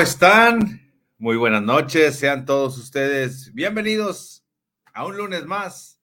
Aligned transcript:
Mi 0.00 0.06
gente, 0.06 0.16
¿cómo 0.16 0.40
están? 0.40 0.92
Muy 1.18 1.36
buenas 1.36 1.62
noches, 1.62 2.18
sean 2.18 2.46
todos 2.46 2.78
ustedes 2.78 3.52
bienvenidos 3.52 4.46
a 4.94 5.04
un 5.04 5.18
lunes 5.18 5.44
más 5.44 6.00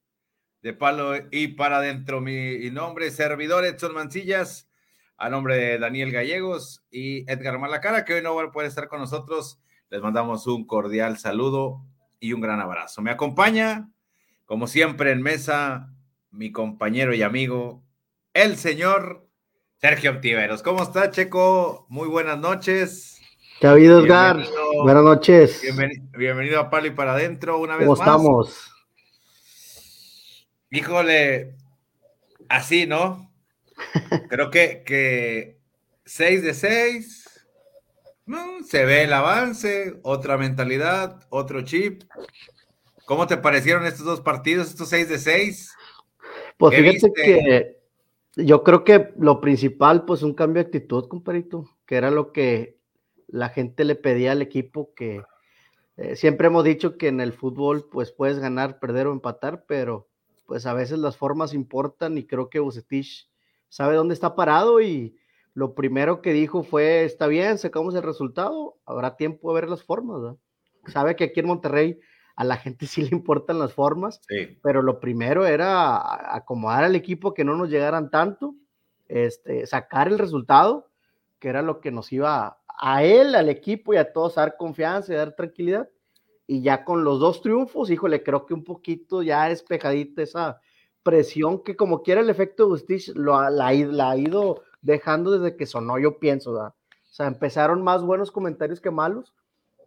de 0.62 0.74
Palo 0.74 1.14
y 1.32 1.48
para 1.48 1.78
adentro. 1.78 2.22
Mi 2.22 2.70
nombre 2.70 3.08
es 3.08 3.16
servidor 3.16 3.66
Edson 3.66 3.96
Mancillas, 3.96 4.70
a 5.18 5.30
nombre 5.30 5.58
de 5.58 5.80
Daniel 5.80 6.12
Gallegos 6.12 6.84
y 6.92 7.30
Edgar 7.32 7.58
Malacara, 7.58 8.06
que 8.06 8.14
hoy 8.14 8.22
no 8.22 8.36
puede 8.52 8.68
estar 8.68 8.88
con 8.88 9.00
nosotros. 9.00 9.60
Les 9.90 10.00
mandamos 10.00 10.46
un 10.46 10.68
cordial 10.68 11.18
saludo 11.18 11.84
y 12.20 12.34
un 12.34 12.42
gran 12.42 12.60
abrazo. 12.60 13.02
Me 13.02 13.10
acompaña, 13.10 13.90
como 14.46 14.68
siempre 14.68 15.12
en 15.12 15.24
mesa, 15.24 15.92
mi 16.30 16.52
compañero 16.52 17.16
y 17.16 17.24
amigo, 17.24 17.84
el 18.36 18.58
señor 18.58 19.28
Sergio 19.78 20.20
Tiveros. 20.20 20.62
¿Cómo 20.62 20.84
está, 20.84 21.10
Checo? 21.10 21.88
Muy 21.90 22.08
buenas 22.08 22.38
noches. 22.38 23.17
¿Qué 23.60 23.66
ha 23.66 23.72
habido, 23.72 24.04
Edgar? 24.04 24.46
Buenas 24.84 25.04
noches. 25.04 25.62
Bienvenido, 26.16 26.60
a 26.60 26.70
Palo 26.70 26.86
y 26.86 26.92
para 26.92 27.14
adentro 27.14 27.58
una 27.58 27.76
vez 27.76 27.88
¿Cómo 27.88 28.00
estamos? 28.00 28.72
Híjole, 30.70 31.56
así, 32.50 32.86
¿no? 32.86 33.32
Creo 34.30 34.52
que, 34.52 34.84
que 34.86 35.58
6 36.06 36.44
de 36.44 36.54
6. 36.54 37.46
Se 38.68 38.86
ve 38.86 39.04
el 39.04 39.14
avance, 39.14 40.00
otra 40.04 40.38
mentalidad, 40.38 41.26
otro 41.30 41.62
chip. 41.64 42.04
¿Cómo 43.06 43.26
te 43.26 43.38
parecieron 43.38 43.88
estos 43.88 44.06
dos 44.06 44.22
partidos, 44.22 44.68
estos 44.68 44.90
6 44.90 45.10
de 45.10 45.18
6? 45.18 45.74
Pues 46.58 46.76
fíjate 46.76 47.14
que 47.14 47.78
yo 48.36 48.64
creo 48.64 48.84
que 48.84 49.14
lo 49.18 49.42
principal, 49.42 50.06
pues 50.06 50.22
un 50.22 50.36
cambio 50.36 50.62
de 50.62 50.68
actitud, 50.68 51.08
compadrito, 51.08 51.68
que 51.88 51.96
era 51.96 52.12
lo 52.12 52.32
que 52.32 52.77
la 53.28 53.50
gente 53.50 53.84
le 53.84 53.96
pedía 53.96 54.32
al 54.32 54.42
equipo, 54.42 54.94
que 54.96 55.24
eh, 55.98 56.16
siempre 56.16 56.48
hemos 56.48 56.64
dicho 56.64 56.98
que 56.98 57.08
en 57.08 57.22
el 57.22 57.34
fútbol, 57.34 57.88
pues 57.92 58.12
puedes 58.12 58.40
ganar, 58.40 58.80
perder 58.80 59.08
o 59.08 59.14
empatar, 59.14 59.66
pero 59.68 60.08
pues 60.46 60.66
a 60.66 60.74
veces 60.74 61.00
las 61.00 61.18
formas 61.18 61.54
importan 61.54 62.18
y 62.18 62.26
creo 62.26 62.50
que 62.50 62.60
Bucetich 62.60 63.30
sabe 63.68 63.96
dónde 63.96 64.14
está 64.14 64.36
parado 64.36 64.80
y 64.82 65.18
lo 65.54 65.74
primero 65.74 66.22
que 66.22 66.34
dijo 66.34 66.64
fue, 66.64 67.04
está 67.04 67.28
bien, 67.28 67.58
sacamos 67.58 67.96
el 67.96 68.04
resultado, 68.04 68.78
habrá 68.86 69.18
tiempo 69.18 69.50
de 69.50 69.62
ver 69.62 69.70
las 69.70 69.84
formas. 69.84 70.36
Sabe 70.86 71.16
que 71.16 71.26
aquí 71.26 71.40
en 71.40 71.48
Monterrey 71.48 72.00
a 72.36 72.44
la 72.44 72.58
gente 72.58 72.86
sí 72.88 73.02
le 73.02 73.10
importan 73.10 73.60
las 73.60 73.74
formas, 73.74 74.22
pero 74.62 74.82
lo 74.82 75.00
primero 75.00 75.46
era 75.46 76.36
acomodar 76.36 76.84
al 76.84 76.96
equipo 76.96 77.34
que 77.34 77.44
no 77.44 77.56
nos 77.56 77.70
llegaran 77.70 78.10
tanto, 78.10 78.56
este, 79.08 79.66
sacar 79.66 80.08
el 80.08 80.20
resultado, 80.20 80.92
que 81.40 81.50
era 81.50 81.62
lo 81.62 81.82
que 81.82 81.92
nos 81.92 82.14
iba 82.14 82.60
a, 82.78 83.04
él, 83.04 83.36
al 83.36 83.50
equipo 83.50 83.94
y 83.94 83.98
a 83.98 84.14
todos 84.14 84.36
dar 84.36 84.56
confianza 84.56 85.12
y 85.12 85.16
dar 85.16 85.36
tranquilidad. 85.36 85.90
Y 86.46 86.62
ya 86.62 86.86
con 86.86 87.04
los 87.04 87.20
dos 87.20 87.42
triunfos, 87.42 87.90
híjole, 87.90 88.24
creo 88.24 88.46
que 88.46 88.54
un 88.54 88.64
poquito 88.64 89.22
ya 89.22 89.50
despejadita 89.50 90.22
esa 90.22 90.62
presión 91.04 91.64
que 91.64 91.76
como 91.76 92.04
quiera 92.04 92.22
el 92.22 92.30
efecto 92.30 92.70
de 92.70 92.80
Stitch 92.80 93.10
lo, 93.16 93.50
la, 93.50 93.68
ha 93.68 94.18
ido 94.18 94.62
dejando 94.82 95.32
desde 95.32 95.58
que 95.58 95.66
sonó, 95.66 96.00
yo 96.00 96.20
pienso, 96.20 96.54
¿verdad? 96.54 96.74
O 96.90 97.14
sea, 97.18 97.28
empezaron 97.28 97.82
más 97.82 98.04
buenos 98.04 98.32
comentarios 98.32 98.80
que 98.80 98.92
malos 98.92 99.34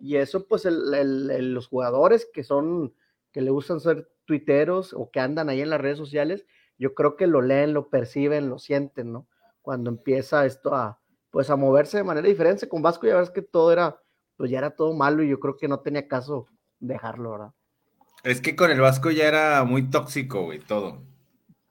y 0.01 0.17
eso, 0.17 0.47
pues, 0.47 0.65
los 0.65 1.67
jugadores 1.67 2.29
que 2.33 2.43
son, 2.43 2.95
que 3.33 3.43
le 3.43 3.51
gustan 3.51 3.81
ser 3.81 4.11
tuiteros 4.25 4.95
o 4.95 5.11
que 5.11 5.21
andan 5.21 5.49
ahí 5.49 5.61
en 5.61 5.71
las 5.71 5.81
redes 5.81 5.99
sociales, 5.99 6.47
yo 6.79 6.95
creo 6.95 7.17
que 7.17 7.27
lo 7.27 7.43
leen, 7.43 7.75
lo 7.75 7.91
perciben, 7.91 8.49
lo 8.49 8.59
sienten, 8.59 9.13
¿no? 9.13 9.27
Cuando 9.61 9.91
empieza 9.91 10.47
esto 10.47 10.75
a, 10.75 11.00
pues, 11.31 11.51
a 11.51 11.57
moverse 11.57 11.99
de 11.99 12.05
manera 12.05 12.29
diferente. 12.29 12.69
Con 12.69 12.83
Vasco 12.83 13.07
ya 13.07 13.17
ves 13.17 13.31
que 13.31 13.43
todo 13.43 13.73
era, 13.73 14.01
pues, 14.37 14.51
ya 14.51 14.59
era 14.59 14.71
todo 14.71 14.93
malo 14.95 15.23
y 15.23 15.29
yo 15.29 15.41
creo 15.41 15.57
que 15.57 15.69
no 15.69 15.81
tenía 15.81 16.07
caso 16.09 16.47
dejarlo, 16.79 17.33
¿verdad? 17.33 17.53
Es 18.23 18.41
que 18.41 18.55
con 18.55 18.71
el 18.71 18.81
Vasco 18.81 19.11
ya 19.11 19.27
era 19.27 19.65
muy 19.65 19.89
tóxico, 19.89 20.45
güey, 20.45 20.59
todo. 20.59 21.03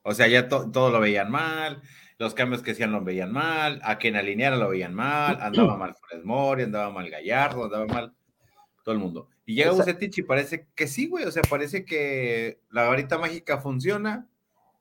O 0.01 0.13
sea, 0.13 0.27
ya 0.27 0.47
todo 0.47 0.89
lo 0.89 0.99
veían 0.99 1.29
mal, 1.29 1.81
los 2.17 2.33
cambios 2.33 2.61
que 2.61 2.71
hacían 2.71 2.91
lo 2.91 3.03
veían 3.03 3.31
mal, 3.31 3.79
a 3.83 3.97
quien 3.97 4.15
alineara 4.15 4.57
lo 4.57 4.69
veían 4.69 4.93
mal, 4.93 5.39
andaba 5.41 5.77
mal 5.77 5.95
Funes 5.95 6.25
Mori, 6.25 6.63
andaba 6.63 6.91
mal 6.91 7.09
Gallardo, 7.09 7.65
andaba 7.65 7.85
mal 7.85 8.13
todo 8.83 8.93
el 8.93 8.99
mundo. 8.99 9.29
Y 9.45 9.55
llega 9.55 9.71
Bucetich 9.71 10.17
y 10.17 10.23
parece 10.23 10.67
que 10.75 10.87
sí, 10.87 11.07
güey, 11.07 11.25
o 11.25 11.31
sea, 11.31 11.43
parece 11.49 11.85
que 11.85 12.61
la 12.69 12.87
varita 12.87 13.17
mágica 13.17 13.59
funciona, 13.59 14.27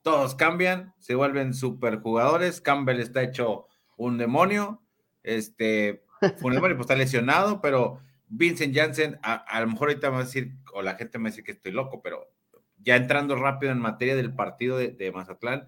todos 0.03 0.35
cambian, 0.35 0.95
se 0.99 1.15
vuelven 1.15 1.55
super 1.55 2.01
jugadores, 2.01 2.61
Campbell 2.61 3.01
está 3.01 3.23
hecho 3.23 3.67
un 3.99 4.17
demonio, 4.17 4.81
este, 5.23 6.05
un 6.41 6.55
demonio, 6.55 6.77
pues 6.77 6.87
está 6.87 6.97
lesionado, 6.97 7.61
pero 7.61 8.01
Vincent 8.29 8.75
Janssen, 8.75 9.19
a, 9.23 9.61
lo 9.61 9.67
mejor 9.67 9.89
ahorita 9.89 10.09
me 10.09 10.17
va 10.17 10.23
a 10.23 10.25
decir, 10.25 10.55
o 10.73 10.81
la 10.81 10.95
gente 10.95 11.19
me 11.19 11.25
va 11.25 11.29
a 11.29 11.33
decir 11.33 11.45
que 11.45 11.53
estoy 11.53 11.73
loco, 11.73 12.01
pero 12.03 12.31
ya 12.79 12.97
entrando 12.97 13.37
rápido 13.37 13.73
en 13.73 13.79
materia 13.79 14.17
del 14.17 14.35
partido 14.35 14.79
de, 14.79 14.89
de 14.89 15.13
Mazatlán, 15.13 15.67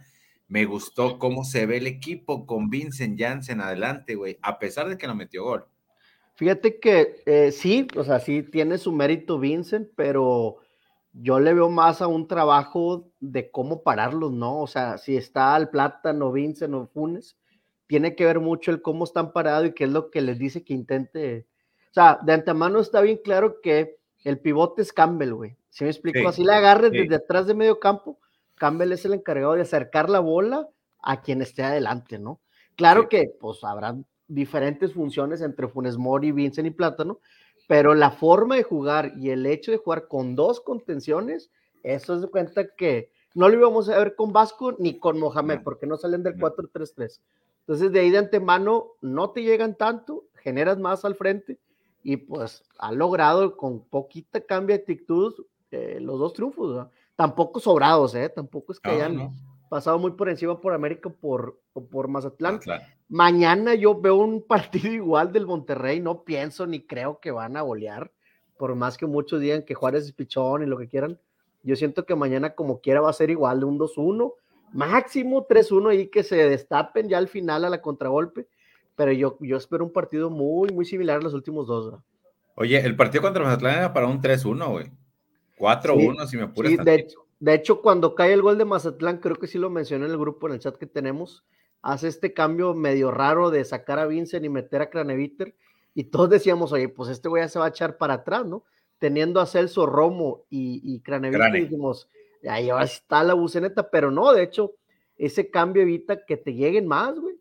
me 0.48 0.64
gustó 0.64 1.18
cómo 1.18 1.44
se 1.44 1.66
ve 1.66 1.76
el 1.76 1.86
equipo 1.86 2.46
con 2.46 2.70
Vincent 2.70 3.20
Janssen 3.20 3.60
adelante, 3.60 4.14
güey, 4.14 4.38
a 4.42 4.58
pesar 4.58 4.88
de 4.88 4.96
que 4.96 5.06
no 5.06 5.14
metió 5.14 5.44
gol. 5.44 5.66
Fíjate 6.34 6.80
que 6.80 7.22
eh, 7.26 7.52
sí, 7.52 7.86
o 7.96 8.02
sea, 8.02 8.18
sí 8.18 8.42
tiene 8.42 8.78
su 8.78 8.92
mérito 8.92 9.38
Vincent, 9.38 9.90
pero 9.94 10.56
yo 11.12 11.38
le 11.38 11.52
veo 11.52 11.68
más 11.68 12.00
a 12.00 12.06
un 12.06 12.26
trabajo 12.26 13.12
de 13.20 13.50
cómo 13.50 13.82
pararlos, 13.82 14.32
¿no? 14.32 14.58
O 14.60 14.66
sea, 14.66 14.96
si 14.96 15.16
está 15.16 15.54
al 15.54 15.68
plátano, 15.68 16.32
Vincent 16.32 16.72
o 16.72 16.86
Funes, 16.86 17.36
tiene 17.90 18.14
que 18.14 18.24
ver 18.24 18.38
mucho 18.38 18.70
el 18.70 18.82
cómo 18.82 19.02
están 19.02 19.32
parados 19.32 19.66
y 19.66 19.72
qué 19.72 19.82
es 19.82 19.90
lo 19.90 20.12
que 20.12 20.20
les 20.20 20.38
dice 20.38 20.62
que 20.62 20.74
intente. 20.74 21.48
O 21.90 21.92
sea, 21.92 22.20
de 22.22 22.34
antemano 22.34 22.78
está 22.78 23.00
bien 23.00 23.18
claro 23.18 23.60
que 23.60 23.98
el 24.22 24.38
pivote 24.38 24.82
es 24.82 24.92
Campbell, 24.92 25.34
güey. 25.34 25.56
Si 25.70 25.82
me 25.82 25.90
explico, 25.90 26.28
así 26.28 26.44
le 26.44 26.52
agarres 26.52 26.92
desde 26.92 27.16
atrás 27.16 27.48
de 27.48 27.54
medio 27.54 27.80
campo, 27.80 28.20
Campbell 28.54 28.92
es 28.92 29.04
el 29.06 29.14
encargado 29.14 29.54
de 29.54 29.62
acercar 29.62 30.08
la 30.08 30.20
bola 30.20 30.68
a 31.02 31.20
quien 31.20 31.42
esté 31.42 31.64
adelante, 31.64 32.20
¿no? 32.20 32.38
Claro 32.76 33.08
que, 33.08 33.34
pues, 33.40 33.64
habrán 33.64 34.06
diferentes 34.28 34.94
funciones 34.94 35.40
entre 35.40 35.66
Funes 35.66 35.96
Mori, 35.96 36.30
Vincent 36.30 36.68
y 36.68 36.70
Plátano, 36.70 37.18
pero 37.66 37.96
la 37.96 38.12
forma 38.12 38.54
de 38.54 38.62
jugar 38.62 39.14
y 39.16 39.30
el 39.30 39.46
hecho 39.46 39.72
de 39.72 39.78
jugar 39.78 40.06
con 40.06 40.36
dos 40.36 40.60
contenciones, 40.60 41.50
eso 41.82 42.14
es 42.14 42.22
de 42.22 42.28
cuenta 42.28 42.68
que 42.76 43.10
no 43.34 43.48
lo 43.48 43.56
íbamos 43.56 43.88
a 43.88 43.98
ver 43.98 44.14
con 44.14 44.32
Vasco 44.32 44.76
ni 44.78 45.00
con 45.00 45.18
Mohamed, 45.18 45.62
porque 45.64 45.88
no 45.88 45.96
salen 45.96 46.22
del 46.22 46.36
4-3-3. 46.36 47.20
Entonces, 47.60 47.92
de 47.92 48.00
ahí 48.00 48.10
de 48.10 48.18
antemano, 48.18 48.88
no 49.00 49.30
te 49.30 49.42
llegan 49.42 49.76
tanto, 49.76 50.24
generas 50.34 50.78
más 50.78 51.04
al 51.04 51.14
frente 51.14 51.58
y 52.02 52.16
pues 52.16 52.64
ha 52.78 52.92
logrado 52.92 53.56
con 53.56 53.84
poquita 53.84 54.40
cambio 54.40 54.74
de 54.74 54.82
actitud 54.82 55.34
eh, 55.70 55.98
los 56.00 56.18
dos 56.18 56.32
triunfos, 56.32 56.86
tampoco 57.14 57.60
sobrados, 57.60 58.14
¿eh? 58.14 58.28
tampoco 58.28 58.72
es 58.72 58.80
que 58.80 58.90
hayan 58.90 59.32
pasado 59.68 59.98
muy 59.98 60.12
por 60.12 60.28
encima 60.28 60.60
por 60.60 60.72
América 60.72 61.08
por, 61.10 61.60
por 61.90 62.08
Mazatlán. 62.08 62.60
Mañana 63.08 63.74
yo 63.74 64.00
veo 64.00 64.16
un 64.16 64.42
partido 64.46 64.92
igual 64.92 65.32
del 65.32 65.46
Monterrey, 65.46 66.00
no 66.00 66.24
pienso 66.24 66.66
ni 66.66 66.84
creo 66.84 67.20
que 67.20 67.30
van 67.30 67.56
a 67.56 67.62
golear, 67.62 68.10
por 68.58 68.74
más 68.74 68.96
que 68.96 69.06
muchos 69.06 69.40
digan 69.40 69.62
que 69.62 69.74
Juárez 69.74 70.04
es 70.04 70.12
pichón 70.12 70.62
y 70.62 70.66
lo 70.66 70.76
que 70.76 70.88
quieran. 70.88 71.18
Yo 71.62 71.76
siento 71.76 72.06
que 72.06 72.14
mañana 72.14 72.54
como 72.54 72.80
quiera 72.80 73.00
va 73.00 73.10
a 73.10 73.14
ser 73.14 73.30
igual 73.30 73.60
de 73.60 73.66
un 73.66 73.78
2-1, 73.78 74.32
máximo 74.72 75.46
3-1 75.46 76.00
y 76.00 76.06
que 76.08 76.22
se 76.22 76.36
destapen 76.48 77.08
ya 77.08 77.18
al 77.18 77.28
final 77.28 77.64
a 77.64 77.70
la 77.70 77.80
contragolpe, 77.80 78.48
pero 78.96 79.12
yo, 79.12 79.36
yo 79.40 79.56
espero 79.56 79.84
un 79.84 79.92
partido 79.92 80.30
muy, 80.30 80.68
muy 80.70 80.84
similar 80.84 81.18
a 81.18 81.22
los 81.22 81.34
últimos 81.34 81.66
dos. 81.66 81.94
Oye, 82.54 82.78
el 82.78 82.96
partido 82.96 83.22
contra 83.22 83.42
Mazatlán 83.42 83.78
era 83.78 83.92
para 83.92 84.06
un 84.06 84.20
3-1, 84.20 84.70
güey. 84.70 84.90
4-1, 85.58 86.26
si 86.26 86.36
me 86.36 86.44
apuras. 86.44 86.72
Sí, 86.72 86.76
de, 86.76 87.08
de 87.38 87.54
hecho, 87.54 87.80
cuando 87.80 88.14
cae 88.14 88.32
el 88.32 88.42
gol 88.42 88.58
de 88.58 88.64
Mazatlán, 88.64 89.18
creo 89.18 89.36
que 89.36 89.46
sí 89.46 89.58
lo 89.58 89.70
mencioné 89.70 90.06
en 90.06 90.10
el 90.10 90.18
grupo, 90.18 90.46
en 90.46 90.54
el 90.54 90.60
chat 90.60 90.76
que 90.76 90.86
tenemos, 90.86 91.44
hace 91.82 92.08
este 92.08 92.34
cambio 92.34 92.74
medio 92.74 93.10
raro 93.10 93.50
de 93.50 93.64
sacar 93.64 93.98
a 93.98 94.06
Vincent 94.06 94.44
y 94.44 94.48
meter 94.48 94.82
a 94.82 94.90
Craneviter, 94.90 95.54
y 95.94 96.04
todos 96.04 96.30
decíamos, 96.30 96.72
oye, 96.72 96.88
pues 96.88 97.08
este 97.10 97.28
güey 97.28 97.42
ya 97.42 97.48
se 97.48 97.58
va 97.58 97.66
a 97.66 97.70
echar 97.70 97.96
para 97.96 98.14
atrás, 98.14 98.46
¿no? 98.46 98.64
Teniendo 98.98 99.40
a 99.40 99.46
Celso 99.46 99.86
Romo 99.86 100.44
y, 100.50 100.80
y 100.84 101.00
Craneviter, 101.00 101.52
dijimos, 101.52 102.08
ahí 102.48 102.70
está 102.82 103.22
la 103.22 103.34
buceneta, 103.34 103.90
pero 103.90 104.10
no, 104.10 104.32
de 104.32 104.42
hecho, 104.42 104.74
ese 105.16 105.50
cambio 105.50 105.82
evita 105.82 106.24
que 106.24 106.36
te 106.36 106.54
lleguen 106.54 106.86
más, 106.86 107.18
güey. 107.18 107.36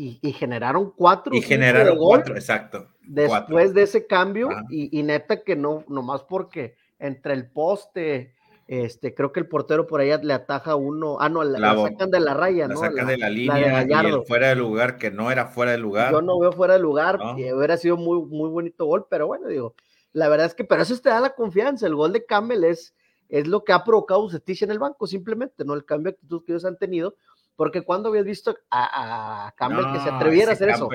Y, 0.00 0.32
generaron 0.32 0.92
cuatro. 0.92 1.34
Y 1.34 1.42
generaron 1.42 1.98
cuatro, 1.98 2.36
exacto. 2.36 2.86
Después 3.02 3.74
de 3.74 3.82
ese 3.82 4.06
cambio, 4.06 4.48
y, 4.70 4.96
y, 4.96 5.02
neta 5.02 5.42
que 5.42 5.56
no, 5.56 5.84
nomás 5.88 6.22
porque 6.22 6.76
entre 7.00 7.32
el 7.32 7.50
poste, 7.50 8.36
este, 8.68 9.14
creo 9.14 9.32
que 9.32 9.40
el 9.40 9.48
portero 9.48 9.86
por 9.86 10.02
allá 10.02 10.18
le 10.18 10.34
ataja 10.34 10.76
uno, 10.76 11.16
ah, 11.20 11.30
no, 11.30 11.42
la, 11.42 11.74
sacan 11.74 12.10
de 12.10 12.20
la 12.20 12.34
raya, 12.34 12.68
la 12.68 12.74
¿no? 12.74 12.80
Sacan 12.80 13.06
de 13.06 13.16
la 13.16 13.30
línea 13.30 13.82
y 13.82 14.06
el 14.06 14.22
fuera 14.24 14.48
de 14.48 14.56
lugar, 14.56 14.98
que 14.98 15.10
no 15.10 15.30
era 15.30 15.46
fuera 15.46 15.72
de 15.72 15.78
lugar. 15.78 16.12
Yo 16.12 16.20
no 16.20 16.38
veo 16.38 16.52
fuera 16.52 16.74
de 16.74 16.80
lugar, 16.80 17.18
que 17.34 17.54
hubiera 17.54 17.78
sido 17.78 17.96
muy, 17.96 18.20
muy 18.26 18.50
bonito 18.50 18.84
gol, 18.84 19.06
pero 19.08 19.26
bueno, 19.26 19.48
digo, 19.48 19.74
la 20.12 20.28
verdad 20.28 20.46
es 20.46 20.54
que, 20.54 20.64
pero 20.64 20.82
eso 20.82 20.96
te 20.98 21.08
da 21.08 21.18
la 21.18 21.34
confianza, 21.34 21.86
el 21.86 21.94
gol 21.94 22.12
de 22.12 22.26
Campbell 22.26 22.62
es, 22.64 22.94
es 23.28 23.46
lo 23.46 23.64
que 23.64 23.72
ha 23.72 23.84
provocado 23.84 24.22
Bucetich 24.22 24.62
en 24.62 24.70
el 24.70 24.78
banco, 24.78 25.06
simplemente, 25.06 25.64
¿no? 25.64 25.74
El 25.74 25.84
cambio 25.84 26.12
de 26.12 26.16
actitud 26.16 26.44
que 26.44 26.52
ellos 26.52 26.64
han 26.64 26.78
tenido, 26.78 27.14
Porque 27.56 27.82
cuando 27.82 28.08
habías 28.08 28.24
visto 28.24 28.56
a, 28.70 29.52
Campbell 29.56 29.92
que 29.92 30.00
se 30.00 30.10
atreviera 30.10 30.52
a 30.52 30.54
hacer 30.54 30.70
eso, 30.70 30.88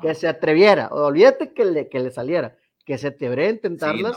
que 0.00 0.14
se 0.14 0.26
atreviera, 0.26 0.88
olvídate 0.88 1.52
que 1.52 1.64
le, 1.64 1.88
que 1.88 2.00
le 2.00 2.10
saliera, 2.10 2.56
que 2.84 2.96
se 2.96 3.08
atreviera 3.08 3.42
a 3.42 3.50
intentarlas, 3.50 4.16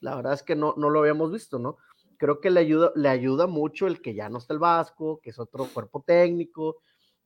la 0.00 0.14
verdad 0.14 0.34
es 0.34 0.42
que 0.42 0.54
no, 0.54 0.74
no 0.76 0.88
lo 0.90 1.00
habíamos 1.00 1.32
visto, 1.32 1.58
¿no? 1.58 1.78
Creo 2.16 2.40
que 2.40 2.50
le 2.50 2.60
ayuda, 2.60 2.92
le 2.94 3.08
ayuda 3.08 3.48
mucho 3.48 3.88
el 3.88 4.00
que 4.00 4.14
ya 4.14 4.28
no 4.28 4.38
está 4.38 4.52
el 4.54 4.60
Vasco, 4.60 5.20
que 5.20 5.30
es 5.30 5.38
otro 5.40 5.66
cuerpo 5.66 6.04
técnico, 6.06 6.76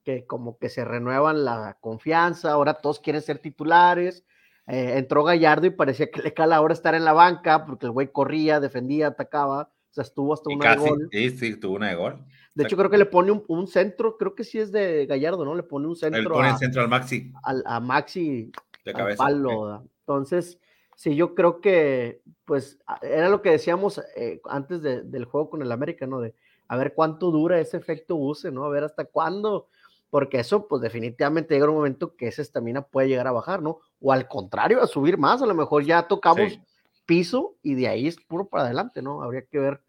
que 0.02 0.24
como 0.24 0.56
que 0.56 0.68
se 0.68 0.84
renuevan 0.84 1.44
la 1.44 1.76
confianza, 1.80 2.52
ahora 2.52 2.74
todos 2.74 3.00
quieren 3.00 3.20
ser 3.20 3.38
titulares. 3.38 4.24
Eh, 4.68 4.98
entró 4.98 5.24
Gallardo 5.24 5.66
y 5.66 5.70
parecía 5.70 6.10
que 6.10 6.22
le 6.22 6.32
cala 6.32 6.56
ahora 6.56 6.74
estar 6.74 6.94
en 6.94 7.04
la 7.04 7.12
banca, 7.12 7.66
porque 7.66 7.86
el 7.86 7.92
güey 7.92 8.10
corría, 8.10 8.60
defendía, 8.60 9.08
atacaba, 9.08 9.68
sea, 9.96 10.02
estuvo 10.02 10.34
hasta 10.34 10.50
una 10.50 10.76
de 10.76 10.76
gol. 10.76 11.08
Sí, 11.10 11.30
sí, 11.30 11.56
tuvo 11.56 11.76
una 11.76 11.88
de 11.88 11.94
gol. 11.94 12.24
De 12.54 12.64
hecho, 12.64 12.76
creo 12.76 12.90
que 12.90 12.98
le 12.98 13.06
pone 13.06 13.32
un, 13.46 13.66
centro, 13.66 14.16
creo 14.16 14.34
que 14.34 14.44
sí 14.44 14.58
es 14.58 14.72
de 14.72 15.06
Gallardo, 15.06 15.44
¿no? 15.44 15.54
Le 15.54 15.62
pone 15.62 15.86
un 15.86 15.96
centro. 15.96 16.22
Le 16.22 16.28
pone 16.28 16.50
el 16.50 16.56
centro 16.56 16.82
al 16.82 16.88
Maxi. 16.88 17.32
Al, 17.42 17.62
a 17.66 17.80
Maxi. 17.80 18.50
De 18.84 18.92
cabeza. 18.92 19.22
Palo, 19.22 19.84
Entonces, 20.00 20.58
sí, 20.94 21.14
yo 21.16 21.34
creo 21.34 21.60
que, 21.60 22.22
pues, 22.44 22.78
era 23.02 23.28
lo 23.28 23.42
que 23.42 23.50
decíamos 23.50 24.00
eh, 24.16 24.40
antes 24.44 24.80
del 24.80 25.24
juego 25.24 25.50
con 25.50 25.62
el 25.62 25.72
América, 25.72 26.06
¿no? 26.06 26.20
De 26.20 26.34
a 26.68 26.76
ver 26.76 26.94
cuánto 26.94 27.30
dura 27.30 27.60
ese 27.60 27.76
efecto 27.76 28.16
use, 28.16 28.50
¿no? 28.50 28.64
A 28.64 28.68
ver 28.68 28.84
hasta 28.84 29.04
cuándo 29.04 29.68
porque 30.10 30.38
eso 30.38 30.66
pues 30.68 30.82
definitivamente 30.82 31.54
llega 31.54 31.68
un 31.68 31.74
momento 31.74 32.16
que 32.16 32.28
esa 32.28 32.42
estamina 32.42 32.82
puede 32.82 33.08
llegar 33.08 33.26
a 33.26 33.32
bajar, 33.32 33.62
¿no? 33.62 33.80
O 34.00 34.12
al 34.12 34.28
contrario, 34.28 34.80
a 34.80 34.86
subir 34.86 35.18
más, 35.18 35.42
a 35.42 35.46
lo 35.46 35.54
mejor 35.54 35.84
ya 35.84 36.06
tocamos 36.06 36.58
piso 37.04 37.56
y 37.62 37.74
de 37.74 37.88
ahí 37.88 38.06
es 38.06 38.16
puro 38.16 38.48
para 38.48 38.64
adelante, 38.64 39.02
¿no? 39.02 39.22
Habría 39.22 39.42
que 39.42 39.58
ver 39.58 39.80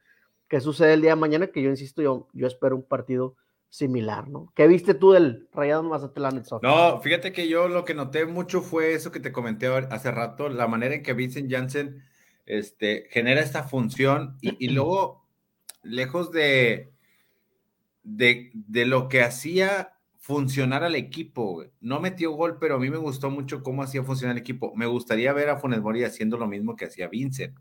qué 0.47 0.61
sucede 0.61 0.94
el 0.94 1.01
día 1.01 1.11
de 1.11 1.15
mañana, 1.17 1.47
que 1.47 1.61
yo 1.61 1.69
insisto, 1.69 2.01
yo, 2.01 2.27
yo 2.33 2.47
espero 2.47 2.75
un 2.75 2.83
partido 2.83 3.35
similar, 3.69 4.29
¿no? 4.29 4.51
¿Qué 4.55 4.67
viste 4.67 4.94
tú 4.94 5.11
del 5.11 5.47
Rayado 5.51 5.83
Mazatlán? 5.83 6.44
No, 6.61 7.01
fíjate 7.01 7.33
que 7.33 7.47
yo 7.47 7.67
lo 7.67 7.83
que 7.85 7.94
noté 7.94 8.25
mucho 8.25 8.61
fue 8.61 8.94
eso 8.94 9.11
que 9.11 9.19
te 9.19 9.31
comenté 9.31 9.67
hace 9.67 10.11
rato, 10.11 10.49
la 10.49 10.67
manera 10.67 10.95
en 10.95 11.03
que 11.03 11.13
Vincent 11.13 11.51
Janssen 11.51 12.03
este, 12.45 13.07
genera 13.09 13.41
esta 13.41 13.63
función 13.63 14.38
y, 14.41 14.65
y 14.65 14.69
luego, 14.69 15.27
lejos 15.83 16.31
de, 16.31 16.94
de, 18.03 18.51
de, 18.53 18.85
lo 18.85 19.09
que 19.09 19.21
hacía 19.21 19.97
funcionar 20.17 20.83
al 20.83 20.95
equipo. 20.95 21.65
No 21.81 21.99
metió 21.99 22.31
gol, 22.31 22.57
pero 22.59 22.75
a 22.75 22.79
mí 22.79 22.89
me 22.89 22.97
gustó 22.97 23.29
mucho 23.29 23.63
cómo 23.63 23.83
hacía 23.83 24.03
funcionar 24.03 24.35
el 24.35 24.41
equipo. 24.41 24.73
Me 24.75 24.85
gustaría 24.85 25.33
ver 25.33 25.49
a 25.49 25.57
Funes 25.57 25.81
Mori 25.81 26.03
haciendo 26.03 26.38
lo 26.38 26.47
mismo 26.47 26.75
que 26.75 26.85
hacía 26.85 27.09
Vincent. 27.09 27.57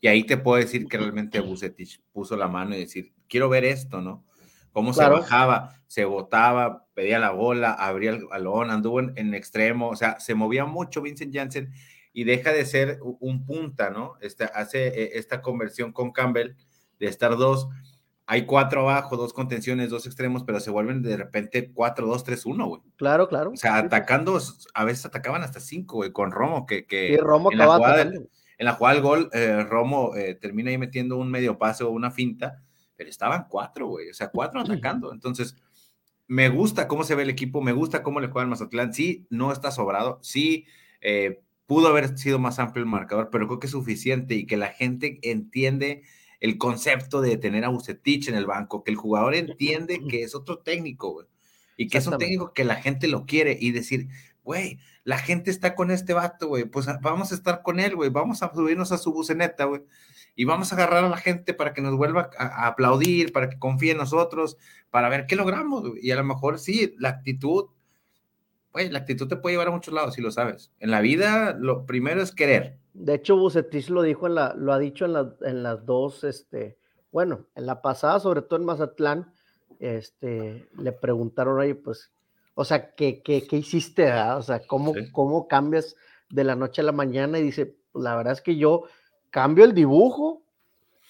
Y 0.00 0.08
ahí 0.08 0.24
te 0.24 0.36
puedo 0.36 0.60
decir 0.60 0.86
que 0.86 0.98
realmente 0.98 1.40
Bucetich 1.40 2.00
puso 2.12 2.36
la 2.36 2.48
mano 2.48 2.74
y 2.74 2.80
decir, 2.80 3.12
quiero 3.28 3.48
ver 3.48 3.64
esto, 3.64 4.00
¿no? 4.00 4.24
Cómo 4.72 4.92
se 4.92 5.08
bajaba, 5.08 5.74
se 5.86 6.04
botaba, 6.04 6.86
pedía 6.92 7.18
la 7.18 7.30
bola, 7.30 7.72
abría 7.72 8.10
el 8.10 8.26
balón, 8.26 8.70
anduvo 8.70 9.00
en, 9.00 9.34
extremo, 9.34 9.88
o 9.88 9.96
sea, 9.96 10.20
se 10.20 10.34
movía 10.34 10.66
mucho 10.66 11.00
Vincent 11.00 11.34
Janssen 11.34 11.72
y 12.12 12.24
deja 12.24 12.52
de 12.52 12.66
ser 12.66 12.98
un 13.02 13.46
punta, 13.46 13.88
¿no? 13.88 14.14
Este, 14.20 14.44
hace 14.44 14.88
eh, 14.88 15.10
esta 15.14 15.40
conversión 15.40 15.92
con 15.92 16.12
Campbell 16.12 16.56
de 16.98 17.06
estar 17.06 17.36
dos 17.36 17.68
hay 18.28 18.44
cuatro 18.44 18.80
abajo, 18.82 19.16
dos 19.16 19.32
contenciones, 19.32 19.88
dos 19.88 20.04
extremos, 20.06 20.42
pero 20.42 20.58
se 20.58 20.70
vuelven 20.70 21.00
de 21.00 21.16
repente 21.16 21.70
cuatro, 21.72 22.08
dos, 22.08 22.24
tres, 22.24 22.44
uno, 22.44 22.66
güey. 22.66 22.82
Claro, 22.96 23.28
claro. 23.28 23.52
O 23.52 23.56
sea, 23.56 23.76
atacando, 23.76 24.38
a 24.74 24.84
veces 24.84 25.06
atacaban 25.06 25.42
hasta 25.42 25.60
cinco, 25.60 25.98
güey, 25.98 26.10
con 26.10 26.32
Romo, 26.32 26.66
que, 26.66 26.86
que 26.86 27.16
Romo 27.22 27.50
jugada 27.50 28.04
del, 28.04 28.28
en 28.58 28.66
la 28.66 28.72
jugada 28.72 28.94
del 28.94 29.02
gol, 29.02 29.30
eh, 29.32 29.64
Romo 29.64 30.16
eh, 30.16 30.34
termina 30.34 30.70
ahí 30.70 30.78
metiendo 30.78 31.16
un 31.16 31.30
medio 31.30 31.58
pase 31.58 31.84
o 31.84 31.90
una 31.90 32.10
finta, 32.10 32.62
pero 32.96 33.10
estaban 33.10 33.46
cuatro, 33.48 33.86
güey, 33.88 34.08
o 34.08 34.14
sea, 34.14 34.28
cuatro 34.28 34.60
atacando. 34.60 35.12
Entonces, 35.12 35.56
me 36.26 36.48
gusta 36.48 36.88
cómo 36.88 37.04
se 37.04 37.14
ve 37.14 37.22
el 37.24 37.30
equipo, 37.30 37.60
me 37.60 37.72
gusta 37.72 38.02
cómo 38.02 38.20
le 38.20 38.28
juega 38.28 38.44
el 38.44 38.50
Mazatlán. 38.50 38.94
Sí, 38.94 39.26
no 39.30 39.52
está 39.52 39.70
sobrado, 39.70 40.18
sí, 40.22 40.66
eh, 41.00 41.40
pudo 41.66 41.88
haber 41.88 42.16
sido 42.16 42.38
más 42.38 42.58
amplio 42.58 42.82
el 42.82 42.90
marcador, 42.90 43.28
pero 43.30 43.46
creo 43.46 43.60
que 43.60 43.66
es 43.66 43.72
suficiente 43.72 44.34
y 44.34 44.46
que 44.46 44.56
la 44.56 44.68
gente 44.68 45.18
entiende 45.22 46.02
el 46.40 46.58
concepto 46.58 47.20
de 47.20 47.36
tener 47.36 47.64
a 47.64 47.68
Bucetich 47.68 48.28
en 48.28 48.34
el 48.34 48.46
banco, 48.46 48.84
que 48.84 48.90
el 48.90 48.96
jugador 48.96 49.34
entiende 49.34 50.00
que 50.08 50.22
es 50.22 50.34
otro 50.34 50.58
técnico, 50.58 51.12
güey, 51.12 51.26
y 51.76 51.88
que 51.88 51.98
es 51.98 52.06
un 52.06 52.18
técnico 52.18 52.52
que 52.52 52.64
la 52.64 52.76
gente 52.76 53.08
lo 53.08 53.26
quiere 53.26 53.56
y 53.60 53.72
decir, 53.72 54.08
güey, 54.42 54.78
la 55.06 55.18
gente 55.18 55.50
está 55.50 55.74
con 55.74 55.90
este 55.90 56.12
vato, 56.12 56.48
güey, 56.48 56.64
pues 56.64 56.86
vamos 57.00 57.32
a 57.32 57.34
estar 57.34 57.62
con 57.62 57.80
él, 57.80 57.96
güey, 57.96 58.10
vamos 58.10 58.42
a 58.42 58.52
subirnos 58.52 58.92
a 58.92 58.98
su 58.98 59.12
buceneta, 59.12 59.64
güey, 59.64 59.82
y 60.34 60.44
vamos 60.44 60.70
a 60.72 60.74
agarrar 60.74 61.04
a 61.04 61.08
la 61.08 61.16
gente 61.16 61.54
para 61.54 61.72
que 61.72 61.80
nos 61.80 61.96
vuelva 61.96 62.28
a, 62.36 62.66
aplaudir, 62.66 63.32
para 63.32 63.48
que 63.48 63.58
confíe 63.58 63.92
en 63.92 63.98
nosotros, 63.98 64.58
para 64.90 65.08
ver 65.08 65.26
qué 65.26 65.36
logramos, 65.36 65.84
y 66.02 66.10
a 66.10 66.16
lo 66.16 66.24
mejor 66.24 66.58
sí, 66.58 66.94
la 66.98 67.10
actitud, 67.10 67.66
güey, 68.72 68.90
la 68.90 68.98
actitud 68.98 69.28
te 69.28 69.36
puede 69.36 69.54
llevar 69.54 69.68
a 69.68 69.70
muchos 69.70 69.94
lados, 69.94 70.14
si 70.14 70.20
lo 70.20 70.30
sabes. 70.30 70.72
En 70.80 70.90
la 70.90 71.00
vida, 71.00 71.56
lo 71.58 71.86
primero 71.86 72.20
es 72.20 72.32
querer 72.32 72.78
de 72.98 73.14
hecho, 73.14 73.36
Bucetich 73.36 73.90
lo 73.90 74.02
dijo 74.02 74.26
en 74.26 74.34
la, 74.36 74.54
lo 74.54 74.72
ha 74.72 74.78
dicho 74.78 75.04
en, 75.04 75.34
en 75.42 75.62
las 75.62 75.84
dos, 75.84 76.24
este, 76.24 76.78
bueno, 77.12 77.46
en 77.54 77.66
la 77.66 77.82
pasada, 77.82 78.18
sobre 78.20 78.40
todo 78.40 78.58
en 78.58 78.64
Mazatlán, 78.64 79.32
este, 79.78 80.66
le 80.78 80.92
preguntaron 80.92 81.60
ahí, 81.60 81.74
pues, 81.74 82.10
o 82.58 82.64
sea, 82.64 82.94
¿qué, 82.94 83.22
qué, 83.22 83.46
qué 83.46 83.56
hiciste? 83.58 84.10
O 84.10 84.42
sea, 84.42 84.60
¿cómo, 84.66 84.94
¿cómo 85.12 85.46
cambias 85.46 85.94
de 86.30 86.42
la 86.42 86.56
noche 86.56 86.80
a 86.80 86.84
la 86.84 86.92
mañana? 86.92 87.38
Y 87.38 87.42
dice, 87.42 87.76
pues, 87.92 88.02
la 88.02 88.16
verdad 88.16 88.32
es 88.32 88.40
que 88.40 88.56
yo 88.56 88.84
cambio 89.28 89.64
el 89.64 89.74
dibujo, 89.74 90.42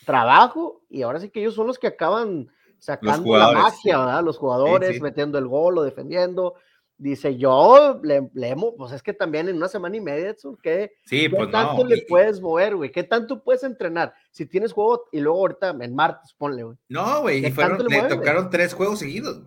trabajo, 0.05 0.83
y 0.91 1.03
ahora 1.03 1.21
sí 1.21 1.31
que 1.31 1.41
ellos 1.41 1.55
son 1.55 1.69
los 1.69 1.79
que 1.79 1.87
acaban 1.87 2.49
sacando 2.81 3.39
la 3.39 3.53
magia, 3.53 3.97
¿verdad? 3.97 4.25
Los 4.25 4.39
jugadores, 4.39 5.01
metiendo 5.01 5.39
el 5.39 5.47
gol 5.47 5.79
o 5.79 5.85
defendiendo, 5.85 6.57
Dice, 6.99 7.37
yo 7.37 8.01
le, 8.03 8.31
le, 8.33 8.57
pues 8.75 8.93
es 8.93 9.03
que 9.03 9.13
también 9.13 9.51
en 9.51 9.57
una 9.57 9.69
semana 9.69 9.99
y 9.99 10.01
media, 10.01 10.35
¿qué, 10.63 10.93
sí, 11.05 11.21
¿qué 11.21 11.31
pues 11.31 11.51
tanto 11.51 11.85
le 11.85 12.07
puedes 12.09 12.41
mover, 12.41 12.75
güey? 12.75 12.91
¿Qué 12.91 13.03
tanto 13.03 13.45
puedes 13.45 13.65
entrenar? 13.65 14.15
Si 14.31 14.47
tienes 14.47 14.73
juego 14.73 15.05
y 15.13 15.21
luego 15.21 15.41
ahorita 15.41 15.77
en 15.79 15.95
martes, 15.95 16.33
ponle, 16.33 16.63
güey. 16.63 16.79
No, 16.89 17.21
güey, 17.21 17.45
y 17.45 17.51
fueron, 17.51 17.87
le, 17.87 18.03
tocaron 18.05 18.49
tres 18.49 18.73
juegos 18.73 18.99
seguidos. 18.99 19.43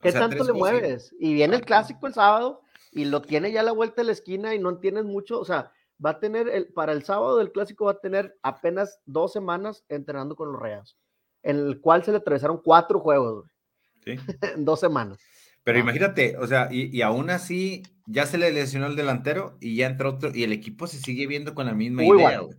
¿Qué 0.00 0.12
tanto 0.12 0.44
le 0.44 0.52
mueves? 0.52 1.14
Y 1.18 1.34
viene 1.34 1.56
el 1.56 1.64
clásico 1.64 2.06
el 2.06 2.14
sábado 2.14 2.62
y 2.92 3.04
lo 3.04 3.22
tiene 3.22 3.52
ya 3.52 3.60
a 3.60 3.64
la 3.64 3.72
vuelta 3.72 4.02
de 4.02 4.06
la 4.06 4.12
esquina 4.12 4.54
y 4.54 4.58
no 4.58 4.78
tienes 4.78 5.04
mucho, 5.04 5.40
o 5.40 5.44
sea, 5.44 5.70
va 6.04 6.10
a 6.10 6.20
tener, 6.20 6.48
el, 6.48 6.68
para 6.68 6.92
el 6.92 7.04
sábado 7.04 7.38
del 7.38 7.52
clásico 7.52 7.86
va 7.86 7.92
a 7.92 8.00
tener 8.00 8.36
apenas 8.42 9.00
dos 9.04 9.32
semanas 9.32 9.84
entrenando 9.88 10.36
con 10.36 10.52
los 10.52 10.60
Reales, 10.60 10.96
en 11.42 11.56
el 11.56 11.80
cual 11.80 12.04
se 12.04 12.10
le 12.10 12.18
atravesaron 12.18 12.60
cuatro 12.62 13.00
juegos, 13.00 13.44
güey. 14.04 14.18
Sí. 14.18 14.32
en 14.54 14.64
dos 14.64 14.80
semanas. 14.80 15.18
Pero 15.64 15.80
imagínate, 15.80 16.36
o 16.36 16.46
sea, 16.46 16.68
y, 16.70 17.02
aún 17.02 17.28
así 17.28 17.82
ya 18.06 18.24
se 18.24 18.38
le 18.38 18.52
lesionó 18.52 18.86
el 18.86 18.94
delantero 18.94 19.56
y 19.60 19.74
ya 19.74 19.88
entró 19.88 20.10
otro, 20.10 20.30
y 20.32 20.44
el 20.44 20.52
equipo 20.52 20.86
se 20.86 20.98
sigue 20.98 21.26
viendo 21.26 21.54
con 21.54 21.66
la 21.66 21.74
misma 21.74 22.04
idea, 22.04 22.38
güey. 22.38 22.56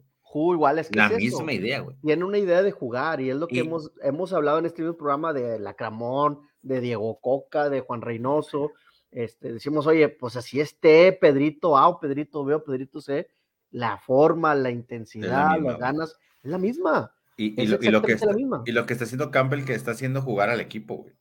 igual 0.53 0.77
es 0.77 0.89
que 0.89 1.00
La 1.00 1.10
misma 1.10 1.53
idea, 1.53 1.79
güey. 1.79 1.96
Tiene 2.03 2.25
una 2.25 2.38
idea 2.38 2.62
de 2.62 2.72
jugar, 2.72 3.22
y 3.22 3.29
es 3.29 3.38
lo 3.38 3.48
que 3.48 3.60
hemos, 3.60 3.94
hemos 4.03 4.34
hablado 4.34 4.60
en 4.60 4.65
este 4.65 4.84
programa 4.91 5.32
de 5.32 5.58
Lacramón, 5.58 6.41
de 6.68 6.82
Diego 6.82 7.20
Coca, 7.20 7.70
de 7.70 7.82
Juan 7.82 8.02
Reynoso. 8.02 8.74
Este, 9.12 9.54
decimos, 9.54 9.88
oye, 9.88 10.10
pues 10.10 10.36
así 10.36 10.60
esté 10.60 11.14
Pedrito 11.14 11.78
A 11.78 11.88
o 11.88 12.00
Pedrito 12.00 12.44
B 12.44 12.56
o 12.56 12.64
Pedrito 12.64 13.02
C, 13.02 13.28
la 13.72 13.98
forma, 13.98 14.54
la 14.54 14.70
intensidad, 14.70 15.60
las 15.60 15.80
ganas, 15.80 16.20
es 16.44 16.52
la 16.52 16.58
misma. 16.58 17.14
Y, 17.38 17.68
lo, 17.68 17.78
y, 17.80 17.90
lo, 17.90 18.02
que 18.02 18.14
está, 18.14 18.28
y 18.66 18.72
lo 18.72 18.86
que 18.86 18.94
está 18.94 19.06
haciendo 19.06 19.30
Campbell, 19.30 19.64
que 19.64 19.74
está 19.74 19.92
haciendo 19.92 20.22
jugar 20.22 20.50
al 20.50 20.60
equipo, 20.60 20.98
güey. 20.98 21.14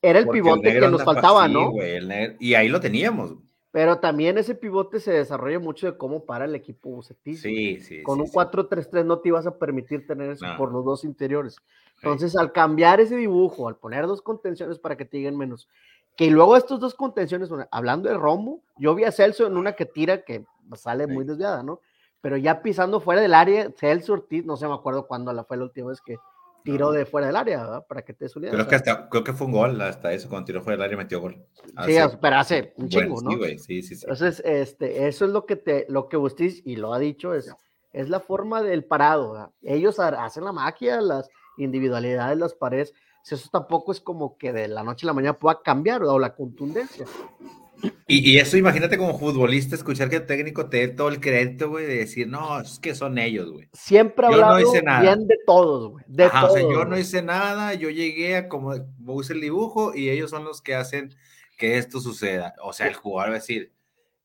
Era 0.00 0.20
el 0.20 0.28
pivote 0.28 0.72
que 0.72 0.88
nos 0.88 1.02
faltaba, 1.02 1.48
¿no? 1.48 1.72
y 2.38 2.54
ahí 2.54 2.68
lo 2.68 2.80
teníamos. 2.80 3.34
Pero 3.76 3.98
también 3.98 4.38
ese 4.38 4.54
pivote 4.54 5.00
se 5.00 5.12
desarrolla 5.12 5.58
mucho 5.58 5.86
de 5.86 5.98
cómo 5.98 6.24
para 6.24 6.46
el 6.46 6.54
equipo 6.54 6.88
Bucetich. 6.90 7.36
Sí, 7.36 7.80
sí. 7.80 8.02
Con 8.02 8.20
un 8.20 8.26
4-3-3 8.26 9.04
no 9.04 9.18
te 9.18 9.28
ibas 9.28 9.46
a 9.46 9.58
permitir 9.58 10.06
tener 10.06 10.30
eso 10.30 10.46
por 10.56 10.72
los 10.72 10.82
dos 10.82 11.04
interiores. 11.04 11.58
Entonces, 12.02 12.36
al 12.36 12.52
cambiar 12.52 13.00
ese 13.00 13.16
dibujo, 13.16 13.68
al 13.68 13.76
poner 13.76 14.06
dos 14.06 14.22
contenciones 14.22 14.78
para 14.78 14.96
que 14.96 15.04
te 15.04 15.16
digan 15.16 15.36
menos, 15.36 15.68
que 16.16 16.30
luego 16.30 16.56
estos 16.56 16.80
dos 16.80 16.94
contenciones, 16.94 17.50
hablando 17.70 18.08
de 18.08 18.16
Romo, 18.16 18.62
yo 18.78 18.94
vi 18.94 19.04
a 19.04 19.12
Celso 19.12 19.46
en 19.46 19.56
una 19.56 19.72
que 19.72 19.86
tira 19.86 20.22
que 20.22 20.44
sale 20.74 21.06
muy 21.06 21.24
desviada, 21.24 21.62
¿no? 21.62 21.80
Pero 22.20 22.36
ya 22.36 22.62
pisando 22.62 23.00
fuera 23.00 23.20
del 23.20 23.34
área, 23.34 23.70
Celso 23.76 24.14
Ortiz, 24.14 24.44
no 24.44 24.56
sé, 24.56 24.66
me 24.66 24.74
acuerdo 24.74 25.06
cuándo 25.06 25.32
la 25.32 25.44
fue 25.44 25.56
la 25.56 25.64
última 25.64 25.88
vez 25.88 26.00
que, 26.00 26.16
tiró 26.66 26.90
de 26.90 27.06
fuera 27.06 27.28
del 27.28 27.36
área, 27.36 27.62
¿verdad? 27.62 27.86
Para 27.86 28.02
que 28.02 28.12
te 28.12 28.24
des 28.24 28.34
Creo 28.34 28.66
que, 28.66 28.74
hasta, 28.74 29.08
creo 29.08 29.24
que 29.24 29.32
fue 29.32 29.46
un 29.46 29.52
gol 29.52 29.80
hasta 29.80 30.12
eso, 30.12 30.28
cuando 30.28 30.46
tiró 30.46 30.62
fuera 30.62 30.76
del 30.76 30.84
área 30.84 30.98
metió 30.98 31.20
gol. 31.20 31.46
sí, 31.86 31.96
pero 32.20 32.36
hace 32.36 32.74
un 32.76 32.88
chingo, 32.88 33.22
¿no? 33.22 33.30
Sí, 33.30 33.82
sí, 33.82 33.82
sí, 33.82 33.94
Entonces, 34.02 34.42
este, 34.44 35.06
eso 35.06 35.24
es 35.24 35.30
lo 35.30 35.46
que 35.46 35.56
te, 35.56 35.86
lo 35.88 36.08
que 36.08 36.16
usted, 36.16 36.52
y 36.64 36.76
lo 36.76 36.92
ha 36.92 36.98
dicho, 36.98 37.34
es, 37.34 37.54
es 37.92 38.08
la 38.08 38.20
forma 38.20 38.62
del 38.62 38.84
parado, 38.84 39.32
¿verdad? 39.32 39.50
Ellos 39.62 39.98
hacen 40.00 40.44
la 40.44 40.52
magia, 40.52 41.00
las 41.00 41.30
individualidades, 41.56 42.38
las 42.38 42.54
paredes, 42.54 42.94
eso 43.28 43.48
tampoco 43.50 43.92
es 43.92 44.00
como 44.00 44.38
que 44.38 44.52
de 44.52 44.68
la 44.68 44.84
noche 44.84 45.06
a 45.06 45.08
la 45.08 45.12
mañana 45.12 45.38
pueda 45.38 45.60
cambiar. 45.62 46.02
O 46.04 46.18
la 46.18 46.34
contundencia. 46.34 47.06
Y, 48.06 48.38
eso, 48.38 48.56
imagínate 48.56 48.96
como 48.96 49.18
futbolista, 49.18 49.74
escuchar 49.74 50.08
que 50.08 50.16
el 50.16 50.26
técnico 50.26 50.68
te 50.68 50.78
dé 50.78 50.88
todo 50.88 51.08
el 51.08 51.20
crédito, 51.20 51.68
güey, 51.68 51.84
de 51.84 51.96
decir, 51.96 52.26
no, 52.26 52.60
es 52.60 52.78
que 52.78 52.94
son 52.94 53.18
ellos, 53.18 53.50
güey. 53.50 53.68
Siempre 53.72 54.26
hablado 54.26 54.58
no 54.58 55.00
bien 55.02 55.26
de 55.26 55.36
todos, 55.44 55.90
güey. 55.90 56.04
De 56.08 56.26
O 56.26 56.50
sea, 56.50 56.62
yo 56.62 56.84
no 56.84 56.96
hice 56.96 57.20
nada, 57.20 57.74
yo 57.74 57.90
llegué 57.90 58.36
a 58.36 58.48
como 58.48 58.74
puse 59.04 59.34
el 59.34 59.40
dibujo 59.40 59.94
y 59.94 60.08
ellos 60.08 60.30
son 60.30 60.44
los 60.44 60.62
que 60.62 60.74
hacen 60.74 61.14
que 61.58 61.78
esto 61.78 62.00
suceda. 62.00 62.54
O 62.62 62.72
sea, 62.72 62.86
el 62.86 62.94
jugador 62.94 63.32
va 63.32 63.36
a 63.36 63.40
decir, 63.40 63.72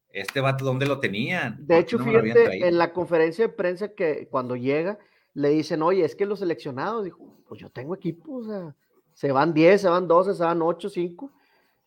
este 0.09 0.41
vato, 0.41 0.63
¿dónde 0.63 0.85
lo 0.85 0.99
tenían? 0.99 1.57
De 1.65 1.79
hecho, 1.79 1.99
fíjate, 1.99 2.67
en 2.67 2.77
la 2.77 2.93
conferencia 2.93 3.47
de 3.47 3.53
prensa 3.53 3.93
que 3.93 4.27
cuando 4.29 4.55
llega, 4.55 4.99
le 5.33 5.49
dicen, 5.49 5.81
oye, 5.81 6.03
es 6.03 6.15
que 6.15 6.25
los 6.25 6.39
seleccionados, 6.39 7.03
dijo, 7.03 7.37
pues 7.47 7.61
yo 7.61 7.69
tengo 7.69 7.95
equipo, 7.95 8.37
o 8.37 8.43
sea, 8.43 8.75
se 9.13 9.31
van 9.31 9.53
10, 9.53 9.81
se 9.81 9.89
van 9.89 10.07
12, 10.07 10.33
se 10.33 10.43
van 10.43 10.61
8, 10.61 10.89
5 10.89 11.31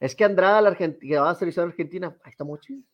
es 0.05 0.15
que 0.15 0.25
Andrada, 0.25 0.61
la 0.61 0.69
Argentina, 0.69 1.09
que 1.09 1.19
va 1.19 1.31
a 1.31 1.35
selección 1.35 1.69
argentina, 1.69 2.15
ahí 2.25 2.31
está 2.31 2.45
Mochi, 2.45 2.85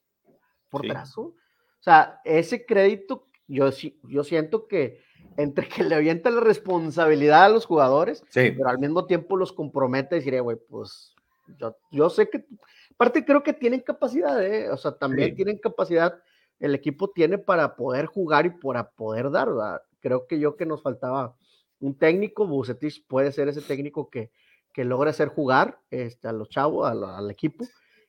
por 0.69 0.87
brazo. 0.87 1.23
O 1.23 1.83
sea, 1.83 2.21
ese 2.25 2.64
crédito, 2.64 3.26
yo, 3.49 3.69
yo 4.04 4.23
siento 4.23 4.69
que 4.69 5.00
entre 5.37 5.69
que 5.69 5.83
le 5.83 5.97
avienta 5.97 6.30
la 6.30 6.40
responsabilidad 6.40 7.45
a 7.45 7.49
los 7.49 7.66
jugadores, 7.66 8.23
pero 8.33 8.69
al 8.69 8.78
mismo 8.78 9.07
tiempo 9.07 9.37
los 9.37 9.52
compromete 9.52 10.14
a 10.14 10.19
decir, 10.19 10.40
güey, 10.40 10.57
pues 10.69 11.14
yo, 11.59 11.76
yo, 11.90 12.11
sé 12.11 12.30
que, 12.30 12.45
aparte 12.92 13.25
creo 13.25 13.42
que 13.42 13.54
tienen 13.54 13.80
capacidad, 13.80 14.40
¿eh? 14.45 14.71
o 14.71 14.76
sea, 14.76 14.92
también 14.92 15.35
tienen 15.35 15.59
capacidad, 15.59 16.23
el 16.61 16.76
equipo 16.76 17.11
tiene 17.11 17.38
para 17.38 17.75
poder 17.75 18.07
jugar 18.07 18.47
y 18.47 18.50
para 18.50 18.88
poder 18.88 19.33
dar, 19.33 19.49
¿verdad? 19.49 19.83
Creo 20.00 20.26
que 20.26 20.38
yo 20.38 20.57
que 20.57 20.66
nos 20.66 20.83
faltaba 20.83 21.37
un 21.80 21.97
técnico, 21.97 22.47
Bucetich 22.47 23.07
puede 23.07 23.33
ser 23.33 23.49
ese 23.49 23.62
técnico 23.62 24.11
que, 24.11 24.30
que 24.73 24.85
logra 24.85 25.11
hacer 25.11 25.28
jugar 25.28 25.80
este, 25.90 26.28
a 26.28 26.33
los 26.33 26.49
chavos, 26.49 26.88
al, 26.88 27.30
equipo. 27.30 27.64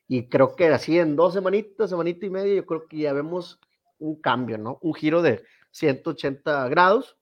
Y 0.07 0.27
creo 0.27 0.55
que 0.55 0.67
así 0.67 0.99
en 0.99 1.15
dos 1.15 1.33
semanitas, 1.33 1.89
semanita 1.89 2.25
y 2.25 2.29
media, 2.29 2.55
yo 2.55 2.65
creo 2.65 2.87
que 2.87 2.97
ya 2.97 3.13
vemos 3.13 3.59
un 3.99 4.19
cambio, 4.19 4.57
¿no? 4.57 4.77
Un 4.81 4.93
giro 4.93 5.21
de 5.21 5.43
180 5.71 6.67
grados, 6.67 7.17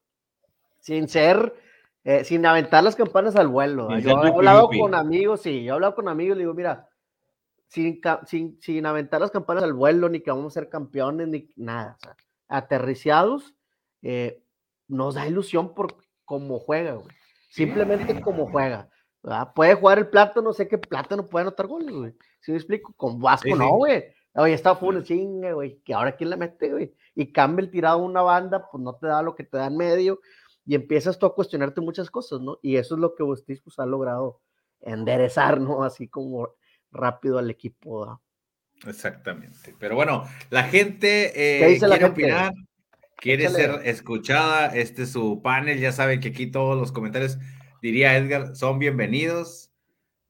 sin 0.80 1.08
ser, 1.08 1.54
eh, 2.04 2.24
sin 2.24 2.46
aventar 2.46 2.84
las 2.84 2.96
campanas 2.96 3.36
al 3.36 3.48
vuelo. 3.48 3.96
Yo 4.00 4.10
he 4.24 4.28
hablado 4.28 4.70
con 4.70 4.96
amigos, 4.96 5.42
sí, 5.42 5.64
yo 5.64 5.74
he 5.74 5.76
hablado 5.76 5.94
con 5.94 6.08
amigos 6.08 6.38
y 6.38 6.40
digo, 6.40 6.54
mira, 6.56 6.90
sin, 7.68 8.02
sin, 8.26 8.60
sin, 8.60 8.86
aventar 8.88 9.22
las 9.22 9.30
campanas 9.30 9.64
al 9.64 9.74
vuelo, 9.74 10.10
ni 10.10 10.22
que 10.22 10.32
vamos 10.32 10.54
a 10.54 10.60
ser 10.60 10.70
campeones, 10.70 11.28
ni 11.28 11.52
nada. 11.56 11.96
O 11.98 12.00
sea, 12.00 12.16
aterriciados, 12.48 13.54
eh, 14.02 14.42
nos 14.90 15.16
da 15.16 15.26
ilusión 15.26 15.74
por 15.74 15.96
cómo 16.26 16.60
juega, 16.60 16.96
güey. 16.96 17.16
Simplemente 17.50 18.20
como 18.22 18.52
juega. 18.52 18.90
Puede 19.56 19.76
jugar 19.76 20.00
el 20.00 20.10
plátano, 20.10 20.54
sé 20.54 20.68
que 20.68 20.78
plátano 20.78 21.26
puede 21.26 21.44
anotar 21.44 21.68
goles, 21.68 21.92
güey. 21.96 22.14
Si 22.42 22.52
me 22.52 22.58
explico? 22.58 22.94
Con 22.96 23.20
Vasco 23.20 23.56
no, 23.56 23.70
güey. 23.78 24.04
Oye, 24.34 24.54
está 24.54 24.76
full, 24.76 25.02
chinga, 25.02 25.54
güey. 25.54 25.82
Que 25.84 25.94
ahora 25.94 26.16
quién 26.16 26.30
la 26.30 26.38
mete, 26.38 26.70
güey. 26.70 26.94
Y 27.16 27.32
cambia 27.32 27.64
el 27.64 27.72
tirado 27.72 28.00
a 28.00 28.06
una 28.06 28.22
banda, 28.22 28.68
pues 28.70 28.84
no 28.84 28.96
te 28.96 29.08
da 29.08 29.22
lo 29.22 29.36
que 29.36 29.44
te 29.44 29.58
da 29.58 29.68
en 29.68 29.78
medio. 29.78 30.20
Y 30.66 30.76
empiezas 30.76 31.18
tú 31.18 31.26
a 31.26 31.34
cuestionarte 31.34 31.82
muchas 31.82 32.10
cosas, 32.12 32.42
¿no? 32.42 32.60
Y 32.62 32.78
eso 32.78 32.96
es 32.96 33.02
lo 33.02 33.16
que 33.16 33.24
Bustis 33.24 33.62
pues, 33.62 33.80
ha 33.80 33.86
logrado 33.86 34.42
enderezar, 34.82 35.60
¿no? 35.60 35.84
Así 35.84 36.08
como 36.08 36.50
rápido 36.92 37.40
al 37.40 37.50
equipo. 37.50 38.22
Exactamente. 38.86 39.76
Pero 39.80 39.96
bueno, 39.96 40.24
la 40.50 40.64
gente 40.64 41.74
eh, 41.74 41.78
quiere 41.78 42.06
opinar, 42.06 42.54
quiere 43.20 43.50
ser 43.50 43.82
escuchada. 43.84 44.68
Este 44.68 45.04
es 45.04 45.12
su 45.12 45.42
panel. 45.42 45.80
Ya 45.80 45.92
saben 45.92 46.20
que 46.20 46.30
aquí 46.30 46.48
todos 46.48 46.78
los 46.78 46.92
comentarios 46.92 47.38
diría 47.82 48.18
Edgar, 48.18 48.56
son 48.56 48.80
bienvenidos, 48.80 49.72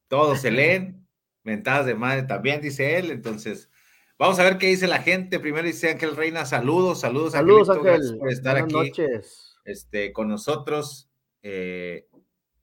todos 0.08 0.42
se 0.42 0.52
leen, 0.52 1.08
mentadas 1.44 1.86
de 1.86 1.96
madre 1.96 2.24
también, 2.24 2.62
dice 2.62 2.98
él, 2.98 3.12
entonces, 3.12 3.70
vamos 4.18 4.40
a 4.40 4.44
ver 4.44 4.58
qué 4.58 4.68
dice 4.68 4.88
la 4.88 5.02
gente, 5.02 5.40
primero 5.40 5.66
dice 5.66 5.92
Ángel 5.92 6.16
Reina, 6.16 6.46
saludos, 6.46 7.02
saludos, 7.02 7.34
saludos 7.34 7.70
Ángel, 7.70 8.18
por 8.18 8.30
estar 8.30 8.58
aquí 8.58 8.74
noches. 8.74 9.58
Este, 9.66 10.14
con 10.14 10.30
nosotros, 10.30 11.10
eh, 11.42 12.08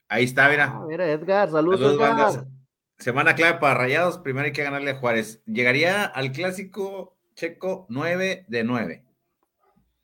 ahí 0.07 0.23
está, 0.23 0.49
mira. 0.49 0.73
Ah, 0.73 0.85
mira, 0.87 1.09
Edgar, 1.09 1.49
saludos, 1.49 1.93
Edgar. 1.93 2.45
Semana 2.97 3.35
clave 3.35 3.59
para 3.59 3.75
Rayados, 3.75 4.17
primero 4.17 4.45
hay 4.45 4.53
que 4.53 4.63
ganarle 4.63 4.91
a 4.91 4.95
Juárez. 4.95 5.43
Llegaría 5.45 6.03
al 6.03 6.31
clásico 6.31 7.15
checo 7.35 7.85
9 7.89 8.45
de 8.47 8.63
9. 8.63 9.06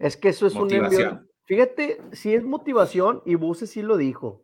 Es 0.03 0.17
que 0.17 0.29
eso 0.29 0.45
es 0.45 0.55
un 0.55 0.71
envío. 0.71 1.21
Fíjate, 1.45 2.01
si 2.11 2.33
es 2.33 2.43
motivación, 2.43 3.21
y 3.25 3.35
Buse 3.35 3.67
sí 3.67 3.81
lo 3.81 3.97
dijo 3.97 4.43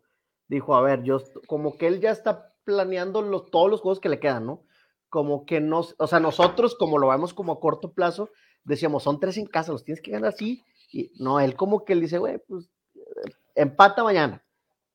dijo, 0.49 0.75
a 0.75 0.81
ver, 0.81 1.03
yo, 1.03 1.21
como 1.47 1.77
que 1.77 1.87
él 1.87 2.01
ya 2.01 2.11
está 2.11 2.53
planeando 2.65 3.21
los, 3.21 3.49
todos 3.49 3.69
los 3.69 3.81
juegos 3.81 3.99
que 3.99 4.09
le 4.09 4.19
quedan, 4.19 4.47
¿no? 4.47 4.63
Como 5.07 5.45
que 5.45 5.61
nos, 5.61 5.95
o 5.97 6.07
sea, 6.07 6.19
nosotros, 6.19 6.75
como 6.75 6.97
lo 6.97 7.07
vemos 7.07 7.33
como 7.33 7.53
a 7.53 7.59
corto 7.59 7.93
plazo, 7.93 8.29
decíamos, 8.63 9.03
son 9.03 9.19
tres 9.19 9.37
en 9.37 9.45
casa, 9.45 9.71
los 9.71 9.83
tienes 9.83 10.01
que 10.01 10.11
ganar 10.11 10.29
así. 10.33 10.63
Y 10.91 11.11
no, 11.19 11.39
él 11.39 11.55
como 11.55 11.85
que 11.85 11.93
él 11.93 12.01
dice, 12.01 12.17
güey, 12.17 12.39
pues 12.47 12.69
empata 13.55 14.03
mañana. 14.03 14.43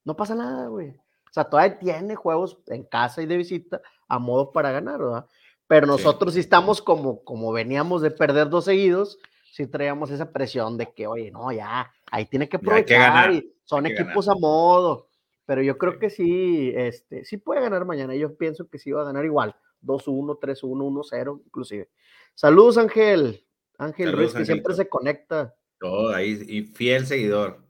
No 0.04 0.16
pasa 0.16 0.34
nada, 0.34 0.66
güey. 0.66 0.90
O 0.90 1.32
sea, 1.32 1.44
todavía 1.44 1.78
tiene 1.78 2.14
juegos 2.14 2.58
en 2.66 2.84
casa 2.84 3.22
y 3.22 3.26
de 3.26 3.36
visita 3.36 3.80
a 4.06 4.18
modo 4.18 4.52
para 4.52 4.70
ganar, 4.70 5.00
¿verdad? 5.00 5.26
Pero 5.66 5.86
nosotros 5.86 6.34
sí, 6.34 6.40
estamos 6.40 6.82
como, 6.82 7.24
como 7.24 7.52
veníamos 7.52 8.02
de 8.02 8.10
perder 8.10 8.50
dos 8.50 8.66
seguidos, 8.66 9.18
sí 9.54 9.68
traíamos 9.68 10.10
esa 10.10 10.32
presión 10.32 10.76
de 10.76 10.92
que, 10.92 11.06
oye, 11.06 11.30
no, 11.30 11.52
ya, 11.52 11.88
ahí 12.10 12.26
tiene 12.26 12.48
que 12.48 12.56
aprovechar 12.56 13.32
y 13.32 13.54
son 13.62 13.86
equipos 13.86 14.28
a 14.28 14.34
modo. 14.34 15.06
Pero 15.46 15.62
yo 15.62 15.78
creo 15.78 15.96
que 15.96 16.10
sí, 16.10 16.72
este, 16.74 17.24
sí 17.24 17.36
puede 17.36 17.60
ganar 17.60 17.84
mañana. 17.84 18.16
Yo 18.16 18.36
pienso 18.36 18.68
que 18.68 18.80
sí 18.80 18.90
va 18.90 19.02
a 19.02 19.04
ganar 19.04 19.24
igual. 19.24 19.54
2-1, 19.82 20.40
3-1, 20.40 20.60
1-0, 20.60 21.42
inclusive. 21.46 21.88
Saludos, 22.34 22.78
Ángel. 22.78 23.46
Ángel 23.78 24.12
Ruiz, 24.12 24.34
que 24.34 24.44
siempre 24.44 24.74
se 24.74 24.88
conecta. 24.88 25.54
Todo 25.78 26.12
ahí, 26.12 26.42
y 26.48 26.62
fiel 26.62 27.06
seguidor. 27.06 27.64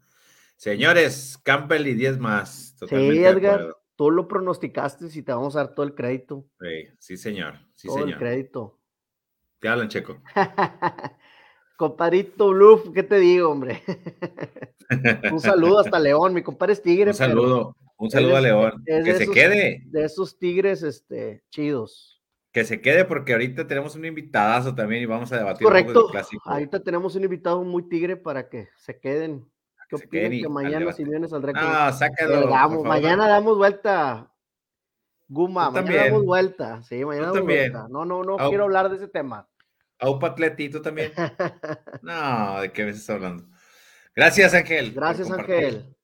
Señores, 0.56 1.38
Campbell 1.42 1.86
y 1.86 1.94
10 1.94 2.18
más. 2.18 2.76
sí, 2.88 2.94
Edgar, 2.94 3.76
tú 3.94 4.10
lo 4.10 4.26
pronosticaste 4.26 5.06
y 5.12 5.22
te 5.22 5.32
vamos 5.32 5.54
a 5.54 5.64
dar 5.64 5.74
todo 5.74 5.84
el 5.84 5.94
crédito. 5.94 6.46
Sí, 6.58 6.88
sí 6.98 7.16
señor. 7.18 7.58
Sí, 7.74 7.88
todo 7.88 8.06
el 8.06 8.16
crédito. 8.16 8.78
Te 9.58 9.68
hablan, 9.68 9.88
Checo. 9.88 10.22
Compadrito 11.76 12.50
Bluff, 12.50 12.92
¿qué 12.94 13.02
te 13.02 13.18
digo, 13.18 13.50
hombre? 13.50 13.82
un 15.32 15.40
saludo 15.40 15.80
hasta 15.80 15.98
León, 15.98 16.32
mi 16.32 16.42
compadre 16.42 16.74
es 16.74 16.82
tigre. 16.82 17.10
Un 17.10 17.16
saludo, 17.16 17.76
un 17.96 18.10
saludo 18.10 18.36
a 18.36 18.40
León. 18.40 18.84
Que 18.84 19.14
se 19.14 19.30
quede. 19.30 19.82
De 19.86 20.04
esos 20.04 20.38
tigres 20.38 20.82
este, 20.82 21.42
chidos. 21.50 22.22
Que 22.52 22.64
se 22.64 22.80
quede 22.80 23.04
porque 23.04 23.32
ahorita 23.32 23.66
tenemos 23.66 23.96
un 23.96 24.04
invitadazo 24.04 24.74
también 24.76 25.02
y 25.02 25.06
vamos 25.06 25.32
a 25.32 25.38
debatir 25.38 25.64
Correcto. 25.64 26.08
Ahorita 26.44 26.80
tenemos 26.80 27.16
un 27.16 27.24
invitado 27.24 27.64
muy 27.64 27.88
tigre 27.88 28.16
para 28.16 28.48
que 28.48 28.68
se 28.76 29.00
queden. 29.00 29.44
¿Qué 29.88 29.96
opinan 29.96 30.30
que 30.30 30.48
mañana 30.48 30.92
si 30.92 31.04
vienes 31.04 31.32
al 31.32 31.42
récord? 31.42 31.64
Ah, 31.66 31.92
sácalo. 31.92 32.46
mañana 32.84 33.26
damos 33.26 33.56
vuelta. 33.56 34.30
Guma, 35.26 35.70
mañana 35.70 36.04
damos 36.04 36.24
vuelta. 36.24 36.82
Sí, 36.84 37.04
mañana 37.04 37.28
damos 37.28 37.42
vuelta. 37.42 37.88
No, 37.90 38.04
no, 38.04 38.22
no 38.22 38.36
quiero 38.36 38.64
hablar 38.64 38.88
de 38.88 38.96
ese 38.96 39.08
tema. 39.08 39.48
Aupa 39.98 40.28
Atletito 40.28 40.82
también. 40.82 41.12
no, 42.02 42.60
¿de 42.60 42.72
qué 42.72 42.84
me 42.84 42.90
estás 42.90 43.10
hablando? 43.10 43.44
Gracias, 44.14 44.54
Ángel. 44.54 44.92
Gracias, 44.92 45.30
Ángel. 45.30 45.96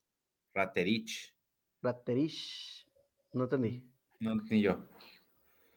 Raterich. 0.55 1.35
Raterich. 1.83 2.87
No 3.33 3.45
entendí. 3.45 3.85
No, 4.19 4.35
ni 4.35 4.63
yo. 4.63 4.79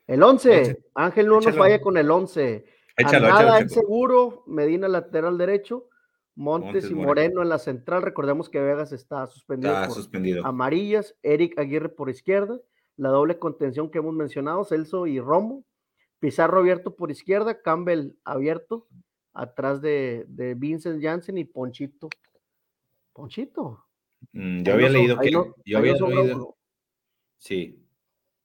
El 0.08 0.24
11. 0.24 0.84
Ángel 0.96 1.27
no 1.27 1.39
nos 1.39 1.55
falla 1.55 1.79
con 1.79 1.98
el 1.98 2.10
11. 2.10 2.65
Échalo, 2.98 3.27
Nada 3.27 3.60
es 3.60 3.72
seguro. 3.72 4.43
Medina 4.48 4.88
lateral 4.88 5.38
derecho. 5.38 5.89
Montes, 6.36 6.89
y 6.89 6.96
Moreno. 6.96 7.43
en 7.43 7.50
la 7.50 7.60
central. 7.60 8.01
Recordemos 8.01 8.50
que 8.50 8.60
Vegas 8.60 8.91
está 8.91 9.27
suspendido. 9.27 9.74
Está 9.74 9.91
suspendido. 9.91 10.46
Amarillas. 10.46 11.15
Eric 11.22 11.58
Aguirre 11.60 11.89
por 11.89 12.10
izquierda. 12.10 12.60
La 12.98 13.10
doble 13.10 13.38
contención 13.38 13.89
que 13.89 14.00
hemos 14.00 14.13
mencionado. 14.13 14.63
Celso 14.65 15.08
y 15.08 15.20
Romo. 15.20 15.63
Pizarro 16.24 16.60
abierto 16.60 16.96
por 16.96 17.12
izquierda, 17.12 17.62
Campbell 17.62 18.13
abierto, 18.24 18.88
atrás 19.34 19.82
de, 19.82 20.25
Vincent 20.56 21.03
Janssen 21.03 21.38
y 21.38 21.44
Ponchito. 21.44 22.08
Ponchito. 23.12 23.84
Mm, 24.32 24.63
yo 24.63 24.74
había 24.74 24.88
leído 24.88 25.20
que. 25.20 25.32
yo 25.32 25.77
había 25.77 25.96
leído. 25.96 26.56
Sí. 27.36 27.86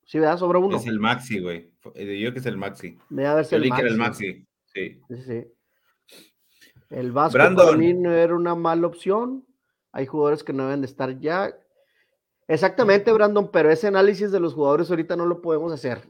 Sí, 0.05 0.19
¿verdad? 0.19 0.39
Sobre 0.39 0.59
uno. 0.59 0.77
Es 0.77 0.89
el 0.89 0.99
Maxi, 0.99 1.39
güey. 1.39 1.71
Eh, 1.95 2.19
yo 2.19 2.33
que 2.33 2.41
es 2.41 2.47
el 2.47 2.57
Maxi. 2.57 2.99
Me 3.11 3.25
a 3.27 3.37
ver 3.37 3.45
si 3.45 3.55
el 3.55 3.69
Maxi. 3.69 3.87
el 3.87 3.97
Maxi. 3.97 4.47
Sí. 4.65 5.01
Sí, 5.09 5.23
sí. 5.23 5.47
El 6.91 7.13
Vasco 7.13 7.39
para 7.39 7.77
mí 7.77 7.95
no 7.95 8.13
era 8.13 8.35
una 8.35 8.57
mala 8.57 8.89
opción. 8.89 9.47
Hay 9.93 10.07
jugadores 10.07 10.43
que 10.43 10.53
no 10.53 10.65
deben 10.65 10.81
de 10.81 10.89
estar 10.89 11.17
ya. 11.21 11.57
Exactamente, 12.49 13.13
Brandon, 13.13 13.51
pero 13.51 13.71
ese 13.71 13.89
análisis 13.89 14.33
de 14.33 14.41
los 14.41 14.55
jugadores 14.55 14.89
ahorita 14.89 15.17
no 15.17 15.27
lo 15.27 15.43
podemos 15.43 15.71
hacer. 15.71 16.01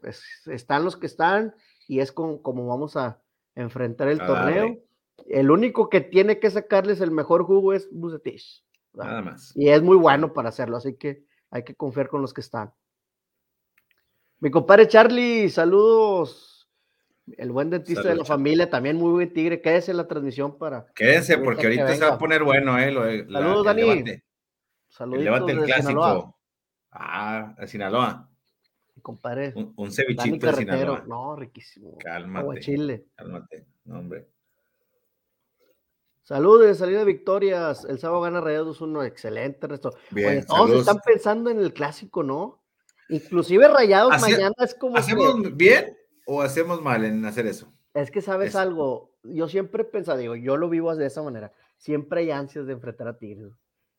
están 0.47 0.85
los 0.85 0.97
que 0.97 1.07
están 1.07 1.53
y 1.89 1.99
es 1.99 2.13
como, 2.13 2.41
vamos 2.45 2.97
a 2.97 3.21
enfrentar 3.57 4.09
el 4.09 4.19
torneo. 4.19 4.79
El 5.27 5.51
único 5.51 5.91
que 5.91 6.01
tiene 6.01 6.39
que 6.39 6.49
sacarles 6.49 7.01
el 7.01 7.11
mejor 7.11 7.43
jugo 7.43 7.73
es 7.73 7.89
Bucetich. 7.91 8.65
Nada 8.95 9.21
más. 9.21 9.53
Y 9.57 9.69
es 9.69 9.83
muy 9.83 9.97
bueno 9.97 10.33
para 10.33 10.51
hacerlo, 10.51 10.77
así 10.77 10.95
que 10.95 11.25
hay 11.51 11.65
que 11.65 11.75
confiar 11.75 12.09
con 12.09 12.23
los 12.23 12.33
que 12.33 12.41
están. 12.41 12.73
Mi 14.39 14.53
compadre 14.53 14.87
Charlie, 14.87 15.51
saludos. 15.51 16.71
El 17.37 17.51
buen 17.51 17.69
dentista 17.69 18.09
de 18.09 18.15
la 18.15 18.25
familia, 18.25 18.71
también 18.71 18.97
muy 18.97 19.11
buen 19.11 19.33
tigre. 19.33 19.61
Quédese 19.61 19.91
en 19.91 19.97
la 19.97 20.07
transmisión 20.07 20.57
para. 20.57 20.87
Quédense, 20.95 21.37
porque 21.39 21.67
ahorita 21.67 21.95
se 21.97 22.05
va 22.05 22.15
a 22.15 22.19
poner 22.19 22.45
bueno, 22.45 22.79
¿eh? 22.79 23.27
Saludos, 23.29 23.65
Dani. 23.65 24.23
Saludos. 24.99 25.19
El 25.21 25.25
debate 25.27 25.55
del 25.55 25.65
clásico. 25.65 26.37
Ah, 26.91 27.55
de 27.57 27.69
Sinaloa. 27.69 28.29
Compadre. 29.01 29.53
Un, 29.55 29.73
un 29.77 29.93
cevichito 29.93 30.45
de 30.49 30.55
Sinaloa. 30.55 31.05
No, 31.07 31.37
riquísimo. 31.37 31.97
Cálmate. 31.99 32.61
Chile. 32.61 33.07
Cálmate. 33.15 33.65
No, 33.85 34.01
hombre. 34.01 34.29
Saludos, 36.23 36.77
salida 36.79 36.99
de 36.99 37.05
victorias. 37.05 37.85
El 37.85 38.01
sábado 38.01 38.23
gana 38.23 38.41
Rayados 38.41 38.81
1. 38.81 39.05
Excelente, 39.05 39.69
resto. 39.69 39.97
Bien, 40.11 40.45
todos 40.45 40.81
están 40.81 40.99
pensando 41.07 41.49
en 41.49 41.61
el 41.61 41.73
clásico, 41.73 42.25
¿no? 42.25 42.65
Inclusive 43.09 43.69
Rayados 43.69 44.21
mañana 44.21 44.55
es 44.59 44.75
como. 44.75 44.97
¿Hacemos 44.97 45.57
bien 45.57 45.97
o 46.27 46.43
hacemos 46.43 46.83
mal 46.83 47.05
en 47.05 47.25
hacer 47.25 47.47
eso? 47.47 47.73
Es 47.95 48.11
que 48.11 48.21
sabes 48.21 48.57
algo. 48.57 49.15
Yo 49.23 49.49
siempre 49.49 49.85
he 49.85 49.87
pensado, 49.87 50.19
digo, 50.19 50.35
yo 50.35 50.57
lo 50.57 50.69
vivo 50.69 50.95
de 50.97 51.07
esa 51.07 51.23
manera. 51.23 51.53
Siempre 51.77 52.23
hay 52.23 52.33
ansias 52.33 52.67
de 52.67 52.73
enfrentar 52.73 53.07
a 53.07 53.17
Tigres. 53.17 53.53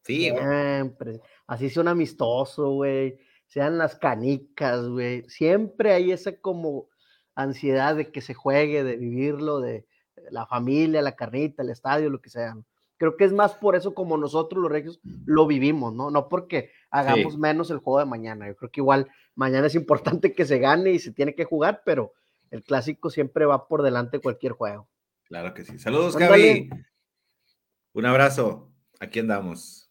Sí, 0.03 0.31
Siempre. 0.31 1.21
Así 1.47 1.69
son 1.69 1.87
amistoso, 1.87 2.71
güey. 2.71 3.19
Sean 3.47 3.77
las 3.77 3.95
canicas, 3.95 4.87
güey. 4.87 5.27
Siempre 5.27 5.93
hay 5.93 6.11
esa 6.11 6.35
como 6.39 6.87
ansiedad 7.35 7.95
de 7.95 8.11
que 8.11 8.21
se 8.21 8.33
juegue, 8.33 8.83
de 8.83 8.97
vivirlo, 8.97 9.59
de 9.59 9.85
la 10.31 10.45
familia, 10.45 11.01
la 11.01 11.15
carnita, 11.15 11.63
el 11.63 11.69
estadio, 11.69 12.09
lo 12.09 12.21
que 12.21 12.29
sea. 12.29 12.55
Creo 12.97 13.15
que 13.15 13.23
es 13.23 13.31
más 13.31 13.53
por 13.55 13.75
eso 13.75 13.93
como 13.93 14.17
nosotros 14.17 14.61
los 14.61 14.71
regios 14.71 14.99
lo 15.25 15.47
vivimos, 15.47 15.93
¿no? 15.93 16.11
No 16.11 16.27
porque 16.27 16.71
hagamos 16.91 17.37
menos 17.37 17.71
el 17.71 17.77
juego 17.77 17.99
de 17.99 18.05
mañana. 18.05 18.47
Yo 18.47 18.55
creo 18.57 18.71
que 18.71 18.81
igual 18.81 19.09
mañana 19.35 19.67
es 19.67 19.75
importante 19.75 20.33
que 20.33 20.45
se 20.45 20.59
gane 20.59 20.91
y 20.91 20.99
se 20.99 21.13
tiene 21.13 21.33
que 21.33 21.45
jugar, 21.45 21.81
pero 21.85 22.13
el 22.51 22.63
clásico 22.63 23.09
siempre 23.09 23.45
va 23.45 23.67
por 23.67 23.83
delante 23.83 24.17
de 24.17 24.21
cualquier 24.21 24.51
juego. 24.51 24.89
Claro 25.23 25.53
que 25.53 25.63
sí. 25.63 25.79
Saludos, 25.79 26.17
Gaby. 26.17 26.69
Un 27.93 28.05
abrazo. 28.05 28.71
Aquí 28.99 29.19
andamos. 29.19 29.88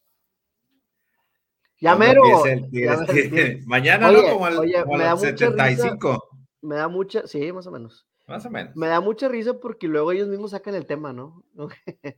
Ya 1.81 1.95
mero. 1.95 2.23
Mañana, 3.65 4.11
¿no? 4.11 4.21
Como 4.21 4.45
al, 4.45 4.55
como 4.83 4.97
me 4.97 5.17
75. 5.17 6.29
me 6.61 6.75
da 6.75 6.87
mucha, 6.87 7.25
sí, 7.27 7.51
más 7.51 7.67
o 7.67 7.71
menos. 7.71 8.07
Más 8.27 8.45
o 8.45 8.49
menos. 8.49 8.75
Me 8.75 8.87
da 8.87 8.99
mucha 9.01 9.27
risa 9.27 9.59
porque 9.59 9.87
luego 9.87 10.11
ellos 10.11 10.27
mismos 10.27 10.51
sacan 10.51 10.75
el 10.75 10.85
tema, 10.85 11.13
¿no? 11.13 11.43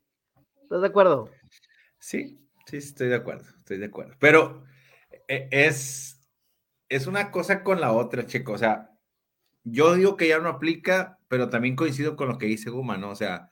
¿Estás 0.64 0.82
de 0.82 0.88
acuerdo? 0.88 1.30
Sí, 2.00 2.48
sí, 2.66 2.78
estoy 2.78 3.10
de 3.10 3.16
acuerdo, 3.16 3.46
estoy 3.60 3.78
de 3.78 3.86
acuerdo. 3.86 4.16
Pero 4.20 4.64
e, 5.28 5.48
es, 5.52 6.20
es 6.90 7.08
una 7.08 7.32
cosa 7.32 7.64
con 7.64 7.80
la 7.80 7.94
otra, 7.94 8.26
chico. 8.26 8.54
O 8.54 8.58
sea, 8.58 8.90
yo 9.64 9.96
digo 9.96 10.18
que 10.18 10.28
ya 10.28 10.40
no 10.40 10.50
aplica, 10.50 11.20
pero 11.28 11.50
también 11.50 11.76
coincido 11.76 12.16
con 12.16 12.28
lo 12.28 12.38
que 12.38 12.48
dice 12.48 12.70
Guma, 12.70 12.98
¿no? 12.98 13.12
O 13.12 13.16
sea, 13.16 13.50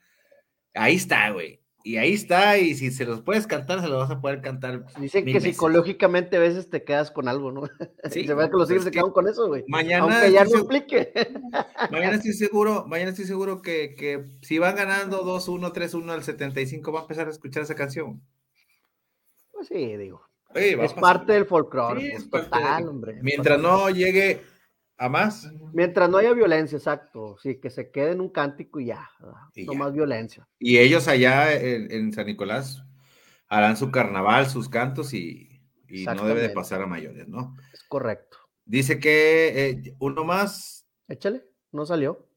ahí 0.74 0.96
está, 0.96 1.30
güey. 1.30 1.62
Y 1.82 1.96
ahí 1.96 2.12
está, 2.12 2.58
y 2.58 2.74
si 2.74 2.90
se 2.90 3.06
los 3.06 3.22
puedes 3.22 3.46
cantar, 3.46 3.80
se 3.80 3.88
los 3.88 3.98
vas 3.98 4.10
a 4.10 4.20
poder 4.20 4.42
cantar. 4.42 4.84
Dicen 4.98 5.24
que 5.24 5.40
psicológicamente 5.40 6.36
a 6.36 6.40
veces 6.40 6.68
te 6.68 6.84
quedas 6.84 7.10
con 7.10 7.26
algo, 7.26 7.52
¿no? 7.52 7.62
Sí, 8.10 8.26
se 8.26 8.34
ve 8.34 8.50
que 8.50 8.56
los 8.56 8.70
hijos 8.70 8.84
se 8.84 8.90
quedan 8.90 9.10
con 9.10 9.28
eso, 9.28 9.48
güey. 9.48 9.64
Mañana 9.66 10.04
Aunque 10.04 10.32
ya 10.32 10.44
no 10.44 10.50
explique. 10.50 11.12
Mañana 11.90 12.16
estoy 12.16 12.32
seguro, 12.34 12.86
mañana 12.86 13.10
estoy 13.10 13.24
seguro 13.24 13.62
que, 13.62 13.94
que 13.94 14.26
si 14.42 14.58
van 14.58 14.76
ganando 14.76 15.24
2-1, 15.24 15.72
3-1 15.72 16.10
al 16.10 16.22
75, 16.22 16.92
va 16.92 17.00
a 17.00 17.02
empezar 17.02 17.28
a 17.28 17.30
escuchar 17.30 17.62
esa 17.62 17.74
canción. 17.74 18.22
Pues 19.52 19.68
sí, 19.68 19.96
digo. 19.96 20.22
es 20.54 20.92
parte 20.94 21.32
del 21.32 21.46
folclore. 21.46 22.00
Sí, 22.00 22.28
pues, 22.30 22.44
total, 22.44 22.88
hombre. 22.88 23.18
Mientras 23.22 23.58
no 23.58 23.88
llegue 23.90 24.42
a 25.00 25.08
más. 25.08 25.50
Mientras 25.72 26.10
no 26.10 26.18
haya 26.18 26.34
violencia, 26.34 26.76
exacto. 26.76 27.38
Sí, 27.42 27.58
que 27.58 27.70
se 27.70 27.90
quede 27.90 28.12
en 28.12 28.20
un 28.20 28.28
cántico 28.28 28.80
y 28.80 28.86
ya. 28.86 29.08
no 29.56 29.72
más 29.72 29.94
violencia. 29.94 30.46
Y 30.58 30.76
ellos 30.76 31.08
allá 31.08 31.54
en, 31.54 32.12
San 32.12 32.26
Nicolás 32.26 32.84
harán 33.48 33.78
su 33.78 33.90
carnaval, 33.90 34.50
sus 34.50 34.68
cantos 34.68 35.14
y, 35.14 35.62
no 35.88 36.26
debe 36.26 36.42
de 36.42 36.50
pasar 36.50 36.82
a 36.82 36.86
mayores, 36.86 37.26
¿no? 37.26 37.56
Es 37.72 37.82
correcto. 37.84 38.36
Dice 38.66 39.00
que 39.00 39.70
eh, 39.70 39.96
uno 40.00 40.22
más. 40.24 40.86
Échale, 41.08 41.46
no 41.72 41.86
salió. 41.86 42.28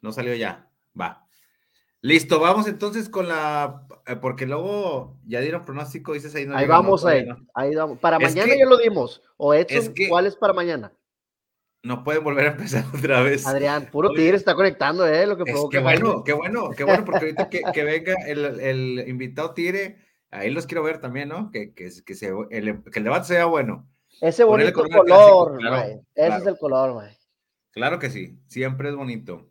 No 0.00 0.12
salió 0.12 0.32
ya. 0.36 0.70
Va. 0.98 1.26
Listo, 2.02 2.38
vamos 2.38 2.68
entonces 2.68 3.08
con 3.08 3.26
la. 3.26 3.84
Eh, 4.06 4.14
porque 4.14 4.46
luego 4.46 5.18
ya 5.26 5.40
dieron 5.40 5.64
pronóstico, 5.64 6.12
dices 6.12 6.32
ahí. 6.36 6.46
No 6.46 6.56
ahí 6.56 6.68
vamos, 6.68 7.04
ahí. 7.04 7.26
ahí 7.52 7.74
vamos. 7.74 7.98
Para 7.98 8.20
mañana 8.20 8.54
ya 8.56 8.64
lo 8.64 8.78
dimos. 8.78 9.22
O 9.36 9.52
hecho, 9.54 9.80
¿cuál 10.08 10.26
es 10.26 10.36
para 10.36 10.52
mañana? 10.52 10.92
No 11.82 12.04
pueden 12.04 12.22
volver 12.22 12.46
a 12.46 12.50
empezar 12.52 12.84
otra 12.94 13.22
vez. 13.22 13.46
Adrián, 13.46 13.88
puro 13.90 14.10
Tigre 14.10 14.36
está 14.36 14.54
conectando, 14.54 15.06
¿eh? 15.06 15.26
Lo 15.26 15.36
que 15.36 15.44
qué 15.44 15.78
bueno, 15.78 16.22
qué 16.24 16.32
bueno, 16.32 16.70
qué 16.70 16.84
bueno, 16.84 17.04
porque 17.04 17.26
ahorita 17.26 17.48
que, 17.48 17.84
venga 17.84 18.14
el, 18.26 19.04
invitado 19.08 19.54
Tigre, 19.54 19.98
ahí 20.30 20.50
los 20.50 20.66
quiero 20.66 20.82
ver 20.82 21.00
también, 21.00 21.28
¿no? 21.28 21.50
Que, 21.50 21.74
que, 21.74 21.90
que, 22.04 22.14
se, 22.14 22.32
el, 22.50 22.82
que 22.84 22.98
el 22.98 23.04
debate 23.04 23.26
sea 23.26 23.46
bueno. 23.46 23.88
Ese 24.20 24.44
bonito 24.44 24.72
color, 24.72 25.58
Ese 26.14 26.36
es 26.36 26.46
el 26.46 26.58
color, 26.58 26.92
güey. 26.92 27.10
Claro 27.72 27.98
que 27.98 28.10
sí, 28.10 28.38
siempre 28.46 28.90
es 28.90 28.94
bonito. 28.94 29.50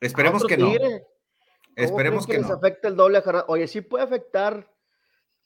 Esperemos 0.00 0.44
que 0.44 0.56
no. 0.56 0.72
Esperemos 1.74 2.26
que, 2.26 2.34
que 2.34 2.38
no. 2.40 2.48
afecte 2.48 2.88
el 2.88 2.96
doble 2.96 3.22
Oye, 3.48 3.66
sí 3.66 3.80
puede 3.80 4.04
afectar. 4.04 4.70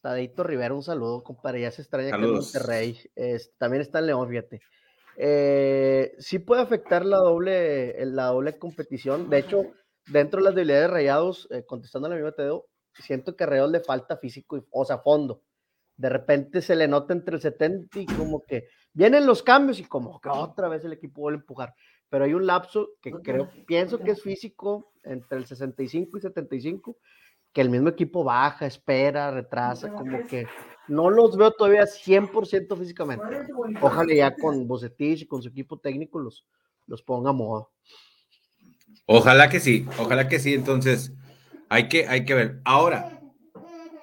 Tadito 0.01 0.43
Rivera, 0.43 0.75
un 0.75 0.83
saludo, 0.83 1.23
compadre. 1.23 1.61
Ya 1.61 1.71
se 1.71 1.83
extraña 1.83 2.11
que 2.11 2.25
en 2.25 2.33
Monterrey. 2.33 2.99
también 3.57 3.83
está 3.83 4.01
en 4.01 4.07
León, 4.07 4.29
fíjate. 4.29 4.61
Eh, 5.17 6.15
sí 6.19 6.39
puede 6.39 6.63
afectar 6.63 7.05
la 7.05 7.19
doble, 7.19 7.95
la 8.07 8.27
doble 8.27 8.59
competición. 8.59 9.29
De 9.29 9.39
hecho, 9.39 9.63
dentro 10.07 10.41
de 10.41 10.45
las 10.45 10.55
debilidades 10.55 10.89
de 10.89 10.95
Rayados, 10.95 11.49
eh, 11.51 11.65
contestando 11.67 12.07
a 12.07 12.11
la 12.11 12.17
misma 12.17 12.33
Teo, 12.33 12.67
siento 12.95 13.37
que 13.37 13.45
a 13.45 13.47
Rayados 13.47 13.73
le 13.73 13.81
falta 13.81 14.17
físico, 14.17 14.65
o 14.71 14.85
sea, 14.85 14.99
fondo. 14.99 15.43
De 15.97 16.09
repente 16.09 16.63
se 16.63 16.75
le 16.75 16.89
nota 16.89 17.13
entre 17.13 17.37
el 17.37 17.43
70 17.43 18.01
y 18.01 18.07
como 18.07 18.43
que 18.43 18.69
vienen 18.93 19.27
los 19.27 19.43
cambios 19.43 19.79
y 19.79 19.85
como 19.85 20.21
que 20.21 20.29
otra 20.31 20.69
vez 20.69 20.85
el 20.85 20.95
equipo 20.95 21.21
vuelve 21.21 21.39
a 21.39 21.41
empujar. 21.41 21.75
Pero 22.09 22.25
hay 22.25 22.35
un 22.35 22.47
lapso 22.47 22.91
que 23.01 23.13
creo, 23.13 23.49
pienso 23.67 23.99
que 23.99 24.11
es 24.11 24.23
físico 24.23 24.93
entre 25.03 25.39
el 25.39 25.47
65 25.47 26.19
y 26.19 26.21
75, 26.21 26.97
que 27.53 27.61
el 27.61 27.71
mismo 27.71 27.89
equipo 27.89 28.25
baja, 28.25 28.67
espera, 28.67 29.31
retrasa, 29.31 29.93
como 29.93 30.27
que 30.27 30.47
no 30.89 31.11
los 31.11 31.37
veo 31.37 31.51
todavía 31.53 31.85
100% 31.85 32.79
físicamente. 32.79 33.25
Ojalá 33.81 34.15
ya 34.15 34.35
con 34.35 34.67
Bocetich 34.67 35.23
y 35.23 35.27
con 35.27 35.43
su 35.43 35.49
equipo 35.49 35.79
técnico 35.79 36.19
los, 36.19 36.47
los 36.87 37.03
ponga 37.03 37.31
a 37.31 37.35
modo. 37.35 37.71
Ojalá 39.07 39.49
que 39.49 39.61
sí, 39.61 39.87
ojalá 39.99 40.29
que 40.29 40.39
sí. 40.39 40.55
Entonces, 40.55 41.13
hay 41.69 41.89
que, 41.89 42.07
hay 42.07 42.25
que 42.25 42.35
ver. 42.35 42.61
Ahora, 42.65 43.21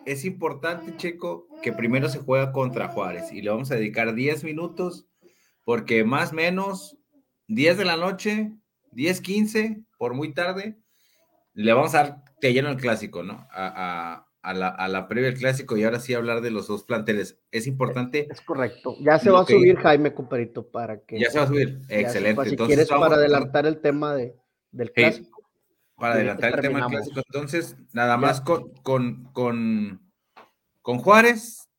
es 0.06 0.26
importante, 0.26 0.96
Checo, 0.98 1.48
que 1.62 1.74
primero 1.74 2.10
se 2.10 2.20
juega 2.20 2.52
contra 2.52 2.90
Juárez 2.90 3.32
y 3.32 3.42
le 3.42 3.50
vamos 3.50 3.72
a 3.72 3.76
dedicar 3.76 4.14
10 4.14 4.44
minutos, 4.44 5.08
porque 5.64 6.04
más 6.04 6.32
o 6.32 6.36
menos 6.36 6.98
10 7.48 7.78
de 7.78 7.86
la 7.86 7.98
noche, 7.98 8.54
10, 8.92 9.22
15, 9.22 9.84
por 9.98 10.14
muy 10.14 10.34
tarde, 10.34 10.80
le 11.54 11.74
vamos 11.74 11.94
a 11.94 12.04
dar 12.04 12.29
te 12.40 12.54
lleno 12.54 12.70
el 12.70 12.78
clásico, 12.78 13.24
¿no? 13.24 13.48
a, 13.52 14.30
a 14.42 14.54
la, 14.54 14.70
a 14.70 14.88
la 14.88 15.08
previa 15.08 15.30
del 15.30 15.40
clásico 15.40 15.76
y 15.78 15.84
ahora 15.84 16.00
sí 16.00 16.14
hablar 16.14 16.42
de 16.42 16.52
los 16.52 16.68
dos 16.68 16.84
planteles. 16.84 17.40
Es 17.52 17.68
importante. 17.68 18.28
Es 18.32 18.42
correcto. 18.42 18.96
Ya 19.02 19.20
se 19.20 19.30
va 19.30 19.42
a 19.42 19.46
subir 19.46 19.78
Jaime 19.78 20.14
Cooperito 20.14 20.70
para 20.70 21.02
que. 21.02 21.20
Ya 21.20 21.30
se 21.30 21.40
va 21.40 21.46
a 21.46 21.48
subir. 21.48 21.82
Excelente. 21.90 22.50
si 22.50 22.56
quieres, 22.56 22.90
para 22.90 23.16
adelantar 23.16 23.66
el 23.66 23.82
tema 23.82 24.16
de, 24.16 24.36
del 24.72 24.92
clásico. 24.92 25.44
para 25.96 26.16
adelantar 26.16 26.56
el 26.56 26.62
tema 26.62 26.80
del 26.82 26.90
clásico. 26.90 27.22
Entonces, 27.26 27.76
nada 27.94 28.18
más 28.18 28.42
con, 28.42 28.74
con, 28.82 29.26
con, 29.34 30.02
con 30.82 31.00
Juárez, 31.00 31.70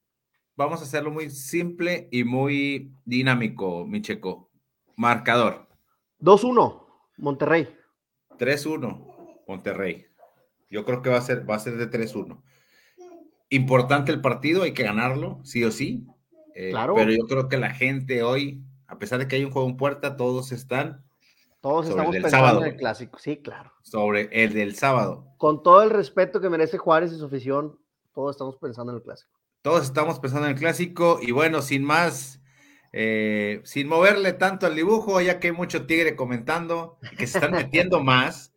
vamos 0.57 0.81
a 0.81 0.85
hacerlo 0.85 1.11
muy 1.11 1.31
simple 1.31 2.09
y 2.11 2.25
muy 2.25 2.93
dinámico, 3.05 3.87
Micheco. 3.87 4.51
Marcador. 4.97 5.67
2-1, 6.21 6.85
Monterrey. 7.17 7.75
3-1, 8.39 9.43
Monterrey. 9.49 10.10
Yo 10.71 10.85
creo 10.85 11.03
que 11.03 11.11
va 11.11 11.19
a 11.19 11.23
ser, 11.23 11.49
va 11.49 11.57
a 11.57 11.59
ser 11.59 11.77
de 11.77 11.91
3-1 11.91 12.41
importante 13.51 14.13
el 14.13 14.21
partido, 14.21 14.63
hay 14.63 14.73
que 14.73 14.85
ganarlo, 14.85 15.41
sí 15.45 15.63
o 15.65 15.71
sí. 15.71 16.07
Eh, 16.55 16.71
claro. 16.71 16.95
Pero 16.95 17.11
yo 17.11 17.27
creo 17.27 17.49
que 17.49 17.59
la 17.59 17.71
gente 17.71 18.23
hoy, 18.23 18.65
a 18.87 18.99
pesar 18.99 19.19
de 19.19 19.29
que 19.29 19.37
hay 19.37 19.45
un 19.45 19.51
juego 19.51 19.69
en 19.69 19.77
puerta, 19.77 20.17
todos 20.17 20.53
están. 20.53 21.05
Todos 21.61 21.89
estamos 21.91 22.17
pensando 22.17 22.63
en 22.63 22.73
el 22.73 22.77
clásico, 22.77 23.19
sí, 23.19 23.37
claro. 23.37 23.73
Sobre 23.83 24.31
el 24.33 24.55
del 24.55 24.77
sábado. 24.77 25.27
Con 25.37 25.63
todo 25.63 25.83
el 25.83 25.91
respeto 25.91 26.41
que 26.41 26.49
merece 26.49 26.79
Juárez 26.79 27.13
y 27.13 27.19
su 27.19 27.27
afición, 27.27 27.79
todos 28.15 28.35
estamos 28.35 28.57
pensando 28.57 28.93
en 28.93 28.97
el 28.97 29.03
clásico. 29.03 29.31
Todos 29.61 29.83
estamos 29.83 30.19
pensando 30.21 30.47
en 30.47 30.55
el 30.55 30.59
clásico 30.59 31.19
y 31.21 31.33
bueno, 31.33 31.61
sin 31.61 31.85
más, 31.85 32.41
eh, 32.93 33.61
sin 33.65 33.89
moverle 33.89 34.33
tanto 34.33 34.67
al 34.67 34.75
dibujo, 34.75 35.21
ya 35.21 35.39
que 35.39 35.49
hay 35.49 35.53
mucho 35.53 35.85
tigre 35.85 36.17
comentando, 36.17 36.97
que 37.19 37.27
se 37.27 37.39
están 37.39 37.53
metiendo 37.53 38.01
más, 38.03 38.50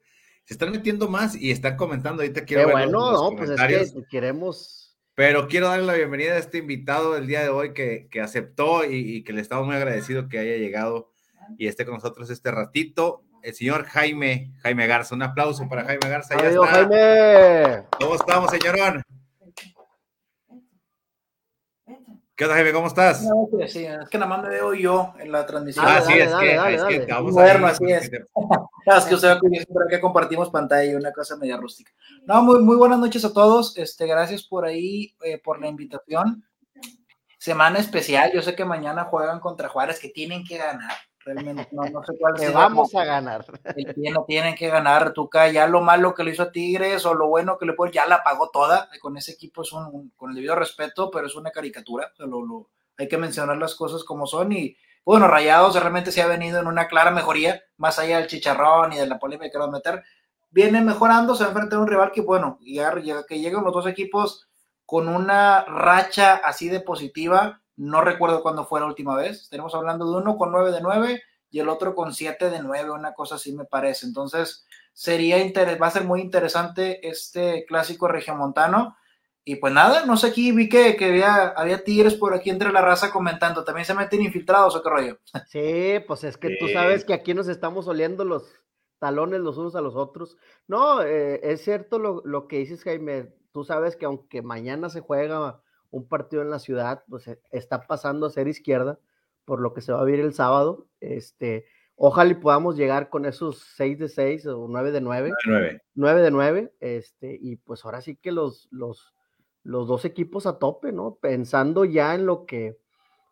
se 0.45 0.53
están 0.53 0.71
metiendo 0.71 1.09
más 1.09 1.35
y 1.35 1.51
están 1.51 1.75
comentando. 1.77 2.21
Ahorita 2.21 2.45
quiero 2.45 2.67
ver 2.67 2.73
bueno, 2.87 3.11
no, 3.11 3.35
pues 3.35 3.49
es 3.49 3.93
que 3.93 4.03
queremos 4.09 4.83
pero 5.15 5.47
quiero 5.47 5.67
darle 5.67 5.85
la 5.85 5.93
bienvenida 5.93 6.33
a 6.33 6.37
este 6.39 6.57
invitado 6.57 7.13
del 7.13 7.27
día 7.27 7.41
de 7.41 7.49
hoy 7.49 7.73
que, 7.73 8.09
aceptó 8.21 8.83
y, 8.83 9.23
que 9.23 9.33
le 9.33 9.41
estamos 9.41 9.67
muy 9.67 9.75
agradecido 9.75 10.27
que 10.27 10.39
haya 10.39 10.57
llegado 10.57 11.11
y 11.57 11.67
esté 11.67 11.85
con 11.85 11.95
nosotros 11.95 12.31
este 12.31 12.49
ratito. 12.49 13.23
el 13.43 13.53
señor 13.53 13.85
Jaime, 13.85 14.53
Jaime 14.63 14.87
Garza. 14.87 15.13
Un 15.13 15.21
aplauso 15.21 15.69
para 15.69 15.85
Jaime 15.85 16.09
Garza. 16.09 16.35
Ya 16.41 16.49
está. 16.49 16.65
Jaime. 16.65 17.83
¿Cómo 17.99 18.15
estamos, 18.15 18.49
señorón? 18.49 19.03
¿Qué 22.35 22.45
onda, 22.45 22.55
Jaime? 22.55 22.73
¿Cómo 22.73 22.87
estás? 22.87 23.29
sí, 23.67 23.85
es 23.85 24.09
que 24.09 24.17
nada 24.17 24.27
más 24.27 24.41
me 24.41 24.49
veo 24.49 24.73
yo 24.73 25.13
en 25.19 25.31
la 25.31 25.45
transmisión. 25.45 25.85
Ah, 25.87 26.01
sí, 26.01 26.13
es, 26.13 26.33
que, 26.33 26.55
es 26.73 27.05
que 27.05 27.13
vamos 27.13 27.37
a 27.37 27.43
ver. 27.43 27.63
así 27.63 27.85
es. 27.91 28.09
es 28.85 29.05
que 29.05 29.15
usted 29.15 29.37
siempre 29.39 29.85
que 29.87 30.01
compartimos 30.01 30.49
pantalla 30.49 30.83
y 30.83 30.95
una 30.95 31.11
cosa 31.11 31.37
media 31.37 31.57
rústica. 31.57 31.91
No, 32.25 32.41
muy, 32.41 32.59
muy 32.63 32.75
buenas 32.75 32.97
noches 32.97 33.23
a 33.23 33.31
todos. 33.31 33.77
Este, 33.77 34.07
gracias 34.07 34.41
por 34.43 34.65
ahí, 34.65 35.15
eh, 35.23 35.37
por 35.37 35.61
la 35.61 35.67
invitación. 35.67 36.43
Semana 37.37 37.77
especial. 37.77 38.31
Yo 38.33 38.41
sé 38.41 38.55
que 38.55 38.65
mañana 38.65 39.03
juegan 39.03 39.39
contra 39.39 39.69
Juárez, 39.69 39.99
que 39.99 40.09
tienen 40.09 40.43
que 40.43 40.57
ganar. 40.57 40.93
Realmente 41.25 41.69
no, 41.71 41.83
no 41.85 42.03
sé 42.03 42.17
cuál 42.17 42.33
vamos 42.53 42.93
a 42.95 43.05
ganar. 43.05 43.45
No 43.95 44.25
tienen 44.25 44.55
que 44.55 44.69
ganar. 44.69 45.13
Tuca, 45.13 45.49
ya 45.49 45.67
lo 45.67 45.81
malo 45.81 46.13
que 46.13 46.23
le 46.23 46.31
hizo 46.31 46.43
a 46.43 46.51
Tigres 46.51 47.05
o 47.05 47.13
lo 47.13 47.27
bueno 47.27 47.57
que 47.57 47.65
le 47.65 47.73
puede, 47.73 47.93
ya 47.93 48.05
la 48.05 48.23
pagó 48.23 48.49
toda. 48.49 48.89
Con 49.01 49.17
ese 49.17 49.31
equipo 49.31 49.61
es 49.61 49.71
un, 49.71 50.11
con 50.17 50.31
el 50.31 50.35
debido 50.35 50.55
respeto, 50.55 51.09
pero 51.09 51.27
es 51.27 51.35
una 51.35 51.51
caricatura. 51.51 52.11
lo, 52.17 52.69
hay 52.97 53.07
que 53.07 53.17
mencionar 53.17 53.57
las 53.57 53.75
cosas 53.75 54.03
como 54.03 54.27
son. 54.27 54.51
Y 54.51 54.75
bueno, 55.05 55.27
Rayados 55.27 55.79
realmente 55.79 56.11
se 56.11 56.21
ha 56.21 56.27
venido 56.27 56.59
en 56.59 56.67
una 56.67 56.87
clara 56.87 57.11
mejoría, 57.11 57.61
más 57.77 57.99
allá 57.99 58.17
del 58.19 58.27
chicharrón 58.27 58.93
y 58.93 58.97
de 58.97 59.07
la 59.07 59.19
polémica 59.19 59.51
que 59.51 59.57
va 59.57 59.65
a 59.65 59.71
meter. 59.71 60.03
Viene 60.51 60.81
mejorando, 60.81 61.35
se 61.35 61.43
va 61.43 61.49
a 61.49 61.51
enfrentar 61.51 61.79
a 61.79 61.81
un 61.81 61.87
rival 61.87 62.11
que, 62.11 62.21
bueno, 62.21 62.59
ya, 62.61 62.93
que 63.27 63.39
lleguen 63.39 63.63
los 63.63 63.73
dos 63.73 63.87
equipos 63.87 64.47
con 64.85 65.07
una 65.07 65.63
racha 65.65 66.35
así 66.35 66.69
de 66.69 66.79
positiva 66.81 67.62
no 67.75 68.01
recuerdo 68.01 68.41
cuándo 68.41 68.65
fue 68.65 68.79
la 68.79 68.85
última 68.85 69.15
vez. 69.15 69.41
Estaremos 69.41 69.73
hablando 69.75 70.09
de 70.09 70.17
uno 70.17 70.37
con 70.37 70.51
9 70.51 70.71
de 70.71 70.81
9 70.81 71.23
y 71.49 71.59
el 71.59 71.69
otro 71.69 71.95
con 71.95 72.13
7 72.13 72.49
de 72.49 72.61
9, 72.61 72.91
una 72.91 73.13
cosa 73.13 73.35
así 73.35 73.53
me 73.53 73.65
parece. 73.65 74.05
Entonces, 74.05 74.65
sería 74.93 75.37
va 75.81 75.87
a 75.87 75.91
ser 75.91 76.03
muy 76.03 76.21
interesante 76.21 77.07
este 77.07 77.65
clásico 77.65 78.07
regiomontano. 78.07 78.97
Y 79.45 79.57
pues 79.57 79.73
nada, 79.73 80.05
no 80.05 80.15
sé 80.15 80.27
aquí, 80.27 80.53
vi 80.53 80.69
que, 80.69 80.95
que 80.95 81.05
había, 81.05 81.47
había, 81.49 81.83
tigres 81.83 82.15
por 82.15 82.33
aquí 82.33 82.49
entre 82.49 82.71
la 82.71 82.81
raza 82.81 83.11
comentando. 83.11 83.65
¿También 83.65 83.85
se 83.85 83.93
meten 83.93 84.21
infiltrados 84.21 84.75
o 84.75 84.81
qué 84.81 84.89
rollo? 84.89 85.19
Sí, 85.49 85.95
pues 86.07 86.23
es 86.23 86.37
que 86.37 86.55
tú 86.59 86.69
sabes 86.69 87.03
que 87.03 87.13
aquí 87.13 87.33
nos 87.33 87.49
estamos 87.49 87.87
oliendo 87.87 88.23
los 88.23 88.55
talones 88.99 89.41
los 89.41 89.57
unos 89.57 89.75
a 89.75 89.81
los 89.81 89.95
otros. 89.95 90.37
No, 90.65 91.01
eh, 91.01 91.41
es 91.43 91.61
cierto 91.61 91.99
lo, 91.99 92.21
lo 92.23 92.47
que 92.47 92.59
dices, 92.59 92.83
Jaime. 92.83 93.33
Tú 93.51 93.65
sabes 93.65 93.97
que 93.97 94.05
aunque 94.05 94.41
mañana 94.41 94.89
se 94.89 95.01
juega 95.01 95.61
un 95.93 96.07
partido 96.07 96.41
en 96.41 96.49
la 96.49 96.57
ciudad, 96.57 97.03
pues 97.07 97.27
e, 97.27 97.39
está 97.51 97.85
pasando 97.85 98.25
a 98.25 98.31
ser 98.31 98.47
izquierda, 98.47 98.99
por 99.45 99.61
lo 99.61 99.73
que 99.73 99.81
se 99.81 99.93
va 99.93 100.01
a 100.01 100.03
vivir 100.03 100.21
el 100.21 100.33
sábado. 100.33 100.87
Este, 100.99 101.65
ojalá 101.95 102.31
y 102.31 102.35
podamos 102.35 102.75
llegar 102.75 103.09
con 103.09 103.25
esos 103.25 103.59
6 103.75 103.99
de 103.99 104.09
6 104.09 104.47
o 104.47 104.67
9 104.67 104.91
de 104.91 105.01
9. 105.01 105.31
9, 105.93 106.21
de 106.21 106.31
9. 106.31 106.73
Este, 106.79 107.37
y 107.39 107.57
pues 107.57 107.85
ahora 107.85 108.01
sí 108.01 108.15
que 108.15 108.31
los, 108.31 108.67
los, 108.71 109.13
los 109.61 109.87
dos 109.87 110.03
equipos 110.03 110.47
a 110.47 110.57
tope, 110.57 110.91
¿no? 110.91 111.19
Pensando 111.21 111.85
ya 111.85 112.15
en 112.15 112.25
lo 112.25 112.45
que 112.45 112.81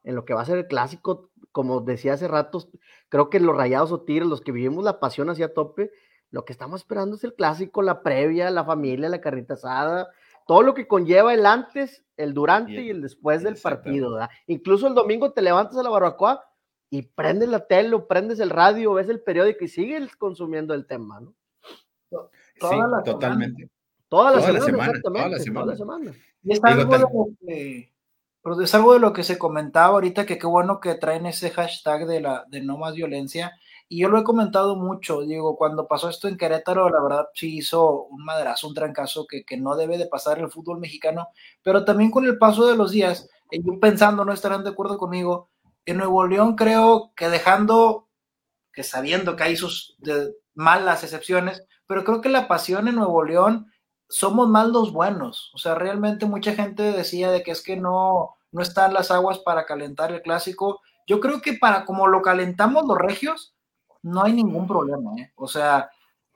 en 0.03 0.15
lo 0.15 0.25
que 0.25 0.33
va 0.33 0.41
a 0.41 0.45
ser 0.45 0.57
el 0.57 0.65
clásico, 0.65 1.29
como 1.51 1.81
decía 1.81 2.13
hace 2.13 2.27
rato, 2.27 2.67
creo 3.09 3.29
que 3.29 3.39
los 3.39 3.55
rayados 3.55 3.91
o 3.91 4.01
tigres, 4.01 4.27
los 4.27 4.41
que 4.41 4.51
vivimos 4.51 4.83
la 4.83 4.99
pasión 4.99 5.29
hacia 5.29 5.53
tope, 5.53 5.91
lo 6.31 6.43
que 6.43 6.53
estamos 6.53 6.81
esperando 6.81 7.17
es 7.17 7.23
el 7.23 7.35
clásico, 7.35 7.83
la 7.83 8.01
previa, 8.01 8.49
la 8.49 8.65
familia, 8.65 9.09
la 9.09 9.21
carrita 9.21 9.53
asada, 9.53 10.09
todo 10.47 10.61
lo 10.61 10.73
que 10.73 10.87
conlleva 10.87 11.33
el 11.33 11.45
antes, 11.45 12.03
el 12.17 12.33
durante 12.33 12.81
y 12.81 12.89
el, 12.89 13.01
después 13.01 13.43
del 13.43 13.55
partido. 13.55 14.13
¿verdad? 14.13 14.29
Incluso 14.47 14.87
el 14.87 14.93
domingo 14.93 15.31
te 15.31 15.41
levantas 15.41 15.77
a 15.77 15.83
la 15.83 15.89
barbacoa 15.89 16.43
y 16.89 17.03
prendes 17.03 17.49
la 17.49 17.65
tele 17.65 17.95
o 17.95 18.07
prendes 18.07 18.39
el 18.39 18.49
radio, 18.49 18.93
ves 18.93 19.09
el 19.09 19.21
periódico 19.21 19.63
y 19.63 19.69
sigues 19.69 20.15
consumiendo 20.15 20.73
el 20.73 20.85
tema, 20.85 21.21
¿no? 21.21 21.33
sí, 22.09 22.77
totalmente. 23.05 23.69
Toda 24.09 24.35
la, 24.35 24.41
semana, 24.41 24.91
toda 25.01 25.29
la 25.29 25.39
semana, 25.39 26.11
Y 26.43 26.51
es 26.51 26.61
algo, 26.61 26.91
de 26.91 26.99
lo 26.99 27.09
que, 27.39 27.93
es 28.61 28.75
algo 28.75 28.93
de 28.93 28.99
lo 28.99 29.13
que 29.13 29.23
se 29.23 29.37
comentaba 29.37 29.93
ahorita, 29.93 30.25
que 30.25 30.37
qué 30.37 30.47
bueno 30.47 30.81
que 30.81 30.95
traen 30.95 31.25
ese 31.25 31.49
hashtag 31.49 32.05
de, 32.05 32.19
la, 32.19 32.45
de 32.49 32.59
no 32.59 32.77
más 32.77 32.93
violencia 32.93 33.57
y 33.91 33.97
yo 33.97 34.07
lo 34.07 34.17
he 34.17 34.23
comentado 34.23 34.77
mucho, 34.77 35.19
digo, 35.19 35.57
cuando 35.57 35.85
pasó 35.85 36.07
esto 36.07 36.29
en 36.29 36.37
Querétaro, 36.37 36.89
la 36.89 37.01
verdad 37.03 37.27
sí 37.33 37.57
hizo 37.57 38.03
un 38.03 38.23
madrazo, 38.23 38.69
un 38.69 38.73
trancazo 38.73 39.27
que, 39.27 39.43
que 39.43 39.57
no 39.57 39.75
debe 39.75 39.97
de 39.97 40.05
pasar 40.05 40.39
el 40.39 40.49
fútbol 40.49 40.79
mexicano, 40.79 41.27
pero 41.61 41.83
también 41.83 42.09
con 42.09 42.23
el 42.23 42.37
paso 42.37 42.65
de 42.67 42.77
los 42.77 42.91
días, 42.91 43.29
y 43.51 43.61
yo 43.61 43.81
pensando, 43.81 44.23
no 44.23 44.31
estarán 44.31 44.63
de 44.63 44.69
acuerdo 44.69 44.97
conmigo, 44.97 45.49
en 45.85 45.97
Nuevo 45.97 46.25
León 46.25 46.55
creo 46.55 47.11
que 47.17 47.27
dejando, 47.27 48.07
que 48.71 48.83
sabiendo 48.83 49.35
que 49.35 49.43
hay 49.43 49.57
sus 49.57 49.97
malas 50.53 51.03
excepciones, 51.03 51.65
pero 51.85 52.05
creo 52.05 52.21
que 52.21 52.29
la 52.29 52.47
pasión 52.47 52.87
en 52.87 52.95
Nuevo 52.95 53.25
León 53.25 53.73
somos 54.07 54.47
más 54.47 54.69
los 54.69 54.93
buenos, 54.93 55.51
o 55.53 55.57
sea, 55.57 55.75
realmente 55.75 56.25
mucha 56.25 56.53
gente 56.53 56.93
decía 56.93 57.29
de 57.29 57.43
que 57.43 57.51
es 57.51 57.61
que 57.61 57.75
no, 57.75 58.35
no 58.53 58.61
están 58.61 58.93
las 58.93 59.11
aguas 59.11 59.39
para 59.39 59.65
calentar 59.65 60.13
el 60.13 60.21
clásico, 60.21 60.79
yo 61.07 61.19
creo 61.19 61.41
que 61.41 61.55
para 61.55 61.83
como 61.83 62.07
lo 62.07 62.21
calentamos 62.21 62.85
los 62.87 62.97
regios, 62.97 63.53
no 64.03 64.23
hay 64.23 64.33
ningún 64.33 64.67
problema. 64.67 65.11
¿eh? 65.17 65.31
O 65.35 65.47
sea, 65.47 65.89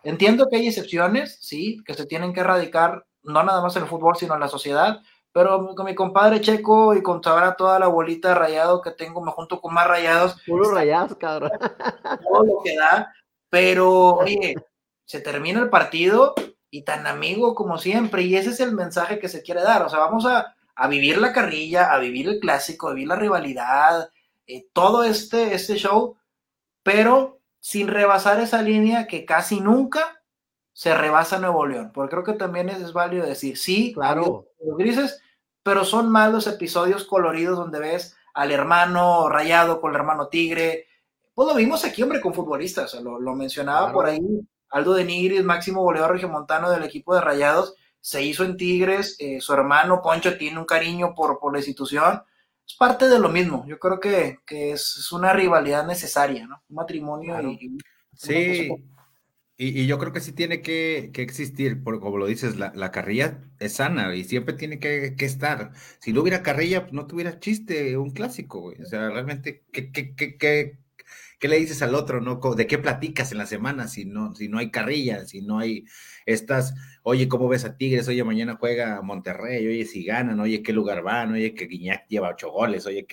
entiendo 0.03 0.47
que 0.47 0.57
hay 0.57 0.67
excepciones, 0.67 1.37
sí, 1.41 1.81
que 1.85 1.93
se 1.93 2.05
tienen 2.05 2.33
que 2.33 2.41
erradicar, 2.41 3.05
no 3.23 3.43
nada 3.43 3.61
más 3.61 3.75
en 3.75 3.83
el 3.83 3.89
fútbol, 3.89 4.15
sino 4.15 4.33
en 4.35 4.39
la 4.39 4.47
sociedad, 4.47 4.99
pero 5.31 5.75
con 5.75 5.85
mi 5.85 5.95
compadre 5.95 6.39
Checo 6.39 6.95
y 6.95 7.03
con 7.03 7.19
toda 7.19 7.79
la 7.79 7.87
bolita 7.87 8.29
de 8.29 8.35
rayado 8.35 8.81
que 8.81 8.91
tengo, 8.91 9.21
me 9.21 9.31
junto 9.31 9.59
con 9.59 9.73
más 9.73 9.87
rayados. 9.87 10.41
Puros 10.45 10.71
rayados, 10.71 11.17
cabrón. 11.17 11.51
Todo 12.23 12.45
lo 12.45 12.61
que 12.63 12.77
da, 12.77 13.13
pero 13.49 14.15
oye, 14.15 14.55
se 15.03 15.19
termina 15.19 15.59
el 15.59 15.69
partido 15.69 16.35
y 16.69 16.83
tan 16.83 17.07
amigo 17.07 17.55
como 17.55 17.77
siempre, 17.77 18.23
y 18.23 18.35
ese 18.35 18.51
es 18.51 18.59
el 18.59 18.73
mensaje 18.73 19.19
que 19.19 19.29
se 19.29 19.41
quiere 19.41 19.61
dar, 19.61 19.81
o 19.81 19.89
sea, 19.89 19.99
vamos 19.99 20.25
a, 20.25 20.55
a 20.75 20.87
vivir 20.87 21.17
la 21.17 21.31
carrilla, 21.31 21.93
a 21.93 21.99
vivir 21.99 22.27
el 22.27 22.39
clásico, 22.39 22.87
a 22.87 22.93
vivir 22.93 23.07
la 23.07 23.15
rivalidad, 23.15 24.09
eh, 24.47 24.67
todo 24.73 25.03
este, 25.03 25.53
este 25.53 25.75
show, 25.75 26.17
pero 26.83 27.39
sin 27.65 27.87
rebasar 27.87 28.39
esa 28.39 28.61
línea 28.61 29.07
que 29.07 29.25
casi 29.25 29.59
nunca 29.59 30.21
se 30.71 30.93
rebasa 30.93 31.39
Nuevo 31.39 31.65
León, 31.65 31.89
porque 31.91 32.11
creo 32.11 32.23
que 32.23 32.33
también 32.33 32.69
es, 32.69 32.93
válido 32.93 33.25
decir, 33.25 33.57
sí, 33.57 33.91
claro, 33.91 34.45
los 34.63 34.77
grises, 34.77 35.19
pero 35.63 35.83
son 35.83 36.11
más 36.11 36.31
los 36.31 36.45
episodios 36.45 37.05
coloridos 37.05 37.57
donde 37.57 37.79
ves 37.79 38.15
al 38.35 38.51
hermano 38.51 39.29
rayado 39.29 39.81
con 39.81 39.89
el 39.89 39.95
hermano 39.95 40.27
tigre. 40.27 40.85
Pues 41.33 41.47
lo 41.47 41.55
vimos 41.55 41.83
aquí, 41.83 42.03
hombre, 42.03 42.21
con 42.21 42.35
futbolistas, 42.35 42.93
lo, 43.01 43.19
mencionaba 43.33 43.91
por 43.91 44.05
ahí 44.05 44.21
Aldo 44.69 44.93
de 44.93 45.03
Nigris, 45.03 45.43
máximo 45.43 45.81
goleador 45.81 46.11
regiomontano 46.11 46.69
del 46.69 46.83
equipo 46.83 47.15
de 47.15 47.21
Rayados, 47.21 47.73
se 47.99 48.21
hizo 48.21 48.43
en 48.43 48.57
Tigres, 48.57 49.15
eh, 49.17 49.41
su 49.41 49.53
hermano 49.53 50.03
Poncho 50.03 50.37
tiene 50.37 50.59
un 50.59 50.65
cariño 50.65 51.15
por, 51.15 51.39
por 51.39 51.51
la 51.51 51.57
institución, 51.57 52.21
es 52.67 52.75
parte 52.75 53.07
de 53.07 53.19
lo 53.19 53.29
mismo. 53.29 53.65
Yo 53.67 53.79
creo 53.79 53.99
que, 53.99 54.39
es, 54.47 55.11
una 55.11 55.33
rivalidad 55.33 55.85
necesaria, 55.85 56.47
¿no? 56.47 56.63
Un 56.69 56.75
matrimonio 56.75 57.39
y, 57.41 57.77
Sí, 58.17 58.69
y, 59.57 59.87
yo 59.87 59.99
creo 59.99 60.11
que 60.11 60.19
sí 60.19 60.31
tiene 60.33 60.61
que, 60.61 61.11
existir, 61.15 61.83
porque 61.83 62.01
como 62.01 62.17
lo 62.17 62.27
dices, 62.27 62.57
la, 62.57 62.91
carrilla 62.91 63.41
es 63.59 63.73
sana 63.73 64.13
y 64.15 64.23
siempre 64.23 64.53
tiene 64.53 64.79
que, 64.79 65.15
estar. 65.19 65.71
Si 65.99 66.13
no 66.13 66.21
hubiera 66.21 66.43
carrilla, 66.43 66.81
pues 66.81 66.93
no 66.93 67.07
tuviera 67.07 67.39
chiste, 67.39 67.97
un 67.97 68.11
clásico, 68.11 68.61
güey. 68.61 68.81
O 68.81 68.85
sea, 68.85 69.09
realmente, 69.09 69.63
¿qué, 69.71 69.91
qué, 69.91 70.15
qué, 70.15 70.37
qué, 70.37 71.47
le 71.47 71.59
dices 71.59 71.81
al 71.81 71.95
otro, 71.95 72.21
no? 72.21 72.39
¿De 72.55 72.67
qué 72.67 72.77
platicas 72.77 73.31
en 73.31 73.37
la 73.37 73.45
semana 73.45 73.87
si 73.87 74.05
no, 74.05 74.35
si 74.35 74.49
no 74.49 74.57
hay 74.57 74.71
carrilla, 74.71 75.25
si 75.25 75.41
no 75.41 75.59
hay 75.59 75.85
estas, 76.25 76.73
oye, 77.07 77.27
¿cómo 77.29 77.47
ves 77.47 77.65
a 77.65 77.77
Tigres? 77.77 78.07
Oye, 78.07 78.23
mañana 78.23 78.57
juega 78.59 78.99
Monterrey, 79.03 79.67
oye, 79.67 79.85
si 79.85 80.03
ganan, 80.03 80.39
oye, 80.39 80.63
¿qué 80.63 80.73
lugar 80.73 81.03
van? 81.03 81.33
Oye, 81.33 81.53
que 81.53 81.67
Guiñac 81.67 82.07
lleva 82.07 82.29
ocho 82.29 82.51
goles, 82.51 82.87
oye, 82.87 83.05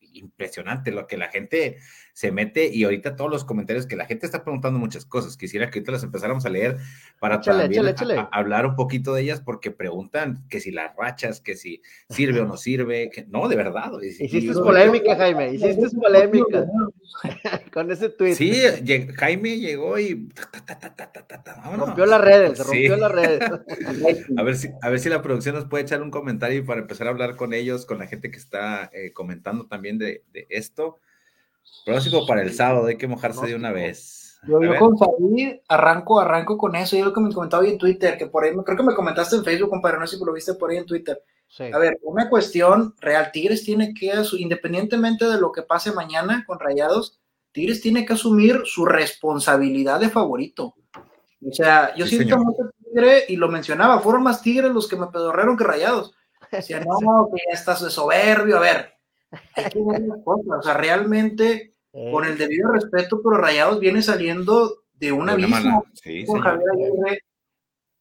impresionante 0.00 0.90
lo 0.90 1.06
que 1.06 1.16
la 1.16 1.28
gente 1.28 1.76
se 2.16 2.32
mete 2.32 2.70
y 2.72 2.84
ahorita 2.84 3.14
todos 3.14 3.30
los 3.30 3.44
comentarios 3.44 3.84
que 3.84 3.94
la 3.94 4.06
gente 4.06 4.24
está 4.24 4.42
preguntando 4.42 4.78
muchas 4.78 5.04
cosas. 5.04 5.36
Quisiera 5.36 5.68
que 5.68 5.80
ahorita 5.80 5.92
las 5.92 6.02
empezáramos 6.02 6.46
a 6.46 6.48
leer 6.48 6.78
para 7.20 7.42
también 7.42 7.94
hablar 8.32 8.64
un 8.64 8.74
poquito 8.74 9.12
de 9.12 9.20
ellas 9.20 9.42
porque 9.42 9.70
preguntan 9.70 10.42
que 10.48 10.60
si 10.60 10.70
las 10.70 10.96
rachas, 10.96 11.42
que 11.42 11.56
si 11.56 11.82
sirve 12.08 12.40
o 12.40 12.46
no 12.46 12.56
sirve, 12.56 13.10
que 13.10 13.26
no, 13.26 13.48
de 13.48 13.56
verdad. 13.56 13.92
Hiciste 14.00 14.54
polémica, 14.54 15.14
Jaime, 15.14 15.52
hiciste 15.52 15.90
polémica 15.90 16.66
con 17.74 17.90
ese 17.90 18.08
tweet. 18.08 18.34
Sí, 18.34 18.62
Jaime 19.16 19.58
llegó 19.58 19.98
y 19.98 20.30
rompió 21.76 22.06
las 22.06 22.20
redes, 22.22 22.58
rompió 22.60 22.96
las 22.96 23.12
redes. 23.12 23.40
a 24.38 24.42
ver 24.42 24.56
si 24.56 24.70
a 24.80 24.88
ver 24.88 25.00
si 25.00 25.10
la 25.10 25.20
producción 25.20 25.54
nos 25.54 25.66
puede 25.66 25.82
echar 25.82 26.00
un 26.00 26.10
comentario 26.10 26.64
para 26.64 26.80
empezar 26.80 27.08
a 27.08 27.10
hablar 27.10 27.36
con 27.36 27.52
ellos, 27.52 27.84
con 27.84 27.98
la 27.98 28.06
gente 28.06 28.30
que 28.30 28.38
está 28.38 28.90
eh, 28.94 29.12
comentando 29.12 29.66
también 29.66 29.98
de, 29.98 30.24
de 30.32 30.46
esto. 30.48 30.98
Pronóstico 31.84 32.26
para 32.26 32.42
el 32.42 32.52
sábado, 32.52 32.86
hay 32.86 32.96
que 32.96 33.06
mojarse 33.06 33.46
de 33.46 33.54
una 33.54 33.72
vez. 33.72 34.38
Yo, 34.46 34.58
con 34.78 34.96
Fabi 34.98 35.60
arranco, 35.68 36.20
arranco 36.20 36.56
con 36.56 36.76
eso. 36.76 36.96
Yo 36.96 37.04
lo 37.04 37.12
que 37.12 37.20
me 37.20 37.32
comentaba 37.32 37.62
hoy 37.62 37.70
en 37.70 37.78
Twitter, 37.78 38.16
que 38.16 38.26
por 38.26 38.44
ahí, 38.44 38.52
creo 38.64 38.76
que 38.76 38.82
me 38.82 38.94
comentaste 38.94 39.36
en 39.36 39.44
Facebook, 39.44 39.70
compadre, 39.70 39.98
no 39.98 40.06
sé 40.06 40.16
si 40.16 40.24
lo 40.24 40.32
viste 40.32 40.54
por 40.54 40.70
ahí 40.70 40.78
en 40.78 40.86
Twitter. 40.86 41.22
A 41.72 41.78
ver, 41.78 41.98
una 42.02 42.28
cuestión 42.28 42.94
real, 43.00 43.30
Tigres 43.32 43.64
tiene 43.64 43.94
que, 43.94 44.12
independientemente 44.38 45.26
de 45.26 45.40
lo 45.40 45.52
que 45.52 45.62
pase 45.62 45.92
mañana 45.92 46.44
con 46.46 46.58
Rayados, 46.58 47.18
Tigres 47.52 47.80
tiene 47.80 48.04
que 48.04 48.12
asumir 48.12 48.62
su 48.64 48.84
responsabilidad 48.84 50.00
de 50.00 50.10
favorito. 50.10 50.74
O 51.48 51.52
sea, 51.52 51.94
yo 51.94 52.06
siento 52.06 52.36
mucho 52.38 52.70
Tigre, 52.84 53.24
y 53.28 53.36
lo 53.36 53.48
mencionaba, 53.48 54.00
fueron 54.00 54.22
más 54.22 54.42
Tigres 54.42 54.72
los 54.72 54.88
que 54.88 54.96
me 54.96 55.06
pedorrearon 55.06 55.56
que 55.56 55.64
rayados. 55.64 56.14
Decía, 56.52 56.80
no, 56.80 57.28
que 57.34 57.42
ya 57.48 57.58
estás 57.58 57.82
de 57.82 57.90
soberbio, 57.90 58.58
a 58.58 58.60
ver, 58.60 58.95
hay 59.54 59.64
que 59.70 59.80
ver 59.82 60.00
las 60.02 60.22
cosas. 60.24 60.58
O 60.58 60.62
sea, 60.62 60.74
realmente, 60.74 61.72
con 61.90 62.24
el 62.24 62.38
debido 62.38 62.70
respeto, 62.70 63.20
pero 63.22 63.38
Rayados 63.38 63.80
viene 63.80 64.02
saliendo 64.02 64.82
de 64.94 65.12
un 65.12 65.28
abismo. 65.28 65.84
Sí, 65.94 66.24
con 66.24 66.40
Javier 66.40 66.68
Aguirre, 66.72 67.20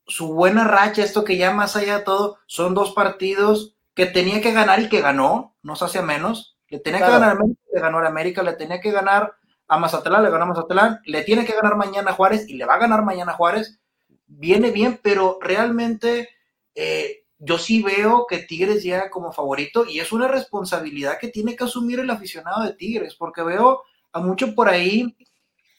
su 0.07 0.33
buena 0.33 0.65
racha, 0.65 1.03
esto 1.03 1.23
que 1.23 1.37
ya 1.37 1.51
más 1.51 1.75
allá 1.75 1.99
de 1.99 2.03
todo, 2.03 2.37
son 2.45 2.73
dos 2.73 2.93
partidos 2.93 3.75
que 3.93 4.05
tenía 4.05 4.41
que 4.41 4.51
ganar 4.51 4.79
y 4.81 4.89
que 4.89 5.01
ganó, 5.01 5.55
no 5.63 5.75
se 5.75 5.85
hace 5.85 6.01
menos. 6.01 6.57
Le 6.67 6.79
tenía 6.79 6.99
que 6.99 7.11
ganar 7.11 7.29
a 7.29 7.31
América, 7.31 7.61
le 7.73 7.81
ganó 7.81 7.97
a 7.99 8.07
América, 8.07 8.43
le 8.43 8.53
tenía 8.53 8.81
que 8.81 8.91
ganar 8.91 9.33
a 9.67 9.77
Mazatlán, 9.79 10.23
le 10.23 10.29
ganó 10.29 10.43
a 10.43 10.47
Mazatlán, 10.47 10.99
le 11.05 11.23
tiene 11.23 11.45
que 11.45 11.53
ganar 11.53 11.75
mañana 11.75 12.11
a 12.11 12.13
Juárez 12.13 12.47
y 12.49 12.55
le 12.55 12.65
va 12.65 12.75
a 12.75 12.79
ganar 12.79 13.03
mañana 13.03 13.31
a 13.31 13.35
Juárez. 13.35 13.79
Viene 14.27 14.71
bien, 14.71 14.99
pero 15.01 15.39
realmente 15.41 16.29
eh, 16.73 17.24
yo 17.37 17.57
sí 17.57 17.81
veo 17.83 18.25
que 18.27 18.39
Tigres 18.39 18.83
llega 18.83 19.09
como 19.09 19.31
favorito 19.31 19.85
y 19.85 19.99
es 19.99 20.11
una 20.11 20.27
responsabilidad 20.27 21.17
que 21.19 21.27
tiene 21.27 21.55
que 21.55 21.65
asumir 21.65 21.99
el 21.99 22.09
aficionado 22.09 22.63
de 22.63 22.73
Tigres, 22.73 23.15
porque 23.15 23.43
veo 23.43 23.83
a 24.11 24.19
mucho 24.19 24.55
por 24.55 24.69
ahí 24.69 25.15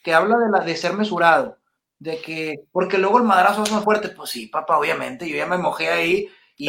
que 0.02 0.14
habla 0.14 0.36
de, 0.38 0.50
la, 0.50 0.64
de 0.64 0.76
ser 0.76 0.92
mesurado 0.92 1.58
de 1.98 2.20
que, 2.20 2.66
porque 2.72 2.98
luego 2.98 3.18
el 3.18 3.24
madrazo 3.24 3.62
es 3.62 3.72
más 3.72 3.84
fuerte, 3.84 4.10
pues 4.10 4.30
sí, 4.30 4.46
papá, 4.46 4.78
obviamente, 4.78 5.28
yo 5.28 5.36
ya 5.36 5.46
me 5.46 5.58
mojé 5.58 5.88
ahí 5.88 6.28
y 6.56 6.68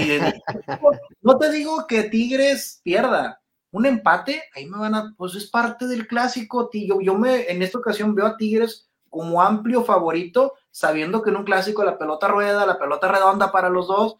no 1.21 1.37
te 1.37 1.51
digo 1.51 1.85
que 1.87 2.03
Tigres 2.03 2.81
pierda, 2.83 3.41
un 3.71 3.85
empate, 3.85 4.43
ahí 4.55 4.65
me 4.65 4.77
van 4.77 4.95
a, 4.95 5.13
pues 5.17 5.35
es 5.35 5.49
parte 5.49 5.87
del 5.87 6.07
clásico, 6.07 6.69
yo, 6.73 7.01
yo 7.01 7.15
me, 7.15 7.49
en 7.51 7.61
esta 7.61 7.77
ocasión 7.77 8.15
veo 8.15 8.25
a 8.25 8.37
Tigres 8.37 8.89
como 9.09 9.41
amplio 9.41 9.83
favorito, 9.83 10.53
sabiendo 10.71 11.21
que 11.21 11.29
en 11.29 11.37
un 11.37 11.43
clásico 11.43 11.83
la 11.83 11.97
pelota 11.97 12.27
rueda, 12.27 12.65
la 12.65 12.79
pelota 12.79 13.07
redonda 13.07 13.51
para 13.51 13.69
los 13.69 13.87
dos, 13.87 14.17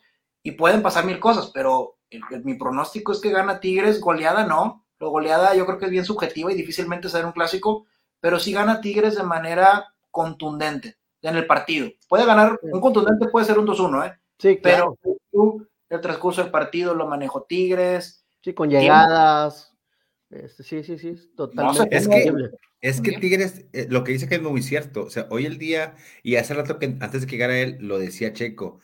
y 0.48 0.52
pueden 0.52 0.82
pasar 0.82 1.04
mil 1.04 1.20
cosas, 1.20 1.52
pero 1.54 1.98
mi 2.46 2.54
pronóstico 2.54 3.12
es 3.12 3.20
que 3.20 3.32
gana 3.32 3.60
Tigres, 3.60 4.00
goleada 4.00 4.46
no, 4.46 4.86
lo 4.98 5.10
goleada 5.10 5.54
yo 5.54 5.66
creo 5.66 5.78
que 5.78 5.86
es 5.88 5.92
bien 5.92 6.06
subjetiva 6.06 6.50
y 6.50 6.56
difícilmente 6.56 7.10
ser 7.10 7.26
un 7.26 7.34
clásico, 7.34 7.86
pero 8.22 8.40
sí 8.40 8.54
gana 8.54 8.80
Tigres 8.80 9.18
de 9.18 9.24
manera 9.24 9.94
contundente 10.10 10.96
en 11.22 11.36
el 11.36 11.46
partido. 11.48 11.90
Puede 12.08 12.26
ganar, 12.26 12.58
un 12.62 12.80
contundente 12.80 13.28
puede 13.28 13.46
ser 13.46 13.60
un 13.60 13.68
2-1, 13.68 14.08
¿eh? 14.08 14.14
Sí, 14.40 14.58
claro. 14.60 14.98
Pero 15.04 15.68
el 15.90 16.00
transcurso 16.00 16.42
del 16.42 16.50
partido 16.50 16.96
lo 16.96 17.08
manejó 17.08 17.44
Tigres. 17.44 18.26
Sí, 18.42 18.54
con 18.54 18.70
llegadas. 18.70 19.76
Este, 20.30 20.64
sí, 20.64 20.82
sí, 20.86 20.98
sí, 20.98 21.14
totalmente. 21.36 21.94
es, 21.94 22.08
que, 22.08 22.34
es 22.80 23.02
que 23.02 23.12
Tigres, 23.20 23.66
eh, 23.74 23.88
lo 23.90 24.06
que 24.06 24.14
dice 24.14 24.30
que 24.30 24.36
es 24.36 24.42
muy 24.42 24.62
cierto. 24.62 25.04
O 25.04 25.10
sea, 25.10 25.28
hoy 25.30 25.46
el 25.46 25.58
día, 25.58 25.96
y 26.24 26.38
hace 26.38 26.54
rato 26.54 26.80
que 26.80 26.86
antes 27.02 27.20
de 27.20 27.28
que 27.28 27.36
llegara 27.36 27.60
él, 27.60 27.80
lo 27.82 28.00
decía 28.00 28.32
Checo, 28.32 28.80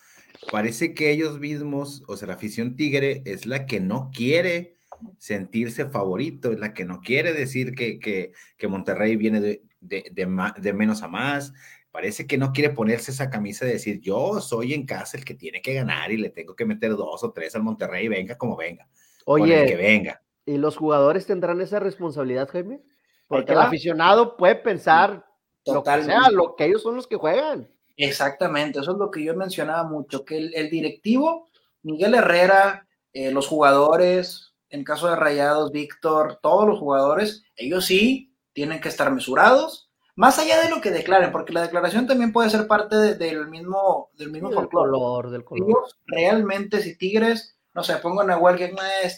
parece 0.52 0.94
que 0.94 1.12
ellos 1.12 1.40
mismos, 1.40 2.04
o 2.08 2.18
sea, 2.18 2.28
la 2.28 2.36
afición 2.36 2.76
Tigre 2.76 3.22
es 3.26 3.46
la 3.46 3.66
que 3.66 3.80
no 3.80 4.12
quiere 4.14 4.78
sentirse 5.18 5.86
favorito, 5.86 6.52
es 6.52 6.60
la 6.60 6.74
que 6.74 6.86
no 6.86 7.02
quiere 7.02 7.34
decir 7.34 7.76
que, 7.76 8.00
que, 8.00 8.32
que 8.58 8.68
Monterrey 8.68 9.16
viene 9.16 9.42
de, 9.42 9.64
de, 9.82 10.12
de, 10.12 10.74
menos 10.74 11.04
a 11.04 11.08
más. 11.08 11.54
Parece 11.92 12.26
que 12.26 12.38
no 12.38 12.54
quiere 12.54 12.72
ponerse 12.72 13.12
esa 13.12 13.30
camisa 13.30 13.66
de 13.66 13.74
decir, 13.74 14.00
yo 14.00 14.42
soy 14.42 14.74
en 14.74 14.86
casa 14.86 15.18
el 15.18 15.26
que 15.26 15.36
tiene 15.36 15.62
que 15.62 15.74
ganar 15.74 16.12
y 16.12 16.18
le 16.18 16.30
tengo 16.30 16.56
que 16.56 16.66
meter 16.66 16.92
dos 16.92 17.24
o 17.24 17.32
tres 17.32 17.56
al 17.56 17.64
Monterrey, 17.64 18.08
venga 18.08 18.38
como 18.38 18.56
venga. 18.56 18.88
Oye, 19.26 19.66
que 19.66 19.76
venga. 19.76 20.22
¿y 20.46 20.58
los 20.58 20.76
jugadores 20.76 21.26
tendrán 21.26 21.62
esa 21.62 21.80
responsabilidad, 21.80 22.50
Jaime? 22.50 22.82
Porque 23.28 23.54
el 23.54 23.60
aficionado 23.60 24.36
puede 24.38 24.56
pensar 24.56 25.26
lo 25.66 25.84
que 25.84 26.04
sea, 26.04 26.30
lo 26.30 26.56
que 26.56 26.66
ellos 26.66 26.82
son 26.82 26.96
los 26.96 27.08
que 27.08 27.16
juegan. 27.16 27.70
Exactamente, 27.96 28.80
eso 28.80 28.92
es 28.92 28.98
lo 28.98 29.12
que 29.12 29.24
yo 29.24 29.36
mencionaba 29.36 29.84
mucho, 29.84 30.26
que 30.26 30.38
el, 30.38 30.70
directivo, 30.70 31.48
Miguel 31.84 32.16
Herrera, 32.16 32.88
eh, 33.14 33.32
los 33.32 33.48
jugadores, 33.48 34.54
en 34.70 34.84
caso 34.84 35.08
de 35.08 35.16
Rayados, 35.16 35.72
Víctor, 35.72 36.40
todos 36.42 36.68
los 36.68 36.80
jugadores, 36.80 37.44
ellos 37.56 37.86
sí 37.86 38.36
tienen 38.54 38.82
que 38.82 38.90
estar 38.90 39.12
mesurados, 39.12 39.92
más 40.16 40.38
allá 40.40 40.62
de 40.62 40.70
lo 40.70 40.82
que 40.82 40.92
declaren, 40.92 41.32
porque 41.32 41.54
la 41.54 41.62
declaración 41.62 42.08
también 42.08 42.32
puede 42.32 42.50
ser 42.50 42.68
parte 42.68 43.16
del 43.16 43.48
mismo, 43.48 44.10
del 44.14 44.32
mismo 44.32 44.52
color, 44.70 45.32
del 45.32 45.44
color. 45.44 45.86
realmente, 46.06 46.82
si 46.82 46.98
Tigres, 46.98 47.58
no 47.74 47.84
sé, 47.84 47.96
pongan 47.98 48.30
a 48.30 48.38
Walker, 48.38 48.74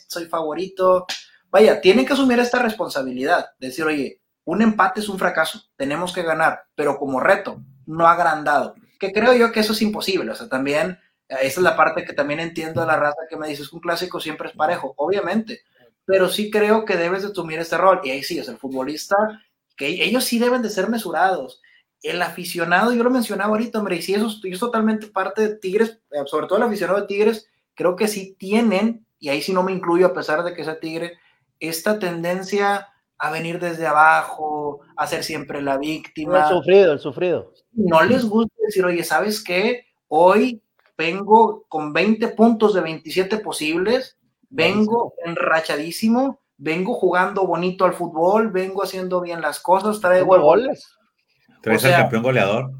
soy 0.07 0.25
favorito, 0.25 1.05
vaya, 1.49 1.81
tienen 1.81 2.05
que 2.05 2.13
asumir 2.13 2.39
esta 2.39 2.59
responsabilidad, 2.59 3.47
decir, 3.59 3.85
oye, 3.85 4.21
un 4.45 4.61
empate 4.61 5.01
es 5.01 5.09
un 5.09 5.19
fracaso, 5.19 5.61
tenemos 5.75 6.13
que 6.13 6.23
ganar, 6.23 6.65
pero 6.75 6.97
como 6.97 7.19
reto, 7.19 7.61
no 7.85 8.07
agrandado, 8.07 8.75
que 8.99 9.11
creo 9.11 9.33
yo 9.33 9.51
que 9.51 9.59
eso 9.59 9.73
es 9.73 9.81
imposible, 9.81 10.31
o 10.31 10.35
sea, 10.35 10.49
también, 10.49 10.99
esa 11.27 11.41
es 11.41 11.57
la 11.57 11.75
parte 11.75 12.05
que 12.05 12.13
también 12.13 12.39
entiendo 12.39 12.81
de 12.81 12.87
la 12.87 12.97
raza 12.97 13.21
que 13.29 13.37
me 13.37 13.47
dices 13.47 13.71
un 13.73 13.79
clásico 13.79 14.19
siempre 14.19 14.49
es 14.49 14.55
parejo, 14.55 14.93
obviamente, 14.97 15.61
pero 16.05 16.29
sí 16.29 16.51
creo 16.51 16.85
que 16.85 16.97
debes 16.97 17.23
de 17.23 17.29
asumir 17.29 17.59
este 17.59 17.77
rol. 17.77 17.99
Y 18.03 18.11
ahí 18.11 18.23
sí, 18.23 18.37
es 18.37 18.47
el 18.47 18.57
futbolista, 18.57 19.15
que 19.75 19.87
ellos 20.03 20.23
sí 20.23 20.39
deben 20.39 20.61
de 20.61 20.69
ser 20.69 20.89
mesurados. 20.89 21.61
El 22.01 22.21
aficionado, 22.21 22.93
yo 22.93 23.03
lo 23.03 23.09
mencionaba 23.09 23.49
ahorita, 23.49 23.79
hombre, 23.79 23.97
y 23.97 24.01
sí, 24.01 24.13
eso, 24.13 24.29
es 24.43 24.59
totalmente 24.59 25.07
parte 25.07 25.41
de 25.41 25.55
Tigres, 25.55 25.99
eh, 26.11 26.19
sobre 26.25 26.47
todo 26.47 26.57
el 26.57 26.63
aficionado 26.63 27.01
de 27.01 27.07
Tigres, 27.07 27.49
creo 27.73 27.95
que 27.95 28.07
sí 28.07 28.35
tienen, 28.37 29.05
y 29.19 29.29
ahí 29.29 29.41
sí 29.41 29.51
no 29.51 29.63
me 29.63 29.71
incluyo 29.71 30.05
a 30.05 30.13
pesar 30.13 30.43
de 30.43 30.53
que 30.53 30.63
sea 30.63 30.79
Tigre, 30.79 31.17
esta 31.59 31.97
tendencia 31.97 32.89
a 33.17 33.31
venir 33.31 33.59
desde 33.59 33.87
abajo, 33.87 34.81
a 34.97 35.07
ser 35.07 35.23
siempre 35.23 35.61
la 35.61 35.77
víctima. 35.77 36.43
El 36.49 36.55
sufrido, 36.55 36.93
el 36.93 36.99
sufrido. 36.99 37.53
No 37.73 38.03
les 38.03 38.25
gusta 38.25 38.53
decir, 38.65 38.85
oye, 38.85 39.03
¿sabes 39.03 39.43
qué? 39.43 39.85
Hoy 40.07 40.61
vengo 40.97 41.65
con 41.67 41.93
20 41.93 42.29
puntos 42.29 42.73
de 42.73 42.81
27 42.81 43.37
posibles, 43.39 44.17
vengo 44.49 45.13
enrachadísimo, 45.25 46.41
vengo 46.57 46.93
jugando 46.93 47.45
bonito 47.45 47.85
al 47.85 47.93
fútbol, 47.93 48.51
vengo 48.51 48.83
haciendo 48.83 49.21
bien 49.21 49.41
las 49.41 49.59
cosas, 49.59 49.99
traigo 49.99 50.39
goles. 50.39 50.95
Traes 51.61 51.83
el 51.83 51.91
campeón 51.91 52.23
goleador. 52.23 52.71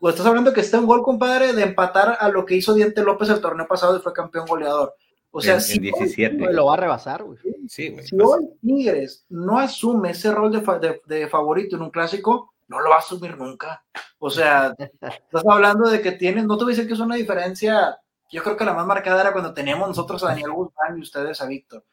O 0.00 0.08
estás 0.08 0.26
hablando 0.26 0.52
que 0.52 0.60
está 0.60 0.78
en 0.78 0.86
gol, 0.86 1.02
compadre, 1.02 1.52
de 1.52 1.62
empatar 1.62 2.16
a 2.18 2.28
lo 2.28 2.44
que 2.44 2.56
hizo 2.56 2.74
Diente 2.74 3.04
López 3.04 3.28
el 3.28 3.40
torneo 3.40 3.68
pasado 3.68 3.96
y 3.96 4.00
fue 4.00 4.12
campeón 4.12 4.46
goleador. 4.46 4.94
O 5.32 5.40
sea, 5.40 5.58
si 5.60 5.78
17. 5.78 6.52
lo 6.52 6.66
va 6.66 6.74
a 6.74 6.76
rebasar, 6.76 7.24
güey. 7.24 7.38
si 7.66 7.96
hoy 8.22 8.48
Tigres 8.60 9.24
no 9.30 9.58
asume 9.58 10.10
ese 10.10 10.30
rol 10.30 10.52
de, 10.52 11.00
de, 11.06 11.28
favorito 11.28 11.76
en 11.76 11.82
un 11.82 11.90
clásico, 11.90 12.52
no 12.68 12.80
lo 12.80 12.90
va 12.90 12.96
a 12.96 12.98
asumir 13.00 13.36
nunca. 13.36 13.84
O 14.18 14.30
sea, 14.30 14.74
estás 14.78 15.42
hablando 15.48 15.88
de 15.88 16.00
que 16.02 16.12
tienes, 16.12 16.44
no 16.44 16.56
te 16.56 16.64
voy 16.64 16.72
a 16.72 16.76
decir 16.76 16.86
que 16.86 16.94
es 16.94 17.00
una 17.00 17.16
diferencia 17.16 17.98
yo 18.32 18.42
creo 18.42 18.56
que 18.56 18.64
la 18.64 18.72
más 18.72 18.86
marcada 18.86 19.20
era 19.20 19.32
cuando 19.32 19.52
teníamos 19.52 19.86
nosotros 19.88 20.24
a 20.24 20.28
Daniel 20.28 20.52
Guzmán 20.52 20.98
y 20.98 21.02
ustedes 21.02 21.42
a 21.42 21.46
Víctor. 21.46 21.84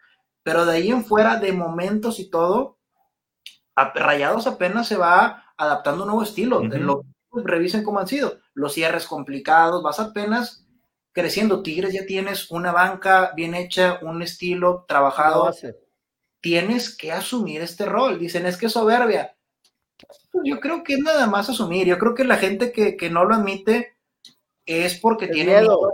Pero 0.41 0.65
de 0.65 0.77
ahí 0.77 0.89
en 0.89 1.03
fuera, 1.03 1.35
de 1.35 1.51
momentos 1.51 2.17
y 2.19 2.29
todo, 2.29 2.77
a 3.75 3.91
Rayados 3.93 4.47
apenas 4.47 4.87
se 4.87 4.95
va 4.95 5.43
adaptando 5.57 6.03
un 6.03 6.07
nuevo 6.07 6.23
estilo. 6.23 6.63
lo, 6.63 7.03
revisen 7.33 7.83
cómo 7.83 7.99
han 7.99 8.07
sido. 8.07 8.39
Los 8.53 8.73
cierres 8.73 9.05
complicados, 9.05 9.83
vas 9.83 9.99
apenas 9.99 10.65
creciendo. 11.19 11.61
Tigres 11.61 11.93
ya 11.93 12.05
tienes 12.05 12.49
una 12.51 12.71
banca 12.71 13.31
bien 13.35 13.53
hecha, 13.55 13.99
un 14.01 14.21
estilo 14.21 14.85
trabajado. 14.87 15.53
Tienes 16.41 16.95
que 16.95 17.11
asumir 17.11 17.61
este 17.61 17.85
rol. 17.85 18.17
Dicen, 18.19 18.45
es 18.45 18.57
que 18.57 18.67
es 18.67 18.71
soberbia. 18.71 19.35
Pues 20.31 20.43
yo 20.45 20.59
creo 20.59 20.83
que 20.83 20.93
es 20.93 20.99
nada 20.99 21.27
más 21.27 21.49
asumir. 21.49 21.87
Yo 21.87 21.97
creo 21.97 22.15
que 22.15 22.23
la 22.23 22.37
gente 22.37 22.71
que, 22.71 22.95
que 22.95 23.09
no 23.09 23.25
lo 23.25 23.35
admite 23.35 23.97
es 24.65 24.99
porque 24.99 25.27
tiene 25.27 25.59
miedo. 25.61 25.91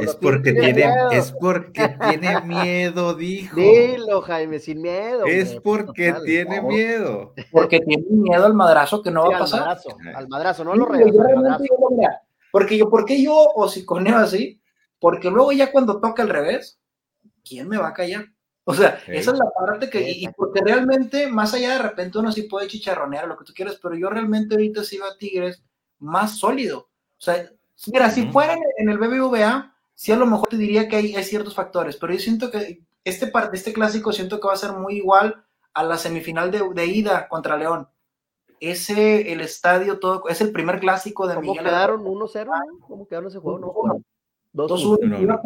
Es, 0.00 0.14
porque 0.16 0.52
tiene, 0.52 0.86
es 1.12 1.32
porque 1.32 1.96
tiene 2.08 2.40
miedo, 2.42 3.14
dijo. 3.14 3.56
Dilo, 3.56 4.22
Jaime, 4.22 4.58
sin 4.58 4.80
miedo. 4.80 5.26
Es 5.26 5.56
porque 5.60 6.14
tiene 6.24 6.62
miedo. 6.62 7.34
Porque 7.50 7.80
tiene 7.80 8.04
miedo 8.08 8.46
al 8.46 8.54
madrazo 8.54 9.02
que 9.02 9.10
no 9.10 9.28
va 9.28 9.36
a 9.36 9.40
pasar. 9.40 9.60
Al 9.60 9.66
madrazo, 9.68 9.96
al 10.14 10.28
madrazo 10.28 10.64
no 10.64 10.74
lo 10.74 10.86
regalas. 10.86 11.60
Porque 12.52 12.78
yo, 12.78 12.88
¿por 12.88 13.04
qué 13.04 13.20
yo 13.20 13.34
hociconeo 13.56 14.18
así? 14.18 14.62
Porque 15.00 15.28
luego 15.28 15.50
ya 15.50 15.72
cuando 15.72 16.00
toca 16.00 16.22
al 16.22 16.28
revés, 16.28 16.78
¿quién 17.44 17.68
me 17.68 17.78
va 17.78 17.88
a 17.88 17.94
callar? 17.94 18.26
O 18.62 18.74
sea, 18.74 19.02
esa 19.08 19.32
es 19.32 19.38
la 19.38 19.50
parte 19.50 19.90
que, 19.90 20.08
y, 20.08 20.28
porque 20.28 20.60
realmente, 20.64 21.26
más 21.26 21.52
allá 21.52 21.72
de 21.72 21.82
repente 21.82 22.18
uno 22.18 22.30
sí 22.30 22.44
puede 22.44 22.68
chicharronear 22.68 23.26
lo 23.26 23.36
que 23.36 23.44
tú 23.44 23.52
quieras, 23.52 23.80
pero 23.82 23.96
yo 23.96 24.08
realmente 24.08 24.54
ahorita 24.54 24.84
sí 24.84 24.98
a 24.98 25.18
Tigres 25.18 25.64
más 25.98 26.38
sólido. 26.38 26.78
O 27.18 27.20
sea, 27.24 27.50
Mira, 27.86 28.10
si 28.10 28.26
fuera 28.28 28.56
en 28.76 28.88
el 28.88 28.98
BBVA, 28.98 29.74
sí 29.94 30.12
a 30.12 30.16
lo 30.16 30.26
mejor 30.26 30.48
te 30.48 30.56
diría 30.56 30.88
que 30.88 30.96
hay, 30.96 31.24
ciertos 31.24 31.54
factores, 31.54 31.96
pero 31.96 32.12
yo 32.12 32.20
siento 32.20 32.50
que 32.50 32.82
este, 33.04 33.32
este 33.52 33.72
clásico 33.72 34.12
siento 34.12 34.40
que 34.40 34.46
va 34.46 34.54
a 34.54 34.58
ser 34.58 34.72
muy 34.72 34.96
igual 34.96 35.44
a 35.74 35.82
la 35.82 35.96
semifinal 35.96 36.50
de, 36.50 36.86
ida 36.86 37.28
contra 37.28 37.56
León. 37.56 37.88
Ese, 38.62 39.32
el 39.32 39.40
estadio, 39.40 39.98
todo, 39.98 40.28
es 40.28 40.40
el 40.40 40.52
primer 40.52 40.78
clásico 40.78 41.26
de 41.26 41.34
¿Cómo 41.34 41.52
quedaron? 41.52 42.04
¿1-0? 42.04 42.80
¿Cómo 42.86 43.08
quedaron 43.08 43.28
ese 43.28 43.40
juego? 43.40 44.00
2-1. 44.54 45.40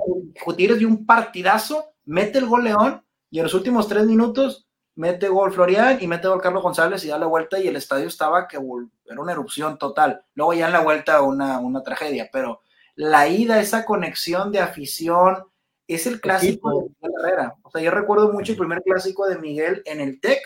Gutiérrez 0.44 0.79
dio 0.79 0.87
un 0.87 1.07
partidazo, 1.07 1.94
mete 2.05 2.37
el 2.37 2.46
gol 2.46 2.64
León 2.64 3.02
y 3.31 3.38
en 3.38 3.44
los 3.44 3.55
últimos 3.55 3.88
tres 3.88 4.05
minutos 4.05 4.68
mete 4.96 5.29
gol 5.29 5.50
Florian 5.50 5.96
y 5.98 6.07
mete 6.07 6.29
gol 6.29 6.42
Carlos 6.42 6.62
González 6.62 7.02
y 7.05 7.09
da 7.09 7.18
la 7.18 7.24
vuelta 7.24 7.59
y 7.59 7.68
el 7.68 7.76
estadio 7.76 8.07
estaba 8.07 8.46
que 8.46 8.59
era 8.59 9.20
una 9.20 9.33
erupción 9.33 9.79
total. 9.79 10.22
Luego 10.35 10.52
ya 10.52 10.66
en 10.66 10.72
la 10.74 10.83
vuelta 10.83 11.22
una, 11.22 11.59
una 11.59 11.83
tragedia, 11.83 12.29
pero 12.31 12.61
la 12.96 13.29
ida, 13.29 13.62
esa 13.62 13.87
conexión 13.87 14.52
de 14.52 14.61
afición, 14.61 15.44
es 15.87 16.07
el 16.07 16.20
clásico 16.20 16.68
de 16.68 16.76
Miguel 16.83 17.12
Herrera. 17.18 17.55
O 17.62 17.70
sea, 17.70 17.81
yo 17.81 17.90
recuerdo 17.90 18.31
mucho 18.31 18.52
el 18.52 18.59
primer 18.59 18.83
clásico 18.83 19.26
de 19.26 19.38
Miguel 19.38 19.83
en 19.87 20.02
el 20.02 20.20
TEC, 20.20 20.40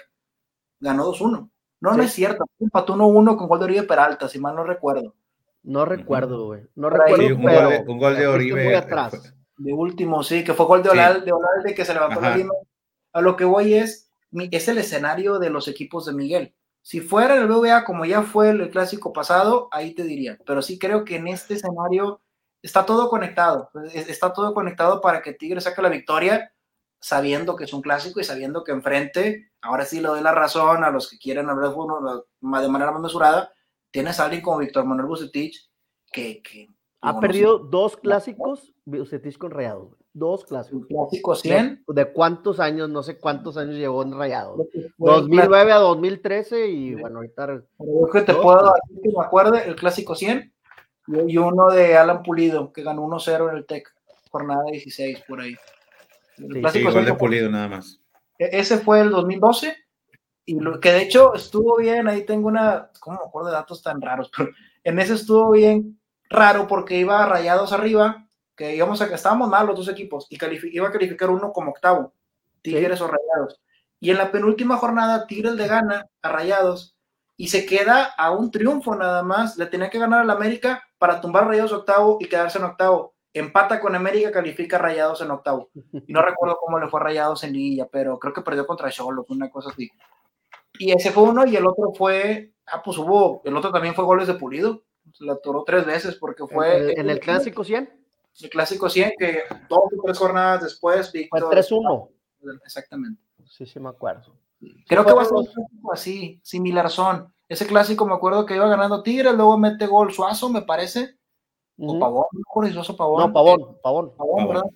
ganó 0.79 1.13
2-1. 1.13 1.51
No, 1.81 1.95
no 1.95 2.03
es 2.03 2.13
cierto, 2.13 2.45
empató 2.59 2.95
1-1 2.95 3.37
con 3.37 3.49
gol 3.49 3.59
de 3.59 3.65
Oribe 3.65 3.83
Peralta, 3.85 4.29
si 4.29 4.39
mal 4.39 4.55
no 4.55 4.65
recuerdo. 4.65 5.15
No 5.63 5.85
recuerdo, 5.85 6.47
güey. 6.47 6.63
No 6.75 6.91
recuerdo, 6.91 7.37
un, 7.37 7.45
pero, 7.45 7.69
gol, 7.69 7.85
un, 7.89 7.99
gol, 7.99 8.17
de 8.17 8.27
Oribe. 8.27 8.77
atrás. 8.77 9.35
De 9.57 9.73
último, 9.73 10.23
sí, 10.23 10.45
que 10.45 10.55
fue 10.55 10.67
gol 10.67 10.83
de 10.83 10.91
Olalde, 10.91 11.25
de 11.25 11.33
Olalde 11.33 11.75
que 11.75 11.85
se 11.85 11.95
levantó 11.95 12.21
la 12.21 12.37
lima. 12.37 12.53
A 13.13 13.21
lo 13.21 13.37
que 13.37 13.45
voy 13.45 13.75
es, 13.75 14.11
es 14.33 14.69
el 14.69 14.79
escenario 14.79 15.39
de 15.39 15.51
los 15.51 15.69
equipos 15.69 16.07
de 16.07 16.13
Miguel. 16.13 16.55
Si 16.83 17.01
fuera 17.01 17.37
el 17.37 17.47
BVA 17.47 17.85
como 17.85 18.05
ya 18.07 18.23
fue 18.23 18.51
el 18.51 18.71
clásico 18.71 19.13
pasado, 19.13 19.69
ahí 19.71 19.95
te 19.95 20.05
diría. 20.05 20.39
Pero 20.47 20.63
sí 20.63 20.79
creo 20.79 21.05
que 21.05 21.17
en 21.17 21.29
este 21.29 21.55
escenario 21.55 22.23
está 22.63 22.87
todo 22.87 23.11
conectado. 23.11 23.71
Está 23.93 24.33
todo 24.33 24.55
conectado 24.55 25.01
para 25.01 25.21
que 25.21 25.35
Tigre 25.35 25.61
saque 25.61 25.83
la 25.83 25.89
victoria 25.89 26.53
sabiendo 27.01 27.57
que 27.57 27.65
es 27.65 27.73
un 27.73 27.83
clásico 27.83 28.21
y 28.21 28.25
sabiendo 28.25 28.63
que 28.63 28.73
enfrente, 28.73 29.50
ahora 29.63 29.85
sí 29.85 30.01
le 30.01 30.09
doy 30.09 30.23
la 30.23 30.33
razón 30.33 30.85
a 30.85 30.91
los 30.91 31.11
que 31.11 31.19
quieren 31.19 31.49
hablar 31.49 31.69
de 31.69 31.75
fútbol 31.75 32.25
de 32.41 32.69
manera 32.69 32.93
más 32.93 33.03
mesurada, 33.03 33.53
tienes 33.91 34.19
a 34.19 34.25
alguien 34.25 34.43
como 34.43 34.59
Víctor 34.59 34.85
Manuel 34.85 35.09
Bucetich 35.09 35.71
que... 36.13 36.43
que 36.43 36.69
ha 37.03 37.19
perdido 37.19 37.59
dos 37.59 37.97
clásicos 37.97 38.75
Bucetich 38.85 39.39
con 39.39 39.53
Rayados. 39.53 39.97
Dos 40.13 40.45
clásicos. 40.45 40.87
¿Clásico 40.89 41.35
100? 41.35 41.85
De, 41.89 42.13
cuántos 42.13 42.61
años? 42.61 42.91
No 42.91 43.03
sé 43.03 43.19
cuántos 43.19 43.57
años 43.57 43.77
llevó 43.77 44.03
en 44.03 44.13
Rayados. 44.13 44.67
2009 44.99 45.73
a 45.73 45.77
2013 45.77 46.69
y 46.69 46.95
bueno, 46.97 47.19
ahorita... 47.19 47.47
Pero 47.47 48.11
que 48.13 48.21
te 48.21 48.35
puedo 48.35 48.75
decir 48.75 49.03
que 49.03 49.17
me 49.17 49.25
acuerde, 49.25 49.65
el 49.67 49.77
clásico 49.77 50.15
100 50.15 50.53
y 51.27 51.37
uno 51.39 51.71
de 51.71 51.97
Alan 51.97 52.23
Pulido, 52.23 52.73
que 52.73 52.83
ganó 52.83 53.03
1-0 53.07 53.51
en 53.51 53.57
el 53.57 53.67
TEC, 53.67 53.89
jornada 54.31 54.65
16 54.71 55.25
por 55.27 55.41
ahí. 55.41 55.55
El 56.39 56.69
sí, 56.71 56.83
de 56.83 57.15
Pulido 57.15 57.51
nada 57.51 57.69
más. 57.69 58.00
E-, 58.41 58.59
ese 58.59 58.79
fue 58.79 59.01
el 59.03 59.11
2012, 59.11 59.77
y 60.47 60.59
lo, 60.59 60.81
que 60.81 60.91
de 60.93 61.03
hecho 61.03 61.35
estuvo 61.35 61.77
bien, 61.77 62.09
ahí 62.09 62.25
tengo 62.25 62.49
una, 62.49 62.91
¿cómo 62.99 63.19
me 63.19 63.29
acuerdo 63.29 63.51
de 63.51 63.55
datos 63.55 63.83
tan 63.83 64.01
raros? 64.01 64.31
Pero 64.37 64.51
en 64.83 64.99
ese 64.99 65.15
estuvo 65.15 65.51
bien 65.53 66.01
raro 66.29 66.67
porque 66.67 66.97
iba 66.97 67.27
rayados 67.27 67.73
arriba, 67.73 68.27
que 68.57 68.75
íbamos 68.75 69.01
a 69.03 69.09
que 69.09 69.15
estábamos 69.15 69.49
mal 69.49 69.67
los 69.67 69.77
dos 69.77 69.89
equipos, 69.89 70.27
y 70.31 70.39
iba 70.73 70.89
a 70.89 70.93
calificar 70.93 71.31
uno 71.31 71.53
como 71.53 71.71
octavo, 71.71 72.15
Tigres 72.63 73.01
o 73.01 73.07
Rayados. 73.07 73.61
Y 74.01 74.11
en 74.11 74.19
la 74.19 74.33
penúltima 74.33 74.77
jornada, 74.79 75.27
Tigres 75.27 75.55
le 75.55 75.67
gana 75.67 76.07
a 76.23 76.29
Rayados 76.31 76.97
y 77.37 77.49
se 77.49 77.67
queda 77.67 78.05
a 78.05 78.31
un 78.31 78.51
triunfo 78.51 78.95
nada 78.95 79.23
más. 79.23 79.57
Le 79.57 79.67
tenía 79.67 79.91
que 79.91 79.99
ganar 79.99 80.21
al 80.21 80.31
América 80.31 80.83
para 80.99 81.21
tumbar 81.21 81.47
Rayados 81.47 81.73
octavo 81.73 82.19
y 82.21 82.27
quedarse 82.27 82.59
en 82.59 82.65
octavo. 82.65 83.15
Empata 83.33 83.79
con 83.81 83.95
América, 83.95 84.33
califica 84.33 84.79
Rayados 84.79 85.21
en 85.21 85.31
octavo. 85.31 85.71
No 86.09 86.23
recuerdo 86.23 86.59
cómo 86.61 86.79
le 86.79 86.89
fue 86.89 87.01
a 87.01 87.05
Rayados 87.05 87.45
en 87.45 87.53
Liguilla, 87.53 87.87
pero 87.87 88.19
creo 88.19 88.35
que 88.35 88.43
perdió 88.43 88.67
contra 88.67 88.91
Cholo, 88.91 89.25
una 89.29 89.51
cosa 89.51 89.71
así. 89.71 89.89
Y 90.79 90.93
ese 90.93 91.11
fue 91.11 91.25
uno, 91.25 91.47
y 91.47 91.57
el 91.57 91.67
otro 91.67 91.93
fue, 91.93 92.53
ah, 92.67 92.83
pues 92.83 92.99
hubo, 92.99 93.43
el 93.45 93.57
otro 93.57 93.71
también 93.71 93.95
fue 93.95 94.05
goles 94.05 94.27
de 94.27 94.35
Pulido. 94.35 94.83
Se 95.13 95.25
la 95.25 95.35
atoró 95.35 95.65
tres 95.65 95.85
veces 95.85 96.17
porque 96.17 96.47
fue. 96.47 96.93
¿En 96.99 97.11
el, 97.11 97.21
clásico 97.21 97.65
100? 97.65 97.91
El 98.43 98.51
clásico 98.51 98.89
100, 98.89 99.13
que 99.19 99.43
dos 99.69 99.81
o 99.97 100.03
tres 100.05 100.19
jornadas 100.19 100.63
después, 100.63 101.11
Víctor. 101.13 101.41
Fue 101.41 101.57
3-1. 101.57 102.09
Exactamente. 102.65 103.21
Sí, 103.49 103.67
sí, 103.67 103.81
me 103.81 103.89
acuerdo. 103.89 104.37
Creo 104.87 105.05
que 105.05 105.13
va 105.13 105.23
a 105.23 105.25
ser 105.25 105.35
un 105.35 105.47
clásico 105.47 105.93
así, 105.93 106.41
similar 106.43 106.91
son. 106.91 107.33
Ese 107.49 107.67
clásico 107.67 108.07
me 108.07 108.15
acuerdo 108.15 108.47
que 108.47 108.55
iba 108.55 108.69
ganando 108.69 109.03
Tigres, 109.03 109.35
luego 109.35 109.59
mete 109.59 109.87
gol 109.87 110.13
Suazo, 110.13 110.49
me 110.49 110.63
parece. 110.63 111.17
O 111.81 111.99
Pavón, 111.99 112.27
mejor 112.33 112.73
Suazo 112.73 112.97
Pavón. 112.97 113.21
No, 113.21 113.33
Pavón, 113.33 113.79
Pavón. 113.83 114.13
Pavón, 114.17 114.49
¿verdad? 114.49 114.71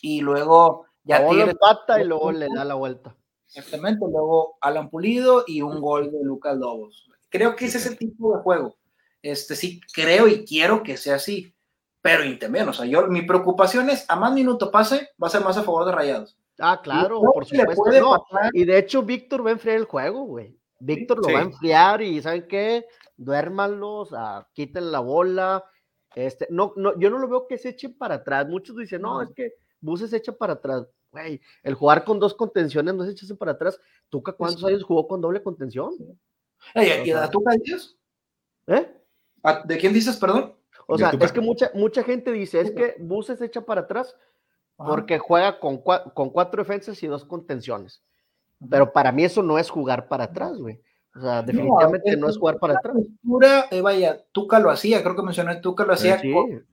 Y 0.00 0.20
luego 0.20 0.86
ya 1.04 1.18
Pavón 1.18 1.36
Tigres. 1.36 1.52
empata 1.52 2.00
y 2.00 2.04
luego 2.04 2.32
le 2.32 2.48
da 2.54 2.64
la 2.64 2.74
vuelta. 2.74 3.16
Exactamente, 3.54 4.06
luego 4.10 4.56
Alan 4.60 4.88
Pulido 4.88 5.44
y 5.46 5.60
un 5.60 5.80
gol 5.80 6.10
de 6.10 6.24
Lucas 6.24 6.56
Lobos. 6.56 7.08
Creo 7.28 7.54
que 7.54 7.66
es 7.66 7.74
ese 7.74 7.96
tipo 7.96 8.34
de 8.34 8.42
juego. 8.42 8.76
Este 9.20 9.54
sí, 9.54 9.80
creo 9.92 10.26
y 10.26 10.44
quiero 10.44 10.82
que 10.82 10.96
sea 10.96 11.16
así. 11.16 11.54
Pero 12.00 12.24
también, 12.38 12.68
o 12.68 12.72
sea, 12.72 12.84
yo, 12.84 13.06
mi 13.06 13.22
preocupación 13.22 13.88
es 13.88 14.04
a 14.08 14.16
más 14.16 14.32
minuto 14.32 14.72
pase, 14.72 15.10
va 15.22 15.28
a 15.28 15.30
ser 15.30 15.44
más 15.44 15.56
a 15.56 15.62
favor 15.62 15.84
de 15.84 15.92
Rayados. 15.92 16.36
Ah, 16.58 16.80
claro, 16.82 17.20
por 17.20 17.46
supuesto. 17.46 17.84
No. 18.00 18.24
Y 18.52 18.64
de 18.64 18.78
hecho, 18.78 19.02
Víctor 19.02 19.44
va 19.46 19.50
a 19.50 19.52
enfriar 19.52 19.76
el 19.76 19.84
juego, 19.84 20.24
güey. 20.24 20.58
Víctor 20.80 21.24
lo 21.24 21.32
va 21.32 21.40
a 21.40 21.42
enfriar 21.42 22.02
y 22.02 22.20
¿saben 22.20 22.48
qué? 22.48 22.86
Duérmanlos, 23.16 24.12
ah, 24.12 24.48
quiten 24.52 24.90
la 24.90 24.98
bola. 24.98 25.64
Este, 26.14 26.46
no, 26.50 26.72
no, 26.76 26.98
yo 26.98 27.10
no 27.10 27.18
lo 27.18 27.28
veo 27.28 27.46
que 27.46 27.58
se 27.58 27.70
echen 27.70 27.94
para 27.96 28.16
atrás. 28.16 28.48
Muchos 28.48 28.76
dicen, 28.76 29.02
no, 29.02 29.22
es 29.22 29.30
que 29.34 29.54
Buses 29.80 30.10
se 30.10 30.16
echa 30.18 30.32
para 30.32 30.54
atrás. 30.54 30.86
Güey, 31.10 31.40
el 31.62 31.74
jugar 31.74 32.04
con 32.04 32.18
dos 32.18 32.34
contenciones 32.34 32.94
no 32.94 33.04
se 33.04 33.12
echa 33.12 33.34
para 33.34 33.52
atrás. 33.52 33.78
¿Tuca 34.08 34.32
cuántos 34.32 34.64
años 34.64 34.82
jugó 34.82 35.06
con 35.06 35.20
doble 35.20 35.42
contención? 35.42 35.94
¿Y 36.74 37.10
a 37.10 37.28
Tuca 37.30 37.52
dices? 37.52 37.96
¿Eh? 38.66 38.90
¿De 39.64 39.78
quién 39.78 39.92
dices, 39.92 40.16
perdón? 40.16 40.54
O 40.86 40.98
sea, 40.98 41.10
es 41.10 41.32
que 41.32 41.40
mucha, 41.40 41.70
mucha 41.74 42.02
gente 42.02 42.32
dice, 42.32 42.60
es 42.60 42.70
que 42.70 42.96
Buses 43.00 43.38
se 43.38 43.46
echa 43.46 43.60
para 43.60 43.82
atrás 43.82 44.16
porque 44.76 45.18
juega 45.18 45.60
con, 45.60 45.78
con 45.78 46.30
cuatro 46.30 46.62
defensas 46.62 47.02
y 47.02 47.06
dos 47.06 47.24
contenciones. 47.24 48.02
Pero 48.70 48.92
para 48.92 49.12
mí 49.12 49.24
eso 49.24 49.42
no 49.42 49.58
es 49.58 49.70
jugar 49.70 50.08
para 50.08 50.24
atrás, 50.24 50.58
güey. 50.58 50.80
O 51.14 51.20
sea, 51.20 51.42
definitivamente 51.42 52.16
no, 52.16 52.28
es 52.28 52.38
jugar 52.38 52.58
para 52.58 52.74
atrás. 52.74 52.96
Eh, 53.70 53.80
vaya, 53.80 54.18
Tuca 54.32 54.58
lo 54.58 54.70
hacía, 54.70 55.02
creo 55.02 55.14
que 55.14 55.22
mencioné, 55.22 55.56
Tuca 55.56 55.84
lo 55.84 55.92
hacía 55.92 56.20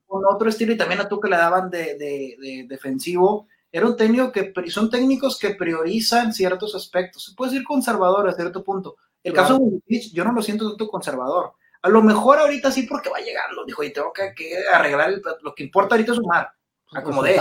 con, 0.07 0.23
otro 0.25 0.49
estilo 0.49 0.71
y 0.73 0.77
también 0.77 1.01
a 1.01 1.09
Tuca 1.09 1.27
le 1.27 1.35
daban 1.35 1.69
de, 1.69 1.97
de, 1.97 2.65
defensivo. 2.67 3.47
Era 3.71 3.85
un 3.85 3.97
técnico 3.97 4.31
que 4.31 4.53
son 4.69 4.89
técnicos 4.89 5.37
que 5.37 5.55
priorizan 5.55 6.33
ciertos 6.33 6.73
aspectos. 6.73 7.25
Se 7.25 7.35
puede 7.35 7.51
decir 7.51 7.67
conservador 7.67 8.27
a 8.27 8.33
cierto 8.33 8.63
punto. 8.63 8.95
El 9.23 9.33
caso 9.33 9.53
de 9.53 9.59
Bucetich, 9.59 10.13
yo 10.13 10.23
no 10.23 10.31
lo 10.31 10.41
siento 10.41 10.69
tanto 10.69 10.87
conservador. 10.87 11.53
A 11.81 11.89
lo 11.89 12.01
mejor 12.01 12.39
ahorita 12.39 12.71
sí 12.71 12.83
porque 12.83 13.09
va 13.09 13.19
llegando, 13.19 13.65
dijo, 13.65 13.83
y 13.83 13.93
tengo 13.93 14.11
que, 14.13 14.33
arreglar, 14.71 15.13
lo 15.41 15.53
que 15.53 15.63
importa 15.63 15.95
ahorita 15.95 16.13
es 16.13 16.17
sumar. 16.17 16.49
Acomodé 16.91 17.37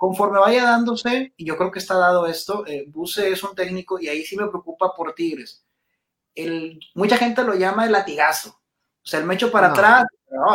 conforme 0.00 0.38
vaya 0.38 0.64
dándose, 0.64 1.34
y 1.36 1.44
yo 1.44 1.58
creo 1.58 1.70
que 1.70 1.78
está 1.78 1.94
dado 1.98 2.26
esto, 2.26 2.66
eh, 2.66 2.86
Buse 2.88 3.32
es 3.32 3.42
un 3.44 3.54
técnico 3.54 4.00
y 4.00 4.08
ahí 4.08 4.24
sí 4.24 4.34
me 4.34 4.46
preocupa 4.46 4.94
por 4.94 5.14
Tigres. 5.14 5.66
El, 6.34 6.80
mucha 6.94 7.18
gente 7.18 7.44
lo 7.44 7.54
llama 7.54 7.84
el 7.84 7.92
latigazo. 7.92 8.48
O 8.48 9.06
sea, 9.06 9.20
el 9.20 9.26
me 9.26 9.34
echo 9.34 9.52
para 9.52 9.66
atrás. 9.66 10.06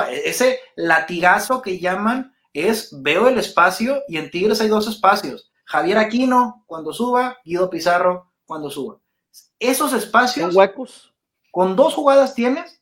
E-, 0.09 0.29
ese 0.29 0.61
latigazo 0.75 1.61
que 1.61 1.77
llaman 1.77 2.33
es 2.53 2.89
veo 3.03 3.27
el 3.27 3.37
espacio 3.37 4.01
y 4.07 4.17
en 4.17 4.31
Tigres 4.31 4.61
hay 4.61 4.67
dos 4.67 4.87
espacios. 4.87 5.51
Javier 5.65 5.99
Aquino 5.99 6.63
cuando 6.65 6.91
suba, 6.91 7.37
Guido 7.45 7.69
Pizarro 7.69 8.33
cuando 8.45 8.71
suba. 8.71 8.99
Esos 9.59 9.93
espacios. 9.93 10.55
huecos? 10.55 11.13
Con 11.51 11.75
dos 11.75 11.93
jugadas 11.93 12.33
tienes 12.33 12.81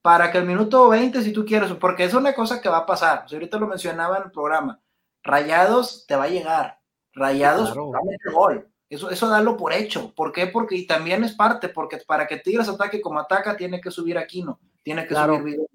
para 0.00 0.32
que 0.32 0.38
el 0.38 0.46
minuto 0.46 0.88
20, 0.88 1.20
si 1.20 1.34
tú 1.34 1.44
quieres, 1.44 1.70
porque 1.74 2.04
es 2.04 2.14
una 2.14 2.34
cosa 2.34 2.62
que 2.62 2.70
va 2.70 2.78
a 2.78 2.86
pasar. 2.86 3.26
ahorita 3.30 3.58
lo 3.58 3.66
mencionaba 3.66 4.16
en 4.16 4.22
el 4.22 4.30
programa 4.30 4.80
Rayados 5.28 6.06
te 6.06 6.16
va 6.16 6.24
a 6.24 6.28
llegar. 6.28 6.80
Rayados 7.12 7.76
va 7.76 7.98
a 7.98 8.04
meter 8.04 8.32
gol. 8.32 8.68
Eso, 8.88 9.10
eso 9.10 9.28
dalo 9.28 9.58
por 9.58 9.74
hecho. 9.74 10.14
¿Por 10.14 10.32
qué? 10.32 10.46
Porque 10.46 10.74
y 10.74 10.86
también 10.86 11.22
es 11.22 11.34
parte, 11.34 11.68
porque 11.68 11.98
para 12.06 12.26
que 12.26 12.38
Tigres 12.38 12.68
ataque 12.68 13.02
como 13.02 13.20
ataca, 13.20 13.54
tiene 13.54 13.78
que 13.80 13.90
subir 13.90 14.16
Aquino, 14.16 14.58
tiene 14.82 15.06
que 15.06 15.14
subir 15.14 15.42
video. 15.42 15.66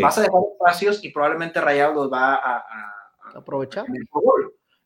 Vas 0.00 0.18
a 0.18 0.22
dejar 0.22 0.40
espacios 0.52 1.04
y 1.04 1.10
probablemente 1.10 1.60
Rayados 1.60 1.96
los 1.96 2.12
va 2.12 2.36
a, 2.36 2.64
aprovechar. 3.34 3.84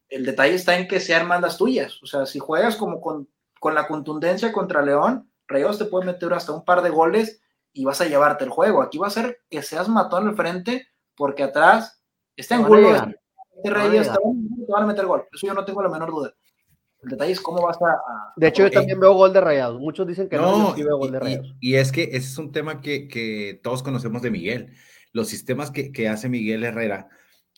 el 0.09 0.25
detalle 0.25 0.55
está 0.55 0.79
en 0.79 0.89
que 0.89 1.01
se 1.01 1.15
arman 1.15 1.43
las 1.43 1.59
tuyas. 1.59 2.03
O 2.03 2.07
sea, 2.07 2.25
si 2.25 2.39
juegas 2.39 2.77
como 2.77 3.03
con, 3.03 3.29
con 3.61 3.75
la 3.75 3.87
contundencia 3.87 4.53
contra 4.55 4.81
León, 4.81 5.31
Rayados 5.47 5.77
te 5.77 5.85
puede 5.85 6.07
meter 6.07 6.33
hasta 6.33 6.53
un 6.53 6.65
par 6.65 6.81
de 6.81 6.89
goles 6.89 7.43
y 7.75 7.85
vas 7.85 8.01
a 8.01 8.07
llevarte 8.07 8.45
el 8.45 8.51
juego. 8.51 8.81
Aquí 8.81 8.97
va 8.97 9.09
a 9.09 9.11
ser 9.11 9.43
que 9.51 9.63
seas 9.63 9.91
matón 9.91 10.23
en 10.23 10.31
el 10.31 10.37
frente, 10.37 10.89
porque 11.15 11.43
atrás 11.43 12.03
está 12.37 12.55
en 12.55 12.65
gulo 13.63 13.75
Reyes 13.75 14.11
te 14.11 14.73
van 14.73 14.83
a 14.83 14.87
meter 14.87 15.07
gol. 15.07 15.25
Eso 15.33 15.47
yo 15.47 15.55
no 15.55 15.65
tengo 15.65 15.83
la 15.83 15.89
menor 15.89 16.11
duda. 16.11 16.35
El 17.03 17.11
detalle 17.11 17.33
es 17.33 17.41
cómo 17.41 17.63
vas 17.63 17.79
a. 17.81 18.33
de 18.37 18.49
hecho, 18.49 18.65
yo 18.65 18.71
también 18.71 18.99
veo 18.99 19.13
gol 19.13 19.33
de 19.33 19.41
rayados. 19.41 19.81
Muchos 19.81 20.07
dicen 20.07 20.29
que 20.29 20.37
no, 20.37 20.75
veo 20.75 20.97
gol 20.97 21.13
de 21.13 21.21
rayados. 21.21 21.55
Y, 21.61 21.75
es 21.75 21.93
que 21.93 22.03
ese 22.05 22.17
es 22.19 22.39
un 22.39 22.51
tema 22.51 22.81
que, 22.81 23.07
que 23.07 23.61
todos 23.63 23.83
conocemos 23.83 24.23
de 24.23 24.31
Miguel. 24.31 24.73
Los 25.13 25.29
sistemas 25.29 25.71
que, 25.71 25.93
que, 25.93 26.09
hace 26.09 26.29
Miguel 26.29 26.65
Herrera 26.65 27.09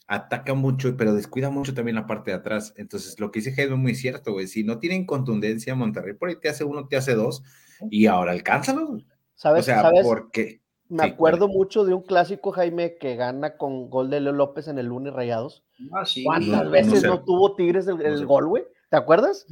ataca 0.06 0.54
mucho, 0.54 0.96
pero 0.96 1.14
descuida 1.14 1.50
mucho 1.50 1.72
también 1.72 1.94
la 1.94 2.06
parte 2.06 2.32
de 2.32 2.36
atrás. 2.36 2.74
Entonces, 2.76 3.18
lo 3.18 3.30
que 3.30 3.40
dice 3.40 3.52
Jaime 3.52 3.74
es 3.74 3.80
muy 3.80 3.94
cierto, 3.94 4.32
güey. 4.32 4.46
Si 4.46 4.62
no 4.62 4.78
tienen 4.78 5.06
contundencia, 5.06 5.74
Monterrey 5.74 6.14
por 6.14 6.28
ahí 6.28 6.36
te 6.36 6.50
hace 6.50 6.64
uno, 6.64 6.86
te 6.86 6.96
hace 6.96 7.14
dos, 7.14 7.42
y 7.90 8.06
ahora 8.06 8.32
alcánzalo. 8.32 8.98
¿Sabes? 9.34 9.62
O 9.62 9.64
sea, 9.64 9.82
¿sabes? 9.82 10.02
porque. 10.04 10.59
Me 10.90 11.04
acuerdo 11.04 11.46
mucho 11.46 11.84
de 11.84 11.94
un 11.94 12.02
clásico, 12.02 12.50
Jaime, 12.50 12.96
que 12.98 13.14
gana 13.14 13.56
con 13.56 13.88
gol 13.88 14.10
de 14.10 14.20
Leo 14.20 14.32
López 14.32 14.66
en 14.66 14.78
el 14.78 14.86
lunes 14.86 15.12
Rayados. 15.12 15.62
Ah, 15.92 16.02
¿Cuántas 16.24 16.68
veces 16.68 17.04
no, 17.04 17.22
tuvo 17.22 17.54
Tigres 17.54 17.86
el, 17.86 18.26
gol, 18.26 18.48
güey? 18.48 18.64
¿Te 18.88 18.96
acuerdas? 18.96 19.46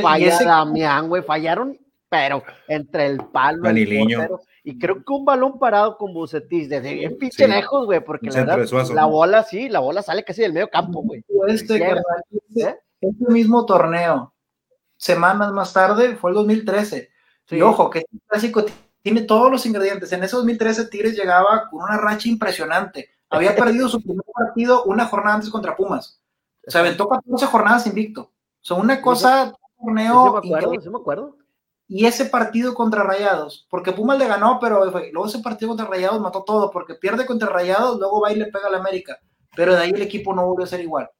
Falla 0.00 0.38
Damián, 0.38 1.08
güey, 1.08 1.22
fallaron, 1.24 1.76
pero 2.08 2.44
entre 2.68 3.06
el 3.06 3.18
palo 3.18 3.68
y 3.72 3.82
el 3.82 3.98
portero, 3.98 4.40
y 4.62 4.78
creo 4.78 5.04
que 5.04 5.12
un 5.12 5.24
balón 5.24 5.58
parado 5.58 5.98
con 5.98 6.14
Bucetich, 6.14 6.68
desde 6.68 6.94
bien 6.94 7.18
pinche 7.18 7.48
lejos, 7.48 7.86
güey, 7.86 7.98
porque 7.98 8.30
la, 8.30 8.56
verdad, 8.56 8.94
la 8.94 9.04
bola 9.06 9.42
sí, 9.42 9.68
la 9.68 9.80
bola 9.80 10.00
sale 10.00 10.22
casi 10.22 10.42
del 10.42 10.52
medio 10.52 10.70
campo, 10.70 11.02
güey. 11.02 11.24
Este, 11.48 11.74
este, 11.76 12.78
este, 13.00 13.32
mismo 13.32 13.66
torneo, 13.66 14.32
semanas 14.96 15.52
más 15.52 15.72
tarde, 15.72 16.14
fue 16.14 16.30
el 16.30 16.36
2013. 16.36 17.10
Y 17.50 17.60
ojo, 17.60 17.90
que 17.90 17.98
este 17.98 18.18
clásico 18.28 18.64
tiene 19.04 19.20
todos 19.20 19.52
los 19.52 19.66
ingredientes. 19.66 20.10
En 20.12 20.24
ese 20.24 20.34
2013 20.34 20.86
Tigres 20.86 21.14
llegaba 21.14 21.68
con 21.68 21.82
una 21.82 21.98
racha 21.98 22.26
impresionante. 22.26 23.10
Había 23.28 23.54
perdido 23.54 23.86
su 23.86 24.02
primer 24.02 24.24
partido 24.32 24.84
una 24.84 25.04
jornada 25.04 25.36
antes 25.36 25.50
contra 25.50 25.76
Pumas. 25.76 26.18
Se 26.66 26.78
aventó 26.78 27.06
14 27.06 27.44
jornadas 27.46 27.86
invicto. 27.86 28.22
O 28.22 28.32
sea, 28.62 28.76
una 28.78 29.02
cosa, 29.02 29.54
torneo. 29.78 30.40
Sí 30.42 30.48
me 30.48 30.56
acuerdo, 30.56 30.80
sí 30.80 30.88
me 30.88 30.96
acuerdo. 30.96 31.36
Y 31.86 32.06
ese 32.06 32.24
partido 32.24 32.72
contra 32.72 33.02
Rayados, 33.02 33.66
porque 33.68 33.92
Pumas 33.92 34.18
le 34.18 34.26
ganó, 34.26 34.58
pero 34.58 34.82
luego 34.86 35.26
ese 35.26 35.40
partido 35.40 35.68
contra 35.68 35.86
Rayados 35.86 36.18
mató 36.22 36.42
todo, 36.42 36.70
porque 36.70 36.94
pierde 36.94 37.26
contra 37.26 37.50
Rayados, 37.50 37.98
luego 37.98 38.22
va 38.22 38.32
y 38.32 38.36
le 38.36 38.46
pega 38.46 38.68
a 38.68 38.70
la 38.70 38.78
América. 38.78 39.18
Pero 39.54 39.74
de 39.74 39.82
ahí 39.82 39.90
el 39.90 40.00
equipo 40.00 40.34
no 40.34 40.46
volvió 40.46 40.64
a 40.64 40.68
ser 40.68 40.80
igual. 40.80 41.10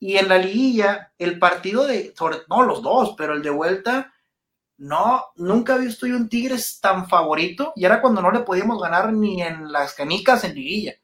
Y 0.00 0.16
en 0.16 0.28
la 0.28 0.38
liguilla, 0.38 1.12
el 1.18 1.38
partido 1.38 1.86
de, 1.86 2.12
sobre, 2.16 2.38
no 2.50 2.64
los 2.64 2.82
dos, 2.82 3.14
pero 3.16 3.34
el 3.34 3.42
de 3.42 3.50
vuelta, 3.50 4.12
no, 4.82 5.26
nunca 5.36 5.74
había 5.74 5.86
visto 5.86 6.08
yo 6.08 6.16
un 6.16 6.28
Tigres 6.28 6.80
tan 6.80 7.08
favorito, 7.08 7.72
y 7.76 7.84
era 7.84 8.00
cuando 8.00 8.20
no 8.20 8.32
le 8.32 8.40
podíamos 8.40 8.82
ganar 8.82 9.12
ni 9.12 9.40
en 9.40 9.70
las 9.70 9.94
canicas 9.94 10.42
en 10.42 10.56
liguilla. 10.56 10.94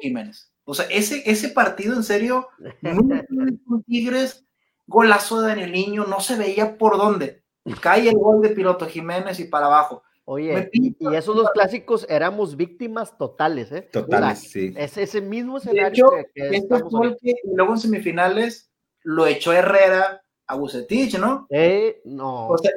Jiménez. 0.00 0.50
O 0.64 0.72
sea, 0.72 0.86
ese, 0.86 1.22
ese 1.30 1.50
partido, 1.50 1.94
en 1.94 2.02
serio, 2.02 2.48
nunca 2.80 3.26
un 3.66 3.82
Tigres, 3.86 4.46
golazo 4.86 5.42
de 5.42 5.48
Daniel 5.48 5.72
Niño, 5.72 6.06
no 6.06 6.20
se 6.20 6.36
veía 6.36 6.78
por 6.78 6.96
dónde. 6.96 7.42
Cae 7.82 8.08
el 8.08 8.16
gol 8.16 8.40
de 8.40 8.48
Piloto 8.48 8.86
Jiménez 8.86 9.38
y 9.38 9.44
para 9.44 9.66
abajo. 9.66 10.02
Oye, 10.24 10.70
y, 10.72 10.96
esos 11.14 11.36
dos 11.36 11.50
clásicos 11.50 12.06
éramos 12.08 12.56
víctimas 12.56 13.18
totales, 13.18 13.70
¿eh? 13.70 13.82
Totales, 13.92 14.38
sí. 14.38 14.72
Es 14.78 14.96
ese 14.96 15.20
mismo 15.20 15.58
escenario 15.58 16.10
que, 16.34 16.56
este 16.56 16.74
y 17.22 17.54
luego 17.54 17.74
en 17.74 17.78
semifinales 17.80 18.70
lo 19.02 19.26
echó 19.26 19.52
Herrera 19.52 20.19
a 20.50 20.56
Bucetich, 20.56 21.16
¿no? 21.16 21.46
Eh, 21.48 22.00
no. 22.04 22.48
O 22.48 22.58
sea, 22.58 22.72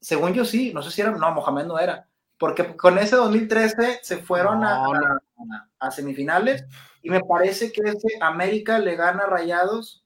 según 0.00 0.32
yo 0.32 0.44
sí, 0.44 0.72
no 0.72 0.82
sé 0.82 0.90
si 0.90 1.02
era, 1.02 1.10
no, 1.10 1.32
Mohamed 1.32 1.66
no 1.66 1.78
era, 1.78 2.08
porque 2.38 2.76
con 2.76 2.98
ese 2.98 3.16
2013 3.16 4.00
se 4.02 4.16
fueron 4.18 4.64
a, 4.64 5.20
a, 5.78 5.90
semifinales 5.90 6.64
y 7.02 7.10
me 7.10 7.20
parece 7.20 7.72
que 7.72 7.82
ese 7.82 8.08
América 8.20 8.78
le 8.78 8.96
gana 8.96 9.26
Rayados 9.26 10.04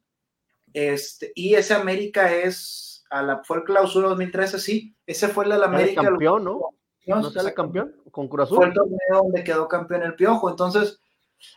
este, 0.73 1.33
y 1.35 1.55
ese 1.55 1.75
América 1.75 2.33
es 2.33 3.05
a 3.11 3.23
la, 3.23 3.45
fue 3.45 3.59
el 3.59 3.65
clausura 3.65 4.09
2013, 4.09 4.59
sí, 4.59 4.97
ese 5.07 5.29
fue 5.29 5.45
el 5.45 5.51
de 5.51 5.59
la 5.59 5.67
América. 5.67 6.03
campeón, 6.03 6.45
¿no? 6.45 6.61
¿No 7.07 7.31
sale 7.31 7.55
campeón 7.55 7.95
con 8.11 8.29
Cruz 8.29 8.51
Fue 8.51 8.67
el 8.67 8.75
torneo 8.75 9.23
donde 9.23 9.45
quedó 9.45 9.69
campeón 9.69 10.03
el 10.03 10.15
Piojo, 10.17 10.51
entonces, 10.51 11.01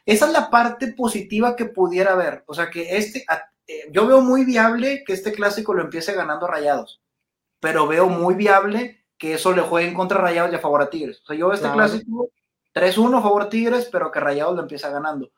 esa 0.06 0.28
es 0.28 0.32
la 0.32 0.52
parte 0.52 0.94
positiva 0.94 1.56
que 1.56 1.66
pudiera 1.66 2.14
haber, 2.14 2.44
o 2.46 2.54
sea, 2.54 2.70
que 2.70 2.96
este, 2.96 3.26
yo 3.92 4.08
veo 4.08 4.22
muy 4.22 4.46
viable 4.46 5.04
que 5.06 5.14
este 5.14 5.32
clásico 5.32 5.74
lo 5.74 5.84
empiece 5.84 6.14
ganando 6.14 6.48
Rayados, 6.48 7.02
pero 7.60 7.88
veo 7.88 8.08
muy 8.08 8.36
viable 8.36 9.04
que 9.18 9.34
eso 9.34 9.54
le 9.54 9.62
juegue 9.62 9.88
en 9.88 9.94
contra 9.94 10.20
Rayados 10.20 10.52
y 10.52 10.56
a 10.56 10.60
favor 10.60 10.82
a 10.82 10.90
Tigres. 10.90 11.22
O 11.24 11.28
sea, 11.28 11.36
yo 11.36 11.48
veo 11.48 11.56
este 11.56 11.72
clásico 11.72 12.30
3-1 12.74 13.20
a 13.20 13.22
favor 13.22 13.50
Tigres, 13.50 13.90
pero 13.92 14.12
que 14.12 14.20
Rayados 14.20 14.56
lo 14.56 14.62
empieza 14.62 14.90
ganando. 14.90 15.32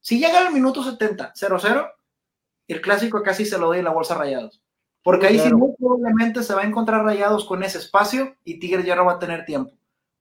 Si 0.00 0.18
llega 0.18 0.46
al 0.46 0.52
minuto 0.52 0.82
70, 0.82 1.34
0-0, 1.34 1.92
el 2.68 2.80
clásico 2.80 3.22
casi 3.22 3.44
se 3.44 3.58
lo 3.58 3.66
doy 3.66 3.78
en 3.78 3.84
la 3.84 3.92
bolsa 3.92 4.14
Rayados. 4.14 4.62
Porque 5.02 5.26
ahí 5.26 5.38
sí 5.38 5.52
muy 5.52 5.74
probablemente 5.78 6.42
se 6.42 6.54
va 6.54 6.62
a 6.62 6.66
encontrar 6.66 7.04
rayados 7.04 7.44
con 7.44 7.62
ese 7.62 7.78
espacio 7.78 8.36
y 8.44 8.58
Tigre 8.58 8.84
ya 8.84 8.94
no 8.94 9.06
va 9.06 9.12
a 9.12 9.18
tener 9.18 9.44
tiempo. 9.44 9.72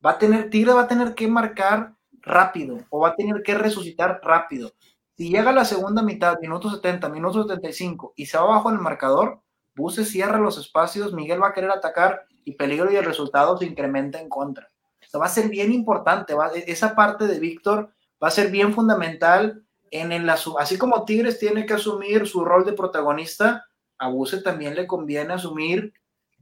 Va 0.06 0.12
a 0.12 0.18
tener, 0.18 0.50
Tigre 0.50 0.74
va 0.74 0.84
a 0.84 0.88
tener 0.88 1.14
que 1.14 1.28
marcar 1.28 1.96
rápido 2.22 2.80
o 2.90 3.00
va 3.00 3.10
a 3.10 3.16
tener 3.16 3.44
que 3.44 3.56
resucitar 3.56 4.22
rápido. 4.24 4.72
Si 5.18 5.30
llega 5.30 5.50
a 5.50 5.54
la 5.54 5.66
segunda 5.66 6.04
mitad, 6.04 6.40
minuto 6.40 6.70
70, 6.70 7.10
minuto 7.10 7.42
75 7.42 8.14
y 8.16 8.28
se 8.28 8.38
va 8.38 8.44
abajo 8.44 8.70
el 8.70 8.78
marcador, 8.78 9.42
Buse 9.76 10.06
cierra 10.06 10.38
los 10.38 10.60
espacios, 10.60 11.14
Miguel 11.14 11.42
va 11.42 11.50
a 11.50 11.54
querer 11.54 11.72
atacar 11.72 12.26
y 12.46 12.54
peligro 12.54 12.92
y 12.92 12.98
el 12.98 13.06
resultado 13.06 13.58
se 13.58 13.66
incrementa 13.66 14.20
en 14.20 14.30
contra. 14.30 14.70
O 15.14 15.20
va 15.20 15.26
a 15.26 15.30
ser 15.30 15.50
bien 15.50 15.74
importante, 15.74 16.36
va, 16.36 16.52
e, 16.54 16.66
esa 16.68 16.96
parte 16.96 17.26
de 17.26 17.40
Víctor 17.40 17.92
va 18.24 18.28
a 18.28 18.32
ser 18.32 18.52
bien 18.52 18.74
fundamental 18.74 19.64
en 19.90 20.12
el, 20.12 20.30
así 20.30 20.78
como 20.78 21.04
Tigres 21.04 21.40
tiene 21.40 21.66
que 21.66 21.74
asumir 21.74 22.28
su 22.28 22.46
rol 22.46 22.64
de 22.66 22.74
protagonista, 22.74 23.66
a 23.98 24.10
Buse 24.10 24.42
también 24.44 24.76
le 24.76 24.86
conviene 24.86 25.34
asumir 25.34 25.94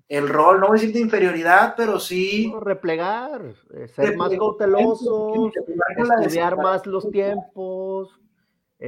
el 0.09 0.27
rol, 0.27 0.59
no 0.59 0.67
voy 0.67 0.77
a 0.77 0.81
decir 0.81 0.93
de 0.93 1.01
inferioridad, 1.01 1.75
pero 1.77 1.99
sí. 1.99 2.53
replegar, 2.59 3.41
eh, 3.73 3.87
ser 3.87 4.17
más 4.17 4.31
cauteloso, 4.31 5.49
estudiar 5.55 6.57
más 6.57 6.85
los 6.85 7.09
tiempos. 7.09 8.19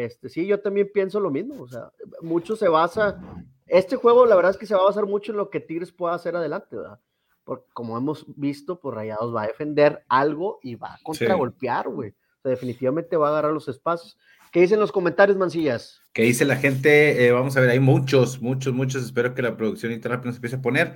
Este, 0.05 0.29
sí, 0.29 0.45
yo 0.45 0.59
también 0.59 0.89
pienso 0.93 1.19
lo 1.19 1.31
mismo. 1.31 1.63
O 1.63 1.67
sea, 1.67 1.91
mucho 2.21 2.55
se 2.55 2.67
basa. 2.67 3.19
Este 3.65 3.95
juego, 3.95 4.25
la 4.25 4.35
verdad 4.35 4.51
es 4.51 4.57
que 4.57 4.65
se 4.65 4.75
va 4.75 4.81
a 4.81 4.85
basar 4.85 5.05
mucho 5.05 5.31
en 5.31 5.37
lo 5.37 5.49
que 5.49 5.59
Tigres 5.59 5.91
pueda 5.91 6.13
hacer 6.13 6.35
adelante, 6.35 6.75
¿verdad? 6.75 6.99
Porque 7.43 7.65
como 7.73 7.97
hemos 7.97 8.25
visto, 8.35 8.79
pues 8.79 8.93
Rayados 8.93 9.35
va 9.35 9.43
a 9.43 9.47
defender 9.47 10.03
algo 10.07 10.59
y 10.61 10.75
va 10.75 10.93
a 10.93 10.99
contragolpear, 11.03 11.89
güey. 11.89 12.11
O 12.11 12.41
sea, 12.43 12.51
definitivamente 12.51 13.17
va 13.17 13.27
a 13.27 13.31
agarrar 13.31 13.53
los 13.53 13.67
espacios. 13.67 14.17
¿Qué 14.51 14.61
dicen 14.61 14.79
los 14.79 14.91
comentarios, 14.91 15.37
Mancillas? 15.37 16.01
¿Qué 16.13 16.23
dice 16.23 16.45
la 16.45 16.55
gente? 16.55 17.25
Eh, 17.25 17.31
vamos 17.31 17.57
a 17.57 17.61
ver, 17.61 17.69
hay 17.69 17.79
muchos, 17.79 18.41
muchos, 18.41 18.73
muchos. 18.73 19.03
Espero 19.03 19.33
que 19.33 19.41
la 19.41 19.57
producción 19.57 19.91
internet 19.91 20.21
nos 20.23 20.35
empiece 20.35 20.57
a 20.57 20.61
poner. 20.61 20.95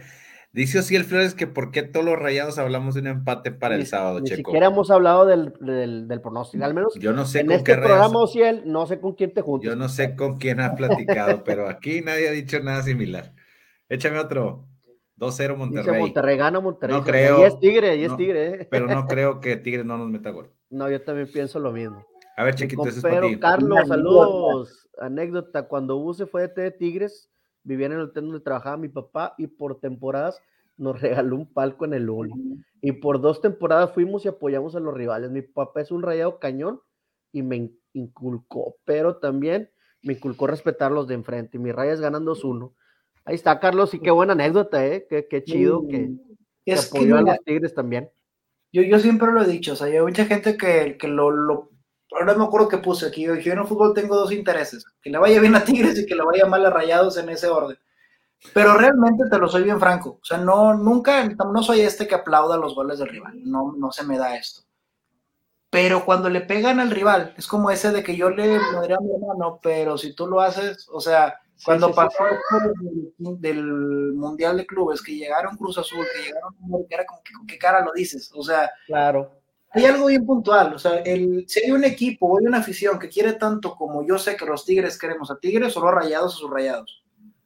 Dice 0.53 0.79
así 0.79 0.97
el 0.97 1.05
Flores 1.05 1.33
que 1.33 1.47
por 1.47 1.71
qué 1.71 1.81
todos 1.81 2.05
los 2.05 2.19
rayados 2.19 2.57
hablamos 2.57 2.95
de 2.95 3.01
un 3.01 3.07
empate 3.07 3.51
para 3.51 3.75
el 3.75 3.87
sábado, 3.87 4.19
ni 4.19 4.25
Checo. 4.25 4.37
Ni 4.37 4.43
siquiera 4.43 4.67
hemos 4.67 4.91
hablado 4.91 5.25
del, 5.25 5.53
del, 5.61 6.21
pronóstico, 6.21 6.65
al 6.65 6.73
menos. 6.73 6.93
Yo 6.99 7.13
no 7.13 7.25
sé 7.25 7.39
en 7.39 7.47
con 7.47 7.55
este 7.55 7.71
qué 7.71 7.77
programa, 7.77 8.19
Ociel, 8.19 8.63
no 8.65 8.85
sé 8.85 8.99
con 8.99 9.13
quién 9.13 9.33
te 9.33 9.41
juntas. 9.41 9.69
Yo 9.69 9.77
no 9.77 9.87
sé 9.87 10.15
con 10.17 10.39
quién 10.39 10.59
ha 10.59 10.75
platicado, 10.75 11.43
pero 11.45 11.69
aquí 11.69 12.01
nadie 12.01 12.27
ha 12.27 12.31
dicho 12.31 12.59
nada 12.59 12.83
similar. 12.83 13.33
Échame 13.87 14.19
otro. 14.19 14.67
2-0 15.17 15.55
Monterrey. 15.55 15.85
Dice 15.85 15.99
Monterrey 15.99 16.37
gana 16.37 16.59
Monterrey. 16.59 16.97
No 16.97 17.03
creo. 17.03 17.39
Y 17.39 17.43
es 17.43 17.59
Tigre, 17.59 17.95
y 17.95 18.05
es 18.05 18.17
Tigre. 18.17 18.47
¿eh? 18.47 18.67
Pero 18.69 18.87
no 18.87 19.05
creo 19.07 19.39
que 19.39 19.55
Tigre 19.55 19.85
no 19.85 19.97
nos 19.97 20.09
meta 20.09 20.31
gol. 20.31 20.51
No, 20.69 20.89
yo 20.89 21.01
también 21.01 21.29
pienso 21.31 21.59
lo 21.59 21.71
mismo. 21.71 22.05
A 22.35 22.43
ver, 22.43 22.55
chiquito, 22.55 22.87
eso 22.87 23.07
es 23.07 23.37
Carlos, 23.37 23.87
saludos. 23.87 24.89
Anécdota, 24.99 25.67
cuando 25.67 25.97
Buse 25.97 26.25
fue 26.25 26.47
de 26.47 26.71
Tigres, 26.71 27.30
vivía 27.63 27.87
en 27.87 27.93
el 27.93 28.01
hotel 28.01 28.25
donde 28.25 28.39
trabajaba 28.39 28.77
mi 28.77 28.89
papá 28.89 29.35
y 29.37 29.47
por 29.47 29.79
temporadas 29.79 30.41
nos 30.77 30.99
regaló 31.01 31.35
un 31.35 31.51
palco 31.51 31.85
en 31.85 31.93
el 31.93 32.09
Uni. 32.09 32.63
Y 32.81 32.93
por 32.93 33.21
dos 33.21 33.41
temporadas 33.41 33.91
fuimos 33.93 34.25
y 34.25 34.29
apoyamos 34.29 34.75
a 34.75 34.79
los 34.79 34.93
rivales. 34.93 35.31
Mi 35.31 35.41
papá 35.41 35.81
es 35.81 35.91
un 35.91 36.01
rayado 36.01 36.39
cañón 36.39 36.81
y 37.31 37.43
me 37.43 37.71
inculcó, 37.93 38.77
pero 38.85 39.17
también 39.17 39.69
me 40.01 40.13
inculcó 40.13 40.47
respetar 40.47 40.91
los 40.91 41.07
de 41.07 41.13
enfrente. 41.13 41.57
Y 41.57 41.59
mi 41.59 41.71
raya 41.71 41.93
es 41.93 42.01
ganando 42.01 42.35
2-1. 42.35 42.73
Ahí 43.23 43.35
está, 43.35 43.59
Carlos, 43.59 43.93
y 43.93 43.99
qué 43.99 44.09
buena 44.09 44.33
anécdota, 44.33 44.85
¿eh? 44.85 45.05
Qué, 45.07 45.43
chido 45.43 45.87
que, 45.87 46.11
apoyó 46.73 47.17
a 47.17 47.21
los 47.21 47.39
Tigres 47.45 47.75
también. 47.75 48.09
Yo, 48.73 48.81
yo 48.81 48.99
siempre 48.99 49.31
lo 49.31 49.43
he 49.43 49.47
dicho, 49.47 49.73
o 49.73 49.75
sea, 49.75 49.87
hay 49.87 50.01
mucha 50.01 50.25
gente 50.25 50.57
que, 50.57 50.97
que 50.97 51.07
lo, 51.07 51.29
lo 51.29 51.70
ahora 52.21 52.33
no 52.33 52.39
me 52.39 52.45
acuerdo 52.45 52.67
qué 52.67 52.77
puse 52.77 53.05
aquí. 53.05 53.23
Yo 53.23 53.33
en 53.33 53.59
el 53.59 53.67
fútbol 53.67 53.93
tengo 53.93 54.15
dos 54.15 54.31
intereses: 54.31 54.85
que 55.01 55.09
le 55.09 55.17
vaya 55.17 55.39
bien 55.39 55.55
a 55.55 55.63
Tigres 55.63 55.97
y 55.99 56.05
que 56.05 56.15
le 56.15 56.23
vaya 56.23 56.45
mal 56.45 56.65
a 56.65 56.69
Rayados 56.69 57.17
en 57.17 57.29
ese 57.29 57.47
orden. 57.47 57.77
Pero 58.53 58.75
realmente 58.75 59.25
te 59.29 59.37
lo 59.37 59.47
soy 59.47 59.63
bien 59.63 59.79
franco. 59.79 60.19
O 60.21 60.25
sea, 60.25 60.37
no, 60.37 60.73
nunca, 60.73 61.23
no 61.25 61.61
soy 61.61 61.81
este 61.81 62.07
que 62.07 62.15
aplauda 62.15 62.57
los 62.57 62.73
goles 62.73 62.99
del 62.99 63.09
rival. 63.09 63.33
No, 63.43 63.73
no 63.77 63.91
se 63.91 64.03
me 64.03 64.17
da 64.17 64.35
esto. 64.35 64.61
Pero 65.69 66.03
cuando 66.03 66.29
le 66.29 66.41
pegan 66.41 66.79
al 66.79 66.91
rival, 66.91 67.33
es 67.37 67.47
como 67.47 67.69
ese 67.69 67.91
de 67.91 68.03
que 68.03 68.17
yo 68.17 68.29
le 68.29 68.59
madre 68.59 68.95
a 68.95 68.99
mi 68.99 69.13
hermano, 69.13 69.59
pero 69.61 69.97
si 69.97 70.13
tú 70.13 70.27
lo 70.27 70.41
haces, 70.41 70.87
o 70.91 70.99
sea, 70.99 71.39
cuando 71.63 71.93
pasó 71.93 72.23
Del, 73.19 73.39
del, 73.39 74.13
Mundial 74.13 74.57
de 74.57 74.65
Clubes, 74.65 75.01
que 75.01 75.15
llegaron 75.15 75.55
Cruz 75.55 75.77
Azul, 75.77 76.05
que 76.13 76.23
llegaron, 76.23 76.53
era 76.89 77.05
como 77.05 77.21
que 77.23 77.33
con 77.33 77.47
qué 77.47 77.57
cara 77.57 77.85
lo 77.85 77.93
dices, 77.93 78.31
o 78.33 78.43
sea, 78.43 78.69
claro 78.87 79.40
hay 79.73 79.85
algo 79.85 80.07
bien 80.07 80.25
puntual, 80.25 80.73
o 80.73 80.79
sea, 80.79 80.97
el, 80.97 81.45
si 81.47 81.63
hay 81.63 81.71
un 81.71 81.85
equipo 81.85 82.27
o 82.27 82.39
hay 82.39 82.45
una 82.45 82.57
afición 82.57 82.99
que 82.99 83.07
quiere 83.09 83.33
tanto 83.33 83.75
como 83.75 84.05
yo 84.05 84.17
sé 84.17 84.35
que 84.35 84.45
los 84.45 84.65
Tigres 84.65 84.97
queremos 84.97 85.31
a 85.31 85.39
Tigres, 85.39 85.75
o 85.77 85.81
los 85.81 85.93
Rayados 85.93 86.35
a 86.35 86.37
sus 86.37 86.49
Rayados. 86.49 87.03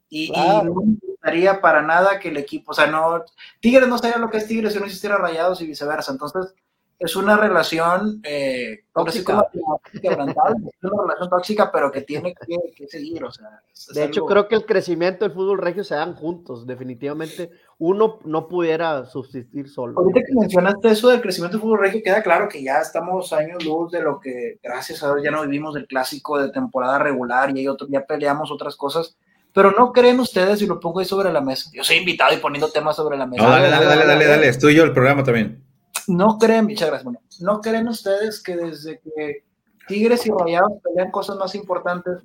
Y, 0.10 0.32
no 0.32 0.64
me 0.64 0.98
gustaría 1.08 1.62
para 1.62 1.82
nada 1.82 2.20
que 2.20 2.30
el 2.30 2.38
equipo, 2.38 2.72
o 2.72 2.74
sea, 2.74 2.88
no, 2.88 3.24
Tigres 3.60 3.88
no 3.88 3.98
sería 3.98 4.18
lo 4.18 4.30
que 4.30 4.38
es 4.38 4.48
Tigres 4.48 4.74
si 4.74 4.80
no 4.80 4.86
existiera 4.86 5.18
Rayados 5.18 5.62
y 5.62 5.68
viceversa. 5.68 6.12
Entonces, 6.12 6.54
es 6.98 7.16
una 7.16 7.36
relación 7.36 8.22
eh, 8.24 8.86
tóxica. 8.94 9.48
es 9.92 10.02
una 10.04 11.02
relación 11.02 11.30
tóxica, 11.30 11.72
pero 11.72 11.92
que 11.92 12.02
tiene 12.02 12.34
que, 12.34 12.88
seguir. 12.88 13.24
O 13.24 13.32
sea, 13.32 13.62
de 13.94 14.06
hecho, 14.06 14.26
creo 14.26 14.48
que 14.48 14.56
el 14.56 14.66
crecimiento 14.66 15.26
del 15.26 15.34
fútbol 15.34 15.58
regio 15.58 15.84
se 15.84 15.96
dan 15.96 16.16
juntos. 16.16 16.66
Definitivamente, 16.66 17.52
uno 17.78 18.20
no 18.24 18.48
pudiera 18.48 19.06
subsistir 19.06 19.70
solo. 19.70 20.00
Ahorita 20.00 20.22
que 20.22 20.34
mencionaste 20.34 20.90
eso 20.90 21.10
del 21.10 21.22
crecimiento 21.22 21.58
del 21.58 21.62
fútbol 21.62 21.80
regio, 21.80 22.02
queda 22.04 22.24
claro 22.24 22.48
que 22.48 22.64
ya 22.64 22.80
estamos 22.80 23.34
años 23.34 23.64
luz 23.66 23.92
de 23.92 24.02
lo 24.02 24.20
que, 24.20 24.60
gracias 24.64 25.04
a 25.04 25.08
Dios, 25.08 25.24
ya 25.24 25.32
no 25.32 25.42
vivimos 25.42 25.74
del 25.74 25.88
clásico 25.88 26.40
de 26.40 26.52
temporada 26.52 27.00
regular 27.00 27.56
y 27.56 27.60
hay 27.60 27.68
otro, 27.68 27.88
ya 27.90 28.06
peleamos 28.06 28.52
otras 28.52 28.76
cosas. 28.76 29.18
Pero 29.54 29.72
no 29.72 29.94
creen 29.94 30.20
ustedes, 30.20 30.62
y 30.62 30.68
lo 30.68 30.80
pongo 30.80 31.00
ahí 31.00 31.06
sobre 31.06 31.32
la 31.32 31.40
mesa. 31.42 31.70
Yo 31.74 31.84
soy 31.84 31.98
invitado 31.98 32.34
y 32.34 32.38
poniendo 32.38 32.70
temas 32.72 32.96
sobre 32.96 33.18
la 33.18 33.26
mesa. 33.26 33.44
No, 33.44 33.50
dale, 33.50 33.70
dale, 33.70 33.86
dale, 33.86 34.06
dale, 34.06 34.26
dale, 34.26 34.48
es 34.50 34.60
tuyo 34.60 34.84
el 34.84 34.92
programa 34.92 35.24
también. 35.24 35.64
No 36.08 36.38
creen, 36.38 36.66
muchas 36.66 36.88
gracias, 36.88 37.04
bueno, 37.04 37.20
no 37.40 37.62
creen 37.62 37.88
ustedes 37.88 38.42
que 38.42 38.56
desde 38.56 39.00
que 39.00 39.44
Tigres 39.88 40.26
y 40.26 40.32
Rayados 40.32 40.74
pelean 40.84 41.12
cosas 41.12 41.38
más 41.38 41.56
importantes, 41.56 42.18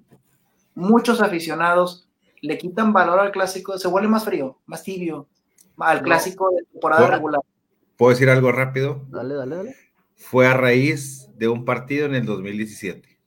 muchos 0.75 1.21
aficionados 1.21 2.09
le 2.43 2.59
quitan 2.59 2.93
valor 2.93 3.21
al 3.21 3.33
clásico, 3.33 3.79
se 3.79 3.89
vuelve 3.89 4.09
más 4.09 4.25
frío, 4.25 4.59
más 4.67 4.83
tibio, 4.83 5.29
al 5.81 6.03
clásico 6.03 6.51
de 6.51 6.65
temporada 6.65 7.03
¿Puedo- 7.03 7.13
regular. 7.17 7.41
¿Puedo 7.97 8.11
decir 8.11 8.31
algo 8.31 8.51
rápido? 8.53 9.05
Dale, 9.09 9.35
dale, 9.35 9.57
dale. 9.57 9.77
Fue 10.17 10.47
a 10.47 10.55
raíz 10.55 11.29
de 11.37 11.49
un 11.49 11.65
partido 11.65 12.07
en 12.07 12.15
el 12.15 12.25
2017 12.27 13.19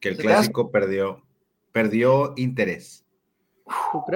que 0.00 0.08
el 0.08 0.16
clásico 0.16 0.70
perdió, 0.72 1.22
perdió 1.70 2.32
interés, 2.36 3.04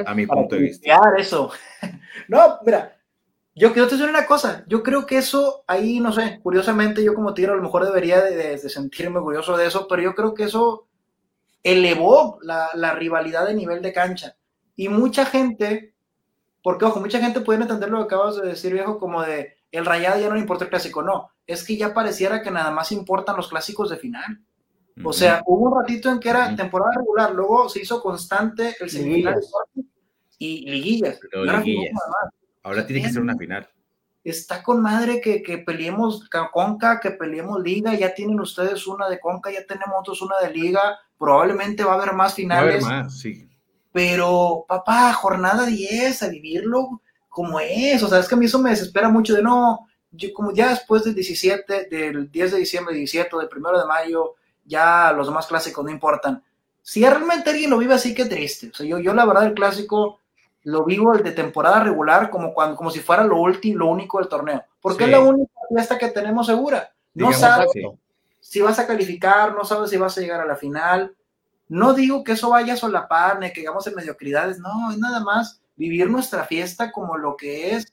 a 0.05 0.15
mi 0.15 0.27
para 0.27 0.41
punto 0.41 0.57
de 0.57 0.63
vista. 0.63 1.01
eso. 1.19 1.51
no, 2.29 2.59
mira, 2.65 2.97
yo 3.55 3.73
quiero 3.73 3.87
te 3.89 3.95
decir 3.97 4.11
una 4.11 4.27
cosa, 4.27 4.65
yo 4.69 4.83
creo 4.83 5.07
que 5.07 5.19
eso 5.19 5.65
ahí, 5.69 6.01
no 6.01 6.13
sé, 6.13 6.41
curiosamente 6.43 7.03
yo 7.05 7.15
como 7.15 7.33
tigre 7.35 7.53
a 7.53 7.57
lo 7.57 7.63
mejor 7.63 7.85
debería 7.85 8.21
de, 8.21 8.35
de- 8.37 8.57
de 8.59 8.69
sentirme 8.69 9.19
orgulloso 9.19 9.57
de 9.57 9.67
eso, 9.67 9.87
pero 9.89 10.03
yo 10.03 10.15
creo 10.15 10.35
que 10.35 10.45
eso 10.45 10.89
elevó 11.63 12.39
la, 12.43 12.69
la 12.75 12.95
rivalidad 12.95 13.47
de 13.47 13.55
nivel 13.55 13.83
de 13.83 13.93
cancha. 13.93 14.37
Y 14.77 14.89
mucha 14.89 15.25
gente, 15.25 15.95
porque 16.67 16.85
ojo, 16.85 16.99
mucha 16.99 17.21
gente 17.21 17.43
puede 17.43 17.63
entender 17.63 17.89
lo 17.89 17.99
que 17.99 18.13
acabas 18.13 18.35
de 18.35 18.49
decir, 18.49 18.73
viejo, 18.73 18.99
como 18.99 19.23
de 19.23 19.55
el 19.71 19.87
rayado 19.87 20.19
ya 20.21 20.29
no 20.29 20.35
le 20.35 20.41
importa 20.41 20.65
el 20.65 20.71
clásico, 20.71 21.01
no, 21.01 21.31
es 21.47 21.63
que 21.63 21.77
ya 21.77 21.95
pareciera 21.95 22.43
que 22.43 22.51
nada 22.51 22.73
más 22.73 22.91
importan 22.91 23.37
los 23.37 23.47
clásicos 23.47 23.89
de 23.89 23.99
final. 23.99 24.41
O 25.05 25.13
sea, 25.13 25.45
hubo 25.47 25.71
un 25.71 25.81
ratito 25.81 26.11
en 26.11 26.19
que 26.19 26.29
era 26.29 26.57
temporada 26.57 26.91
regular, 26.97 27.33
luego 27.33 27.69
se 27.69 27.83
hizo 27.83 28.03
constante 28.03 28.75
el 28.81 28.91
semifinal 28.91 29.41
y 30.39 30.69
liguillas. 30.69 31.21
Ahora 31.37 31.61
liguillas. 31.61 31.63
jugamos 31.63 31.93
nada 31.93 32.09
más. 32.25 32.35
ahora 32.65 32.85
tiene 32.85 33.03
que 33.03 33.13
ser 33.13 33.23
una 33.23 33.37
final. 33.37 33.69
Está 34.25 34.61
con 34.65 34.83
madre 34.83 35.21
que, 35.21 35.45
que 35.45 35.59
peleemos 35.59 36.29
ca- 36.29 36.51
Conca, 36.53 36.99
que 36.99 37.13
peleemos 37.13 37.63
Liga, 37.63 37.95
ya 37.95 38.13
tienen 38.13 38.41
ustedes 38.41 38.89
una 38.89 39.09
de 39.09 39.21
Conca, 39.21 39.53
ya 39.53 39.65
tenemos 39.65 39.91
nosotros 40.01 40.23
una 40.23 40.41
de 40.41 40.53
Liga, 40.53 40.99
probablemente 41.17 41.85
va 41.85 41.93
a 41.93 41.95
haber 41.95 42.13
más 42.13 42.33
Va 42.37 42.55
a 42.57 42.59
haber 42.59 42.81
finales, 42.81 42.83
más, 42.83 43.21
sí. 43.21 43.49
Pero 43.97 44.67
papá, 44.69 45.11
jornada 45.15 45.65
10, 45.65 46.23
a 46.23 46.29
vivirlo 46.29 47.01
como 47.31 47.61
es, 47.61 48.03
o 48.03 48.09
sea, 48.09 48.19
es 48.19 48.29
que 48.29 48.35
a 48.35 48.39
mí 48.39 48.45
eso 48.45 48.59
me 48.59 48.69
desespera 48.69 49.09
mucho 49.09 49.33
de 49.35 49.43
no, 49.43 49.89
yo 50.11 50.35
como 50.35 50.53
ya 50.53 50.69
después 50.69 51.03
del 51.05 51.15
17, 51.15 51.89
del 51.91 52.31
10 52.31 52.53
de 52.53 52.59
diciembre, 52.59 52.95
17, 52.95 53.35
del 53.39 53.49
1 53.57 53.81
de 53.81 53.87
mayo, 53.87 54.35
ya 54.67 55.15
los 55.17 55.29
demás 55.29 55.47
clásicos 55.47 55.83
no 55.83 55.91
importan. 55.91 56.45
Si 56.83 57.01
realmente 57.09 57.49
alguien 57.49 57.71
lo 57.71 57.79
vive 57.79 57.95
así, 57.95 58.15
qué 58.15 58.27
triste. 58.27 58.69
O 58.69 58.75
sea, 58.75 58.85
yo, 58.85 58.99
yo 58.99 59.15
la 59.15 59.25
verdad 59.25 59.47
el 59.47 59.55
clásico 59.55 60.21
lo 60.65 60.85
vivo 60.85 61.15
el 61.15 61.23
de 61.23 61.33
temporada 61.33 61.83
regular 61.83 62.29
como, 62.29 62.53
cuando, 62.53 62.77
como 62.77 62.91
si 62.91 63.01
fuera 63.01 63.25
lo 63.25 63.41
último, 63.41 63.79
lo 63.79 63.87
único 63.87 64.19
del 64.19 64.29
torneo. 64.29 64.63
Porque 64.83 65.05
Sí. 65.05 65.11
es 65.11 65.17
la 65.17 65.21
única 65.21 65.53
fiesta 65.71 65.97
que 65.97 66.09
tenemos 66.09 66.47
segura. 66.47 66.91
No 67.15 67.29
Digamos, 67.29 67.39
sabes 67.39 67.71
si 68.41 68.61
vas 68.61 68.79
a 68.79 68.87
calificar, 68.87 69.55
no 69.55 69.65
sabes 69.65 69.89
si 69.89 69.97
vas 69.97 70.19
a 70.19 70.21
llegar 70.21 70.43
a 70.43 70.45
la 70.47 70.57
final. 70.57 71.17
No 71.69 71.95
digo 71.95 72.23
que 72.25 72.33
eso 72.33 72.51
vaya 72.51 72.75
a 72.75 72.77
solapar, 72.77 73.39
ni 73.41 73.53
que 73.53 73.61
llegamos 73.61 73.87
en 73.87 73.95
mediocridades, 73.95 74.59
no, 74.59 74.91
es 74.93 74.99
nada 74.99 75.21
más 75.21 75.61
vivir 75.77 76.09
nuestra 76.09 76.45
fiesta 76.45 76.93
como 76.93 77.17
lo 77.17 77.37
que 77.37 77.75
es 77.75 77.93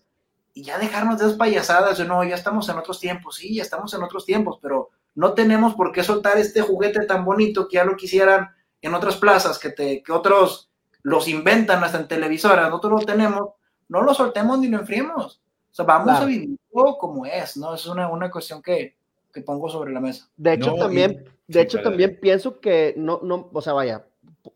y 0.53 0.63
ya 0.63 0.77
dejarnos 0.77 1.17
de 1.19 1.25
esas 1.25 1.37
payasadas 1.37 1.97
de 1.97 2.05
no, 2.05 2.23
ya 2.23 2.35
estamos 2.35 2.69
en 2.69 2.77
otros 2.77 2.99
tiempos, 2.99 3.37
sí, 3.37 3.55
ya 3.55 3.63
estamos 3.63 3.93
en 3.95 4.03
otros 4.03 4.25
tiempos, 4.25 4.59
pero 4.61 4.89
no 5.15 5.33
tenemos 5.33 5.73
por 5.73 5.91
qué 5.91 6.03
soltar 6.03 6.37
este 6.37 6.61
juguete 6.61 7.05
tan 7.05 7.25
bonito 7.25 7.67
que 7.67 7.75
ya 7.77 7.83
lo 7.85 7.95
quisieran 7.97 8.49
en 8.81 8.93
otras 8.93 9.17
plazas, 9.17 9.57
que, 9.57 9.69
te, 9.69 10.03
que 10.03 10.11
otros 10.11 10.69
los 11.01 11.27
inventan 11.27 11.83
hasta 11.83 11.99
en 11.99 12.07
televisoras, 12.07 12.69
nosotros 12.69 13.01
lo 13.01 13.05
tenemos, 13.05 13.49
no 13.89 14.01
lo 14.03 14.13
soltemos 14.13 14.59
ni 14.59 14.67
lo 14.67 14.77
enfriemos. 14.79 15.41
O 15.71 15.75
sea, 15.75 15.85
vamos 15.85 16.09
Claro. 16.09 16.23
a 16.23 16.27
vivirlo 16.27 16.97
como 16.99 17.25
es, 17.25 17.57
¿no? 17.57 17.73
Es 17.73 17.85
una, 17.87 18.07
una 18.09 18.29
cuestión 18.29 18.61
que, 18.61 18.95
que 19.33 19.41
pongo 19.41 19.67
sobre 19.69 19.91
la 19.91 19.99
mesa. 19.99 20.29
De 20.37 20.53
hecho, 20.53 20.69
No, 20.71 20.75
y- 20.75 20.79
también, 20.79 21.25
de 21.47 21.53
sí, 21.53 21.59
hecho, 21.59 21.81
también 21.81 22.17
pienso 22.21 22.59
que 22.59 22.93
no, 22.97 23.19
no, 23.23 23.49
o 23.53 23.61
sea, 23.61 23.73
vaya, 23.73 24.05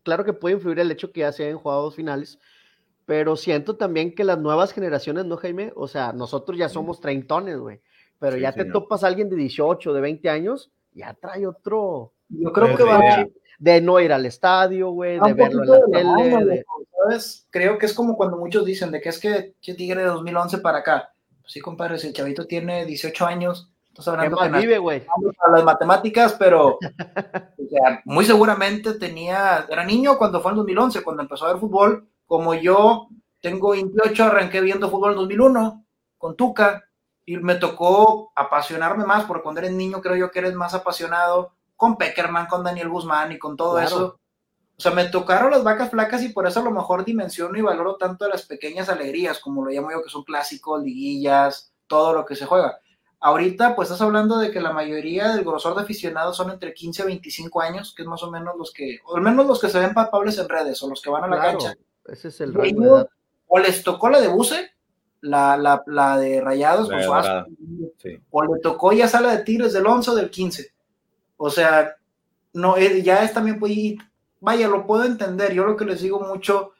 claro 0.02 0.24
que 0.24 0.32
puede 0.32 0.54
influir 0.56 0.78
el 0.80 0.90
hecho 0.90 1.12
que 1.12 1.20
ya 1.20 1.32
se 1.32 1.44
hayan 1.44 1.58
jugado 1.58 1.82
dos 1.82 1.94
finales, 1.96 2.38
pero 3.06 3.36
siento 3.36 3.76
también 3.76 4.14
que 4.14 4.24
las 4.24 4.38
nuevas 4.38 4.72
generaciones, 4.72 5.24
¿no, 5.24 5.36
Jaime? 5.36 5.72
O 5.76 5.88
sea, 5.88 6.12
nosotros 6.12 6.58
ya 6.58 6.68
somos 6.68 7.00
treintones, 7.00 7.58
güey, 7.58 7.80
pero 8.18 8.36
Sí, 8.36 8.42
ya 8.42 8.52
te 8.52 8.60
señor. 8.62 8.72
topas 8.74 9.04
a 9.04 9.06
alguien 9.06 9.28
de 9.30 9.36
18, 9.36 9.92
de 9.92 10.00
20 10.00 10.28
años, 10.28 10.70
ya 10.92 11.14
trae 11.14 11.46
otro, 11.46 12.12
Yo 12.30 12.52
creo 12.52 12.66
Pues, 12.66 12.76
que 12.78 12.84
va 12.84 12.98
idea. 12.98 13.28
de 13.58 13.80
no 13.80 13.98
ir 14.00 14.12
al 14.12 14.26
estadio, 14.26 14.90
güey, 14.90 15.18
de 15.18 15.32
verlo 15.32 15.62
en 15.64 15.70
la 15.70 15.76
de 15.78 16.04
la 16.04 16.16
tele, 16.16 16.30
mano, 16.34 16.46
de- 16.46 16.64
¿sabes? 17.02 17.46
Creo 17.50 17.78
que 17.78 17.86
es 17.86 17.94
como 17.94 18.16
cuando 18.18 18.36
muchos 18.36 18.64
dicen 18.66 18.90
de 18.90 19.00
que 19.00 19.08
es 19.08 19.18
que 19.18 19.54
che 19.60 19.74
Tigre 19.74 20.02
de 20.02 20.08
2011 20.08 20.58
para 20.58 20.78
acá. 20.78 21.14
Pues 21.40 21.52
sí, 21.54 21.60
compadre, 21.60 21.96
si 21.98 22.08
el 22.08 22.12
chavito 22.12 22.46
tiene 22.46 22.84
18 22.84 23.24
años, 23.24 23.70
estás 23.98 24.04
¿Qué 24.04 24.10
hablando 24.10 24.36
más 24.36 24.50
nació 24.50 24.68
vive, 24.68 24.78
güey? 24.78 25.06
para 25.36 25.52
las 25.56 25.64
matemáticas, 25.64 26.34
pero 26.38 26.78
o 26.78 27.68
sea, 27.70 28.00
muy 28.04 28.24
seguramente 28.24 28.94
tenía, 28.94 29.66
era 29.68 29.84
niño 29.84 30.16
cuando 30.18 30.40
fue 30.40 30.52
en 30.52 30.58
2011, 30.58 31.02
cuando 31.02 31.22
empezó 31.22 31.46
a 31.46 31.52
ver 31.52 31.60
fútbol, 31.60 32.08
como 32.26 32.54
yo 32.54 33.08
tengo 33.40 33.70
28, 33.70 34.24
arranqué 34.24 34.60
viendo 34.60 34.90
fútbol 34.90 35.12
en 35.12 35.18
2001 35.18 35.84
con 36.18 36.36
Tuca 36.36 36.84
y 37.24 37.36
me 37.36 37.56
tocó 37.56 38.32
apasionarme 38.34 39.04
más, 39.04 39.24
porque 39.24 39.42
cuando 39.42 39.60
eres 39.60 39.72
niño 39.72 40.00
creo 40.00 40.16
yo 40.16 40.30
que 40.30 40.38
eres 40.40 40.54
más 40.54 40.74
apasionado 40.74 41.52
con 41.76 41.96
Peckerman, 41.96 42.46
con 42.46 42.64
Daniel 42.64 42.88
Guzmán 42.88 43.32
y 43.32 43.38
con 43.38 43.56
todo 43.56 43.74
Claro. 43.74 43.86
eso. 43.86 44.20
O 44.76 44.80
sea, 44.80 44.92
me 44.92 45.06
tocaron 45.06 45.50
las 45.50 45.64
vacas 45.64 45.90
flacas 45.90 46.22
y 46.22 46.28
por 46.28 46.46
eso 46.46 46.60
a 46.60 46.64
lo 46.64 46.70
mejor 46.70 47.04
dimensiono 47.04 47.58
y 47.58 47.62
valoro 47.62 47.96
tanto 47.96 48.28
las 48.28 48.46
pequeñas 48.46 48.88
alegrías, 48.88 49.40
como 49.40 49.64
lo 49.64 49.70
llamo 49.70 49.90
yo, 49.90 50.02
que 50.02 50.08
son 50.08 50.22
clásicos, 50.22 50.82
liguillas, 50.82 51.72
todo 51.88 52.12
lo 52.12 52.24
que 52.24 52.36
se 52.36 52.46
juega. 52.46 52.78
Ahorita, 53.20 53.74
pues 53.74 53.88
estás 53.90 54.00
hablando 54.02 54.38
de 54.38 54.50
que 54.52 54.60
la 54.60 54.72
mayoría 54.72 55.30
del 55.30 55.44
grosor 55.44 55.74
de 55.74 55.82
aficionados 55.82 56.36
son 56.36 56.50
entre 56.50 56.72
15 56.72 57.02
y 57.02 57.06
25 57.06 57.60
años, 57.60 57.92
que 57.96 58.02
es 58.02 58.08
más 58.08 58.22
o 58.22 58.30
menos 58.30 58.56
los 58.56 58.72
que, 58.72 59.00
o 59.06 59.16
al 59.16 59.22
menos 59.22 59.44
los 59.46 59.60
que 59.60 59.68
se 59.68 59.80
ven 59.80 59.92
palpables 59.92 60.38
en 60.38 60.48
redes 60.48 60.80
o 60.82 60.88
los 60.88 61.02
que 61.02 61.10
van 61.10 61.24
a 61.24 61.26
la 61.28 61.36
Claro, 61.40 61.58
cancha. 61.58 61.74
ese 62.06 62.28
es 62.28 62.40
el 62.40 62.54
rango 62.54 62.62
de 62.62 62.68
ellos, 62.70 62.98
edad. 63.00 63.08
o 63.48 63.58
les 63.58 63.82
tocó 63.82 64.08
la 64.08 64.20
de 64.20 64.28
Buse, 64.28 64.70
la, 65.22 65.56
la, 65.56 65.82
la 65.86 66.16
de 66.16 66.40
Rayados 66.40 66.88
La 66.88 66.96
con 66.98 67.06
Dorada. 67.06 67.46
Sí. 67.98 68.20
o 68.30 68.42
le 68.44 68.60
tocó 68.60 68.92
ya 68.92 69.08
sala 69.08 69.34
de 69.36 69.42
Tigres 69.42 69.72
del 69.72 69.86
11 69.86 70.10
o 70.12 70.14
del 70.14 70.30
15. 70.30 70.72
O 71.38 71.50
sea, 71.50 71.96
no, 72.52 72.76
eh, 72.76 73.02
ya 73.02 73.24
es 73.24 73.32
también, 73.34 73.58
pues, 73.58 73.72
vaya, 74.40 74.68
lo 74.68 74.86
puedo 74.86 75.02
entender. 75.04 75.52
Yo 75.54 75.64
lo 75.64 75.76
que 75.76 75.84
les 75.84 76.00
digo 76.00 76.20
mucho 76.20 76.70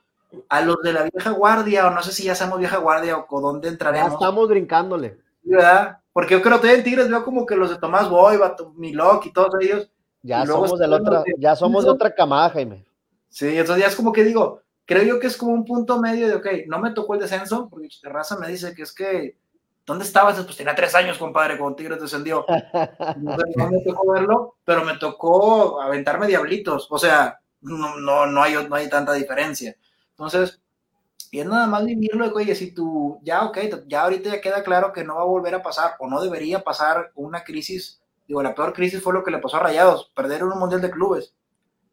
a 0.49 0.61
los 0.61 0.77
de 0.83 0.93
la 0.93 1.03
vieja 1.03 1.31
guardia, 1.31 1.89
o 1.89 1.91
no 1.91 2.01
sé 2.03 2.13
si 2.13 2.23
ya 2.25 2.37
somos 2.37 2.61
vieja 2.61 2.77
guardia 2.77 3.17
o 3.17 3.27
con 3.27 3.43
dónde 3.43 3.67
Ya 3.67 3.73
entraremos. 3.73 4.13
estamos 4.13 4.49
brincándole. 4.49 5.19
¿verdad? 5.43 5.99
Porque 6.19 6.35
yo 6.35 6.43
creo 6.43 6.61
que 6.61 6.75
en 6.75 6.83
Tigres 6.83 7.09
veo 7.09 7.25
como 7.25 7.47
que 7.47 7.55
los 7.55 7.71
de 7.71 7.79
Tomás 7.79 8.11
Boy, 8.11 8.41
Milok 8.75 9.27
y 9.27 9.33
todos 9.33 9.55
ellos. 9.61 9.89
Ya 10.23 10.45
somos 10.45 10.77
de 10.77 10.89
la 10.89 10.97
otra, 10.97 11.23
de- 11.23 11.35
ya 11.39 11.55
somos 11.55 11.85
de 11.85 11.91
otra 11.91 12.13
camada, 12.13 12.51
Jaime. 12.51 12.85
Sí, 13.29 13.57
entonces 13.57 13.85
ya 13.85 13.89
es 13.89 13.95
como 13.95 14.13
que 14.13 14.25
digo, 14.25 14.61
creo 14.85 15.05
yo 15.05 15.21
que 15.21 15.29
es 15.29 15.37
como 15.37 15.53
un 15.53 15.65
punto 15.65 16.01
medio 16.01 16.27
de, 16.27 16.35
ok, 16.35 16.47
no 16.67 16.81
me 16.81 16.91
tocó 16.91 17.15
el 17.15 17.21
descenso, 17.21 17.69
porque 17.71 17.87
Terraza 18.03 18.37
me 18.37 18.49
dice 18.49 18.75
que 18.75 18.83
es 18.83 18.93
que, 18.93 19.37
¿dónde 19.87 20.05
estabas? 20.05 20.43
Pues 20.43 20.57
tenía 20.57 20.75
tres 20.75 20.93
años, 20.97 21.19
compadre, 21.19 21.57
cuando 21.57 21.77
Tigres 21.77 22.01
descendió. 22.01 22.45
No, 23.17 23.37
no 23.57 23.71
me 23.71 23.81
tocó 23.85 24.13
verlo, 24.13 24.57
pero 24.65 24.85
me 24.85 24.97
tocó 24.99 25.81
aventarme 25.81 26.27
diablitos. 26.27 26.89
O 26.91 26.99
sea, 26.99 27.39
no, 27.61 27.97
no, 27.97 28.27
no, 28.27 28.43
hay, 28.43 28.55
no 28.69 28.75
hay 28.75 28.89
tanta 28.89 29.13
diferencia. 29.13 29.77
Entonces, 30.11 30.61
y 31.31 31.41
es 31.41 31.47
nada 31.47 31.67
más 31.67 31.85
vivirlo 31.85 32.27
de 32.27 32.35
oye, 32.35 32.55
si 32.55 32.73
tú, 32.73 33.19
ya, 33.23 33.45
ok, 33.45 33.59
ya 33.87 34.03
ahorita 34.03 34.31
ya 34.31 34.41
queda 34.41 34.63
claro 34.63 34.93
que 34.93 35.05
no 35.05 35.17
va 35.17 35.23
a 35.23 35.27
volver 35.27 35.55
a 35.55 35.63
pasar 35.63 35.95
o 35.99 36.09
no 36.09 36.23
debería 36.23 36.65
pasar 36.65 37.13
una 37.15 37.45
crisis. 37.45 38.01
Digo, 38.27 38.43
la 38.43 38.55
peor 38.55 38.73
crisis 38.73 39.03
fue 39.03 39.13
lo 39.13 39.25
que 39.25 39.31
le 39.31 39.39
pasó 39.39 39.57
a 39.57 39.61
Rayados, 39.61 40.11
perder 40.15 40.45
un 40.45 40.59
mundial 40.59 40.81
de 40.81 40.91
clubes. 40.91 41.35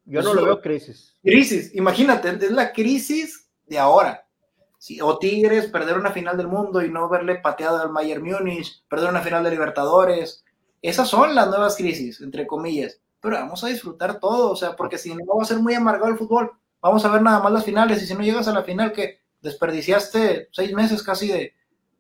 Yo 0.05 0.21
no 0.21 0.33
lo 0.33 0.45
veo 0.45 0.61
crisis. 0.61 1.15
Crisis, 1.23 1.73
imagínate, 1.73 2.29
es 2.29 2.51
la 2.51 2.71
crisis 2.71 3.49
de 3.65 3.79
ahora. 3.79 4.27
Sí, 4.77 5.01
o 5.01 5.17
Tigres 5.17 5.67
perder 5.67 5.97
una 5.97 6.11
final 6.11 6.37
del 6.37 6.47
mundo 6.47 6.83
y 6.83 6.91
no 6.91 7.09
verle 7.09 7.35
pateado 7.35 7.81
al 7.81 7.91
Bayern 7.91 8.23
Múnich, 8.23 8.85
perder 8.87 9.09
una 9.09 9.21
final 9.21 9.43
de 9.43 9.49
Libertadores. 9.49 10.43
Esas 10.81 11.07
son 11.07 11.33
las 11.33 11.47
nuevas 11.47 11.75
crisis, 11.75 12.21
entre 12.21 12.45
comillas. 12.45 13.01
Pero 13.19 13.37
vamos 13.37 13.63
a 13.63 13.67
disfrutar 13.67 14.19
todo, 14.19 14.51
o 14.51 14.55
sea, 14.55 14.75
porque 14.75 14.99
si 14.99 15.15
no 15.15 15.37
va 15.37 15.41
a 15.41 15.45
ser 15.45 15.57
muy 15.57 15.73
amargado 15.73 16.11
el 16.11 16.17
fútbol, 16.17 16.51
vamos 16.79 17.03
a 17.03 17.11
ver 17.11 17.23
nada 17.23 17.39
más 17.39 17.51
las 17.51 17.65
finales. 17.65 18.03
Y 18.03 18.05
si 18.05 18.13
no 18.13 18.21
llegas 18.21 18.47
a 18.47 18.53
la 18.53 18.61
final, 18.61 18.91
que 18.93 19.24
desperdiciaste 19.45 20.49
seis 20.51 20.73
meses 20.73 21.01
casi 21.01 21.27
de, 21.29 21.53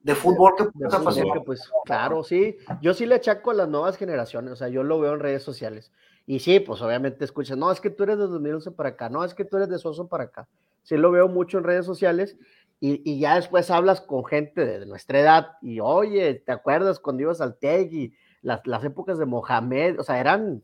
de 0.03 0.15
fútbol 0.15 0.53
que 0.57 0.63
De 0.65 0.71
puedes 0.71 0.93
fútbol, 0.95 1.33
que, 1.33 1.41
pues, 1.41 1.61
claro, 1.85 2.23
sí. 2.23 2.57
Yo 2.81 2.93
sí 2.93 3.05
le 3.05 3.15
achaco 3.15 3.51
a 3.51 3.53
las 3.53 3.69
nuevas 3.69 3.97
generaciones, 3.97 4.51
o 4.51 4.55
sea, 4.55 4.67
yo 4.67 4.83
lo 4.83 4.99
veo 4.99 5.13
en 5.13 5.19
redes 5.19 5.43
sociales. 5.43 5.91
Y 6.27 6.39
sí, 6.39 6.59
pues 6.59 6.81
obviamente 6.81 7.23
escuchas, 7.23 7.57
no, 7.57 7.71
es 7.71 7.79
que 7.79 7.89
tú 7.91 8.03
eres 8.03 8.17
de 8.17 8.27
2011 8.27 8.71
para 8.71 8.89
acá, 8.89 9.09
no, 9.09 9.23
es 9.23 9.33
que 9.33 9.45
tú 9.45 9.57
eres 9.57 9.69
de 9.69 9.77
Soso 9.77 10.07
para 10.07 10.25
acá. 10.25 10.47
Sí 10.83 10.97
lo 10.97 11.11
veo 11.11 11.27
mucho 11.27 11.57
en 11.59 11.63
redes 11.63 11.85
sociales 11.85 12.35
y, 12.79 13.01
y 13.09 13.19
ya 13.19 13.35
después 13.35 13.69
hablas 13.71 14.01
con 14.01 14.25
gente 14.25 14.65
de, 14.65 14.79
de 14.79 14.85
nuestra 14.85 15.19
edad 15.19 15.47
y, 15.61 15.79
oye, 15.79 16.33
¿te 16.35 16.51
acuerdas 16.51 16.99
cuando 16.99 17.21
ibas 17.23 17.41
al 17.41 17.57
y 17.61 18.13
las, 18.41 18.61
las 18.65 18.83
épocas 18.83 19.17
de 19.17 19.25
Mohamed? 19.25 19.99
O 19.99 20.03
sea, 20.03 20.19
eran, 20.19 20.61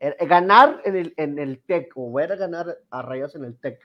er- 0.00 0.16
ganar 0.26 0.80
en 0.84 0.96
el, 0.96 1.14
en 1.16 1.38
el 1.38 1.60
TEC 1.60 1.92
o 1.96 2.12
ver 2.12 2.32
a 2.32 2.36
ganar 2.36 2.78
a 2.90 3.02
Rayos 3.02 3.34
en 3.34 3.44
el 3.44 3.58
TEC 3.58 3.80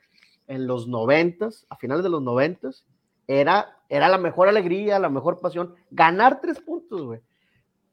en 0.49 0.67
los 0.67 0.87
noventas, 0.87 1.65
a 1.69 1.77
finales 1.77 2.03
de 2.03 2.09
los 2.09 2.21
noventas, 2.21 2.85
era, 3.27 3.77
era 3.87 4.09
la 4.09 4.17
mejor 4.17 4.49
alegría, 4.49 4.99
la 4.99 5.09
mejor 5.09 5.39
pasión, 5.39 5.75
ganar 5.91 6.41
tres 6.41 6.59
puntos, 6.59 7.03
güey. 7.03 7.21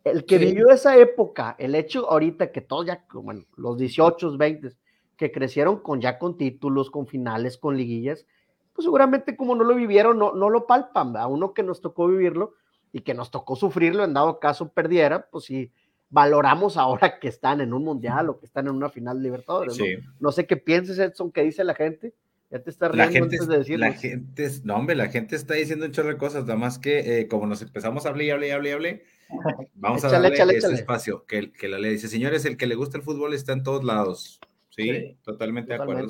El 0.02 0.24
que 0.24 0.38
vivió 0.38 0.70
esa 0.70 0.96
época, 0.96 1.54
el 1.58 1.74
hecho 1.74 2.08
ahorita 2.10 2.52
que 2.52 2.60
todos 2.60 2.86
ya, 2.86 3.04
bueno, 3.12 3.44
los 3.56 3.76
18, 3.76 4.36
20, 4.36 4.70
que 5.16 5.30
crecieron 5.30 5.80
con 5.80 6.00
ya 6.00 6.18
con 6.18 6.36
títulos, 6.38 6.90
con 6.90 7.06
finales, 7.06 7.58
con 7.58 7.76
liguillas, 7.76 8.24
pues 8.72 8.84
seguramente 8.84 9.36
como 9.36 9.54
no 9.54 9.64
lo 9.64 9.74
vivieron, 9.74 10.18
no, 10.18 10.32
no 10.32 10.48
lo 10.48 10.66
palpan, 10.66 11.16
a 11.16 11.26
uno 11.26 11.54
que 11.54 11.62
nos 11.62 11.80
tocó 11.80 12.06
vivirlo 12.06 12.54
y 12.92 13.00
que 13.00 13.14
nos 13.14 13.30
tocó 13.30 13.56
sufrirlo, 13.56 14.04
en 14.04 14.14
dado 14.14 14.38
caso 14.38 14.72
perdiera, 14.72 15.28
pues 15.30 15.44
sí, 15.44 15.72
valoramos 16.08 16.76
ahora 16.76 17.18
que 17.18 17.28
están 17.28 17.60
en 17.60 17.74
un 17.74 17.84
mundial 17.84 18.30
o 18.30 18.38
que 18.38 18.46
están 18.46 18.68
en 18.68 18.74
una 18.74 18.88
final 18.88 19.18
de 19.18 19.24
Libertadores. 19.24 19.78
¿no? 20.18 20.32
sé 20.32 20.46
qué 20.46 20.56
pienses, 20.56 20.98
Edson, 20.98 21.32
qué 21.32 21.42
dice 21.42 21.64
la 21.64 21.74
gente. 21.74 22.14
Ya 22.50 22.62
te 22.62 22.70
está 22.70 22.88
riendo 22.88 23.24
antes 23.24 23.48
de 23.48 23.58
decirlo. 23.58 23.86
La 23.86 23.92
gente, 23.92 24.48
no, 24.62 24.76
hombre, 24.76 24.94
la 24.94 25.08
gente 25.08 25.34
está 25.34 25.54
diciendo 25.54 25.84
un 25.84 25.92
chorro 25.92 26.10
de 26.10 26.16
cosas, 26.16 26.44
nada 26.44 26.56
más 26.56 26.78
que 26.78 27.20
eh, 27.20 27.28
como 27.28 27.46
nos 27.46 27.60
empezamos 27.62 28.06
a 28.06 28.10
hablar 28.10 28.24
y 28.24 28.30
hablar 28.30 28.48
y 28.48 28.52
hablar 28.52 28.66
y 28.66 28.74
hablar, 28.74 29.00
vamos 29.74 30.04
a 30.04 30.08
darle 30.08 30.56
ese 30.56 30.72
espacio. 30.72 31.24
Que, 31.26 31.50
que, 31.50 31.68
la 31.68 31.78
ley 31.78 31.92
dice, 31.92 32.08
señores, 32.08 32.44
el 32.44 32.56
que 32.56 32.66
le 32.66 32.76
gusta 32.76 32.98
el 32.98 33.04
fútbol 33.04 33.34
está 33.34 33.52
en 33.52 33.64
todos 33.64 33.82
lados. 33.82 34.40
Sí, 34.70 35.16
totalmente, 35.22 35.72
de 35.72 35.82
acuerdo. 35.82 36.08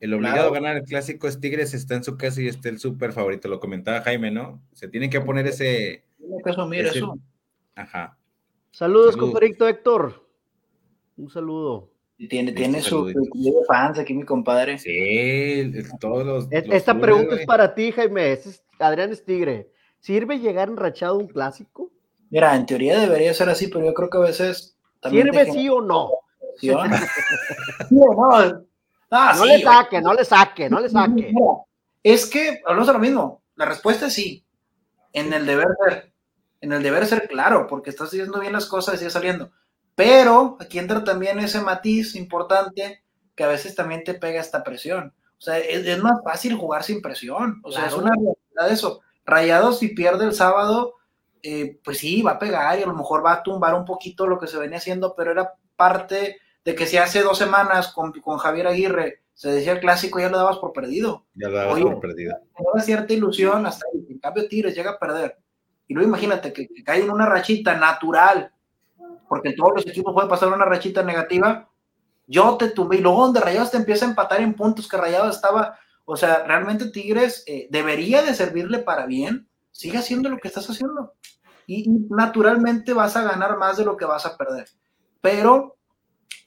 El 0.00 0.12
obligado 0.12 0.50
a 0.50 0.52
ganar 0.52 0.76
el 0.76 0.82
clásico 0.82 1.26
es 1.26 1.40
Tigres, 1.40 1.72
está 1.72 1.94
en 1.94 2.04
su 2.04 2.18
casa 2.18 2.42
y 2.42 2.48
está 2.48 2.68
el 2.68 2.78
súper 2.78 3.12
favorito. 3.12 3.48
Lo 3.48 3.58
comentaba 3.58 4.02
Jaime, 4.02 4.30
¿no? 4.30 4.62
Se 4.74 4.86
tienen 4.86 5.08
que 5.08 5.20
poner 5.20 5.46
ese. 5.46 6.04
eso. 6.74 7.18
Ajá. 7.74 8.18
Saludos, 8.70 9.16
compadrito 9.16 9.66
Héctor. 9.66 10.28
Un 11.16 11.30
saludo. 11.30 11.93
Tiene, 12.16 12.52
tiene 12.52 12.80
su 12.80 13.12
fans 13.66 13.98
aquí, 13.98 14.14
mi 14.14 14.24
compadre. 14.24 14.78
Sí, 14.78 15.72
todos 16.00 16.24
los. 16.24 16.48
Esta 16.50 16.98
pregunta 16.98 17.36
es 17.36 17.46
para 17.46 17.74
ti, 17.74 17.92
Jaime. 17.92 18.32
es 18.32 18.62
Adrián 18.78 19.12
es 19.12 19.24
Tigre. 19.24 19.70
¿Sirve 20.00 20.38
llegar 20.38 20.68
enrachado 20.68 21.14
a 21.14 21.18
un 21.18 21.28
clásico? 21.28 21.90
Mira, 22.30 22.54
en 22.54 22.66
teoría 22.66 22.98
debería 22.98 23.32
ser 23.32 23.48
así, 23.48 23.68
pero 23.68 23.84
yo 23.84 23.94
creo 23.94 24.10
que 24.10 24.18
a 24.18 24.22
veces. 24.22 24.76
¿Sirve 25.08 25.50
sí 25.52 25.68
o 25.68 25.80
no? 25.80 26.10
¿Sí 26.58 26.70
o 26.70 26.84
no? 26.84 26.96
no, 27.90 28.32
ah, 29.10 29.34
no 29.36 29.44
le 29.44 29.62
saque, 29.62 30.00
no 30.00 30.14
le 30.14 30.24
saque, 30.24 30.70
no 30.70 30.80
le 30.80 30.88
saque. 30.88 31.32
Es 32.02 32.26
que, 32.26 32.60
hablamos 32.64 32.86
de 32.86 32.92
lo 32.92 32.98
mismo. 32.98 33.42
La 33.56 33.66
respuesta 33.66 34.06
es 34.06 34.14
sí. 34.14 34.44
En 35.12 35.32
el 35.32 35.46
deber 35.46 35.68
ser 35.84 36.14
en 36.64 36.72
el 36.72 36.82
deber 36.82 37.06
ser 37.06 37.28
claro, 37.28 37.66
porque 37.66 37.90
estás 37.90 38.08
haciendo 38.08 38.40
bien 38.40 38.54
las 38.54 38.66
cosas 38.66 38.94
y 38.94 38.98
sigue 38.98 39.10
saliendo. 39.10 39.52
Pero 39.94 40.56
aquí 40.60 40.78
entra 40.78 41.04
también 41.04 41.38
ese 41.38 41.60
matiz 41.60 42.14
importante 42.16 43.02
que 43.34 43.44
a 43.44 43.48
veces 43.48 43.74
también 43.74 44.04
te 44.04 44.14
pega 44.14 44.40
esta 44.40 44.64
presión. 44.64 45.14
O 45.38 45.40
sea, 45.40 45.58
es, 45.58 46.02
más 46.02 46.22
fácil 46.24 46.56
jugar 46.56 46.82
sin 46.82 47.02
presión. 47.02 47.60
O 47.62 47.70
sea, 47.70 47.86
es 47.86 47.94
una 47.94 48.12
realidad 48.12 48.72
eso. 48.72 49.00
Rayados 49.24 49.78
si 49.78 49.88
pierde 49.88 50.24
el 50.24 50.34
sábado, 50.34 50.94
eh, 51.42 51.78
pues 51.84 51.98
sí, 51.98 52.22
va 52.22 52.32
a 52.32 52.38
pegar 52.38 52.78
y 52.78 52.82
a 52.82 52.86
lo 52.86 52.94
mejor 52.94 53.24
va 53.24 53.34
a 53.34 53.42
tumbar 53.42 53.74
un 53.74 53.84
poquito 53.84 54.26
lo 54.26 54.38
que 54.38 54.46
se 54.46 54.58
venía 54.58 54.78
haciendo, 54.78 55.14
pero 55.14 55.32
era 55.32 55.54
parte 55.76 56.38
de 56.64 56.74
que 56.74 56.86
si 56.86 56.96
hace 56.96 57.22
dos 57.22 57.38
semanas 57.38 57.88
con, 57.88 58.12
con 58.12 58.38
Javier 58.38 58.66
Aguirre 58.66 59.22
se 59.34 59.50
decía 59.50 59.72
el 59.72 59.80
clásico, 59.80 60.20
ya 60.20 60.30
lo 60.30 60.38
dabas 60.38 60.58
por 60.58 60.72
perdido. 60.72 61.26
Ya 61.34 61.48
lo 61.48 61.56
dabas 61.56 61.80
por 61.80 62.00
perdido. 62.00 62.36
Tenía 62.56 62.84
cierta 62.84 63.12
ilusión 63.12 63.66
hasta. 63.66 63.84
En 64.08 64.18
cambio, 64.18 64.48
Tigres 64.48 64.74
llega 64.74 64.92
a 64.92 64.98
perder 64.98 65.38
y 65.86 65.94
luego 65.94 66.08
imagínate 66.08 66.52
que, 66.52 66.68
cae 66.84 67.02
en 67.02 67.10
una 67.10 67.26
rachita 67.26 67.76
natural, 67.76 68.52
porque 69.34 69.52
todos 69.52 69.72
los 69.74 69.86
equipos 69.88 70.14
puede 70.14 70.28
pasar 70.28 70.52
una 70.52 70.64
rachita 70.64 71.02
negativa. 71.02 71.68
Yo 72.28 72.56
te 72.56 72.70
tumbé 72.70 72.98
y 72.98 73.00
luego 73.00 73.24
donde 73.24 73.40
Rayados 73.40 73.72
te 73.72 73.78
empieza 73.78 74.06
a 74.06 74.08
empatar 74.10 74.40
en 74.40 74.54
puntos 74.54 74.88
que 74.88 74.96
Rayados 74.96 75.34
estaba. 75.34 75.76
O 76.04 76.16
sea, 76.16 76.44
realmente 76.44 76.90
Tigres 76.90 77.42
eh, 77.48 77.66
debería 77.68 78.22
de 78.22 78.32
servirle 78.32 78.78
para 78.78 79.06
bien. 79.06 79.48
Sigue 79.72 79.98
haciendo 79.98 80.28
lo 80.28 80.38
que 80.38 80.46
estás 80.46 80.70
haciendo. 80.70 81.14
Y, 81.66 81.88
naturalmente 82.10 82.92
vas 82.92 83.16
a 83.16 83.24
ganar 83.24 83.58
más 83.58 83.76
de 83.76 83.84
lo 83.84 83.96
que 83.96 84.04
vas 84.04 84.24
a 84.24 84.36
perder. 84.36 84.68
Pero 85.20 85.78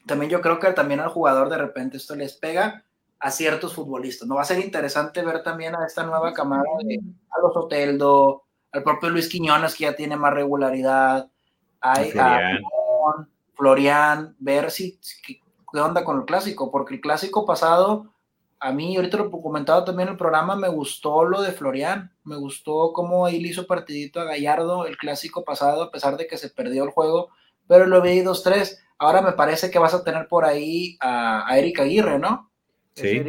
también 0.06 0.32
yo 0.32 0.40
creo 0.40 0.58
que 0.58 0.72
también 0.72 1.02
al 1.02 1.10
jugador 1.10 1.50
de 1.50 1.58
repente 1.58 1.98
esto 1.98 2.16
les 2.16 2.38
pega 2.38 2.86
a 3.20 3.32
ciertos 3.32 3.74
futbolistas. 3.74 4.30
No 4.30 4.36
va 4.36 4.44
a 4.44 4.46
ser 4.46 4.60
interesante 4.60 5.26
ver 5.26 5.44
también 5.44 5.76
a 5.76 5.86
esta 5.86 6.04
nueva 6.04 6.32
camada 6.32 6.64
de 6.86 7.02
a 7.32 7.42
los 7.42 7.58
Oteldo, 7.58 8.44
el 8.72 8.82
propio 8.82 9.10
Luis 9.10 9.28
Quiñones 9.28 9.76
que 9.76 9.84
ya 9.84 9.94
tiene 9.94 10.16
más 10.16 10.34
regularidad, 10.34 11.30
hay. 11.82 12.14
Florian, 13.56 14.36
ver 14.40 14.72
si, 14.72 15.00
qué, 15.26 15.40
onda 15.80 16.04
con 16.04 16.20
el 16.20 16.26
clásico, 16.26 16.72
porque 16.72 16.96
el 16.96 17.02
clásico 17.02 17.46
pasado, 17.46 18.14
a 18.60 18.72
mí, 18.72 18.96
ahorita 18.96 19.18
lo 19.18 19.32
comentaba 19.32 19.86
también 19.86 20.08
en 20.08 20.14
el 20.14 20.18
programa, 20.18 20.56
me 20.56 20.70
gustó 20.70 21.26
lo 21.26 21.42
de 21.42 21.52
Florian, 21.52 22.12
me 22.24 22.38
gustó 22.38 22.94
cómo 22.94 23.28
él 23.28 23.46
hizo 23.46 23.68
partidito 23.68 24.20
a 24.20 24.26
Gallardo 24.26 24.86
el 24.86 24.98
clásico 24.98 25.44
pasado, 25.44 25.84
a 25.84 25.92
pesar 25.92 26.18
de 26.18 26.28
que 26.28 26.38
se 26.38 26.50
perdió 26.50 26.84
el 26.84 26.92
juego, 26.92 27.30
pero 27.68 27.86
lo 27.86 28.02
vi 28.02 28.22
2-3. 28.22 28.78
Ahora 29.00 29.22
me 29.22 29.34
parece 29.34 29.70
que 29.70 29.80
vas 29.80 29.94
a 29.94 30.04
tener 30.04 30.28
por 30.28 30.46
ahí 30.46 30.98
a, 31.00 31.48
a 31.48 31.58
Erika 31.60 31.84
Aguirre, 31.84 32.18
¿no? 32.18 32.50
Sí, 32.96 33.24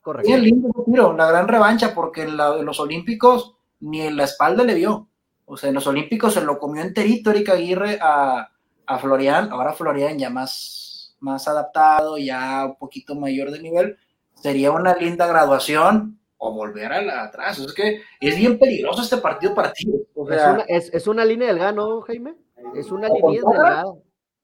correcto. 0.00 0.32
Es 0.32 0.40
lindo 0.40 0.70
tiro, 0.86 1.12
la 1.12 1.28
gran 1.28 1.46
revancha, 1.46 1.94
porque 1.94 2.22
en 2.22 2.36
los 2.36 2.80
Olímpicos 2.80 3.56
ni 3.80 4.00
en 4.00 4.16
la 4.16 4.24
espalda 4.24 4.64
le 4.64 4.74
vio. 4.74 5.08
O 5.44 5.58
sea, 5.58 5.68
en 5.68 5.74
los 5.74 5.86
Olímpicos 5.86 6.34
se 6.34 6.40
lo 6.40 6.58
comió 6.58 6.82
enterito 6.82 7.30
Erika 7.30 7.52
Aguirre 7.52 7.98
a, 8.00 8.48
a 8.86 8.98
Florian. 8.98 9.50
Ahora 9.50 9.72
Florian 9.72 10.18
ya 10.18 10.30
más, 10.30 11.16
más 11.20 11.46
adaptado, 11.48 12.18
ya 12.18 12.66
un 12.66 12.76
poquito 12.76 13.14
mayor 13.14 13.50
de 13.50 13.60
nivel. 13.60 13.96
Sería 14.34 14.72
una 14.72 14.94
linda 14.94 15.26
graduación 15.26 16.18
o 16.36 16.52
volver 16.52 16.92
a 16.92 17.02
la 17.02 17.24
atrás. 17.24 17.58
Es 17.58 17.72
que 17.72 18.02
es 18.20 18.36
bien 18.36 18.58
peligroso 18.58 19.02
este 19.02 19.18
partido 19.18 19.54
para 19.54 19.72
ti. 19.72 19.90
O 20.14 20.26
sea, 20.26 20.36
es, 20.36 20.54
una, 20.54 20.62
es, 20.64 20.94
es, 20.94 21.06
una 21.06 21.24
línea 21.24 21.48
delgada, 21.48 21.72
¿no, 21.72 22.00
Jaime? 22.02 22.34
Es 22.74 22.90
una 22.90 23.08
línea 23.08 23.40
delgada. 23.46 23.84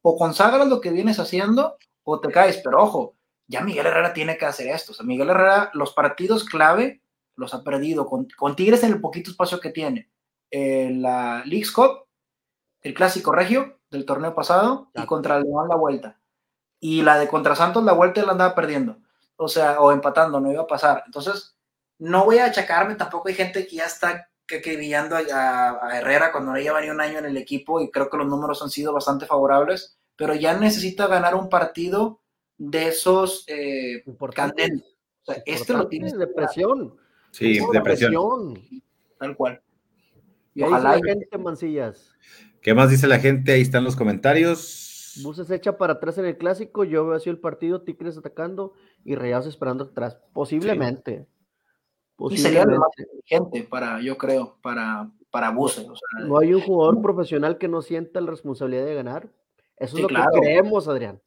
O 0.02 0.16
consagras 0.16 0.66
lo 0.68 0.80
que 0.80 0.90
vienes 0.90 1.18
haciendo 1.18 1.76
o 2.04 2.20
te 2.20 2.30
caes. 2.30 2.60
Pero 2.64 2.82
ojo, 2.82 3.16
ya 3.46 3.60
Miguel 3.62 3.86
Herrera 3.86 4.12
tiene 4.12 4.38
que 4.38 4.46
hacer 4.46 4.68
esto. 4.68 4.92
O 4.92 4.94
sea, 4.94 5.04
Miguel 5.04 5.28
Herrera, 5.28 5.70
los 5.74 5.92
partidos 5.92 6.44
clave 6.44 7.02
los 7.40 7.54
ha 7.54 7.64
perdido 7.64 8.06
con, 8.06 8.54
Tigres 8.54 8.84
en 8.84 8.92
el 8.92 9.00
poquito 9.00 9.30
espacio 9.30 9.60
que 9.60 9.70
tiene. 9.70 10.10
Eh, 10.50 10.90
la 10.94 11.42
League's 11.44 11.72
Cup, 11.72 12.06
el 12.82 12.94
clásico 12.94 13.32
regio 13.32 13.79
del 13.90 14.04
torneo 14.04 14.34
pasado 14.34 14.90
y 14.94 15.04
contra 15.06 15.36
el 15.36 15.44
León 15.44 15.68
la 15.68 15.76
vuelta. 15.76 16.18
Y 16.78 17.02
la 17.02 17.18
de 17.18 17.28
contra 17.28 17.54
Santos 17.54 17.84
la 17.84 17.92
vuelta 17.92 18.24
la 18.24 18.32
andaba 18.32 18.54
perdiendo. 18.54 18.98
O 19.36 19.48
sea, 19.48 19.80
o 19.80 19.92
empatando, 19.92 20.40
no 20.40 20.50
iba 20.50 20.62
a 20.62 20.66
pasar. 20.66 21.02
Entonces, 21.06 21.56
no 21.98 22.24
voy 22.24 22.38
a 22.38 22.46
achacarme, 22.46 22.94
tampoco 22.94 23.28
hay 23.28 23.34
gente 23.34 23.66
que 23.66 23.76
ya 23.76 23.86
está 23.86 24.30
que, 24.46 24.96
a, 25.32 25.98
Herrera 25.98 26.32
cuando 26.32 26.56
ya 26.56 26.62
lleva 26.62 26.80
ni 26.80 26.90
un 26.90 27.00
año 27.00 27.18
en 27.18 27.26
el 27.26 27.36
equipo 27.36 27.80
y 27.80 27.90
creo 27.90 28.10
que 28.10 28.16
los 28.16 28.26
números 28.26 28.62
han 28.62 28.70
sido 28.70 28.92
bastante 28.92 29.26
favorables, 29.26 29.98
pero 30.16 30.34
ya 30.34 30.56
necesita 30.58 31.06
ganar 31.06 31.34
un 31.34 31.48
partido 31.48 32.20
de 32.58 32.88
esos 32.88 33.44
eh, 33.46 34.04
candentes. 34.34 34.96
O 35.22 35.32
sea, 35.32 35.42
este 35.46 35.72
lo 35.72 35.88
tiene 35.88 36.12
de 36.12 36.26
presión. 36.26 36.96
Sí, 37.30 37.60
depresión. 37.72 38.60
Tal 39.18 39.36
cual. 39.36 39.62
Y 40.54 40.62
ojalá 40.62 40.92
hay 40.92 41.02
gente, 41.02 41.38
Mancillas. 41.38 42.12
¿Qué 42.62 42.74
más 42.74 42.90
dice 42.90 43.06
la 43.06 43.18
gente? 43.18 43.52
Ahí 43.52 43.62
están 43.62 43.84
los 43.84 43.96
comentarios. 43.96 45.14
Buses 45.22 45.50
echa 45.50 45.76
para 45.76 45.94
atrás 45.94 46.18
en 46.18 46.26
el 46.26 46.36
clásico, 46.36 46.84
yo 46.84 47.06
veo 47.06 47.16
así 47.16 47.28
el 47.28 47.38
partido, 47.38 47.82
Tigres 47.82 48.16
atacando 48.16 48.74
y 49.04 49.14
Rayados 49.14 49.46
esperando 49.46 49.84
atrás. 49.84 50.18
Posiblemente. 50.32 51.26
Y 52.18 52.36
sería 52.36 52.64
lo 52.64 52.78
más 52.78 52.90
inteligente 52.98 53.66
para, 53.68 54.00
yo 54.02 54.18
creo, 54.18 54.58
para, 54.62 55.10
para 55.30 55.50
Buses. 55.50 55.86
no 56.26 56.38
hay 56.38 56.52
un 56.52 56.60
jugador 56.60 57.00
profesional 57.00 57.56
que 57.56 57.68
no 57.68 57.80
sienta 57.80 58.20
la 58.20 58.30
responsabilidad 58.30 58.84
de 58.84 58.94
ganar. 58.94 59.30
Eso 59.78 59.96
es 59.96 60.02
lo 60.02 60.08
que 60.08 60.38
creemos, 60.40 60.86
Adrián. 60.86 61.20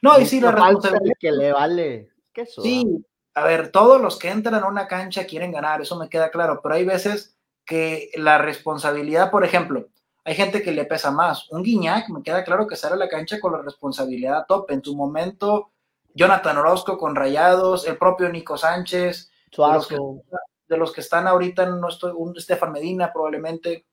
No, 0.00 0.18
y 0.18 0.24
sí, 0.24 0.40
la 0.40 0.52
responsabilidad. 0.52 1.16
Que 1.20 1.32
le 1.32 1.52
vale. 1.52 2.08
¿Qué 2.32 2.42
eso, 2.42 2.62
sí, 2.62 3.04
a 3.34 3.44
ver, 3.44 3.70
todos 3.70 4.00
los 4.00 4.18
que 4.18 4.30
entran 4.30 4.54
a 4.54 4.66
una 4.66 4.88
cancha 4.88 5.26
quieren 5.26 5.52
ganar, 5.52 5.82
eso 5.82 5.98
me 5.98 6.08
queda 6.08 6.30
claro, 6.30 6.60
pero 6.62 6.74
hay 6.76 6.84
veces 6.84 7.36
que 7.66 8.10
la 8.16 8.38
responsabilidad, 8.38 9.30
por 9.30 9.44
ejemplo, 9.44 9.88
hay 10.24 10.34
gente 10.34 10.62
que 10.62 10.72
le 10.72 10.84
pesa 10.84 11.10
más. 11.10 11.50
Un 11.50 11.62
Guiñac, 11.62 12.08
me 12.08 12.22
queda 12.22 12.44
claro 12.44 12.66
que 12.66 12.76
sale 12.76 12.94
a 12.94 12.98
la 12.98 13.08
cancha 13.08 13.40
con 13.40 13.52
la 13.52 13.62
responsabilidad 13.62 14.38
a 14.38 14.46
tope. 14.46 14.74
En 14.74 14.84
su 14.84 14.94
momento, 14.94 15.72
Jonathan 16.14 16.58
Orozco 16.58 16.96
con 16.96 17.16
Rayados, 17.16 17.86
el 17.86 17.96
propio 17.96 18.28
Nico 18.28 18.56
Sánchez, 18.56 19.30
de 19.56 20.76
los, 20.78 20.92
que, 20.92 21.00
están 21.00 21.26
ahorita, 21.26 21.66
no 21.66 21.88
estoy, 21.88 22.12
un 22.14 22.36
Estefan 22.36 22.72
Medina 22.72 23.12
probablemente, 23.12 23.86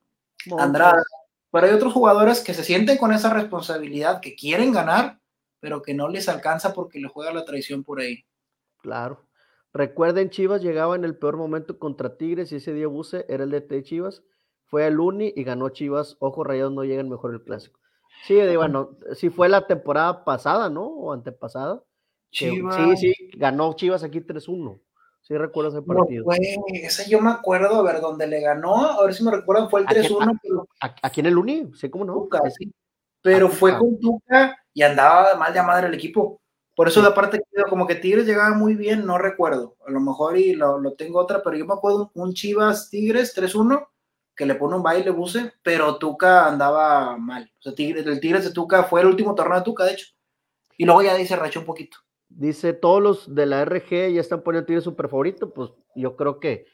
Andrade. 0.58 1.02
Pero 1.52 1.66
hay 1.66 1.74
otros 1.74 1.94
jugadores 1.94 2.42
que 2.42 2.54
se 2.54 2.64
sienten 2.64 2.98
con 2.98 3.12
esa 3.12 3.34
responsabilidad, 3.34 4.22
que 4.22 4.36
quieren 4.36 4.72
ganar, 4.72 5.20
pero 5.60 5.82
que 5.82 5.94
no 5.94 6.08
les 6.08 6.30
alcanza 6.30 6.74
porque 6.74 7.00
le 7.00 7.08
juega 7.08 7.34
la 7.34 7.44
traición 7.44 7.84
por 7.84 8.00
ahí. 8.00 8.24
Claro. 8.78 9.28
Recuerden, 9.74 10.30
Chivas 10.30 10.62
llegaba 10.62 10.96
en 10.96 11.04
el 11.04 11.18
peor 11.18 11.38
momento 11.38 11.80
contra 11.80 12.18
Tigres 12.18 12.52
y 12.52 12.58
ese 12.58 12.74
día 12.74 12.88
Buse 12.88 13.26
era 13.30 13.44
el 13.44 13.52
DT 13.52 13.70
de 13.70 13.84
Chivas. 13.84 14.24
Fue 14.70 14.86
al 14.86 15.00
Uni 15.00 15.34
y 15.36 15.44
ganó 15.44 15.70
Chivas. 15.70 16.16
Ojo, 16.20 16.44
Rayados 16.44 16.72
no 16.72 16.84
llegan 16.84 17.10
mejor 17.10 17.34
el 17.34 17.44
clásico. 17.44 17.80
Sí, 18.26 18.38
bueno, 18.56 18.98
sí 19.16 19.30
fue 19.30 19.50
la 19.50 19.66
temporada 19.66 20.24
pasada, 20.24 20.70
¿no? 20.70 20.86
O 20.86 21.14
antepasada, 21.14 21.84
Chivas. 22.32 22.76
Sí, 22.76 22.98
sí, 22.98 23.32
ganó 23.38 23.74
Chivas 23.74 24.04
aquí 24.04 24.22
3-1. 24.22 24.80
Sí, 25.22 25.38
recuerdo 25.38 25.70
ese 25.70 25.82
partido. 25.82 26.26
No, 26.26 26.34
ese 26.68 27.10
yo 27.10 27.20
me 27.22 27.32
acuerdo, 27.32 27.76
a 27.76 27.84
ver, 27.84 28.02
donde 28.02 28.28
le 28.28 28.42
ganó, 28.42 28.76
a 28.76 29.04
ver 29.04 29.14
si 29.14 29.24
me 29.24 29.32
recuerdan, 29.32 29.70
fue 29.70 29.82
el 29.82 29.88
3-1. 29.88 30.66
Aquí, 31.02 31.20
en 31.20 31.26
el 31.26 31.38
Uni, 31.38 31.72
sé 31.76 31.90
cómo 31.90 32.06
no. 32.06 32.28
Pero 33.22 33.50
fue 33.50 33.78
con 33.78 34.00
Tuca 34.00 34.58
y 34.74 34.82
andaba 34.82 35.36
mal 35.36 35.54
de 35.54 35.62
madre 35.64 35.88
el 35.88 35.94
equipo. 35.94 36.42
Por 36.76 36.88
eso 36.88 37.02
la 37.02 37.14
parte 37.14 37.40
que 37.40 37.64
como 37.64 37.86
que 37.86 37.96
Tigres 37.96 38.26
llegaba 38.26 38.56
muy 38.56 38.76
bien, 38.76 39.06
no 39.06 39.18
recuerdo. 39.18 39.76
A 39.86 39.92
lo 39.92 40.00
mejor 40.00 40.38
y 40.38 40.54
lo, 40.54 40.78
lo 40.78 40.94
tengo 40.94 41.20
otra, 41.20 41.42
pero 41.44 41.58
yo 41.58 41.66
me 41.66 41.74
acuerdo 41.74 42.12
un 42.14 42.34
Chivas 42.34 42.90
Tigres 42.90 43.36
3-1 43.36 43.86
que 44.40 44.46
le 44.46 44.56
pone 44.56 44.78
un 44.78 44.84
baile 44.84 45.10
buce, 45.10 45.52
pero 45.62 45.98
Tuca 45.98 46.48
andaba 46.48 47.18
mal. 47.18 47.52
O 47.60 47.62
sea, 47.62 47.76
Tigres, 47.76 48.06
el 48.08 48.22
Tigres 48.22 48.46
de 48.46 48.54
Tuca 48.54 48.84
fue 48.84 49.02
el 49.02 49.08
último 49.08 49.36
torneo 49.36 49.58
de 49.58 49.66
Tuca, 49.66 49.84
de 49.84 49.92
hecho. 49.92 50.08
Y 50.78 50.86
luego 50.86 51.04
ya 51.04 51.14
dice 51.14 51.36
rachó 51.36 51.60
un 51.60 51.66
poquito. 51.66 51.98
Dice, 52.30 52.72
todos 52.72 53.04
los 53.04 53.36
de 53.36 53.46
la 53.46 53.66
RG 53.66 54.14
ya 54.14 54.22
están 54.22 54.42
poniendo 54.42 54.66
Tigres 54.66 54.86
super 54.86 55.10
favorito, 55.10 55.54
pues 55.54 55.72
yo 55.94 56.16
creo 56.16 56.40
que 56.40 56.68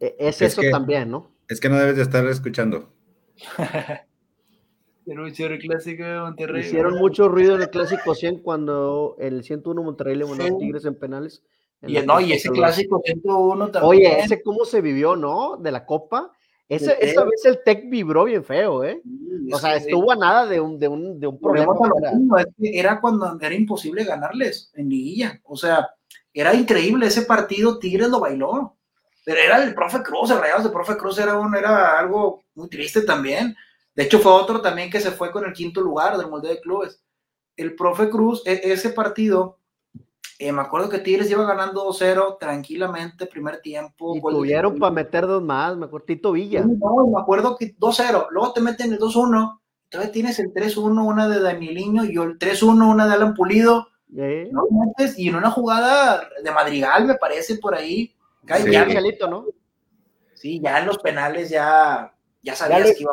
e, 0.00 0.16
es, 0.18 0.40
eso 0.40 0.62
también, 0.70 1.10
¿no? 1.10 1.36
Es 1.50 1.60
que 1.60 1.68
no 1.68 1.76
debes 1.76 1.96
de 1.96 2.02
estar 2.02 2.24
escuchando. 2.28 2.90
el 5.04 5.58
clásico 5.58 6.02
de 6.02 6.18
Monterrey. 6.18 6.62
Hicieron 6.62 6.94
mucho 6.94 7.28
ruido 7.28 7.56
en 7.56 7.60
el 7.60 7.68
clásico 7.68 8.14
100 8.14 8.38
cuando 8.38 9.16
el 9.18 9.44
101 9.44 9.82
Monterrey 9.82 10.16
le 10.16 10.24
mandó 10.24 10.46
a 10.46 10.58
Tigres 10.58 10.86
en 10.86 10.94
penales. 10.94 11.44
y, 11.86 11.98
no, 11.98 12.22
y 12.22 12.32
ese 12.32 12.48
clásico 12.48 13.02
101 13.04 13.70
también. 13.70 13.84
Oye, 13.90 14.20
ese 14.20 14.40
cómo 14.40 14.64
se 14.64 14.80
vivió, 14.80 15.14
¿no? 15.14 15.58
De 15.58 15.70
la 15.70 15.84
Copa 15.84 16.32
esa 16.68 17.24
vez 17.24 17.44
el 17.44 17.62
Tech 17.64 17.88
vibró 17.88 18.24
bien 18.24 18.44
feo, 18.44 18.82
¿eh? 18.82 19.00
o 19.52 19.58
sea, 19.58 19.76
estuvo 19.76 20.10
a 20.10 20.16
nada 20.16 20.46
de 20.46 20.60
un, 20.60 20.78
de 20.78 20.88
un, 20.88 21.20
de 21.20 21.26
un 21.26 21.38
problema. 21.38 21.72
Era. 22.58 23.00
cuando 23.00 23.38
era 23.40 23.54
imposible 23.54 24.04
ganarles 24.04 24.72
en 24.74 24.88
liguilla. 24.88 25.40
O 25.44 25.56
sea, 25.56 25.88
era 26.32 26.54
increíble 26.54 27.06
ese 27.06 27.22
partido, 27.22 27.78
Tigres 27.78 28.08
lo 28.08 28.20
bailó. 28.20 28.76
Pero 29.24 29.40
era 29.40 29.62
el 29.62 29.74
profe 29.74 30.02
Cruz, 30.02 30.30
el 30.30 30.38
Rayados 30.38 30.64
de 30.64 30.70
profe 30.70 30.96
Cruz 30.96 31.18
era, 31.18 31.38
un, 31.38 31.54
era 31.56 31.98
algo 31.98 32.44
muy 32.54 32.68
triste 32.68 33.02
también. 33.02 33.56
De 33.94 34.04
hecho, 34.04 34.20
fue 34.20 34.32
otro 34.32 34.60
también 34.60 34.90
que 34.90 35.00
se 35.00 35.10
fue 35.10 35.32
con 35.32 35.44
el 35.44 35.52
quinto 35.52 35.80
lugar 35.80 36.16
del 36.16 36.28
molde 36.28 36.48
de 36.48 36.60
clubes. 36.60 37.02
El 37.56 37.74
profe 37.74 38.08
Cruz, 38.08 38.42
e, 38.44 38.60
ese 38.64 38.90
partido, 38.90 39.58
eh, 40.38 40.52
me 40.52 40.60
acuerdo 40.60 40.88
que 40.88 40.98
Tigres 40.98 41.30
iba 41.30 41.44
ganando 41.44 41.88
2-0 41.88 42.38
tranquilamente, 42.38 43.26
primer 43.26 43.60
tiempo. 43.60 44.14
Y 44.16 44.20
tuvieron 44.20 44.78
para 44.78 44.92
meter 44.92 45.26
dos 45.26 45.42
más, 45.42 45.76
me 45.76 45.86
acuerdo, 45.86 46.06
Tito 46.06 46.32
Villa. 46.32 46.62
No, 46.62 47.06
me 47.06 47.20
acuerdo 47.20 47.56
que 47.56 47.74
2-0, 47.76 48.26
luego 48.30 48.52
te 48.52 48.60
meten 48.60 48.92
el 48.92 48.98
2-1, 48.98 49.60
entonces 49.84 50.12
tienes 50.12 50.38
el 50.38 50.52
3-1, 50.52 51.06
una 51.06 51.28
de 51.28 51.40
Danieliño, 51.40 52.04
y 52.04 52.16
el 52.16 52.38
3-1, 52.38 52.90
una 52.90 53.06
de 53.06 53.14
Alan 53.14 53.34
Pulido. 53.34 53.88
No 54.08 54.66
metes, 54.70 55.18
y 55.18 55.28
en 55.28 55.36
una 55.36 55.50
jugada 55.50 56.28
de 56.42 56.50
Madrigal, 56.50 57.06
me 57.06 57.14
parece, 57.14 57.56
por 57.56 57.74
ahí. 57.74 58.14
Sí. 58.46 58.70
Ya, 58.70 58.86
¿no? 59.28 59.46
Sí, 60.34 60.60
ya 60.60 60.78
en 60.78 60.86
los 60.86 60.98
penales 60.98 61.50
ya, 61.50 62.14
ya 62.42 62.54
sabías 62.54 62.92
que 62.92 63.02
iba 63.02 63.12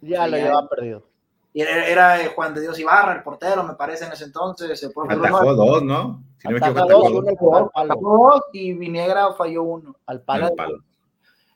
Ya 0.00 0.26
lo 0.26 0.36
llevaba 0.36 0.68
perdido. 0.68 1.11
Y 1.54 1.60
era, 1.60 2.18
Juan 2.34 2.54
de 2.54 2.62
Dios 2.62 2.78
Ibarra, 2.78 3.14
el 3.14 3.22
portero, 3.22 3.62
me 3.62 3.74
parece, 3.74 4.06
en 4.06 4.12
ese 4.12 4.24
entonces. 4.24 4.82
El 4.82 4.90
atajó 5.10 5.54
dos, 5.54 5.82
¿no? 5.82 6.24
Si 6.38 6.48
no 6.48 6.58
dos, 6.86 7.68
dos, 8.00 8.42
y 8.52 8.72
Vinegra 8.72 9.32
falló 9.34 9.62
uno. 9.62 9.96
Al 10.06 10.22
palo. 10.22 10.50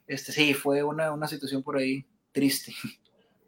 Este, 0.06 0.32
sí, 0.32 0.54
fue 0.54 0.82
una, 0.82 1.12
una 1.12 1.26
situación 1.26 1.62
por 1.62 1.78
ahí 1.78 2.04
triste. 2.30 2.72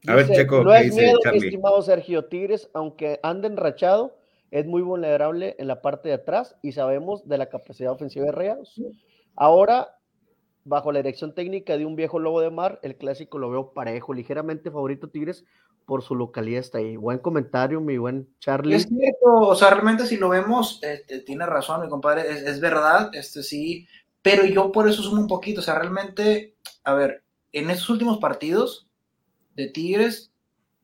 A 0.07 0.14
ver, 0.14 0.28
Checo, 0.30 0.62
no 0.64 0.74
es 0.74 0.94
miedo, 0.94 1.18
estimado 1.32 1.82
Sergio 1.82 2.24
Tigres, 2.24 2.70
aunque 2.72 3.20
ande 3.22 3.49
enrachado, 3.49 4.16
es 4.51 4.64
muy 4.64 4.80
vulnerable 4.80 5.55
en 5.59 5.68
la 5.68 5.82
parte 5.82 6.09
de 6.09 6.14
atrás 6.14 6.57
y 6.62 6.72
sabemos 6.72 7.28
de 7.28 7.36
la 7.36 7.49
capacidad 7.51 7.92
ofensiva 7.92 8.24
de 8.26 8.32
Rayados. 8.32 8.80
Ahora, 9.36 9.97
bajo 10.68 10.92
la 10.92 11.00
dirección 11.00 11.34
técnica 11.34 11.76
de 11.76 11.86
un 11.86 11.96
viejo 11.96 12.18
lobo 12.18 12.40
de 12.40 12.50
mar, 12.50 12.78
el 12.82 12.96
clásico 12.96 13.38
lo 13.38 13.50
veo 13.50 13.72
parejo, 13.72 14.12
ligeramente 14.12 14.70
favorito 14.70 15.08
Tigres, 15.08 15.44
por 15.86 16.02
su 16.02 16.14
localidad 16.14 16.60
está 16.60 16.78
ahí. 16.78 16.96
Buen 16.96 17.18
comentario, 17.18 17.80
mi 17.80 17.96
buen 17.96 18.28
Charlie. 18.38 18.76
Es 18.76 18.86
cierto, 18.86 19.24
o 19.24 19.54
sea, 19.54 19.70
realmente 19.70 20.06
si 20.06 20.18
lo 20.18 20.28
vemos, 20.28 20.80
este, 20.82 21.20
tiene 21.20 21.46
razón, 21.46 21.80
mi 21.80 21.88
compadre, 21.88 22.28
es, 22.28 22.60
verdad, 22.60 23.10
este 23.14 23.42
sí, 23.42 23.88
pero 24.20 24.44
yo 24.44 24.70
por 24.70 24.86
eso 24.86 25.02
sumo 25.02 25.22
un 25.22 25.26
poquito, 25.26 25.60
o 25.60 25.64
sea, 25.64 25.78
realmente, 25.78 26.54
a 26.84 26.92
ver, 26.92 27.22
en 27.52 27.70
estos 27.70 27.88
últimos 27.88 28.18
partidos 28.18 28.86
de 29.56 29.68
Tigres, 29.68 30.30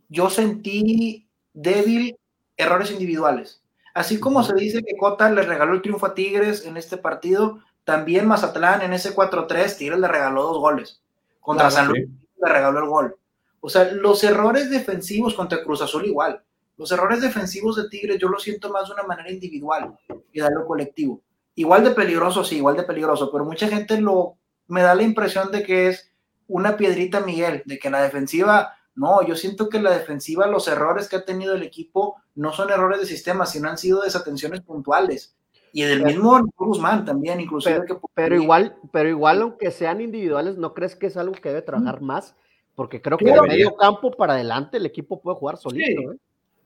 yo 0.08 0.30
sentí 0.30 1.28
débil 1.52 2.16
errores 2.56 2.90
individuales. 2.90 3.62
Así 3.92 4.18
como 4.18 4.42
se 4.42 4.54
dice 4.54 4.82
que 4.82 4.96
Cota 4.96 5.30
le 5.30 5.42
regaló 5.42 5.74
el 5.74 5.82
triunfo 5.82 6.06
a 6.06 6.14
Tigres 6.14 6.64
en 6.64 6.78
este 6.78 6.96
partido, 6.96 7.60
también 7.84 8.26
Mazatlán 8.26 8.82
en 8.82 8.92
ese 8.92 9.14
4-3, 9.14 9.76
Tigres 9.76 9.98
le 9.98 10.08
regaló 10.08 10.42
dos 10.42 10.58
goles. 10.58 11.02
Contra 11.40 11.70
San 11.70 11.88
Luis 11.88 12.08
le 12.42 12.52
regaló 12.52 12.78
el 12.80 12.88
gol. 12.88 13.16
O 13.60 13.68
sea, 13.68 13.92
los 13.92 14.24
errores 14.24 14.70
defensivos 14.70 15.34
contra 15.34 15.62
Cruz 15.62 15.82
Azul 15.82 16.04
igual. 16.06 16.42
Los 16.76 16.90
errores 16.92 17.20
defensivos 17.20 17.76
de 17.76 17.88
Tigres 17.88 18.18
yo 18.18 18.28
lo 18.28 18.38
siento 18.38 18.70
más 18.70 18.88
de 18.88 18.94
una 18.94 19.04
manera 19.04 19.30
individual 19.30 19.96
que 20.08 20.40
de 20.40 20.46
algo 20.46 20.66
colectivo. 20.66 21.22
Igual 21.54 21.84
de 21.84 21.90
peligroso, 21.92 22.42
sí, 22.42 22.56
igual 22.56 22.76
de 22.76 22.82
peligroso, 22.82 23.30
pero 23.30 23.44
mucha 23.44 23.68
gente 23.68 24.00
lo 24.00 24.36
me 24.66 24.82
da 24.82 24.94
la 24.94 25.02
impresión 25.02 25.50
de 25.52 25.62
que 25.62 25.88
es 25.88 26.10
una 26.48 26.76
piedrita 26.76 27.20
Miguel, 27.20 27.62
de 27.64 27.78
que 27.78 27.90
la 27.90 28.02
defensiva, 28.02 28.74
no, 28.94 29.22
yo 29.26 29.36
siento 29.36 29.68
que 29.68 29.80
la 29.80 29.90
defensiva, 29.90 30.46
los 30.46 30.68
errores 30.68 31.08
que 31.08 31.16
ha 31.16 31.24
tenido 31.24 31.54
el 31.54 31.62
equipo 31.62 32.16
no 32.34 32.52
son 32.52 32.70
errores 32.70 33.00
de 33.00 33.06
sistema, 33.06 33.46
sino 33.46 33.68
han 33.68 33.78
sido 33.78 34.02
desatenciones 34.02 34.60
puntuales. 34.62 35.34
Y 35.76 35.82
del 35.82 36.04
mismo 36.04 36.40
Guzmán 36.56 37.04
también, 37.04 37.40
inclusive. 37.40 37.80
Pero, 37.80 38.00
pero, 38.14 38.36
igual, 38.36 38.76
pero 38.92 39.08
igual, 39.08 39.42
aunque 39.42 39.72
sean 39.72 40.00
individuales, 40.00 40.56
¿no 40.56 40.72
crees 40.72 40.94
que 40.94 41.06
es 41.06 41.16
algo 41.16 41.34
que 41.34 41.48
debe 41.48 41.62
trabajar 41.62 42.00
más? 42.00 42.36
Porque 42.76 43.02
creo 43.02 43.18
que 43.18 43.24
de 43.24 43.42
medio 43.42 43.74
campo 43.74 44.12
para 44.12 44.34
adelante 44.34 44.76
el 44.76 44.86
equipo 44.86 45.20
puede 45.20 45.36
jugar 45.36 45.56
solito. 45.56 46.12
¿eh? 46.12 46.16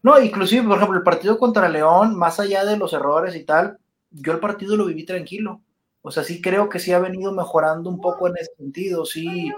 No, 0.03 0.21
inclusive, 0.21 0.69
por 0.69 0.77
ejemplo, 0.77 0.99
el 0.99 1.05
partido 1.05 1.39
contra 1.39 1.71
León, 1.71 2.19
más 2.19 2.39
allá 2.39 2.67
de 2.67 2.77
los 2.77 2.93
errores 2.93 3.35
y 3.35 3.45
tal, 3.45 3.79
yo 4.11 4.33
el 4.33 4.41
partido 4.41 4.77
lo 4.77 4.85
viví 4.85 5.07
tranquilo. 5.07 5.63
O 6.03 6.11
sea, 6.11 6.23
sí 6.23 6.43
creo 6.43 6.69
que 6.69 6.79
sí 6.79 6.93
ha 6.93 6.99
venido 6.99 7.33
mejorando 7.33 7.89
un 7.89 8.03
poco 8.03 8.29
en 8.29 8.37
ese 8.37 8.53
sentido, 8.59 9.07
sí. 9.07 9.51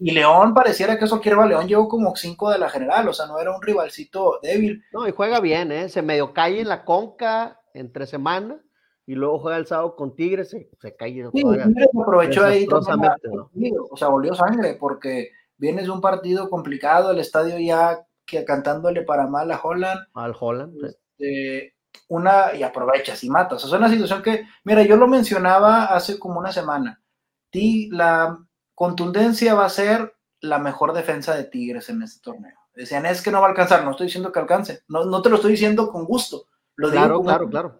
Y 0.00 0.10
León 0.10 0.52
pareciera 0.52 0.98
que 0.98 1.04
eso 1.04 1.20
quiere 1.20 1.46
León 1.46 1.68
llegó 1.68 1.86
como 1.86 2.16
cinco 2.16 2.50
de 2.50 2.58
la 2.58 2.68
general, 2.68 3.08
o 3.08 3.12
sea, 3.12 3.26
no 3.26 3.38
era 3.38 3.54
un 3.54 3.62
rivalcito 3.62 4.40
débil. 4.42 4.82
No, 4.92 5.06
y 5.06 5.12
juega 5.12 5.38
bien, 5.38 5.70
¿eh? 5.70 5.88
Se 5.88 6.02
medio 6.02 6.32
cae 6.32 6.60
en 6.60 6.68
la 6.68 6.84
conca 6.84 7.60
entre 7.72 8.08
semana 8.08 8.60
y 9.06 9.14
luego 9.14 9.38
juega 9.38 9.56
el 9.56 9.66
sábado 9.66 9.94
con 9.94 10.16
Tigres, 10.16 10.50
se, 10.50 10.68
se 10.80 10.96
cae. 10.96 11.30
Sí, 11.32 11.42
aprovechó 12.02 12.44
ahí. 12.44 12.66
O 12.68 13.96
sea, 13.96 14.08
volvió 14.08 14.34
sangre 14.34 14.76
porque 14.78 15.30
vienes 15.56 15.84
de 15.84 15.92
un 15.92 16.00
partido 16.00 16.50
complicado, 16.50 17.12
el 17.12 17.20
estadio 17.20 17.58
ya 17.58 18.04
que 18.26 18.44
cantándole 18.44 19.02
para 19.02 19.28
mal 19.28 19.50
a 19.52 19.60
Holland. 19.62 20.00
Al 20.14 20.34
Holland. 20.38 20.74
Este, 20.84 21.76
una, 22.08 22.54
y 22.54 22.64
aprovechas 22.64 23.22
y 23.22 23.30
matas. 23.30 23.64
O 23.64 23.68
sea, 23.68 23.78
es 23.78 23.80
una 23.80 23.90
situación 23.90 24.22
que, 24.22 24.44
mira, 24.64 24.82
yo 24.82 24.96
lo 24.96 25.06
mencionaba 25.06 25.84
hace 25.84 26.18
como 26.18 26.40
una 26.40 26.52
semana. 26.52 27.00
la 27.52 28.36
contundencia 28.74 29.54
va 29.54 29.64
a 29.64 29.70
ser 29.70 30.14
la 30.40 30.58
mejor 30.58 30.92
defensa 30.92 31.34
de 31.34 31.44
Tigres 31.44 31.88
en 31.88 32.02
este 32.02 32.20
torneo. 32.20 32.56
Decían, 32.74 33.06
es 33.06 33.22
que 33.22 33.30
no 33.30 33.40
va 33.40 33.46
a 33.46 33.50
alcanzar, 33.50 33.84
no 33.84 33.92
estoy 33.92 34.06
diciendo 34.06 34.30
que 34.30 34.38
alcance, 34.38 34.82
no, 34.88 35.06
no 35.06 35.22
te 35.22 35.30
lo 35.30 35.36
estoy 35.36 35.52
diciendo 35.52 35.88
con 35.88 36.04
gusto. 36.04 36.46
Lo 36.74 36.90
claro, 36.90 37.22
claro, 37.22 37.48
claro. 37.48 37.78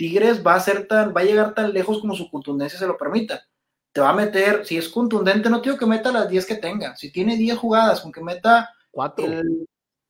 Tigres 0.00 0.44
va 0.46 0.54
a 0.54 0.60
ser 0.60 0.88
tan, 0.88 1.14
va 1.14 1.20
a 1.20 1.24
llegar 1.24 1.52
tan 1.54 1.74
lejos 1.74 2.00
como 2.00 2.14
su 2.14 2.30
contundencia 2.30 2.78
se 2.78 2.86
lo 2.86 2.96
permita 2.96 3.42
te 3.92 4.00
va 4.00 4.10
a 4.10 4.14
meter, 4.14 4.64
si 4.64 4.76
es 4.76 4.88
contundente, 4.88 5.50
no 5.50 5.60
digo 5.60 5.76
que 5.76 5.86
meta 5.86 6.12
las 6.12 6.28
10 6.28 6.46
que 6.46 6.54
tenga, 6.56 6.96
si 6.96 7.10
tiene 7.10 7.36
10 7.36 7.58
jugadas, 7.58 8.00
con 8.00 8.12
que 8.12 8.22
meta 8.22 8.70
4. 8.90 9.24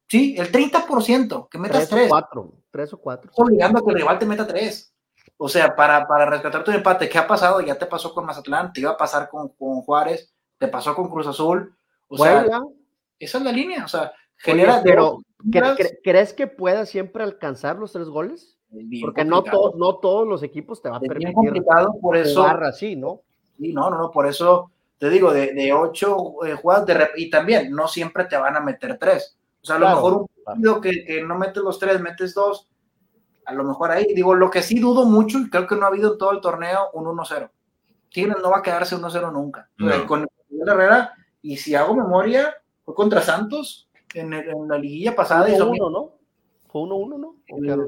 sí, 0.07 0.35
el 0.39 0.53
30%, 0.53 1.49
que 1.49 1.59
metas 1.59 1.89
3. 1.89 2.09
4, 2.09 2.53
3 2.71 2.93
o 2.93 2.99
4. 2.99 3.33
Obligando 3.37 3.79
a 3.79 3.85
que 3.85 3.91
el 3.91 3.97
rival 3.97 4.19
te 4.19 4.27
meta 4.27 4.47
3. 4.47 4.95
O 5.39 5.49
sea, 5.49 5.75
para, 5.75 6.07
para 6.07 6.27
rescatar 6.27 6.63
tu 6.63 6.71
empate, 6.71 7.09
¿qué 7.09 7.17
ha 7.17 7.27
pasado? 7.27 7.61
Ya 7.63 7.79
te 7.79 7.87
pasó 7.87 8.13
con 8.13 8.27
Mazatlán, 8.27 8.73
te 8.73 8.83
iba 8.83 8.91
a 8.91 8.97
pasar 8.97 9.31
con, 9.31 9.49
con 9.51 9.81
Juárez, 9.81 10.31
te 10.59 10.69
pasó 10.69 10.95
con 10.95 11.09
Cruz 11.09 11.27
Azul. 11.27 11.75
O 12.09 12.19
sea, 12.19 12.45
esa 13.19 13.39
es 13.39 13.45
la 13.45 13.53
línea, 13.53 13.85
o 13.85 13.89
sea, 13.89 14.13
genera. 14.37 14.83
pero, 14.83 15.21
¿crees 16.03 16.35
que 16.35 16.47
pueda 16.47 16.85
siempre 16.85 17.23
alcanzar 17.23 17.77
los 17.77 17.93
tres 17.93 18.09
goles? 18.09 18.59
Porque 19.01 19.25
no, 19.25 19.43
no 19.77 19.97
todos 19.97 20.27
los 20.29 20.43
equipos 20.43 20.81
te 20.81 20.89
van 20.89 20.99
a 20.99 21.01
permitir. 21.01 21.35
complicado, 21.35 21.95
por 22.01 22.17
eso. 22.17 22.47
así, 22.47 22.95
¿no? 22.95 23.23
Sí, 23.59 23.73
no, 23.73 23.91
no, 23.91 23.99
no, 23.99 24.11
por 24.11 24.27
eso 24.27 24.71
te 25.01 25.09
digo, 25.09 25.33
de, 25.33 25.55
de 25.55 25.73
ocho 25.73 26.45
eh, 26.45 26.55
jugadas, 26.55 26.85
de 26.85 27.09
y 27.17 27.31
también 27.31 27.73
no 27.73 27.89
siempre 27.89 28.27
te 28.27 28.37
van 28.37 28.55
a 28.55 28.61
meter 28.61 28.99
tres. 28.99 29.39
O 29.63 29.67
sea, 29.67 29.77
a 29.77 29.79
lo 29.79 29.89
mejor 29.89 30.13
un 30.13 30.27
partido 30.45 30.79
que, 30.79 31.05
que, 31.07 31.23
no 31.23 31.39
metes 31.39 31.63
los 31.63 31.79
tres, 31.79 32.01
metes 32.03 32.35
dos, 32.35 32.69
a 33.47 33.55
lo 33.55 33.65
mejor 33.65 33.91
ahí. 33.91 34.13
Digo, 34.15 34.35
lo 34.35 34.51
que 34.51 34.63
sí 34.63 34.79
dudo 34.79 35.07
mucho, 35.07 35.39
y 35.39 35.49
creo 35.49 35.67
que 35.67 35.75
no 35.75 35.85
ha 35.85 35.89
habido 35.89 36.13
en 36.13 36.19
todo 36.19 36.33
el 36.33 36.43
torneo, 36.43 36.91
un 36.93 37.07
1-0. 37.07 37.51
Tigres 38.11 38.37
no 38.43 38.51
va 38.51 38.59
a 38.59 38.63
quedarse 38.63 38.95
1-0 38.95 39.33
nunca. 39.33 39.71
Con 40.07 40.21
el 40.21 40.69
Herrera, 40.69 41.15
y 41.41 41.57
si 41.57 41.75
hago 41.75 41.95
memoria, 41.95 42.55
fue 42.85 42.95
contra 42.95 43.23
Santos 43.23 43.89
en, 44.13 44.35
en 44.35 44.69
la 44.69 44.77
liguilla 44.77 45.17
pasada. 45.17 45.49
1-1, 45.49 45.91
¿no? 45.91 46.20
Fue 46.71 46.83
1-1, 46.83 47.19
¿no? 47.19 47.37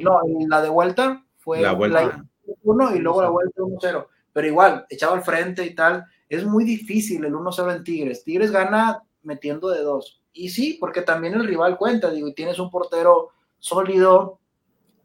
no, 0.00 0.20
en 0.26 0.48
la 0.48 0.60
de 0.60 0.68
vuelta 0.68 1.24
fue 1.38 1.60
la 1.60 1.72
vuelta 1.72 2.24
1 2.62 2.96
y 2.96 2.98
luego 2.98 3.22
la 3.22 3.28
vuelta 3.28 3.62
1-0. 3.62 4.06
Pero 4.32 4.46
igual, 4.46 4.86
echado 4.88 5.14
al 5.14 5.22
frente 5.22 5.64
y 5.64 5.74
tal, 5.74 6.04
es 6.28 6.44
muy 6.44 6.64
difícil 6.64 7.24
el 7.24 7.34
1-0 7.34 7.76
en 7.76 7.84
Tigres. 7.84 8.24
Tigres 8.24 8.50
gana 8.50 9.02
metiendo 9.22 9.68
de 9.68 9.82
dos. 9.82 10.22
Y 10.32 10.48
sí, 10.48 10.78
porque 10.80 11.02
también 11.02 11.34
el 11.34 11.46
rival 11.46 11.76
cuenta, 11.76 12.10
digo, 12.10 12.28
y 12.28 12.34
tienes 12.34 12.58
un 12.58 12.70
portero 12.70 13.30
sólido, 13.58 14.40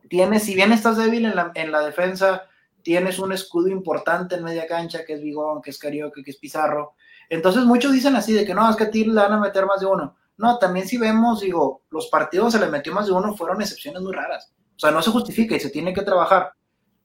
tienes, 0.09 0.43
si 0.43 0.55
bien 0.55 0.71
estás 0.71 0.97
débil 0.97 1.25
en 1.25 1.35
la, 1.35 1.51
en 1.53 1.71
la 1.71 1.81
defensa, 1.81 2.43
tienes 2.81 3.19
un 3.19 3.33
escudo 3.33 3.67
importante 3.67 4.35
en 4.35 4.43
media 4.43 4.65
cancha, 4.65 5.03
que 5.05 5.13
es 5.13 5.21
Bigón, 5.21 5.61
que 5.61 5.71
es 5.71 5.77
Carioca, 5.77 6.21
que 6.23 6.31
es 6.31 6.37
Pizarro. 6.37 6.93
Entonces 7.29 7.65
muchos 7.65 7.91
dicen 7.91 8.15
así, 8.15 8.33
de 8.33 8.45
que 8.45 8.53
no, 8.53 8.69
es 8.69 8.75
que 8.75 8.85
a 8.85 8.91
Tigres 8.91 9.13
le 9.13 9.21
van 9.21 9.33
a 9.33 9.39
meter 9.39 9.65
más 9.65 9.81
de 9.81 9.87
uno. 9.87 10.15
No, 10.37 10.59
también 10.59 10.87
si 10.87 10.97
vemos, 10.97 11.41
digo, 11.41 11.81
los 11.89 12.07
partidos 12.07 12.53
se 12.53 12.59
le 12.59 12.67
metió 12.67 12.93
más 12.93 13.07
de 13.07 13.11
uno, 13.11 13.35
fueron 13.35 13.61
excepciones 13.61 14.01
muy 14.01 14.13
raras. 14.13 14.53
O 14.75 14.79
sea, 14.79 14.91
no 14.91 15.01
se 15.01 15.11
justifica 15.11 15.55
y 15.55 15.59
se 15.59 15.71
tiene 15.71 15.93
que 15.93 16.03
trabajar. 16.03 16.53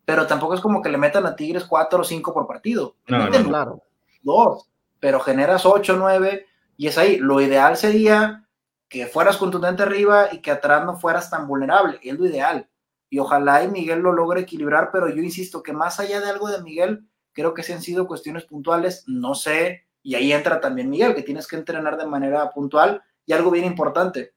Pero 0.04 0.26
tampoco 0.26 0.54
es 0.54 0.60
como 0.60 0.82
que 0.82 0.90
le 0.90 0.98
metan 0.98 1.24
a 1.26 1.34
Tigres 1.34 1.64
cuatro 1.64 2.00
o 2.00 2.04
cinco 2.04 2.34
por 2.34 2.46
partido. 2.46 2.96
No, 3.08 3.28
no, 3.28 3.44
claro. 3.44 3.82
Dos, 4.22 4.68
pero 5.00 5.20
generas 5.20 5.64
ocho, 5.64 5.96
nueve, 5.96 6.46
y 6.76 6.88
es 6.88 6.98
ahí. 6.98 7.16
Lo 7.16 7.40
ideal 7.40 7.76
sería 7.76 8.46
que 8.88 9.06
fueras 9.06 9.38
contundente 9.38 9.82
arriba 9.82 10.28
y 10.32 10.38
que 10.38 10.50
atrás 10.50 10.84
no 10.84 10.98
fueras 10.98 11.30
tan 11.30 11.46
vulnerable. 11.46 11.98
Es 12.02 12.18
lo 12.18 12.26
ideal. 12.26 12.68
Y 13.08 13.18
ojalá 13.18 13.64
y 13.64 13.68
Miguel 13.68 14.00
lo 14.00 14.12
logre 14.12 14.40
equilibrar, 14.40 14.90
pero 14.92 15.08
yo 15.08 15.22
insisto 15.22 15.62
que 15.62 15.72
más 15.72 16.00
allá 16.00 16.20
de 16.20 16.28
algo 16.28 16.48
de 16.50 16.62
Miguel, 16.62 17.06
creo 17.32 17.54
que 17.54 17.62
sí 17.62 17.72
han 17.72 17.82
sido 17.82 18.06
cuestiones 18.06 18.44
puntuales. 18.44 19.04
No 19.06 19.34
sé, 19.34 19.86
y 20.02 20.14
ahí 20.14 20.32
entra 20.32 20.60
también 20.60 20.90
Miguel, 20.90 21.14
que 21.14 21.22
tienes 21.22 21.46
que 21.46 21.56
entrenar 21.56 21.96
de 21.96 22.06
manera 22.06 22.50
puntual. 22.50 23.02
Y 23.26 23.32
algo 23.32 23.50
bien 23.50 23.64
importante, 23.64 24.32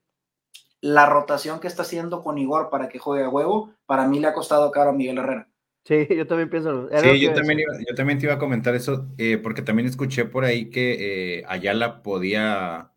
la 0.80 1.06
rotación 1.06 1.60
que 1.60 1.68
está 1.68 1.82
haciendo 1.82 2.22
con 2.22 2.38
Igor 2.38 2.70
para 2.70 2.88
que 2.88 2.98
juegue 2.98 3.24
a 3.24 3.28
huevo, 3.28 3.72
para 3.86 4.06
mí 4.06 4.20
le 4.20 4.28
ha 4.28 4.34
costado 4.34 4.70
caro 4.70 4.90
a 4.90 4.92
Miguel 4.92 5.18
Herrera. 5.18 5.48
Sí, 5.84 6.06
yo 6.10 6.26
también 6.26 6.50
pienso. 6.50 6.88
Sí, 7.00 7.20
yo 7.20 7.32
también, 7.32 7.60
iba, 7.60 7.72
yo 7.78 7.94
también 7.94 8.18
te 8.18 8.26
iba 8.26 8.34
a 8.34 8.38
comentar 8.38 8.74
eso, 8.74 9.06
eh, 9.18 9.38
porque 9.38 9.62
también 9.62 9.86
escuché 9.86 10.24
por 10.24 10.44
ahí 10.44 10.68
que 10.68 11.38
eh, 11.38 11.44
Ayala 11.46 12.02
podía 12.02 12.90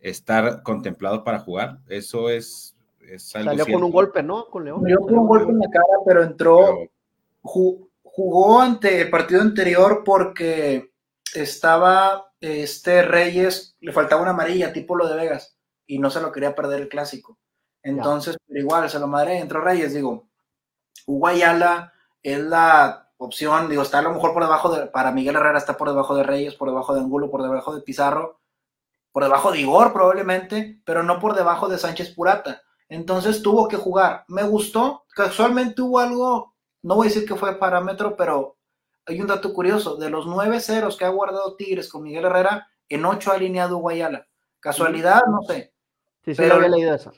estar 0.00 0.62
contemplado 0.62 1.24
para 1.24 1.40
jugar. 1.40 1.78
Eso 1.88 2.28
es, 2.28 2.76
es 3.00 3.34
algo 3.34 3.50
Salió 3.50 3.66
con 3.66 3.82
un 3.82 3.90
golpe, 3.90 4.22
¿no? 4.22 4.46
Con 4.46 4.64
León. 4.64 4.82
Salió 4.82 5.00
con 5.00 5.18
un 5.18 5.26
golpe 5.26 5.50
en 5.50 5.58
la 5.58 5.68
cara, 5.68 5.98
pero 6.06 6.22
entró, 6.22 6.88
jugó 7.40 8.60
ante 8.60 9.00
el 9.00 9.10
partido 9.10 9.40
anterior 9.40 10.02
porque 10.04 10.92
estaba 11.34 12.31
este 12.42 13.02
Reyes, 13.02 13.76
le 13.80 13.92
faltaba 13.92 14.20
una 14.20 14.32
amarilla, 14.32 14.72
tipo 14.72 14.96
lo 14.96 15.08
de 15.08 15.16
Vegas, 15.16 15.56
y 15.86 15.98
no 15.98 16.10
se 16.10 16.20
lo 16.20 16.32
quería 16.32 16.54
perder 16.54 16.82
el 16.82 16.88
clásico. 16.88 17.38
Entonces, 17.82 18.36
pero 18.46 18.60
igual, 18.60 18.90
se 18.90 18.98
lo 18.98 19.06
madre, 19.06 19.38
entró 19.38 19.60
Reyes, 19.60 19.94
digo, 19.94 20.28
Hugo 21.06 21.26
Ayala 21.28 21.92
es 22.22 22.38
la 22.40 23.10
opción, 23.16 23.68
digo, 23.68 23.82
está 23.82 24.00
a 24.00 24.02
lo 24.02 24.12
mejor 24.12 24.32
por 24.34 24.42
debajo 24.42 24.74
de, 24.74 24.86
para 24.86 25.12
Miguel 25.12 25.36
Herrera 25.36 25.58
está 25.58 25.76
por 25.76 25.88
debajo 25.88 26.16
de 26.16 26.24
Reyes, 26.24 26.54
por 26.54 26.68
debajo 26.68 26.94
de 26.94 27.00
Angulo, 27.00 27.30
por 27.30 27.42
debajo 27.42 27.74
de 27.74 27.82
Pizarro, 27.82 28.40
por 29.12 29.22
debajo 29.22 29.52
de 29.52 29.60
Igor 29.60 29.92
probablemente, 29.92 30.80
pero 30.84 31.02
no 31.02 31.20
por 31.20 31.34
debajo 31.34 31.68
de 31.68 31.78
Sánchez 31.78 32.10
Purata. 32.14 32.62
Entonces 32.88 33.42
tuvo 33.42 33.68
que 33.68 33.76
jugar. 33.76 34.24
Me 34.28 34.42
gustó, 34.42 35.04
casualmente 35.14 35.82
hubo 35.82 36.00
algo, 36.00 36.54
no 36.82 36.96
voy 36.96 37.06
a 37.06 37.10
decir 37.10 37.26
que 37.26 37.36
fue 37.36 37.58
parámetro, 37.58 38.16
pero 38.16 38.56
hay 39.06 39.20
un 39.20 39.26
dato 39.26 39.52
curioso, 39.52 39.96
de 39.96 40.10
los 40.10 40.26
nueve 40.26 40.60
ceros 40.60 40.96
que 40.96 41.04
ha 41.04 41.10
guardado 41.10 41.56
Tigres 41.56 41.88
con 41.88 42.02
Miguel 42.02 42.24
Herrera, 42.24 42.68
en 42.88 43.04
ocho 43.04 43.32
ha 43.32 43.34
alineado 43.34 43.78
Guayala. 43.78 44.26
Casualidad, 44.60 45.22
no 45.28 45.42
sé. 45.42 45.72
Sí, 46.24 46.34
sí, 46.34 46.42
pero 46.42 46.54
había 46.54 46.68
leído 46.68 46.94
eso 46.94 47.12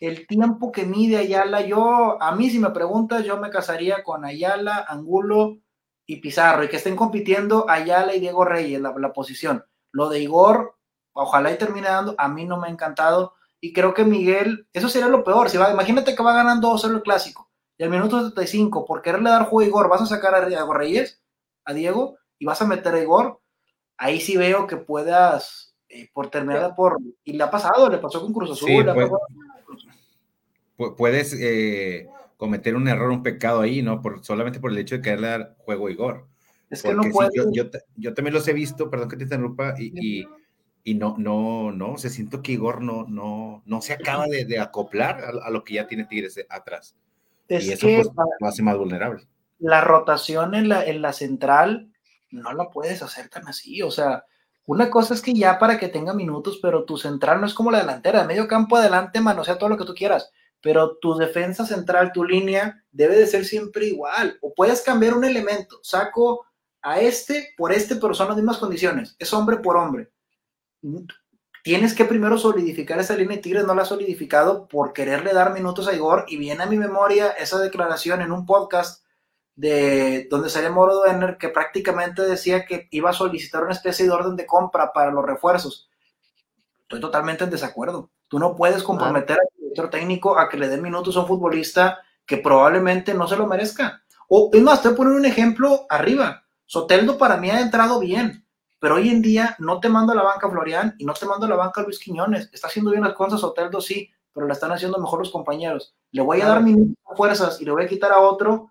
el 0.00 0.26
tiempo 0.26 0.72
que 0.72 0.84
mide 0.84 1.16
Ayala, 1.16 1.62
yo, 1.62 2.20
a 2.20 2.34
mí 2.34 2.50
si 2.50 2.58
me 2.58 2.70
preguntas, 2.70 3.24
yo 3.24 3.38
me 3.38 3.50
casaría 3.50 4.02
con 4.02 4.24
Ayala, 4.24 4.84
Angulo 4.88 5.58
y 6.06 6.16
Pizarro, 6.16 6.64
y 6.64 6.68
que 6.68 6.76
estén 6.76 6.96
compitiendo 6.96 7.68
Ayala 7.68 8.14
y 8.14 8.20
Diego 8.20 8.44
Reyes, 8.44 8.80
la, 8.80 8.94
la 8.98 9.12
posición. 9.12 9.64
Lo 9.92 10.08
de 10.08 10.20
Igor, 10.20 10.76
ojalá 11.12 11.50
y 11.50 11.58
termine 11.58 11.88
dando, 11.88 12.14
a 12.18 12.28
mí 12.28 12.44
no 12.44 12.58
me 12.58 12.68
ha 12.68 12.70
encantado, 12.70 13.34
y 13.60 13.72
creo 13.72 13.94
que 13.94 14.04
Miguel, 14.04 14.68
eso 14.72 14.88
sería 14.88 15.08
lo 15.08 15.24
peor, 15.24 15.48
si 15.48 15.56
va, 15.56 15.70
imagínate 15.70 16.14
que 16.14 16.22
va 16.22 16.34
ganando 16.34 16.68
2 16.68 16.84
el 16.84 17.02
clásico, 17.02 17.50
y 17.78 17.84
al 17.84 17.90
minuto 17.90 18.20
75, 18.20 18.84
por 18.84 19.00
quererle 19.00 19.30
dar 19.30 19.46
juego 19.46 19.60
a 19.60 19.66
Igor, 19.66 19.88
vas 19.88 20.02
a 20.02 20.06
sacar 20.06 20.34
a 20.34 20.46
Diego 20.46 20.74
Reyes, 20.74 21.22
a 21.66 21.74
Diego, 21.74 22.16
y 22.38 22.46
vas 22.46 22.62
a 22.62 22.66
meter 22.66 22.94
a 22.94 23.02
Igor, 23.02 23.40
ahí 23.98 24.20
sí 24.20 24.36
veo 24.36 24.66
que 24.66 24.76
puedas, 24.76 25.74
eh, 25.88 26.08
por 26.12 26.30
terminar 26.30 26.74
por, 26.74 26.98
y 27.24 27.32
le 27.32 27.42
ha 27.42 27.50
pasado, 27.50 27.90
le 27.90 27.98
pasó 27.98 28.20
con 28.20 28.32
Cruz 28.32 28.52
Azul, 28.52 28.68
sí, 28.68 28.76
pues, 30.76 30.92
puedes 30.96 31.34
eh, 31.40 32.08
cometer 32.36 32.76
un 32.76 32.88
error, 32.88 33.10
un 33.10 33.22
pecado 33.22 33.60
ahí, 33.60 33.82
¿no? 33.82 34.02
Por, 34.02 34.24
solamente 34.24 34.60
por 34.60 34.70
el 34.70 34.78
hecho 34.78 34.96
de 34.96 35.02
quererle 35.02 35.28
dar 35.28 35.56
juego 35.58 35.86
a 35.86 35.90
Igor. 35.90 36.26
Es 36.68 36.82
que 36.82 36.94
no 36.94 37.02
puede. 37.10 37.30
yo, 37.52 38.14
también 38.14 38.34
los 38.34 38.46
he 38.48 38.52
visto, 38.52 38.90
perdón 38.90 39.08
que 39.08 39.16
te 39.16 39.24
interrumpa, 39.24 39.74
y, 39.78 40.26
y, 40.84 40.94
no, 40.94 41.16
no, 41.18 41.72
no, 41.72 41.96
se 41.96 42.10
siento 42.10 42.42
que 42.42 42.52
Igor 42.52 42.82
no, 42.82 43.06
no, 43.08 43.62
no 43.64 43.80
se 43.80 43.92
acaba 43.92 44.26
de, 44.26 44.58
acoplar 44.58 45.24
a, 45.42 45.50
lo 45.50 45.64
que 45.64 45.74
ya 45.74 45.86
tiene 45.86 46.04
Tigres 46.04 46.38
atrás. 46.48 46.96
y 47.48 47.70
eso 47.70 47.86
pues, 47.86 48.08
lo 48.40 48.46
hace 48.46 48.62
más 48.62 48.76
vulnerable. 48.76 49.26
La 49.58 49.80
rotación 49.80 50.54
en 50.54 50.68
la, 50.68 50.84
en 50.84 51.02
la 51.02 51.12
central 51.12 51.92
no 52.30 52.52
la 52.52 52.70
puedes 52.70 53.02
hacer 53.02 53.28
tan 53.28 53.48
así, 53.48 53.82
o 53.82 53.90
sea, 53.90 54.24
una 54.66 54.90
cosa 54.90 55.14
es 55.14 55.22
que 55.22 55.32
ya 55.32 55.58
para 55.58 55.78
que 55.78 55.88
tenga 55.88 56.12
minutos, 56.12 56.58
pero 56.60 56.84
tu 56.84 56.98
central 56.98 57.40
no 57.40 57.46
es 57.46 57.54
como 57.54 57.70
la 57.70 57.78
delantera, 57.78 58.22
de 58.22 58.26
medio 58.26 58.48
campo 58.48 58.76
adelante, 58.76 59.20
sea 59.44 59.58
todo 59.58 59.68
lo 59.68 59.78
que 59.78 59.84
tú 59.84 59.94
quieras 59.94 60.30
pero 60.66 60.96
tu 60.96 61.14
defensa 61.14 61.64
central, 61.64 62.10
tu 62.12 62.24
línea, 62.24 62.82
debe 62.90 63.16
de 63.16 63.28
ser 63.28 63.44
siempre 63.44 63.86
igual. 63.86 64.36
O 64.40 64.52
puedes 64.52 64.82
cambiar 64.82 65.14
un 65.14 65.24
elemento. 65.24 65.78
Saco 65.80 66.44
a 66.82 67.00
este 67.00 67.54
por 67.56 67.72
este, 67.72 67.94
pero 67.94 68.14
son 68.14 68.26
las 68.26 68.36
mismas 68.36 68.58
condiciones. 68.58 69.14
Es 69.20 69.32
hombre 69.32 69.58
por 69.58 69.76
hombre. 69.76 70.10
Tienes 71.62 71.94
que 71.94 72.04
primero 72.04 72.36
solidificar 72.36 72.98
esa 72.98 73.14
línea 73.14 73.36
y 73.36 73.40
Tigres 73.40 73.64
no 73.64 73.76
la 73.76 73.82
ha 73.82 73.86
solidificado 73.86 74.66
por 74.66 74.92
quererle 74.92 75.32
dar 75.32 75.52
minutos 75.52 75.86
a 75.86 75.94
Igor. 75.94 76.24
Y 76.26 76.36
viene 76.36 76.64
a 76.64 76.66
mi 76.66 76.78
memoria 76.78 77.30
esa 77.30 77.60
declaración 77.60 78.20
en 78.20 78.32
un 78.32 78.44
podcast 78.44 79.04
de 79.56 80.28
donde 80.30 80.50
salía 80.50 80.70
Moro 80.70 80.94
Duener 80.94 81.38
que 81.38 81.48
prácticamente 81.48 82.22
decía 82.22 82.66
que 82.66 82.88
iba 82.90 83.10
a 83.10 83.14
solicitar 83.14 83.64
una 83.64 83.72
especie 83.72 84.04
de 84.04 84.12
orden 84.12 84.36
de 84.36 84.46
compra 84.46 84.92
para 84.92 85.10
los 85.10 85.24
refuerzos. 85.24 85.88
Estoy 86.82 87.00
totalmente 87.00 87.44
en 87.44 87.50
desacuerdo. 87.50 88.10
Tú 88.28 88.38
no 88.38 88.54
puedes 88.54 88.82
comprometer 88.82 89.38
al 89.40 89.48
director 89.58 89.90
técnico 89.90 90.38
a 90.38 90.48
que 90.48 90.58
le 90.58 90.68
dé 90.68 90.76
minutos 90.76 91.16
a 91.16 91.20
un 91.20 91.26
futbolista 91.26 91.98
que 92.26 92.36
probablemente 92.36 93.14
no 93.14 93.26
se 93.26 93.36
lo 93.36 93.46
merezca. 93.46 94.02
O 94.28 94.50
es 94.52 94.62
más, 94.62 94.82
te 94.82 94.88
voy 94.88 94.94
a 94.94 94.96
poner 94.96 95.12
un 95.14 95.24
ejemplo 95.24 95.86
arriba. 95.88 96.44
Soteldo 96.66 97.16
para 97.16 97.36
mí 97.36 97.48
ha 97.48 97.60
entrado 97.60 98.00
bien, 98.00 98.44
pero 98.78 98.96
hoy 98.96 99.08
en 99.08 99.22
día 99.22 99.54
no 99.58 99.80
te 99.80 99.88
mando 99.88 100.12
a 100.12 100.16
la 100.16 100.22
banca 100.22 100.50
Florian 100.50 100.96
y 100.98 101.04
no 101.04 101.14
te 101.14 101.24
mando 101.24 101.46
a 101.46 101.48
la 101.48 101.56
banca 101.56 101.82
Luis 101.82 101.98
Quiñones. 101.98 102.50
Está 102.52 102.66
haciendo 102.66 102.90
bien 102.90 103.04
las 103.04 103.14
cosas 103.14 103.40
Soteldo, 103.40 103.80
sí, 103.80 104.10
pero 104.32 104.46
la 104.46 104.52
están 104.52 104.72
haciendo 104.72 104.98
mejor 104.98 105.20
los 105.20 105.30
compañeros. 105.30 105.94
Le 106.10 106.22
voy 106.22 106.40
a 106.40 106.46
dar 106.48 106.62
minutos 106.62 106.96
a 107.10 107.14
fuerzas 107.14 107.60
y 107.60 107.64
le 107.64 107.70
voy 107.70 107.84
a 107.84 107.88
quitar 107.88 108.12
a 108.12 108.18
otro. 108.18 108.70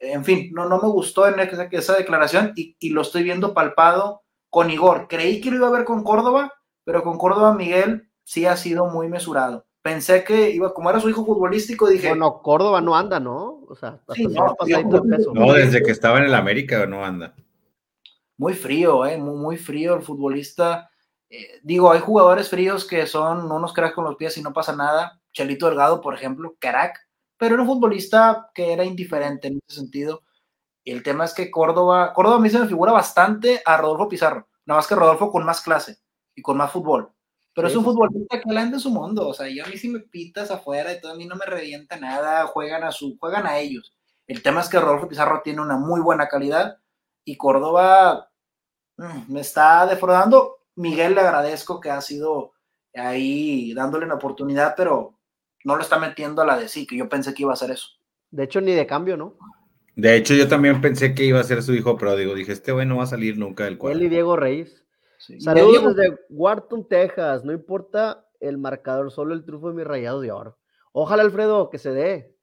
En 0.00 0.24
fin, 0.24 0.50
no, 0.52 0.68
no 0.68 0.80
me 0.80 0.88
gustó 0.88 1.26
en 1.26 1.40
esa, 1.40 1.64
esa 1.70 1.96
declaración 1.96 2.52
y, 2.54 2.76
y 2.78 2.90
lo 2.90 3.02
estoy 3.02 3.22
viendo 3.22 3.54
palpado 3.54 4.22
con 4.50 4.70
Igor. 4.70 5.06
Creí 5.08 5.40
que 5.40 5.50
lo 5.50 5.56
iba 5.56 5.68
a 5.68 5.72
ver 5.72 5.84
con 5.84 6.04
Córdoba, 6.04 6.52
pero 6.84 7.02
con 7.02 7.18
Córdoba 7.18 7.54
Miguel 7.54 8.08
sí 8.24 8.46
ha 8.46 8.56
sido 8.56 8.86
muy 8.86 9.08
mesurado. 9.08 9.66
Pensé 9.82 10.22
que 10.24 10.50
iba, 10.50 10.74
como 10.74 10.90
era 10.90 11.00
su 11.00 11.08
hijo 11.08 11.24
futbolístico, 11.24 11.88
dije. 11.88 12.08
Bueno, 12.08 12.42
Córdoba 12.42 12.80
no 12.80 12.96
anda, 12.96 13.18
¿no? 13.20 13.62
O 13.68 13.74
sea, 13.74 14.00
no, 15.32 15.52
desde 15.52 15.82
que 15.82 15.92
estaba 15.92 16.18
en 16.18 16.24
el 16.24 16.34
América 16.34 16.86
no 16.86 17.04
anda. 17.04 17.34
Muy 18.36 18.54
frío, 18.54 19.06
¿eh? 19.06 19.16
Muy, 19.16 19.36
muy 19.36 19.56
frío 19.56 19.94
el 19.94 20.02
futbolista. 20.02 20.90
Eh, 21.30 21.60
digo, 21.62 21.90
hay 21.90 22.00
jugadores 22.00 22.48
fríos 22.48 22.86
que 22.86 23.06
son 23.06 23.50
unos 23.50 23.72
cracks 23.72 23.94
con 23.94 24.04
los 24.04 24.16
pies 24.16 24.36
y 24.36 24.42
no 24.42 24.52
pasa 24.52 24.74
nada. 24.74 25.20
Chelito 25.32 25.66
Delgado, 25.66 26.00
por 26.00 26.14
ejemplo, 26.14 26.54
crack, 26.58 27.07
pero 27.38 27.54
era 27.54 27.62
un 27.62 27.68
futbolista 27.68 28.50
que 28.52 28.72
era 28.72 28.84
indiferente 28.84 29.48
en 29.48 29.60
ese 29.66 29.80
sentido. 29.80 30.22
Y 30.84 30.90
el 30.90 31.02
tema 31.02 31.24
es 31.24 31.32
que 31.32 31.50
Córdoba, 31.50 32.12
Córdoba 32.12 32.36
a 32.36 32.40
mí 32.40 32.50
se 32.50 32.58
me 32.58 32.66
figura 32.66 32.92
bastante 32.92 33.62
a 33.64 33.76
Rodolfo 33.76 34.08
Pizarro, 34.08 34.48
nada 34.66 34.78
más 34.78 34.86
que 34.86 34.94
Rodolfo 34.94 35.30
con 35.30 35.44
más 35.44 35.60
clase 35.60 35.98
y 36.34 36.42
con 36.42 36.56
más 36.56 36.72
fútbol. 36.72 37.12
Pero 37.54 37.68
es 37.68 37.76
un 37.76 37.84
futbolista 37.84 38.40
que 38.40 38.50
anda 38.50 38.76
en 38.76 38.80
su 38.80 38.90
mundo, 38.90 39.28
o 39.28 39.34
sea, 39.34 39.48
yo 39.48 39.64
a 39.64 39.68
mí 39.68 39.76
si 39.76 39.88
me 39.88 39.98
pitas 40.00 40.50
afuera 40.50 40.92
y 40.92 41.00
todo, 41.00 41.12
a 41.12 41.16
mí 41.16 41.26
no 41.26 41.34
me 41.34 41.44
revienta 41.44 41.96
nada, 41.96 42.46
juegan 42.46 42.84
a 42.84 42.92
su, 42.92 43.16
juegan 43.18 43.46
a 43.46 43.58
ellos. 43.58 43.96
El 44.26 44.42
tema 44.42 44.60
es 44.60 44.68
que 44.68 44.78
Rodolfo 44.78 45.08
Pizarro 45.08 45.40
tiene 45.42 45.60
una 45.60 45.76
muy 45.76 46.00
buena 46.00 46.28
calidad 46.28 46.78
y 47.24 47.36
Córdoba 47.36 48.30
mm, 48.96 49.32
me 49.32 49.40
está 49.40 49.86
defraudando. 49.86 50.58
Miguel 50.76 51.14
le 51.14 51.22
agradezco 51.22 51.80
que 51.80 51.90
ha 51.90 52.00
sido 52.00 52.52
ahí 52.94 53.74
dándole 53.74 54.06
una 54.06 54.14
oportunidad, 54.14 54.74
pero 54.76 55.17
no 55.64 55.76
lo 55.76 55.82
está 55.82 55.98
metiendo 55.98 56.42
a 56.42 56.46
la 56.46 56.58
de 56.58 56.68
sí, 56.68 56.86
que 56.86 56.96
yo 56.96 57.08
pensé 57.08 57.34
que 57.34 57.42
iba 57.42 57.52
a 57.52 57.54
hacer 57.54 57.70
eso. 57.70 57.88
De 58.30 58.44
hecho, 58.44 58.60
ni 58.60 58.72
de 58.72 58.86
cambio, 58.86 59.16
¿no? 59.16 59.36
De 59.96 60.14
hecho, 60.16 60.34
yo 60.34 60.46
también 60.46 60.80
pensé 60.80 61.14
que 61.14 61.24
iba 61.24 61.40
a 61.40 61.44
ser 61.44 61.62
su 61.62 61.74
hijo 61.74 61.96
pero 61.96 62.14
digo, 62.16 62.34
Dije, 62.34 62.52
este 62.52 62.70
güey 62.72 62.86
no 62.86 62.98
va 62.98 63.04
a 63.04 63.08
salir 63.08 63.36
nunca 63.36 63.64
del 63.64 63.78
cuadro. 63.78 63.98
Él 63.98 64.04
y 64.04 64.08
Diego 64.08 64.36
Reyes. 64.36 64.84
Saludos 65.40 65.96
desde 65.96 66.16
Wharton, 66.30 66.86
Texas. 66.86 67.44
No 67.44 67.52
importa 67.52 68.24
el 68.40 68.56
marcador, 68.58 69.10
solo 69.10 69.34
el 69.34 69.44
triunfo 69.44 69.68
de 69.70 69.74
mis 69.74 69.86
rayados 69.86 70.22
de 70.22 70.30
oro. 70.30 70.56
Ojalá, 70.92 71.22
Alfredo, 71.24 71.68
que 71.70 71.78
se 71.78 71.90
dé. 71.90 72.36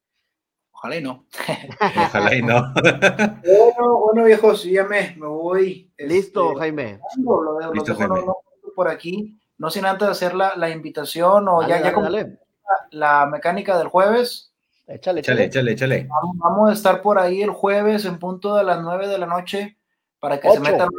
Ojalá 0.72 0.98
y 0.98 1.02
no. 1.02 1.26
Ojalá 1.80 2.36
y 2.36 2.42
no. 2.42 2.74
bueno, 2.84 4.00
bueno, 4.00 4.26
viejos, 4.26 4.64
ya 4.66 4.84
me, 4.84 5.16
me 5.18 5.28
voy. 5.28 5.94
Listo, 5.98 6.48
este, 6.50 6.60
Jaime. 6.60 7.00
Lo, 7.24 7.42
lo, 7.42 7.60
lo 7.60 7.72
Listo, 7.74 7.94
dejo, 7.94 8.00
Jaime. 8.00 8.16
no- 8.20 8.26
no 8.26 8.36
por 8.76 8.90
aquí. 8.90 9.40
No 9.58 9.70
sin 9.70 9.86
antes 9.86 10.10
hacer 10.10 10.34
la, 10.36 10.58
la 10.58 10.70
invitación 10.70 11.48
o 11.48 11.62
Dale, 11.62 11.70
ya, 11.70 11.78
ya 11.78 11.82
dale, 11.84 11.94
como 11.94 12.06
dale. 12.12 12.40
La 12.92 13.26
mecánica 13.26 13.78
del 13.78 13.88
jueves. 13.88 14.52
Échale, 14.88 15.22
Échale, 15.22 15.46
échale. 15.46 15.72
échale. 15.72 16.08
Vamos, 16.10 16.38
vamos 16.38 16.70
a 16.70 16.74
estar 16.74 17.02
por 17.02 17.18
ahí 17.18 17.42
el 17.42 17.50
jueves 17.50 18.06
en 18.06 18.20
punto 18.20 18.56
de 18.56 18.64
las 18.64 18.82
9 18.82 19.08
de 19.08 19.18
la 19.18 19.26
noche 19.26 19.78
para 20.20 20.40
que 20.40 20.50
se 20.52 20.60
Ocho. 20.60 20.72
metan. 20.72 20.90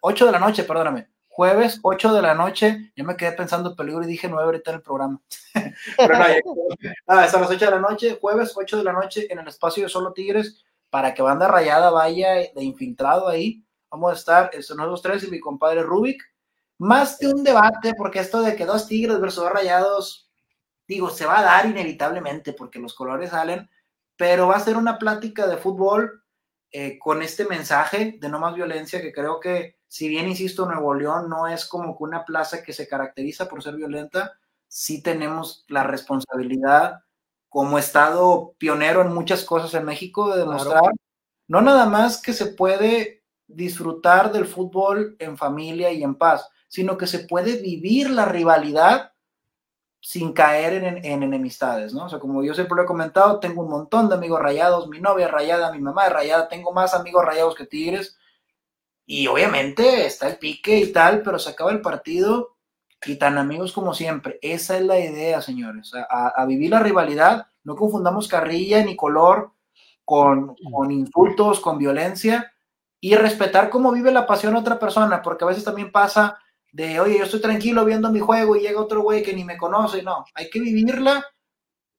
8 0.00 0.26
de 0.26 0.32
la 0.32 0.38
noche, 0.38 0.64
perdóname. 0.64 1.08
Jueves, 1.28 1.78
8 1.82 2.14
de 2.14 2.22
la 2.22 2.34
noche. 2.34 2.92
Yo 2.96 3.04
me 3.04 3.16
quedé 3.16 3.32
pensando 3.32 3.70
en 3.70 3.76
peligro 3.76 4.02
y 4.02 4.06
dije 4.06 4.28
9 4.28 4.44
ahorita 4.44 4.70
en 4.70 4.76
el 4.76 4.82
programa. 4.82 5.20
Pero 5.96 6.18
no, 6.18 6.26
ya- 6.28 6.94
ah, 7.06 7.24
es 7.26 7.34
a 7.34 7.40
las 7.40 7.50
8 7.50 7.64
de 7.66 7.70
la 7.70 7.78
noche, 7.80 8.18
jueves, 8.20 8.52
8 8.56 8.78
de 8.78 8.84
la 8.84 8.92
noche 8.92 9.26
en 9.30 9.38
el 9.38 9.46
espacio 9.48 9.82
de 9.84 9.88
Solo 9.88 10.12
Tigres 10.12 10.64
para 10.90 11.12
que 11.14 11.20
banda 11.22 11.46
rayada 11.48 11.90
vaya 11.90 12.30
de 12.32 12.64
infiltrado 12.64 13.28
ahí. 13.28 13.62
Vamos 13.90 14.10
a 14.10 14.14
estar 14.14 14.50
este, 14.54 14.74
nosotros 14.74 15.02
tres 15.02 15.24
y 15.24 15.30
mi 15.30 15.38
compadre 15.38 15.82
Rubik. 15.82 16.22
Más 16.78 17.18
que 17.18 17.26
un 17.26 17.42
debate, 17.44 17.92
porque 17.96 18.20
esto 18.20 18.40
de 18.42 18.54
que 18.56 18.64
dos 18.64 18.86
Tigres 18.86 19.20
versus 19.20 19.44
dos 19.44 19.52
rayados, 19.52 20.27
digo, 20.88 21.10
se 21.10 21.26
va 21.26 21.38
a 21.38 21.42
dar 21.42 21.66
inevitablemente 21.66 22.52
porque 22.52 22.80
los 22.80 22.94
colores 22.94 23.30
salen, 23.30 23.70
pero 24.16 24.48
va 24.48 24.56
a 24.56 24.60
ser 24.60 24.76
una 24.76 24.98
plática 24.98 25.46
de 25.46 25.58
fútbol 25.58 26.24
eh, 26.72 26.98
con 26.98 27.22
este 27.22 27.44
mensaje 27.44 28.16
de 28.18 28.28
no 28.28 28.40
más 28.40 28.54
violencia 28.54 29.00
que 29.00 29.12
creo 29.12 29.38
que, 29.38 29.76
si 29.86 30.08
bien 30.08 30.28
insisto, 30.28 30.66
Nuevo 30.66 30.94
León 30.94 31.28
no 31.28 31.46
es 31.46 31.66
como 31.66 31.96
que 31.96 32.04
una 32.04 32.24
plaza 32.24 32.62
que 32.62 32.72
se 32.72 32.88
caracteriza 32.88 33.48
por 33.48 33.62
ser 33.62 33.76
violenta, 33.76 34.32
sí 34.66 35.02
tenemos 35.02 35.64
la 35.68 35.84
responsabilidad 35.84 37.04
como 37.48 37.78
Estado 37.78 38.54
pionero 38.58 39.02
en 39.02 39.14
muchas 39.14 39.44
cosas 39.44 39.72
en 39.74 39.84
México 39.84 40.30
de 40.30 40.40
demostrar 40.40 40.92
no 41.48 41.62
nada 41.62 41.86
más 41.86 42.20
que 42.20 42.34
se 42.34 42.46
puede 42.46 43.24
disfrutar 43.46 44.30
del 44.30 44.46
fútbol 44.46 45.16
en 45.18 45.38
familia 45.38 45.90
y 45.90 46.02
en 46.02 46.14
paz, 46.14 46.48
sino 46.68 46.98
que 46.98 47.06
se 47.06 47.20
puede 47.20 47.60
vivir 47.62 48.10
la 48.10 48.26
rivalidad 48.26 49.12
sin 50.00 50.32
caer 50.32 50.84
en, 50.84 51.04
en, 51.04 51.22
enemistades, 51.22 51.92
¿no? 51.92 52.06
O 52.06 52.08
sea, 52.08 52.18
como 52.18 52.42
yo 52.44 52.54
siempre 52.54 52.76
lo 52.76 52.82
he 52.82 52.86
comentado, 52.86 53.40
tengo 53.40 53.62
un 53.62 53.70
montón 53.70 54.08
de 54.08 54.14
amigos 54.14 54.40
rayados, 54.40 54.88
mi 54.88 55.00
novia 55.00 55.28
rayada, 55.28 55.72
mi 55.72 55.80
mamá 55.80 56.08
rayada, 56.08 56.48
tengo 56.48 56.72
más 56.72 56.94
amigos 56.94 57.24
rayados 57.24 57.54
que 57.54 57.66
tigres, 57.66 58.16
y 59.04 59.26
obviamente 59.26 60.06
está 60.06 60.28
el 60.28 60.38
pique 60.38 60.78
y 60.78 60.92
tal, 60.92 61.22
pero 61.22 61.38
se 61.38 61.50
acaba 61.50 61.72
el 61.72 61.80
partido 61.80 62.56
y 63.06 63.16
tan 63.16 63.38
amigos 63.38 63.72
como 63.72 63.94
siempre. 63.94 64.38
Esa 64.42 64.76
es 64.76 64.84
la 64.84 64.98
idea, 64.98 65.40
señores, 65.40 65.92
a, 65.94 66.28
a 66.28 66.46
vivir 66.46 66.70
la 66.70 66.80
rivalidad, 66.80 67.46
no 67.64 67.74
confundamos 67.74 68.28
carrilla 68.28 68.84
ni 68.84 68.96
color 68.96 69.52
con, 70.04 70.56
con 70.72 70.90
insultos, 70.90 71.60
con 71.60 71.78
violencia, 71.78 72.52
y 73.00 73.14
respetar 73.14 73.70
cómo 73.70 73.92
vive 73.92 74.10
la 74.10 74.26
pasión 74.26 74.56
otra 74.56 74.78
persona, 74.78 75.22
porque 75.22 75.44
a 75.44 75.48
veces 75.48 75.64
también 75.64 75.92
pasa 75.92 76.38
de, 76.72 77.00
oye, 77.00 77.18
yo 77.18 77.24
estoy 77.24 77.40
tranquilo 77.40 77.84
viendo 77.84 78.10
mi 78.10 78.20
juego 78.20 78.56
y 78.56 78.60
llega 78.60 78.80
otro 78.80 79.02
güey 79.02 79.22
que 79.22 79.34
ni 79.34 79.44
me 79.44 79.56
conoce. 79.56 80.02
No, 80.02 80.24
hay 80.34 80.50
que 80.50 80.60
vivirla 80.60 81.24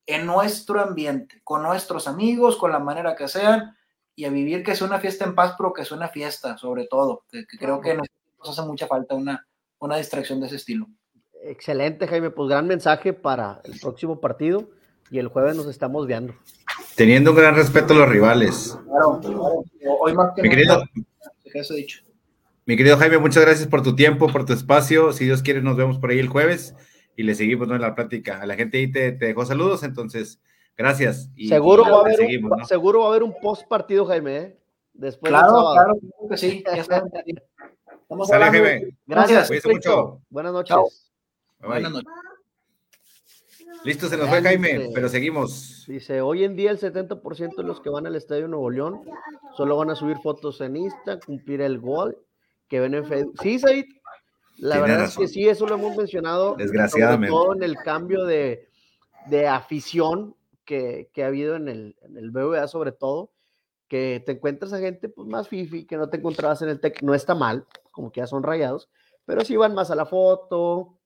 en 0.06 0.26
nuestro 0.26 0.80
ambiente, 0.80 1.40
con 1.44 1.62
nuestros 1.62 2.08
amigos, 2.08 2.56
con 2.56 2.72
la 2.72 2.78
manera 2.78 3.14
que 3.14 3.28
sean, 3.28 3.76
y 4.16 4.24
a 4.24 4.30
vivir 4.30 4.64
que 4.64 4.74
sea 4.74 4.86
una 4.86 4.98
fiesta 4.98 5.24
en 5.24 5.34
paz, 5.34 5.54
pero 5.56 5.72
que 5.72 5.84
sea 5.84 5.96
una 5.96 6.08
fiesta, 6.08 6.56
sobre 6.58 6.86
todo, 6.86 7.24
que, 7.30 7.46
que 7.46 7.58
creo 7.58 7.80
que 7.80 7.94
nos 7.94 8.08
hace 8.42 8.62
mucha 8.62 8.86
falta 8.86 9.14
una, 9.14 9.46
una 9.78 9.96
distracción 9.96 10.40
de 10.40 10.46
ese 10.46 10.56
estilo. 10.56 10.86
Excelente, 11.42 12.06
Jaime, 12.06 12.30
pues 12.30 12.48
gran 12.48 12.66
mensaje 12.66 13.12
para 13.12 13.60
el 13.64 13.78
próximo 13.80 14.20
partido 14.20 14.68
y 15.10 15.18
el 15.18 15.28
jueves 15.28 15.56
nos 15.56 15.66
estamos 15.66 16.06
viendo. 16.06 16.34
Teniendo 16.96 17.30
un 17.30 17.36
gran 17.36 17.54
respeto 17.54 17.94
a 17.94 17.96
los 17.96 18.08
rivales. 18.08 18.78
Claro, 18.84 19.20
claro. 19.20 19.64
Hoy 20.00 20.14
más 20.14 20.32
que 20.34 20.42
Mi 20.42 20.50
querido, 20.50 20.82
eso 21.54 21.74
dicho. 21.74 22.02
Mi 22.70 22.76
querido 22.76 22.96
Jaime, 22.98 23.18
muchas 23.18 23.44
gracias 23.44 23.66
por 23.66 23.82
tu 23.82 23.96
tiempo, 23.96 24.28
por 24.28 24.46
tu 24.46 24.52
espacio. 24.52 25.12
Si 25.12 25.24
Dios 25.24 25.42
quiere, 25.42 25.60
nos 25.60 25.76
vemos 25.76 25.98
por 25.98 26.10
ahí 26.10 26.20
el 26.20 26.28
jueves 26.28 26.76
y 27.16 27.24
le 27.24 27.34
seguimos 27.34 27.66
¿no? 27.66 27.74
en 27.74 27.80
la 27.80 27.96
plática. 27.96 28.40
A 28.40 28.46
la 28.46 28.54
gente 28.54 28.78
ahí 28.78 28.92
te, 28.92 29.10
te 29.10 29.24
dejó 29.24 29.44
saludos, 29.44 29.82
entonces, 29.82 30.40
gracias. 30.76 31.30
Y, 31.34 31.48
seguro, 31.48 31.82
y 31.84 31.90
va 31.90 31.96
a 31.96 32.00
haber 32.02 32.14
seguimos, 32.14 32.52
un, 32.52 32.58
¿no? 32.58 32.64
seguro 32.64 33.00
va 33.00 33.06
a 33.06 33.08
haber 33.08 33.24
un 33.24 33.34
post 33.42 33.66
partido, 33.66 34.06
Jaime, 34.06 34.36
¿eh? 34.36 34.56
Después 34.92 35.30
claro, 35.30 35.48
claro, 35.72 35.94
claro 35.98 36.28
que 36.30 36.36
sí. 36.36 36.62
Ya 36.64 36.74
Estamos 38.02 38.28
Sale. 38.28 38.44
Jaime. 38.44 38.96
Gracias, 39.04 39.48
Cristo. 39.48 39.68
mucho. 39.70 40.20
Buenas 40.30 40.52
noches. 40.52 40.68
Chao. 40.68 40.84
Bye, 40.84 40.90
bye. 41.58 41.68
Buenas 41.70 41.90
noches. 41.90 42.12
Listo, 43.82 44.08
se 44.08 44.16
nos 44.16 44.28
fue 44.28 44.42
Jaime, 44.42 44.78
Dice- 44.78 44.90
pero 44.94 45.08
seguimos. 45.08 45.86
Dice, 45.88 46.20
hoy 46.20 46.44
en 46.44 46.54
día 46.54 46.70
el 46.70 46.78
70% 46.78 47.56
de 47.56 47.62
los 47.64 47.80
que 47.80 47.90
van 47.90 48.06
al 48.06 48.14
Estadio 48.14 48.46
Nuevo 48.46 48.70
León 48.70 49.00
solo 49.56 49.76
van 49.76 49.90
a 49.90 49.96
subir 49.96 50.18
fotos 50.18 50.60
en 50.60 50.76
Insta, 50.76 51.18
cumplir 51.18 51.62
el 51.62 51.80
gol 51.80 52.16
que 52.70 52.80
ven 52.80 52.94
en 52.94 53.04
Facebook. 53.04 53.34
Sí, 53.42 53.58
Said, 53.58 53.84
la 54.58 54.76
Tiene 54.76 54.88
verdad 54.88 55.04
razón. 55.04 55.24
es 55.24 55.28
que 55.28 55.34
sí, 55.34 55.48
eso 55.48 55.66
lo 55.66 55.74
hemos 55.74 55.96
mencionado. 55.96 56.54
Desgraciadamente. 56.56 57.28
Sobre 57.28 57.44
todo 57.44 57.54
en 57.56 57.62
el 57.64 57.76
cambio 57.76 58.24
de, 58.24 58.68
de 59.26 59.48
afición 59.48 60.36
que, 60.64 61.10
que 61.12 61.24
ha 61.24 61.26
habido 61.26 61.56
en 61.56 61.68
el, 61.68 61.96
en 62.02 62.16
el 62.16 62.30
BVA 62.30 62.68
sobre 62.68 62.92
todo, 62.92 63.32
que 63.88 64.22
te 64.24 64.32
encuentras 64.32 64.72
a 64.72 64.78
gente 64.78 65.08
pues, 65.08 65.26
más 65.26 65.48
fifi 65.48 65.84
que 65.84 65.96
no 65.96 66.08
te 66.08 66.18
encontrabas 66.18 66.62
en 66.62 66.68
el 66.68 66.80
TEC. 66.80 67.02
No 67.02 67.12
está 67.12 67.34
mal, 67.34 67.66
como 67.90 68.12
que 68.12 68.20
ya 68.20 68.28
son 68.28 68.44
rayados, 68.44 68.88
pero 69.24 69.44
sí 69.44 69.56
van 69.56 69.74
más 69.74 69.90
a 69.90 69.96
la 69.96 70.06
foto, 70.06 70.96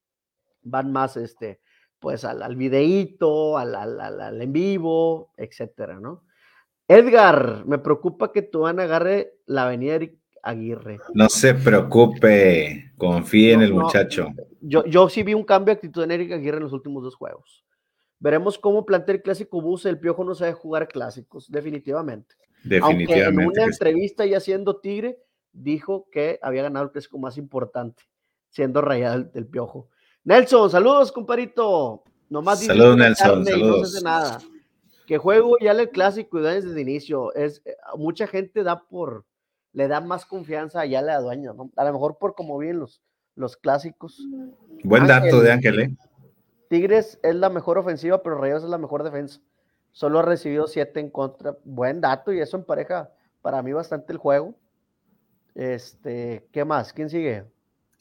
van 0.62 0.92
más 0.92 1.16
este, 1.16 1.60
pues 1.98 2.26
al, 2.26 2.42
al 2.42 2.56
videíto, 2.56 3.56
al, 3.56 3.74
al, 3.74 4.42
en 4.42 4.52
vivo, 4.52 5.32
etcétera, 5.38 5.98
¿no? 5.98 6.24
Edgar, 6.86 7.64
me 7.64 7.78
preocupa 7.78 8.30
que 8.30 8.42
tu 8.42 8.66
Ana 8.66 8.82
agarre 8.82 9.38
la 9.46 9.62
avenida 9.64 9.94
Eric 9.94 10.18
Aguirre. 10.44 10.98
No 11.14 11.28
se 11.28 11.54
preocupe, 11.54 12.92
confíe 12.96 13.52
en 13.54 13.62
el 13.62 13.74
no. 13.74 13.82
muchacho. 13.82 14.28
Yo, 14.60 14.84
yo 14.86 15.08
sí 15.08 15.22
vi 15.22 15.34
un 15.34 15.44
cambio 15.44 15.74
de 15.74 15.76
actitud 15.78 16.02
en 16.04 16.10
Eric 16.12 16.32
Aguirre 16.32 16.58
en 16.58 16.64
los 16.64 16.72
últimos 16.72 17.02
dos 17.02 17.14
juegos. 17.16 17.64
Veremos 18.18 18.58
cómo 18.58 18.84
plantea 18.86 19.16
el 19.16 19.22
clásico 19.22 19.60
bus. 19.60 19.84
El 19.86 19.98
piojo 19.98 20.24
no 20.24 20.34
sabe 20.34 20.52
jugar 20.52 20.88
clásicos, 20.88 21.50
definitivamente. 21.50 22.34
Aunque 22.36 22.76
en 22.76 22.80
Definitivamente. 22.98 23.60
una 23.60 23.64
entrevista 23.64 24.24
ya 24.24 24.40
siendo 24.40 24.76
Tigre, 24.80 25.18
dijo 25.52 26.08
que 26.10 26.38
había 26.42 26.62
ganado 26.62 26.86
el 26.86 26.92
clásico 26.92 27.18
más 27.18 27.36
importante, 27.36 28.02
siendo 28.48 28.80
rayado 28.80 29.16
el, 29.16 29.30
el 29.34 29.46
piojo. 29.46 29.90
Nelson, 30.24 30.70
saludos, 30.70 31.12
comparito. 31.12 32.02
Nomás 32.30 32.64
Saludos, 32.64 32.96
Nelson, 32.96 33.40
No 33.40 33.44
se 33.44 33.50
saludos. 33.50 33.94
hace 33.94 34.04
nada. 34.04 34.38
Que 35.06 35.18
juego 35.18 35.56
ya 35.60 35.72
el 35.72 35.90
clásico 35.90 36.40
y 36.40 36.42
desde 36.42 36.70
el 36.70 36.78
inicio. 36.78 37.34
Es, 37.34 37.60
eh, 37.66 37.76
mucha 37.98 38.26
gente 38.26 38.62
da 38.62 38.80
por, 38.88 39.26
le 39.74 39.88
da 39.88 40.00
más 40.00 40.24
confianza 40.24 40.80
a 40.80 40.86
Yale 40.86 41.12
a 41.12 41.20
dueño, 41.20 41.52
¿no? 41.52 41.70
A 41.76 41.84
lo 41.84 41.92
mejor 41.92 42.16
por 42.18 42.34
cómo 42.34 42.56
vienen 42.58 42.78
los, 42.80 43.02
los 43.34 43.56
clásicos. 43.58 44.18
Buen 44.82 45.06
dato 45.06 45.26
Ángel. 45.26 45.42
de 45.42 45.52
Ángel, 45.52 45.80
¿eh? 45.80 45.96
Tigres 46.70 47.18
es 47.22 47.34
la 47.34 47.50
mejor 47.50 47.76
ofensiva, 47.78 48.22
pero 48.22 48.38
Rayados 48.38 48.64
es 48.64 48.70
la 48.70 48.78
mejor 48.78 49.02
defensa. 49.02 49.40
Solo 49.92 50.18
ha 50.18 50.22
recibido 50.22 50.66
siete 50.66 50.98
en 51.00 51.10
contra. 51.10 51.56
Buen 51.64 52.00
dato 52.00 52.32
y 52.32 52.40
eso 52.40 52.56
empareja 52.56 53.10
para 53.42 53.62
mí 53.62 53.72
bastante 53.72 54.12
el 54.12 54.18
juego. 54.18 54.54
Este, 55.54 56.46
¿qué 56.50 56.64
más? 56.64 56.92
¿Quién 56.92 57.10
sigue? 57.10 57.44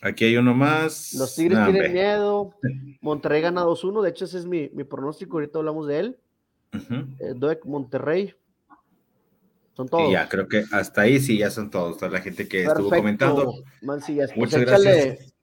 Aquí 0.01 0.25
hay 0.25 0.37
uno 0.37 0.53
más. 0.53 1.13
Los 1.13 1.35
Tigres 1.35 1.59
No, 1.59 1.65
tienen 1.65 1.85
hombre. 1.85 1.93
miedo. 2.01 2.53
Monterrey 3.01 3.41
gana 3.41 3.63
2-1. 3.63 4.01
De 4.01 4.09
hecho, 4.09 4.25
ese 4.25 4.37
es 4.39 4.45
mi, 4.45 4.69
mi 4.73 4.83
pronóstico. 4.83 5.37
Ahorita 5.37 5.59
hablamos 5.59 5.87
de 5.87 5.99
él. 5.99 6.17
Eh, 7.19 7.33
Doek, 7.35 7.65
Monterrey. 7.65 8.33
Son 9.73 9.89
todos. 9.89 10.09
Y 10.09 10.13
ya, 10.13 10.29
creo 10.29 10.47
que 10.47 10.63
hasta 10.71 11.01
ahí 11.01 11.19
sí 11.19 11.37
ya 11.39 11.49
son 11.49 11.69
todos. 11.71 11.97
Toda 11.97 12.11
la 12.11 12.21
gente 12.21 12.47
que 12.47 12.63
estuvo 12.63 12.89
comentando. 12.89 13.53
Mancillas. 13.81 14.29
Pues 14.29 14.37
Muchas 14.37 14.61
échale 14.61 14.91
gracias. 15.05 15.33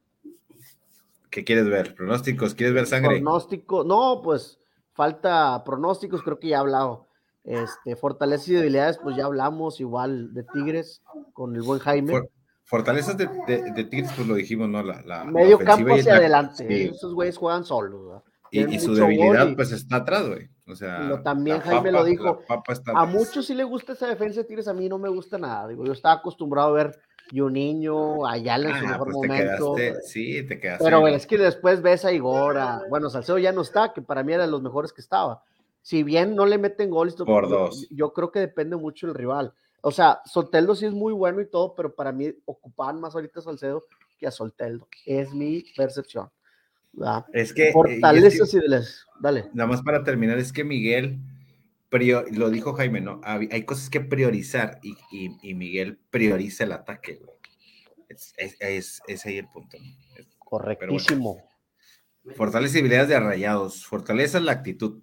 ¿Qué 1.31 1.45
quieres 1.45 1.69
ver? 1.69 1.95
¿Pronósticos? 1.95 2.55
¿Quieres 2.55 2.75
ver 2.75 2.87
sangre? 2.87 3.17
Pronóstico. 3.21 3.85
No, 3.85 4.21
pues 4.23 4.59
falta 4.95 5.63
pronósticos, 5.65 6.23
creo 6.23 6.39
que 6.39 6.49
ya 6.49 6.57
he 6.57 6.61
hablado. 6.61 7.07
Este, 7.45 7.97
fortalezas 7.97 8.49
y 8.49 8.55
debilidades, 8.55 8.99
pues 8.99 9.17
ya 9.17 9.25
hablamos 9.27 9.81
igual 9.81 10.35
de 10.35 10.43
Tigres 10.45 11.03
con 11.33 11.55
el 11.57 11.63
buen 11.63 11.79
Jaime. 11.81 12.13
For- 12.13 12.31
fortalezas 12.65 13.17
de, 13.17 13.29
de- 13.47 13.73
de 13.73 13.85
Tigres, 13.85 14.11
pues 14.15 14.29
lo 14.29 14.35
dijimos, 14.35 14.69
¿no? 14.69 14.83
La, 14.83 15.25
Medio 15.25 15.59
campo 15.59 15.89
y 15.97 16.01
hacia 16.01 16.13
la- 16.13 16.19
adelante. 16.19 16.67
sí. 16.69 16.91
Esos 16.95 17.15
güeyes 17.15 17.37
juegan 17.37 17.65
solos. 17.65 18.23
Y, 18.51 18.75
y 18.75 18.79
su 18.81 18.89
gol 18.89 18.97
debilidad, 19.01 19.49
y- 19.49 19.55
pues 19.55 19.73
está 19.73 19.97
atrás, 19.97 20.27
güey. 20.29 20.49
O 20.67 20.75
sea, 20.77 21.01
Lo- 21.01 21.23
también 21.23 21.61
Jaime 21.61 21.91
lo 21.93 22.05
dijo. 22.05 22.43
A 22.95 23.05
muchos 23.07 23.47
sí 23.47 23.55
les 23.55 23.67
gusta 23.67 23.93
esa 23.93 24.07
defensa 24.09 24.41
de 24.41 24.45
Tigres, 24.45 24.69
a 24.69 24.75
mí 24.75 24.89
no 24.89 24.99
me 24.99 25.09
gusta 25.09 25.39
nada. 25.39 25.69
Digo, 25.69 25.85
yo 25.85 25.93
estaba 25.93 26.17
acostumbrado 26.17 26.69
a 26.69 26.73
ver 26.73 27.01
Juninho, 27.33 28.27
Ayala 28.27 28.71
en 28.71 28.79
su 28.81 28.85
Ah, 28.87 28.91
mejor 28.91 29.05
pues 29.13 29.17
momento. 29.17 29.75
quedaste, 29.75 30.03
sí, 30.03 30.43
te 30.47 30.59
quedaste. 30.61 30.85
Pero 30.85 31.07
es 31.09 31.27
que 31.27 31.39
después 31.39 31.83
ves 31.83 32.05
a 32.05 32.13
Igor, 32.13 32.59
a- 32.59 32.83
bueno, 32.89 33.11
Salcedo 33.11 33.39
ya 33.39 33.53
no 33.53 33.63
está, 33.63 33.93
que 33.93 34.03
para 34.03 34.23
mí 34.23 34.33
era 34.33 34.45
de 34.45 34.51
los 34.51 34.63
mejores 34.63 34.93
que 34.93 35.01
estaba. 35.01 35.43
Si 35.83 36.03
bien 36.03 36.35
no 36.37 36.45
le 36.47 36.59
meten 36.59 36.91
goles, 36.91 37.17
yo- 37.17 37.25
Por 37.25 37.45
yo- 37.49 37.59
dos. 37.59 37.87
Yo, 37.91 38.13
creo 38.13 38.31
que 38.31 38.41
depende 38.41 38.77
mucho 38.77 39.07
del 39.07 39.15
rival. 39.17 39.53
O 39.83 39.91
sea, 39.91 40.21
Solteldo 40.27 40.75
sí 40.75 40.87
es 40.87 40.93
muy 40.93 41.13
bueno 41.13 41.41
y 41.41 41.47
todo, 41.49 41.75
pero 41.75 41.95
para 41.95 42.13
mí 42.13 42.33
ocupaban 42.45 43.01
más 43.01 43.15
ahorita 43.15 43.41
a 43.41 43.43
Salcedo 43.43 43.83
que 44.19 44.27
a 44.27 44.31
Solteldo. 44.31 44.87
Es 45.07 45.33
mi 45.33 45.65
percepción. 45.77 46.29
Es 46.93 47.03
que, 47.03 47.03
eh, 47.03 47.33
y 47.33 47.41
es 47.41 47.53
que- 47.53 47.73
Fortalezas 47.73 48.55
y 48.55 48.57
debilidades. 48.57 49.07
Dale. 49.21 49.51
nada 49.53 49.69
más 49.69 49.83
para 49.83 50.03
terminar, 50.03 50.39
es 50.39 50.53
que 50.53 50.65
Miguel, 50.65 51.21
lo 52.33 52.51
dijo 52.51 52.73
Jaime, 52.73 53.01
¿no? 53.01 53.21
Hay 53.25 53.65
cosas 53.65 53.91
que 53.91 54.01
priorizar 54.01 54.81
y, 54.83 55.55
Miguel 55.55 55.99
prioriza 56.11 56.65
el 56.65 56.73
ataque, 56.73 57.17
güey. 57.17 57.37
Es, 58.09 59.25
ahí 59.27 59.39
el 59.39 59.49
punto. 59.49 59.77
Correctísimo. 60.39 61.37
Fortaleza 62.35 62.77
y 62.77 62.81
habilidades 62.81 63.09
de 63.09 63.15
arrayados. 63.15 63.87
Fortaleza 63.87 64.39
es 64.39 64.45
la 64.45 64.53
actitud. 64.53 65.03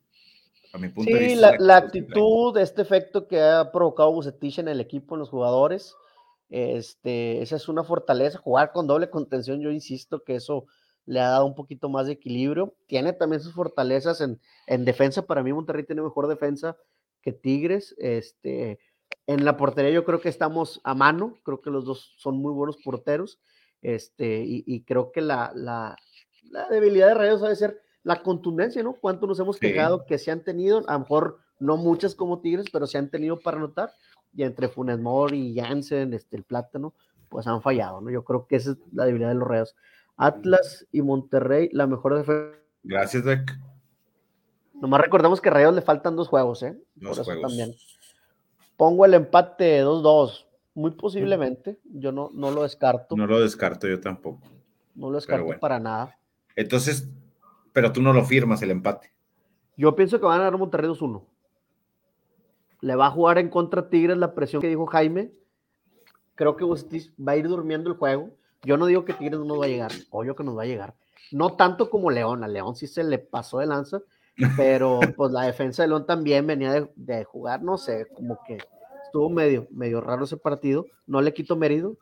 A 0.73 0.77
mi 0.77 0.89
punto 0.89 1.11
sí, 1.11 1.17
de 1.17 1.25
vista. 1.25 1.51
La, 1.51 1.57
la 1.57 1.77
actitud, 1.77 2.57
este 2.57 2.81
efecto 2.81 3.27
que 3.27 3.39
ha 3.41 3.71
provocado 3.71 4.11
Bucetich 4.11 4.59
en 4.59 4.67
el 4.67 4.81
equipo, 4.81 5.15
en 5.15 5.19
los 5.19 5.29
jugadores. 5.29 5.95
Este, 6.49 7.41
esa 7.41 7.55
es 7.55 7.67
una 7.69 7.83
fortaleza. 7.83 8.39
Jugar 8.39 8.71
con 8.71 8.87
doble 8.87 9.09
contención, 9.09 9.61
yo 9.61 9.71
insisto 9.71 10.23
que 10.23 10.35
eso 10.35 10.67
le 11.07 11.21
ha 11.21 11.29
dado 11.29 11.45
un 11.45 11.55
poquito 11.55 11.89
más 11.89 12.05
de 12.05 12.13
equilibrio. 12.13 12.75
Tiene 12.85 13.13
también 13.13 13.41
sus 13.41 13.53
fortalezas 13.53 14.21
en, 14.21 14.39
en 14.67 14.85
defensa. 14.85 15.25
Para 15.25 15.41
mí, 15.41 15.51
Monterrey 15.53 15.85
tiene 15.85 16.01
mejor 16.01 16.27
defensa 16.27 16.77
que 17.21 17.31
Tigres. 17.31 17.95
Este, 17.97 18.79
en 19.25 19.45
la 19.45 19.55
portería 19.57 19.89
yo 19.89 20.03
creo 20.03 20.19
que 20.19 20.29
estamos 20.29 20.81
a 20.83 20.93
mano. 20.93 21.37
Creo 21.43 21.61
que 21.61 21.69
los 21.69 21.85
dos 21.85 22.13
son 22.17 22.37
muy 22.37 22.53
buenos 22.53 22.77
porteros. 22.83 23.39
Este, 23.81 24.43
y, 24.45 24.83
creo 24.83 25.11
que 25.11 25.21
la, 25.21 25.51
la, 25.55 25.95
la, 26.49 26.67
debilidad 26.67 27.07
de 27.07 27.13
Rayos 27.13 27.41
debe 27.41 27.55
ser 27.55 27.81
la 28.03 28.21
contundencia, 28.21 28.83
¿no? 28.83 28.93
¿Cuánto 28.93 29.27
nos 29.27 29.39
hemos 29.39 29.57
quejado 29.57 30.05
que 30.05 30.17
se 30.17 30.31
han 30.31 30.43
tenido? 30.43 30.83
A 30.89 30.93
lo 30.93 30.99
mejor 30.99 31.39
no 31.59 31.77
muchas 31.77 32.15
como 32.15 32.41
Tigres, 32.41 32.65
pero 32.71 32.85
se 32.85 32.97
han 32.97 33.09
tenido 33.09 33.39
para 33.39 33.57
anotar. 33.57 33.93
Y 34.33 34.43
entre 34.43 34.67
Funes 34.67 34.99
Mori 34.99 35.51
y 35.51 35.59
Jansen, 35.59 36.13
este, 36.13 36.35
el 36.35 36.43
plátano, 36.43 36.93
pues 37.29 37.47
han 37.47 37.61
fallado, 37.61 38.01
¿no? 38.01 38.09
Yo 38.09 38.25
creo 38.25 38.45
que 38.45 38.57
esa 38.57 38.71
es 38.71 38.77
la 38.91 39.05
debilidad 39.05 39.29
de 39.29 39.35
los 39.35 39.47
Rayos. 39.47 39.75
Atlas 40.17 40.87
y 40.91 41.01
Monterrey, 41.01 41.69
la 41.71 41.87
mejor 41.87 42.17
defensa. 42.17 42.57
Gracias, 42.83 43.23
Beck. 43.23 43.57
Nomás 44.73 45.01
recordemos 45.01 45.41
que 45.41 45.49
a 45.49 45.53
Rayos 45.53 45.75
le 45.75 45.81
faltan 45.81 46.15
dos 46.15 46.27
juegos, 46.27 46.63
¿eh? 46.63 46.77
Dos 46.95 47.19
juegos. 47.19 47.49
también. 47.49 47.73
Pongo 48.75 49.05
el 49.05 49.13
empate 49.15 49.83
2-2, 49.83 50.45
muy 50.75 50.91
posiblemente. 50.91 51.79
Yo 51.85 52.11
no, 52.11 52.29
no 52.33 52.51
lo 52.51 52.63
descarto. 52.63 53.15
No 53.15 53.25
lo 53.25 53.39
descarto 53.39 53.87
yo 53.87 53.99
tampoco. 53.99 54.47
No 54.93 55.09
lo 55.09 55.15
descarto 55.15 55.59
para 55.59 55.79
nada. 55.79 56.17
Entonces, 56.55 57.07
pero 57.73 57.91
tú 57.91 58.01
no 58.01 58.13
lo 58.13 58.23
firmas 58.23 58.61
el 58.61 58.71
empate. 58.71 59.11
Yo 59.75 59.95
pienso 59.95 60.19
que 60.19 60.25
van 60.25 60.41
a 60.41 60.45
dar 60.45 60.57
Monterrey 60.57 60.89
2-1. 60.89 61.23
Le 62.81 62.95
va 62.95 63.07
a 63.07 63.11
jugar 63.11 63.37
en 63.39 63.49
contra 63.49 63.89
Tigres 63.89 64.17
la 64.17 64.33
presión 64.33 64.61
que 64.61 64.67
dijo 64.67 64.85
Jaime. 64.87 65.31
Creo 66.35 66.55
que 66.55 66.65
va 66.65 67.31
a 67.31 67.37
ir 67.37 67.47
durmiendo 67.47 67.89
el 67.89 67.97
juego. 67.97 68.31
Yo 68.63 68.77
no 68.77 68.85
digo 68.85 69.05
que 69.05 69.13
Tigres 69.13 69.39
no 69.39 69.45
nos 69.45 69.61
va 69.61 69.65
a 69.65 69.69
llegar, 69.69 69.91
obvio 70.09 70.35
que 70.35 70.43
nos 70.43 70.57
va 70.57 70.63
a 70.63 70.67
llegar. 70.67 70.95
No 71.31 71.55
tanto 71.55 71.89
como 71.89 72.11
León, 72.11 72.43
a 72.43 72.47
León 72.47 72.75
sí 72.75 72.87
se 72.87 73.03
le 73.03 73.19
pasó 73.19 73.59
de 73.59 73.67
lanza, 73.67 74.01
pero 74.57 74.99
pues 75.15 75.31
la 75.31 75.43
defensa 75.43 75.83
de 75.83 75.89
León 75.89 76.05
también 76.05 76.47
venía 76.47 76.89
de, 76.95 77.23
jugar, 77.23 77.61
no 77.61 77.77
sé, 77.77 78.07
como 78.13 78.39
que 78.47 78.57
estuvo 79.03 79.29
medio, 79.29 79.67
medio 79.71 80.01
raro 80.01 80.25
ese 80.25 80.37
partido, 80.37 80.85
no 81.05 81.21
le 81.21 81.33
quito 81.33 81.55
mérito, 81.55 81.97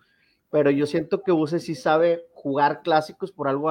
pero 0.50 0.72
yo 0.72 0.86
siento 0.86 1.22
que 1.22 1.32
Buse 1.32 1.60
sí 1.60 1.76
sabe 1.76 2.28
jugar 2.34 2.82
clásicos, 2.82 3.32
por 3.32 3.48
algo 3.48 3.70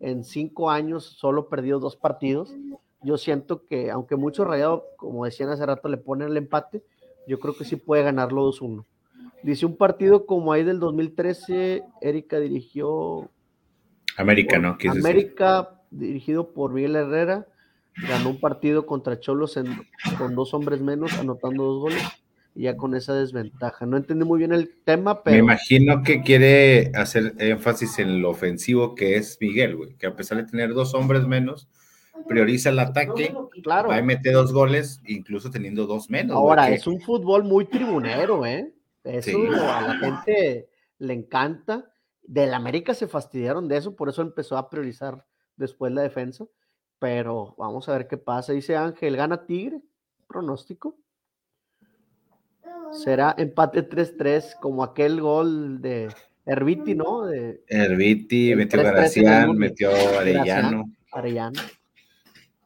en 0.00 0.24
cinco 0.24 0.70
años 0.70 1.04
solo 1.04 1.48
perdido 1.48 1.80
dos 1.80 1.96
partidos. 1.96 2.54
Yo 3.02 3.18
siento 3.18 3.64
que, 3.66 3.90
aunque 3.90 4.16
mucho 4.16 4.44
rayado, 4.44 4.84
como 4.96 5.24
decían 5.24 5.50
hace 5.50 5.66
rato, 5.66 5.88
le 5.88 5.96
ponen 5.96 6.28
el 6.28 6.36
empate, 6.36 6.84
yo 7.26 7.38
creo 7.38 7.56
que 7.56 7.64
sí 7.64 7.76
puede 7.76 8.02
ganarlo 8.02 8.46
2-1. 8.46 8.84
Dice 9.44 9.66
un 9.66 9.76
partido 9.76 10.24
como 10.24 10.54
ahí 10.54 10.64
del 10.64 10.80
2013, 10.80 11.82
Erika 12.00 12.40
dirigió. 12.40 13.30
América, 14.16 14.58
¿no? 14.58 14.78
América, 14.88 15.82
dirigido 15.90 16.54
por 16.54 16.72
Miguel 16.72 16.96
Herrera, 16.96 17.46
ganó 18.08 18.30
un 18.30 18.40
partido 18.40 18.86
contra 18.86 19.20
Cholos 19.20 19.60
con 20.16 20.34
dos 20.34 20.54
hombres 20.54 20.80
menos, 20.80 21.18
anotando 21.18 21.62
dos 21.62 21.82
goles, 21.82 22.02
y 22.54 22.62
ya 22.62 22.76
con 22.78 22.94
esa 22.94 23.12
desventaja. 23.12 23.84
No 23.84 23.98
entendí 23.98 24.24
muy 24.24 24.38
bien 24.38 24.54
el 24.54 24.82
tema, 24.82 25.22
pero. 25.22 25.34
Me 25.34 25.40
imagino 25.40 26.02
que 26.02 26.22
quiere 26.22 26.90
hacer 26.94 27.34
énfasis 27.38 27.98
en 27.98 28.22
lo 28.22 28.30
ofensivo 28.30 28.94
que 28.94 29.16
es 29.16 29.36
Miguel, 29.42 29.76
güey, 29.76 29.94
que 29.96 30.06
a 30.06 30.16
pesar 30.16 30.38
de 30.38 30.50
tener 30.50 30.72
dos 30.72 30.94
hombres 30.94 31.26
menos, 31.26 31.68
prioriza 32.26 32.70
el 32.70 32.78
ataque, 32.78 33.34
claro. 33.62 33.90
va 33.90 33.98
a 33.98 34.02
meter 34.02 34.32
dos 34.32 34.54
goles, 34.54 35.02
incluso 35.06 35.50
teniendo 35.50 35.86
dos 35.86 36.08
menos. 36.08 36.34
Ahora, 36.34 36.70
es 36.70 36.86
un 36.86 36.98
fútbol 36.98 37.44
muy 37.44 37.66
tribunero, 37.66 38.46
¿eh? 38.46 38.73
Eso 39.04 39.38
a 39.52 39.80
la 39.82 39.98
gente 40.00 40.68
le 40.98 41.14
encanta. 41.14 41.90
Del 42.22 42.54
América 42.54 42.94
se 42.94 43.06
fastidiaron 43.06 43.68
de 43.68 43.76
eso, 43.76 43.94
por 43.94 44.08
eso 44.08 44.22
empezó 44.22 44.56
a 44.56 44.70
priorizar 44.70 45.26
después 45.56 45.92
la 45.92 46.02
defensa. 46.02 46.46
Pero 46.98 47.54
vamos 47.58 47.88
a 47.88 47.92
ver 47.92 48.08
qué 48.08 48.16
pasa. 48.16 48.54
Dice 48.54 48.76
Ángel, 48.76 49.16
gana 49.16 49.44
Tigre. 49.46 49.82
Pronóstico. 50.26 50.96
Será 52.92 53.34
empate 53.36 53.88
3-3, 53.88 54.58
como 54.58 54.82
aquel 54.82 55.20
gol 55.20 55.82
de 55.82 56.08
Herbiti, 56.46 56.94
¿no? 56.94 57.26
De, 57.26 57.62
Herbiti, 57.66 58.54
metió 58.54 58.82
Gracián, 58.82 59.56
metió 59.56 59.90
Arellano. 60.18 60.84
Arellano. 61.12 61.60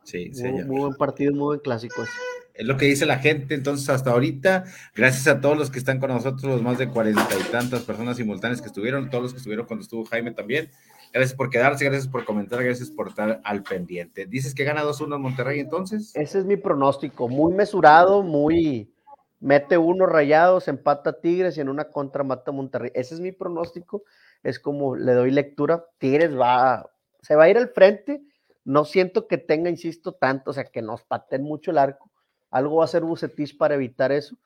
Sí, 0.04 0.30
muy, 0.40 0.64
muy, 0.64 0.80
buen 0.80 0.94
partido, 0.94 1.32
muy 1.32 1.44
buen 1.44 1.60
clásico 1.60 2.02
ese 2.02 2.12
es 2.58 2.66
lo 2.66 2.76
que 2.76 2.86
dice 2.86 3.06
la 3.06 3.18
gente. 3.18 3.54
Entonces, 3.54 3.88
hasta 3.88 4.10
ahorita, 4.10 4.64
gracias 4.94 5.28
a 5.28 5.40
todos 5.40 5.56
los 5.56 5.70
que 5.70 5.78
están 5.78 6.00
con 6.00 6.10
nosotros, 6.10 6.42
los 6.42 6.60
más 6.60 6.76
de 6.76 6.88
cuarenta 6.88 7.28
y 7.38 7.52
tantas 7.52 7.82
personas 7.82 8.16
simultáneas 8.16 8.60
que 8.60 8.66
estuvieron, 8.66 9.10
todos 9.10 9.22
los 9.22 9.32
que 9.32 9.38
estuvieron 9.38 9.64
cuando 9.64 9.84
estuvo 9.84 10.04
Jaime 10.04 10.32
también. 10.32 10.70
Gracias 11.12 11.36
por 11.36 11.50
quedarse, 11.50 11.84
gracias 11.84 12.08
por 12.08 12.24
comentar, 12.24 12.62
gracias 12.62 12.90
por 12.90 13.08
estar 13.08 13.40
al 13.44 13.62
pendiente. 13.62 14.26
¿Dices 14.26 14.56
que 14.56 14.64
gana 14.64 14.82
2-1 14.82 15.14
en 15.14 15.22
Monterrey 15.22 15.60
entonces? 15.60 16.10
Ese 16.16 16.40
es 16.40 16.44
mi 16.44 16.56
pronóstico, 16.56 17.28
muy 17.28 17.54
mesurado, 17.54 18.22
muy... 18.22 18.92
Mete 19.40 19.78
uno 19.78 20.04
rayados, 20.06 20.66
empata 20.66 21.20
Tigres 21.20 21.56
y 21.56 21.60
en 21.60 21.68
una 21.68 21.84
contra 21.90 22.24
mata 22.24 22.50
Monterrey. 22.50 22.90
Ese 22.92 23.14
es 23.14 23.20
mi 23.20 23.30
pronóstico, 23.30 24.02
es 24.42 24.58
como 24.58 24.96
le 24.96 25.12
doy 25.12 25.30
lectura. 25.30 25.84
Tigres 25.98 26.36
va, 26.36 26.90
se 27.22 27.36
va 27.36 27.44
a 27.44 27.48
ir 27.48 27.56
al 27.56 27.68
frente, 27.68 28.20
no 28.64 28.84
siento 28.84 29.28
que 29.28 29.38
tenga, 29.38 29.70
insisto, 29.70 30.12
tanto, 30.12 30.50
o 30.50 30.54
sea, 30.54 30.64
que 30.64 30.82
nos 30.82 31.04
paten 31.04 31.44
mucho 31.44 31.70
el 31.70 31.78
arco, 31.78 32.07
algo 32.50 32.76
va 32.76 32.84
a 32.84 32.86
hacer 32.86 33.02
Bucetich 33.02 33.56
para 33.56 33.74
evitar 33.74 34.12
eso. 34.12 34.36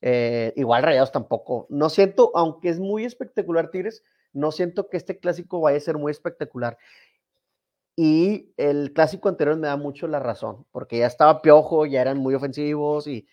Eh, 0.00 0.52
igual 0.56 0.82
Rayados 0.82 1.12
tampoco. 1.12 1.66
No 1.70 1.88
siento, 1.88 2.32
aunque 2.34 2.68
es 2.68 2.80
muy 2.80 3.04
espectacular 3.04 3.70
Tigres, 3.70 4.02
no 4.32 4.50
siento 4.50 4.88
que 4.88 4.96
este 4.96 5.18
clásico 5.18 5.60
vaya 5.60 5.76
a 5.76 5.80
ser 5.80 5.98
muy 5.98 6.10
espectacular. 6.10 6.76
Y 7.94 8.52
el 8.56 8.92
clásico 8.92 9.28
anterior 9.28 9.56
me 9.58 9.68
da 9.68 9.76
mucho 9.76 10.08
la 10.08 10.18
razón, 10.18 10.64
porque 10.72 10.98
ya 10.98 11.06
estaba 11.06 11.42
piojo, 11.42 11.84
ya 11.86 12.00
eran 12.00 12.18
muy 12.18 12.34
ofensivos 12.34 13.06
y 13.06 13.26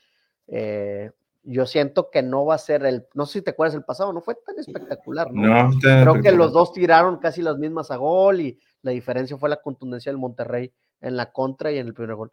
eh, 0.48 1.12
yo 1.44 1.66
siento 1.66 2.10
que 2.10 2.22
no 2.22 2.46
va 2.46 2.56
a 2.56 2.60
ser 2.60 2.86
el, 2.86 3.08
no 3.14 3.26
sé 3.26 3.40
si 3.40 3.42
te 3.42 3.52
acuerdas 3.52 3.76
el 3.76 3.84
pasado, 3.84 4.12
no 4.12 4.22
fue 4.22 4.36
tan 4.36 4.60
espectacular, 4.60 5.32
¿no? 5.32 5.70
no 5.70 5.80
Creo 5.80 6.22
que 6.22 6.34
los 6.34 6.52
dos 6.52 6.74
tiraron 6.74 7.18
casi 7.18 7.42
las 7.42 7.58
mismas 7.58 7.90
a 7.90 7.96
gol 7.96 8.42
y 8.42 8.60
la 8.82 8.92
diferencia 8.92 9.38
fue 9.38 9.50
la 9.50 9.62
contundencia 9.62 10.12
del 10.12 10.20
Monterrey 10.20 10.74
en 11.00 11.16
la 11.16 11.32
contra 11.32 11.72
y 11.72 11.78
en 11.78 11.88
el 11.88 11.94
primer 11.94 12.16
gol. 12.16 12.32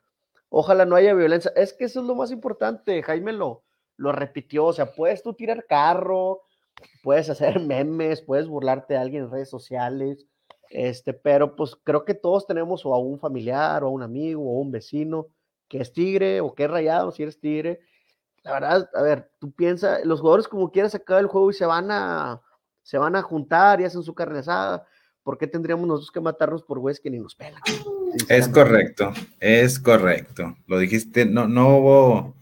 Ojalá 0.49 0.85
no 0.85 0.97
haya 0.97 1.15
violencia. 1.15 1.53
Es 1.57 1.73
que 1.73 1.85
eso 1.85 2.01
es 2.01 2.07
lo 2.07 2.15
más 2.15 2.31
importante. 2.31 3.03
Jaime 3.03 3.33
lo, 3.33 3.65
lo 3.97 4.13
repitió. 4.13 4.67
O 4.67 4.73
sea, 4.73 4.93
puedes 4.95 5.23
tú 5.23 5.35
tirar 5.35 5.67
carro, 5.67 6.43
puedes 7.03 7.29
hacer 7.31 7.61
memes, 7.61 8.23
puedes 8.23 8.49
burlarte 8.49 8.95
de 8.95 9.01
alguien 9.01 9.25
en 9.25 9.31
redes 9.31 9.51
sociales. 9.51 10.27
Este, 10.71 11.13
pero 11.13 11.55
pues 11.55 11.77
creo 11.85 12.05
que 12.05 12.15
todos 12.15 12.47
tenemos 12.47 12.85
o 12.85 12.95
a 12.95 12.99
un 12.99 13.19
familiar 13.21 13.85
o 13.85 13.89
a 13.89 13.91
un 13.91 14.03
amigo 14.03 14.43
o 14.43 14.59
a 14.59 14.61
un 14.63 14.73
vecino 14.73 15.29
que 15.69 15.79
es 15.79 15.93
tigre 15.93 16.41
o 16.41 16.55
que 16.55 16.65
es 16.65 16.71
rayado 16.71 17.11
si 17.13 17.23
eres 17.23 17.41
tigre. 17.41 17.81
La 18.43 18.53
verdad, 18.53 18.91
a 18.95 19.03
ver, 19.03 19.31
tú 19.39 19.53
piensas, 19.53 20.05
los 20.05 20.21
jugadores 20.21 20.49
como 20.49 20.71
quieras 20.71 20.95
acabar 20.95 21.23
el 21.23 21.29
juego 21.29 21.51
y 21.51 21.55
se 21.55 21.67
van 21.67 21.91
a 21.91 22.41
se 22.83 22.99
van 22.99 23.17
a 23.17 23.23
juntar 23.23 23.81
y 23.81 23.85
hacen 23.85 24.05
su 24.05 24.15
carne 24.15 24.39
asada. 24.39 24.87
¿Por 25.25 25.39
qué 25.39 25.49
tendríamos 25.49 25.89
nosotros 25.89 26.13
que 26.13 26.21
matarnos 26.21 26.63
por 26.63 26.79
güeyes 26.79 27.01
que 27.01 27.11
ni 27.11 27.19
nos 27.19 27.35
pelan? 27.35 27.61
Es 28.29 28.49
correcto, 28.49 29.13
es 29.41 29.79
correcto. 29.79 30.57
Lo 30.67 30.79
dijiste, 30.79 31.27
no, 31.27 31.49
no 31.49 31.77
hubo 31.77 32.35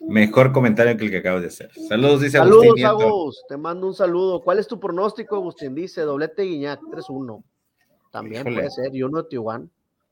mejor 0.00 0.52
comentario 0.52 0.96
que 0.96 1.04
el 1.04 1.10
que 1.10 1.18
acabas 1.18 1.42
de 1.42 1.48
hacer. 1.48 1.70
Saludos, 1.88 2.22
dice 2.22 2.38
Saludos, 2.38 2.64
Agustín. 2.64 2.84
Saludos, 2.84 3.44
te 3.48 3.56
mando 3.56 3.86
un 3.86 3.94
saludo. 3.94 4.40
¿Cuál 4.42 4.58
es 4.58 4.66
tu 4.66 4.80
pronóstico, 4.80 5.36
Agustín? 5.36 5.74
Dice 5.74 6.02
doblete 6.02 6.42
Guiñac, 6.42 6.80
3-1. 6.80 7.42
También 8.10 8.42
puede 8.44 8.70
ser, 8.70 8.94
y 8.94 9.02
uno 9.02 9.22
de 9.22 9.28
Tijuana, 9.28 9.66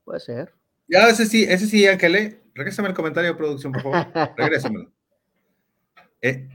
puede 0.04 0.20
ser. 0.20 0.52
Ya, 0.88 1.08
ese 1.08 1.26
sí, 1.26 1.44
ese 1.44 1.66
sí, 1.66 1.86
Ángel, 1.86 2.40
regrésame 2.54 2.88
el 2.88 2.94
comentario 2.94 3.30
de 3.30 3.36
producción, 3.36 3.72
por 3.72 3.82
favor. 3.82 4.06
Regrésamelo. 4.36 4.90
Eh, 6.22 6.48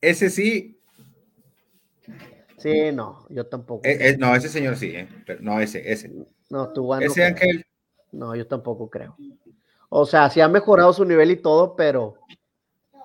ese 0.00 0.30
sí. 0.30 0.78
Sí, 2.58 2.90
no, 2.92 3.26
yo 3.28 3.46
tampoco. 3.46 3.86
Eh, 3.86 3.98
eh, 4.00 4.16
no, 4.18 4.34
ese 4.34 4.48
señor 4.48 4.76
sí, 4.76 4.92
¿eh? 4.94 5.08
no, 5.40 5.60
ese, 5.60 5.90
ese. 5.90 6.10
No, 6.48 6.72
tu 6.72 6.94
Ese 6.94 7.24
Ángel, 7.24 7.66
no, 8.16 8.34
yo 8.34 8.46
tampoco 8.46 8.88
creo. 8.88 9.16
O 9.88 10.06
sea, 10.06 10.28
sí 10.30 10.40
ha 10.40 10.48
mejorado 10.48 10.92
su 10.92 11.04
nivel 11.04 11.30
y 11.30 11.36
todo, 11.36 11.76
pero 11.76 12.14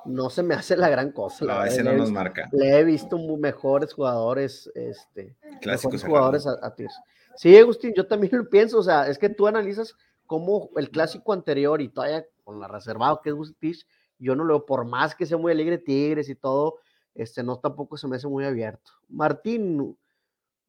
no 0.05 0.29
se 0.29 0.41
me 0.41 0.55
hace 0.55 0.75
la 0.75 0.89
gran 0.89 1.11
cosa. 1.11 1.45
No, 1.45 1.63
ese 1.63 1.83
no 1.83 1.93
nos 1.93 2.11
marca. 2.11 2.49
Le 2.51 2.79
he 2.79 2.83
visto 2.83 3.17
mejores 3.37 3.93
jugadores, 3.93 4.71
este, 4.73 5.35
Clásicos 5.61 6.03
jugadores 6.03 6.47
a, 6.47 6.53
a 6.53 6.73
Sí, 7.35 7.57
Agustín, 7.57 7.93
yo 7.95 8.07
también 8.07 8.35
lo 8.35 8.49
pienso. 8.49 8.79
O 8.79 8.83
sea, 8.83 9.07
es 9.07 9.17
que 9.17 9.29
tú 9.29 9.47
analizas 9.47 9.95
como 10.25 10.69
el 10.77 10.89
clásico 10.89 11.33
anterior 11.33 11.81
y 11.81 11.89
todavía 11.89 12.25
con 12.43 12.59
la 12.59 12.67
reservado 12.67 13.21
que 13.21 13.29
es 13.29 13.35
Bucetich, 13.35 13.85
yo 14.17 14.35
no 14.35 14.43
lo 14.43 14.59
veo, 14.59 14.65
por 14.65 14.85
más 14.85 15.15
que 15.15 15.25
sea 15.25 15.37
muy 15.37 15.51
alegre 15.51 15.77
Tigres 15.77 16.29
y 16.29 16.35
todo, 16.35 16.75
este 17.15 17.43
no 17.43 17.57
tampoco 17.59 17.97
se 17.97 18.07
me 18.07 18.15
hace 18.15 18.27
muy 18.27 18.45
abierto. 18.45 18.91
Martín, 19.09 19.97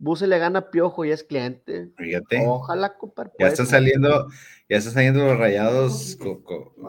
Buse 0.03 0.27
le 0.27 0.37
gana 0.41 0.59
a 0.59 0.71
Piojo 0.73 1.05
y 1.05 1.13
es 1.13 1.23
cliente. 1.23 1.93
Fíjate. 1.97 2.45
Ojalá, 2.45 2.99
compadre. 2.99 3.31
Ya 3.39 3.47
están 3.47 3.69
saliendo, 3.69 4.27
ya 4.69 4.79
están 4.79 4.95
saliendo 4.95 5.25
los 5.25 5.39
rayados. 5.39 6.19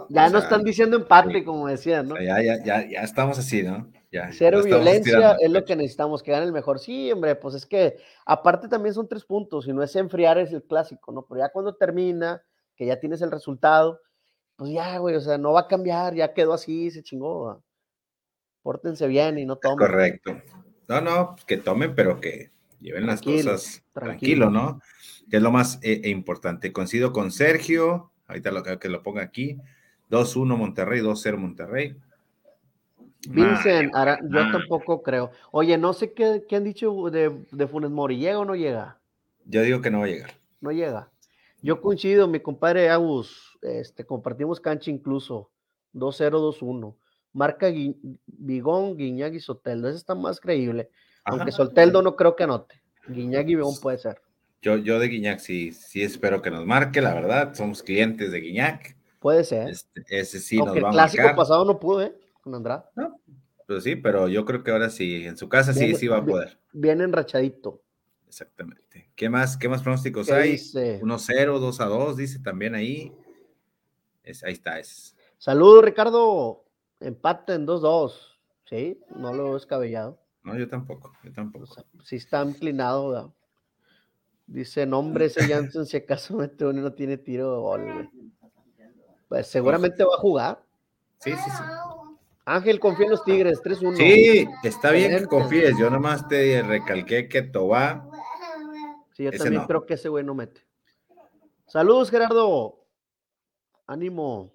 ya 0.09 0.29
no 0.29 0.39
están 0.39 0.63
diciendo 0.63 0.97
empate, 0.97 1.43
como 1.45 1.67
decían, 1.67 2.07
¿no? 2.07 2.19
Ya, 2.19 2.41
ya, 2.41 2.63
ya, 2.63 2.89
ya 2.89 3.01
estamos 3.01 3.37
así, 3.37 3.61
¿no? 3.61 3.87
Ya, 4.11 4.31
Cero 4.31 4.63
violencia 4.63 5.37
es 5.39 5.51
lo 5.51 5.63
que 5.63 5.75
necesitamos, 5.75 6.23
que 6.23 6.31
gane 6.31 6.47
el 6.47 6.53
mejor. 6.53 6.79
Sí, 6.79 7.11
hombre, 7.11 7.35
pues 7.35 7.53
es 7.53 7.67
que 7.67 7.97
aparte 8.25 8.67
también 8.67 8.95
son 8.95 9.07
tres 9.07 9.25
puntos, 9.25 9.67
y 9.67 9.73
no 9.73 9.83
es 9.83 9.95
enfriar, 9.95 10.39
es 10.39 10.51
el 10.51 10.63
clásico, 10.63 11.11
¿no? 11.11 11.23
Pero 11.29 11.41
ya 11.41 11.49
cuando 11.49 11.75
termina, 11.75 12.41
que 12.75 12.87
ya 12.87 12.99
tienes 12.99 13.21
el 13.21 13.29
resultado, 13.29 14.01
pues 14.55 14.71
ya, 14.71 14.97
güey, 14.97 15.15
o 15.15 15.21
sea, 15.21 15.37
no 15.37 15.53
va 15.53 15.61
a 15.61 15.67
cambiar, 15.67 16.15
ya 16.15 16.33
quedó 16.33 16.53
así, 16.53 16.89
se 16.89 17.03
chingó. 17.03 17.63
Pórtense 18.63 19.05
bien 19.05 19.37
y 19.37 19.45
no 19.45 19.57
tomen. 19.57 19.77
Correcto. 19.77 20.41
No, 20.87 20.99
no, 20.99 21.35
que 21.45 21.57
tomen, 21.57 21.93
pero 21.93 22.19
que 22.19 22.52
lleven 22.83 23.07
las 23.07 23.21
cosas 23.21 23.83
tranquilo, 23.93 24.49
¿no? 24.49 24.79
Que 25.29 25.37
es 25.37 25.43
lo 25.43 25.51
más 25.51 25.79
eh, 25.81 26.01
e 26.03 26.09
importante. 26.09 26.71
Coincido 26.71 27.11
con 27.11 27.31
Sergio, 27.31 28.11
ahorita 28.27 28.51
lo 28.51 28.63
que 28.63 28.89
lo 28.89 29.01
ponga 29.01 29.23
aquí. 29.23 29.57
2-1 30.11 30.57
Monterrey, 30.57 31.01
2-0 31.01 31.37
Monterrey. 31.37 31.95
Vincent, 33.29 33.91
yo 34.29 34.51
tampoco 34.51 35.01
creo. 35.01 35.31
Oye, 35.51 35.77
no 35.77 35.93
sé 35.93 36.13
qué, 36.13 36.43
qué 36.47 36.57
han 36.57 36.65
dicho 36.65 37.09
de, 37.09 37.45
de, 37.51 37.67
Funes 37.67 37.89
Mori, 37.89 38.17
¿llega 38.17 38.39
o 38.39 38.45
no 38.45 38.55
llega? 38.55 38.99
Yo 39.45 39.61
digo 39.61 39.81
que 39.81 39.89
no 39.89 39.99
va 39.99 40.05
a 40.05 40.09
llegar. 40.09 40.31
No 40.59 40.71
llega. 40.71 41.09
Yo 41.61 41.79
coincido, 41.81 42.27
mi 42.27 42.41
compadre 42.41 42.89
Agus, 42.89 43.57
este, 43.61 44.05
compartimos 44.05 44.59
cancha 44.59 44.91
incluso, 44.91 45.49
2-0, 45.93 46.31
2-1. 46.59 46.95
Marca 47.31 47.67
Bigón, 48.25 48.97
Guiñag 48.97 49.33
y 49.33 49.39
Soteldo, 49.39 49.87
ese 49.87 49.97
está 49.97 50.13
más 50.13 50.39
creíble. 50.39 50.89
Aunque 51.25 51.51
Soteldo 51.51 52.01
no 52.01 52.15
creo 52.15 52.35
que 52.35 52.43
anote. 52.43 52.81
Guiñag 53.07 53.49
y 53.49 53.55
Bigón 53.55 53.75
puede 53.81 53.97
ser. 53.97 54.21
Yo, 54.61 54.77
yo 54.77 54.97
de 54.97 55.07
Guiñac 55.07 55.39
sí, 55.39 55.73
sí 55.73 56.01
espero 56.01 56.41
que 56.41 56.49
nos 56.49 56.65
marque, 56.65 57.01
la 57.01 57.13
verdad. 57.13 57.53
Somos 57.53 57.83
clientes 57.83 58.31
de 58.31 58.39
Guiñac. 58.39 58.95
Puede 59.19 59.43
ser. 59.43 59.69
Este, 59.69 60.03
ese 60.07 60.39
sí 60.39 60.57
nos 60.57 60.67
va 60.67 60.71
a 60.71 60.73
marcar. 60.73 60.87
El 60.87 61.11
clásico 61.11 61.35
pasado 61.35 61.65
no 61.65 61.79
pudo, 61.79 62.01
¿eh? 62.01 62.15
Con 62.41 62.55
Andrade. 62.55 62.83
No, 62.95 63.19
pues 63.67 63.83
sí, 63.83 63.95
pero 63.95 64.27
yo 64.27 64.45
creo 64.45 64.63
que 64.63 64.71
ahora 64.71 64.89
sí, 64.89 65.25
en 65.25 65.37
su 65.37 65.49
casa 65.49 65.73
sí, 65.73 65.95
sí 65.95 66.07
va 66.07 66.17
a 66.17 66.25
poder. 66.25 66.57
Bien 66.71 67.01
enrachadito. 67.01 67.81
Exactamente. 68.27 69.11
¿Qué 69.15 69.29
más, 69.29 69.57
qué 69.57 69.69
más 69.69 69.81
pronósticos 69.81 70.31
hay? 70.31 70.55
1-0, 70.55 71.01
2-2, 71.03 72.15
dice 72.15 72.39
también 72.39 72.73
ahí. 72.73 73.13
Es, 74.23 74.43
ahí 74.43 74.53
está. 74.53 74.79
Es. 74.79 75.15
Saludos, 75.37 75.83
Ricardo. 75.83 76.65
Empate 76.99 77.53
en 77.53 77.67
2-2. 77.67 78.13
Sí, 78.65 78.99
no 79.15 79.33
lo 79.33 79.51
he 79.51 79.53
descabellado. 79.53 80.22
No, 80.43 80.57
yo 80.57 80.67
tampoco, 80.67 81.13
yo 81.23 81.31
tampoco. 81.31 81.65
sí 82.03 82.17
está 82.17 82.43
inclinado, 82.43 83.09
¿verdad? 83.09 83.29
Dice, 84.45 84.85
nombre 84.85 85.25
ese 85.25 85.47
Janssen, 85.47 85.85
si 85.85 85.97
acaso 85.97 86.35
mete 86.35 86.65
uno 86.65 86.81
no 86.81 86.93
tiene 86.93 87.17
tiro 87.17 87.53
de 87.53 87.57
gol. 87.59 88.09
Pues 89.29 89.47
seguramente 89.47 90.03
va 90.03 90.15
a 90.15 90.19
jugar. 90.19 90.63
Sí, 91.19 91.31
sí, 91.31 91.49
sí. 91.49 91.63
Ángel, 92.45 92.79
confía 92.79 93.05
en 93.05 93.11
los 93.11 93.23
Tigres, 93.23 93.61
3-1. 93.63 93.95
Sí, 93.95 94.47
está 94.63 94.91
bien 94.91 95.17
que 95.17 95.25
confíes. 95.27 95.77
Yo 95.77 95.89
nomás 95.89 96.27
te 96.27 96.61
recalqué 96.61 97.29
que 97.29 97.41
Tobá. 97.41 98.05
Sí, 99.13 99.23
yo 99.23 99.31
también 99.31 99.63
creo 99.65 99.85
que 99.85 99.93
ese 99.93 100.09
güey 100.09 100.25
no 100.25 100.35
mete. 100.35 100.61
Saludos, 101.67 102.11
Gerardo. 102.11 102.85
Ánimo. 103.87 104.51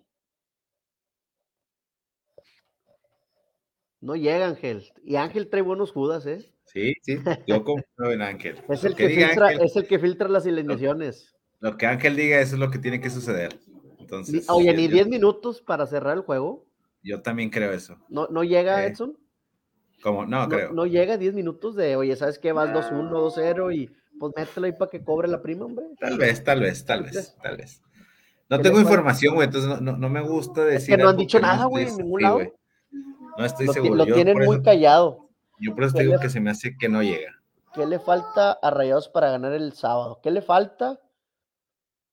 No 4.00 4.16
llega 4.16 4.46
Ángel. 4.46 4.92
Y 5.04 5.16
Ángel 5.16 5.48
trae 5.48 5.62
buenos 5.62 5.92
judas, 5.92 6.26
¿eh? 6.26 6.52
Sí, 6.64 6.94
sí, 7.02 7.18
yo 7.46 7.64
confío 7.64 8.12
en 8.12 8.22
Ángel. 8.22 8.56
Es 8.68 8.84
el, 8.84 8.94
que, 8.94 9.08
filtra, 9.08 9.52
es 9.52 9.74
el 9.74 9.86
que 9.86 9.98
filtra 9.98 10.28
las 10.28 10.46
alineaciones. 10.46 11.34
Lo, 11.60 11.76
que 11.76 11.86
Ángel 11.86 12.14
diga, 12.14 12.40
eso 12.40 12.54
es 12.54 12.60
lo 12.60 12.70
que 12.70 12.78
tiene 12.78 13.00
que 13.00 13.10
suceder. 13.10 13.58
Entonces, 13.98 14.48
Oye, 14.48 14.72
ni 14.74 14.86
10 14.86 15.08
minutos 15.08 15.60
para 15.62 15.86
cerrar 15.86 16.16
el 16.16 16.22
juego. 16.22 16.66
Yo 17.02 17.22
también 17.22 17.50
creo 17.50 17.72
eso. 17.72 17.96
¿No, 18.08 18.28
no 18.28 18.44
llega 18.44 18.84
eh, 18.84 18.88
Edson? 18.88 19.18
¿Cómo? 20.02 20.26
No, 20.26 20.48
creo. 20.48 20.72
No 20.72 20.86
llega 20.86 21.16
10 21.16 21.34
minutos 21.34 21.74
de, 21.74 21.96
oye, 21.96 22.14
¿sabes 22.16 22.38
qué? 22.38 22.52
Vas 22.52 22.70
2-1, 22.70 23.10
2-0 23.10 23.74
y 23.74 23.90
pues 24.18 24.32
mételo 24.36 24.66
ahí 24.66 24.72
para 24.72 24.90
que 24.90 25.02
cobre 25.02 25.28
la 25.28 25.42
prima, 25.42 25.64
hombre. 25.64 25.86
Tal 25.98 26.18
vez, 26.18 26.44
tal 26.44 26.60
vez, 26.60 26.84
tal 26.84 27.02
vez, 27.04 27.36
tal 27.42 27.56
vez. 27.56 27.82
No 28.50 28.60
tengo 28.60 28.80
información, 28.80 29.34
güey, 29.34 29.46
entonces 29.46 29.80
no, 29.80 29.96
no, 29.96 30.08
me 30.08 30.22
gusta 30.22 30.64
decir. 30.64 30.94
Es 30.94 30.96
que 30.96 31.02
no 31.02 31.10
han 31.10 31.16
dicho 31.16 31.38
nada, 31.38 31.66
güey, 31.66 31.88
en 31.88 31.96
ningún 31.96 32.22
lado. 32.22 32.40
No 33.39 33.44
estoy 33.44 33.69
seguro. 33.69 33.94
Lo 33.94 34.05
tienen 34.05 34.36
muy 34.36 34.60
callado. 34.62 35.28
Yo 35.60 35.74
por 35.74 35.85
eso 35.85 35.94
te 35.94 36.02
digo 36.02 36.19
que 36.19 36.28
se 36.28 36.40
me 36.40 36.51
hace 36.51 36.77
que 36.77 36.89
no 36.89 37.02
llega. 37.02 37.40
¿Qué 37.73 37.86
le 37.86 38.01
falta 38.01 38.52
a 38.52 38.70
Rayados 38.70 39.09
para 39.09 39.31
ganar 39.31 39.52
el 39.52 39.73
sábado? 39.73 40.19
¿Qué 40.23 40.32
le 40.32 40.43
falta? 40.43 41.01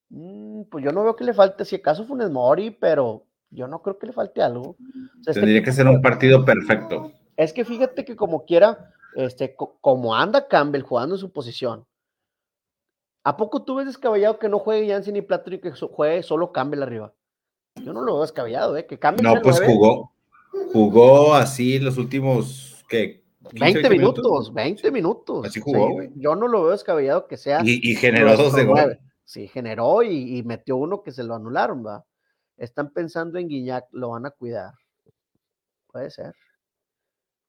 Mm, 0.09 0.63
pues 0.69 0.83
yo 0.83 0.91
no 0.91 1.03
veo 1.03 1.15
que 1.15 1.23
le 1.23 1.33
falte, 1.33 1.65
si 1.65 1.77
acaso 1.77 2.05
Funes 2.05 2.29
Mori, 2.29 2.69
pero 2.69 3.25
yo 3.49 3.67
no 3.67 3.81
creo 3.81 3.97
que 3.97 4.05
le 4.05 4.13
falte 4.13 4.43
algo. 4.43 4.75
Tendría 5.23 5.63
que 5.63 5.71
ser 5.71 5.87
un 5.87 6.01
partido 6.01 6.45
perfecto. 6.45 7.11
Es 7.35 7.53
que 7.53 7.65
fíjate 7.65 8.05
que 8.05 8.15
como 8.15 8.45
quiera, 8.45 8.93
este, 9.15 9.55
como 9.55 10.15
anda 10.15 10.47
Campbell 10.47 10.83
jugando 10.83 11.15
en 11.15 11.19
su 11.19 11.31
posición, 11.31 11.87
¿a 13.23 13.35
poco 13.35 13.63
tú 13.63 13.75
ves 13.75 13.87
descabellado 13.87 14.37
que 14.37 14.49
no 14.49 14.59
juegue 14.59 14.89
Janssen 14.89 15.15
ni 15.15 15.23
Plato 15.23 15.51
y 15.51 15.59
que 15.59 15.71
juegue 15.71 16.21
solo 16.21 16.51
Campbell 16.51 16.83
arriba? 16.83 17.13
Yo 17.83 17.93
no 17.93 18.01
lo 18.01 18.13
veo 18.13 18.21
descabellado, 18.21 18.77
¿eh? 18.77 18.85
Que 18.85 18.99
Campbell 18.99 19.23
No, 19.23 19.41
pues 19.41 19.59
jugó, 19.59 20.14
jugó 20.71 21.33
así 21.33 21.79
los 21.79 21.97
últimos, 21.97 22.83
que 22.89 23.25
20, 23.53 23.89
minutos, 23.89 24.53
20 24.53 24.91
minutos. 24.91 25.47
Así 25.47 25.59
jugó, 25.59 26.01
Yo 26.15 26.35
no 26.35 26.47
lo 26.47 26.63
veo 26.63 26.71
descabellado 26.71 27.27
que 27.27 27.37
sea. 27.37 27.61
Y, 27.63 27.95
generó 27.95 28.35
dos 28.35 28.55
de 28.55 28.65
gol. 28.65 28.99
Sí, 29.23 29.47
generó 29.47 30.03
y, 30.03 30.43
metió 30.43 30.77
uno 30.77 31.01
que 31.03 31.11
se 31.11 31.23
lo 31.23 31.35
anularon, 31.35 31.85
va. 31.85 32.05
Están 32.57 32.91
pensando 32.91 33.37
en 33.37 33.47
Guiñac, 33.47 33.85
lo 33.91 34.09
van 34.09 34.25
a 34.25 34.31
cuidar. 34.31 34.73
Puede 35.91 36.09
ser. 36.09 36.33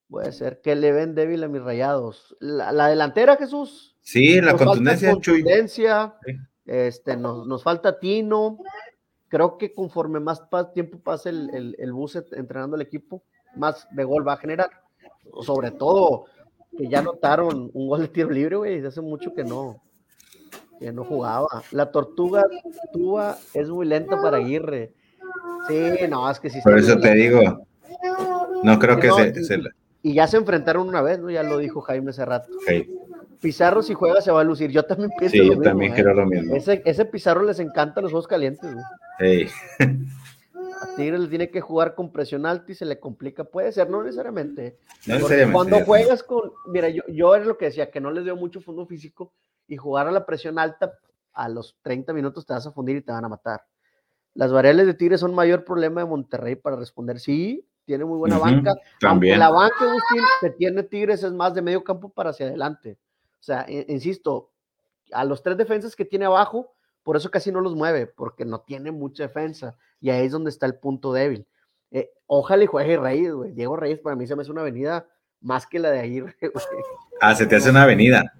Puede 0.09 0.33
ser 0.33 0.61
que 0.61 0.77
le 0.77 0.93
ven 0.93 1.15
débil 1.15 1.43
a 1.45 1.49
mis 1.49 1.63
rayados. 1.63 2.37
La, 2.41 2.89
delantera, 2.89 3.37
Jesús. 3.37 3.97
Sí, 4.01 4.41
la 4.41 4.57
contundencia. 4.57 5.13
contundencia 5.13 6.15
este, 6.65 7.17
nos, 7.17 7.47
nos, 7.47 7.63
falta 7.63 7.99
Tino. 7.99 8.59
Creo 9.29 9.59
que 9.59 9.75
conforme 9.75 10.21
más 10.21 10.43
tiempo 10.73 10.99
pase 10.99 11.31
el, 11.31 11.51
el, 11.55 11.77
el 11.79 11.93
bus 11.93 12.17
entrenando 12.17 12.77
el 12.77 12.83
equipo, 12.83 13.23
más 13.57 13.89
de 13.91 14.05
gol 14.05 14.27
va 14.27 14.35
a 14.35 14.39
generar 14.39 14.71
sobre 15.43 15.71
todo 15.71 16.27
que 16.77 16.89
ya 16.89 17.03
notaron 17.03 17.71
un 17.73 17.89
gol 17.89 18.03
de 18.03 18.09
tiro 18.09 18.31
libre, 18.31 18.57
güey, 18.57 18.85
hace 18.85 19.01
mucho 19.01 19.35
que 19.35 19.45
no, 19.45 19.83
que 20.79 20.93
no 20.93 21.05
jugaba. 21.05 21.47
La 21.71 21.91
tortuga 21.91 22.45
Túa 22.93 23.39
es 23.55 23.69
muy 23.69 23.87
lenta 23.87 24.21
para 24.21 24.39
Aguirre. 24.39 24.93
Sí, 25.69 25.91
no, 26.09 26.31
es 26.31 26.39
que 26.39 26.51
sí. 26.51 26.61
Por 26.63 26.79
eso 26.79 26.99
te 26.99 27.15
digo, 27.15 27.67
no 28.63 28.79
creo 28.79 28.99
que, 28.99 29.11
se, 29.43 29.61
Y 30.03 30.15
ya 30.15 30.27
se 30.27 30.37
enfrentaron 30.37 30.87
una 30.87 31.01
vez, 31.03 31.19
¿no? 31.19 31.31
Ya 31.31 31.43
lo 31.43 31.59
dijo 31.59 31.81
Jaime 31.81 32.11
hace 32.11 32.25
rato. 32.25 32.53
Pizarro 33.41 33.83
si 33.83 33.95
juega 33.95 34.21
se 34.21 34.31
va 34.31 34.41
a 34.41 34.45
lucir. 34.45 34.71
Yo 34.71 34.85
también 34.85 35.11
pienso 35.19 35.37
Sí, 35.37 35.47
yo 35.47 35.61
también 35.61 35.93
quiero 35.93 36.13
¿eh? 36.13 36.15
lo 36.15 36.27
mismo. 36.27 36.55
Ese, 36.55 36.83
ese 36.85 37.05
Pizarro 37.05 37.43
les 37.43 37.59
encanta 37.59 38.01
los 38.01 38.11
juegos 38.11 38.27
calientes, 38.27 38.73
güey. 38.73 38.85
A 40.83 40.95
Tigres 40.97 41.21
le 41.21 41.29
tiene 41.29 41.51
que 41.51 41.61
jugar 41.61 41.95
con 41.95 42.13
presión 42.13 42.45
alta 42.45 42.73
y 42.73 42.75
se 42.75 42.85
le 42.85 43.01
complica. 43.01 43.45
Puede 43.45 43.73
ser, 43.73 43.89
no 43.89 44.03
necesariamente. 44.03 44.79
Cuando 45.53 45.85
juegas 45.85 46.23
con. 46.23 46.53
Mira, 46.67 46.89
yo, 46.89 47.03
yo 47.09 47.35
era 47.35 47.45
lo 47.45 47.57
que 47.57 47.67
decía, 47.67 47.91
que 47.91 48.01
no 48.01 48.11
les 48.11 48.25
dio 48.25 48.37
mucho 48.37 48.61
fondo 48.61 48.87
físico 48.87 49.33
y 49.67 49.77
jugar 49.77 50.07
a 50.07 50.13
la 50.13 50.27
presión 50.27 50.59
alta, 50.59 50.93
a 51.33 51.49
los 51.49 51.77
30 51.83 52.13
minutos 52.13 52.47
te 52.47 52.53
vas 52.53 52.67
a 52.67 52.73
fundir 52.73 52.97
y 52.97 53.03
te 53.03 53.13
van 53.13 53.25
a 53.25 53.29
matar. 53.29 53.63
Las 54.35 54.53
variables 54.53 54.87
de 54.87 54.95
Tigres 54.95 55.21
son 55.21 55.35
mayor 55.35 55.65
problema 55.65 56.03
de 56.03 56.07
Monterrey 56.07 56.57
para 56.57 56.77
responder. 56.77 57.19
Sí, 57.19 57.67
tiene 57.87 58.05
muy 58.05 58.19
buena 58.19 58.39
banca. 58.39 58.75
También. 59.01 59.39
la 59.39 59.49
banca, 59.49 59.77
Agustín, 59.81 60.23
que 60.43 60.51
tiene 60.51 60.83
Tigres 60.83 61.23
es 61.23 61.33
más 61.33 61.55
de 61.55 61.63
medio 61.63 61.83
campo 61.83 62.11
para 62.11 62.31
hacia 62.31 62.47
adelante. 62.47 62.99
O 63.47 63.53
sea, 63.53 63.65
insisto, 63.69 64.51
a 65.13 65.25
los 65.25 65.41
tres 65.41 65.57
defensas 65.57 65.95
que 65.95 66.05
tiene 66.05 66.25
abajo, 66.25 66.75
por 67.05 67.17
eso 67.17 67.31
casi 67.31 67.53
no 67.53 67.61
los 67.61 67.77
mueve, 67.77 68.09
porque 68.09 68.45
no 68.45 68.63
tiene 68.63 68.91
mucha 68.91 69.23
defensa. 69.23 69.77
Y 70.01 70.11
ahí 70.11 70.27
es 70.27 70.33
donde 70.33 70.51
está 70.51 70.67
el 70.67 70.75
punto 70.75 71.13
débil. 71.13 71.47
Eh, 71.93 72.11
ojalá 72.27 72.65
y 72.65 72.67
juegue 72.67 72.97
Reyes, 72.97 73.33
güey. 73.33 73.53
Diego 73.53 73.77
Reyes 73.77 74.01
para 74.01 74.17
mí 74.17 74.27
se 74.27 74.35
me 74.35 74.43
hace 74.43 74.51
una 74.51 74.63
avenida 74.63 75.07
más 75.41 75.65
que 75.65 75.79
la 75.79 75.93
de 75.93 76.01
ahí, 76.01 76.21
Ah, 77.21 77.37
se 77.37 77.47
te 77.47 77.55
hace 77.55 77.71
una 77.71 77.85
avenida. 77.85 78.35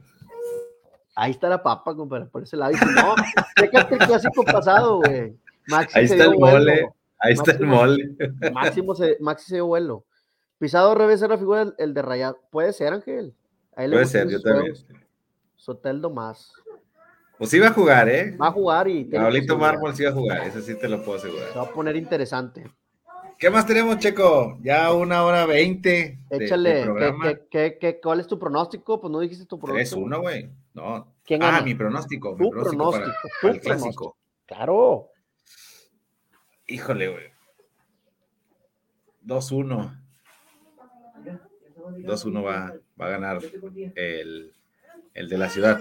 Ahí 1.15 1.31
está 1.31 1.49
la 1.49 1.63
papa, 1.63 1.95
compadre, 1.95 2.27
por 2.27 2.43
ese 2.43 2.57
lado. 2.57 2.73
Y 2.73 2.75
no, 2.75 3.15
fíjate 3.55 3.95
el 3.95 4.01
clásico 4.01 4.43
pasado, 4.43 4.97
güey. 4.97 5.39
ahí 5.95 6.05
está 6.07 6.25
el 6.25 6.37
mole. 6.37 6.91
Ahí 7.21 7.35
está 7.35 7.53
el 7.53 7.65
mole. 7.65 8.17
Máximo 8.53 8.97
se, 8.97 9.19
Maxi 9.21 9.47
se 9.51 9.55
dio 9.55 9.67
vuelo. 9.67 10.05
Pisado 10.59 10.97
revés 10.97 11.21
era 11.23 11.35
la 11.35 11.39
figura 11.39 11.73
el, 11.79 11.95
de 11.95 12.03
Rayado. 12.03 12.41
Puede 12.51 12.73
ser, 12.73 12.93
Ángel. 12.93 13.37
Puede 13.77 14.07
ser, 14.07 14.29
yo 14.29 14.41
también. 14.41 14.75
Soteldo 15.55 16.11
más. 16.11 16.53
Pues 17.39 17.53
iba 17.53 17.69
a 17.69 17.73
jugar, 17.73 18.09
¿eh? 18.09 18.35
Va 18.37 18.49
a 18.49 18.53
jugar 18.53 18.89
y. 18.89 19.05
Pablito 19.05 19.59
Mármol 19.59 19.95
sí 19.95 20.05
va 20.05 20.11
a 20.11 20.15
jugar, 20.15 20.47
eso 20.47 20.61
sí 20.63 20.75
te 20.79 20.89
lo 20.89 21.03
puedo 21.05 21.19
asegurar. 21.19 21.53
Se 21.53 21.59
va 21.59 21.65
a 21.65 21.71
poner 21.71 21.95
interesante. 21.97 22.65
¿Qué 23.39 23.51
más 23.51 23.67
tenemos, 23.67 23.99
Checo? 23.99 24.59
Ya 24.63 24.91
una 24.95 25.23
hora 25.23 25.45
veinte. 25.45 26.19
Échale, 26.31 26.87
¿qué, 27.51 27.77
qué, 27.79 28.01
cuál 28.01 28.21
es 28.21 28.27
tu 28.27 28.39
pronóstico? 28.39 28.99
Pues 28.99 29.11
no 29.11 29.21
dijiste 29.21 29.45
tu 29.45 29.59
pronóstico. 29.59 30.01
3-1, 30.01 30.21
güey. 30.23 30.51
No. 30.73 31.13
¿Quién 31.23 31.43
ah, 31.43 31.61
mi 31.61 31.75
pronóstico. 31.75 32.35
Tu 32.35 32.45
mi 32.45 32.51
pronóstico, 32.51 32.91
para, 32.91 33.15
tu 33.43 33.49
el 33.49 33.61
clásico. 33.61 34.17
Claro. 34.47 35.11
Híjole, 36.67 37.09
güey. 37.09 37.25
2-1. 39.27 40.03
2-1 41.85 42.45
va, 42.45 42.75
va 43.01 43.07
a 43.07 43.11
ganar 43.11 43.41
el, 43.95 44.53
el 45.15 45.29
de 45.29 45.39
la 45.39 45.49
ciudad. 45.49 45.81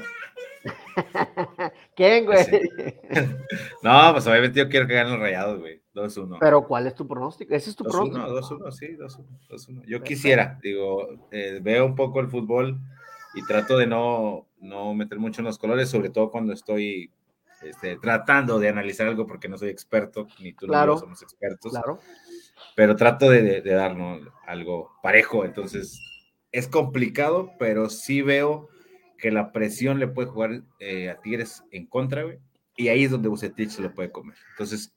¿Quién, 1.96 2.26
güey? 2.26 2.46
no, 3.84 4.14
pues 4.14 4.28
obviamente 4.28 4.60
yo 4.60 4.70
quiero 4.70 4.88
que 4.88 4.96
gane 4.96 5.12
los 5.12 5.20
rayados, 5.20 5.60
güey. 5.60 5.82
2-1. 5.94 6.38
Pero 6.40 6.68
¿cuál 6.68 6.88
es 6.88 6.96
tu 6.96 7.08
pronóstico? 7.08 7.56
¿Ese 7.56 7.70
es 7.70 7.76
tu 7.76 7.86
pronóstico? 7.86 8.60
2-1, 8.60 8.72
sí, 8.72 8.98
2-1. 8.98 9.86
Yo 9.86 10.04
quisiera, 10.04 10.60
digo, 10.62 11.08
eh, 11.32 11.60
veo 11.62 11.86
un 11.86 11.96
poco 11.96 12.20
el 12.20 12.28
fútbol 12.28 12.80
y 13.34 13.46
trato 13.46 13.78
de 13.78 13.88
no, 13.88 14.46
no 14.60 14.94
meter 14.94 15.20
mucho 15.20 15.42
en 15.42 15.46
los 15.46 15.58
colores, 15.58 15.90
sobre 15.90 16.10
todo 16.10 16.32
cuando 16.32 16.52
estoy 16.52 17.12
este, 17.62 17.98
tratando 17.98 18.60
de 18.60 18.70
analizar 18.70 19.08
algo 19.08 19.26
porque 19.26 19.48
no 19.48 19.58
soy 19.58 19.70
experto, 19.70 20.28
ni 20.40 20.54
tú 20.54 20.68
ni 20.68 20.74
yo 20.74 20.98
somos 20.98 21.22
expertos. 21.22 21.72
Claro. 21.72 22.00
Pero 22.76 22.96
trato 22.96 23.30
de, 23.30 23.62
de, 23.62 23.74
darnos 23.74 24.22
algo 24.46 24.92
parejo, 25.02 25.46
entonces 25.46 26.00
es 26.56 26.70
complicado, 26.70 27.52
pero 27.60 27.90
sí 27.90 28.22
veo 28.22 28.70
que 29.18 29.30
la 29.30 29.52
presión 29.52 30.00
le 30.00 30.08
puede 30.08 30.30
jugar 30.30 30.62
eh, 30.80 31.10
a 31.10 31.20
Tigres 31.20 31.64
en 31.72 31.86
contra, 31.86 32.24
güey, 32.24 32.40
y 32.78 32.88
ahí 32.88 33.04
es 33.04 33.12
donde 33.12 33.28
Bucetich 33.28 33.72
se 33.72 33.82
lo 33.82 33.94
puede 33.94 34.10
comer. 34.10 34.38
Entonces, 34.52 34.96